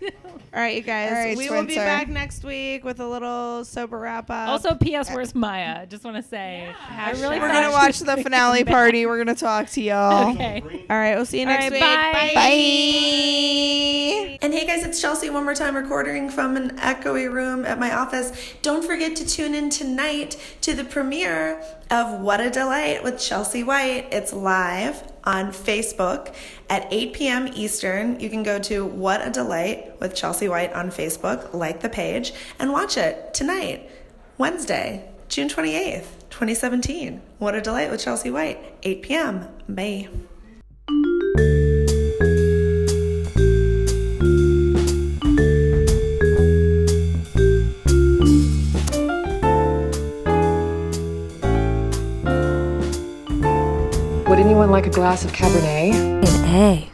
All 0.54 0.60
right, 0.62 0.76
you 0.76 0.82
guys. 0.82 1.12
All 1.12 1.18
right, 1.18 1.38
we 1.38 1.50
will 1.50 1.64
be 1.66 1.74
Spencer. 1.74 1.88
back 1.88 2.08
next 2.10 2.44
week 2.44 2.84
with 2.84 3.00
a 3.00 3.08
little 3.08 3.64
sober 3.66 3.98
wrap 4.00 4.30
up. 4.30 4.50
Also, 4.50 4.76
P.S. 4.76 5.12
Where's 5.14 5.34
Maya? 5.36 5.82
I 5.82 5.86
Just 5.86 6.04
want 6.04 6.16
to 6.18 6.24
say, 6.24 6.72
I 6.90 7.12
really 7.14 7.40
we're 7.40 7.48
gonna 7.50 7.72
watch 7.72 8.00
the 8.00 8.18
finale 8.18 8.64
party. 8.66 9.06
We're 9.06 9.18
gonna 9.18 9.36
talk 9.36 9.68
to 9.72 9.82
y'all. 9.82 10.32
Okay. 10.34 10.62
All 10.90 10.96
right, 10.98 11.16
we'll 11.16 11.26
see 11.26 11.42
you 11.42 11.48
All 11.48 11.54
next 11.54 11.64
right, 11.66 11.72
week. 11.74 11.82
bye. 11.82 12.32
Bye. 13.24 14.40
And 14.42 14.54
hey 14.54 14.66
guys, 14.68 14.84
it's 14.86 15.00
Chelsea 15.02 15.30
one 15.30 15.44
more 15.44 15.54
time 15.56 15.76
recording 15.76 16.30
from 16.30 16.58
an 16.58 16.78
echoey 16.78 17.32
room 17.32 17.66
at 17.66 17.80
my 17.80 17.94
office. 17.94 18.54
Don't 18.62 18.84
forget 18.84 19.16
to 19.18 19.26
tune 19.26 19.54
in 19.56 19.70
tonight 19.70 20.38
to 20.62 20.74
the 20.74 20.84
premiere 20.84 21.62
of 21.92 22.20
What 22.22 22.42
a 22.42 22.50
Delight 22.50 23.04
with 23.04 23.20
Chelsea 23.20 23.64
White. 23.64 24.08
It's 24.12 24.34
live 24.34 25.04
on 25.24 25.52
Facebook 25.52 26.34
at 26.74 26.88
8 26.92 27.14
p.m. 27.14 27.48
Eastern. 27.54 28.20
You 28.20 28.32
can 28.32 28.42
go 28.42 28.58
to 28.58 28.84
What 28.84 29.26
a 29.26 29.30
Delight 29.30 30.00
with 30.00 30.16
Chelsea 30.16 30.50
White 30.50 30.74
on 30.74 30.90
Facebook, 30.90 31.54
like 31.54 31.82
the 31.82 31.90
page, 31.90 32.34
and 32.58 32.72
watch 32.72 32.98
it 32.98 33.32
tonight, 33.32 33.92
Wednesday, 34.40 35.08
June 35.30 35.48
28th, 35.50 36.08
2017. 36.32 37.22
What 37.38 37.54
a 37.54 37.62
Delight 37.62 37.92
with 37.92 38.02
Chelsea 38.02 38.32
White, 38.32 38.58
8 38.82 39.04
p.m. 39.04 39.48
Bye. 39.70 40.10
Would 54.28 54.40
anyone 54.40 54.72
like 54.72 54.88
a 54.88 54.90
glass 54.90 55.24
of 55.24 55.32
Cabernet? 55.34 56.13
A. 56.54 56.93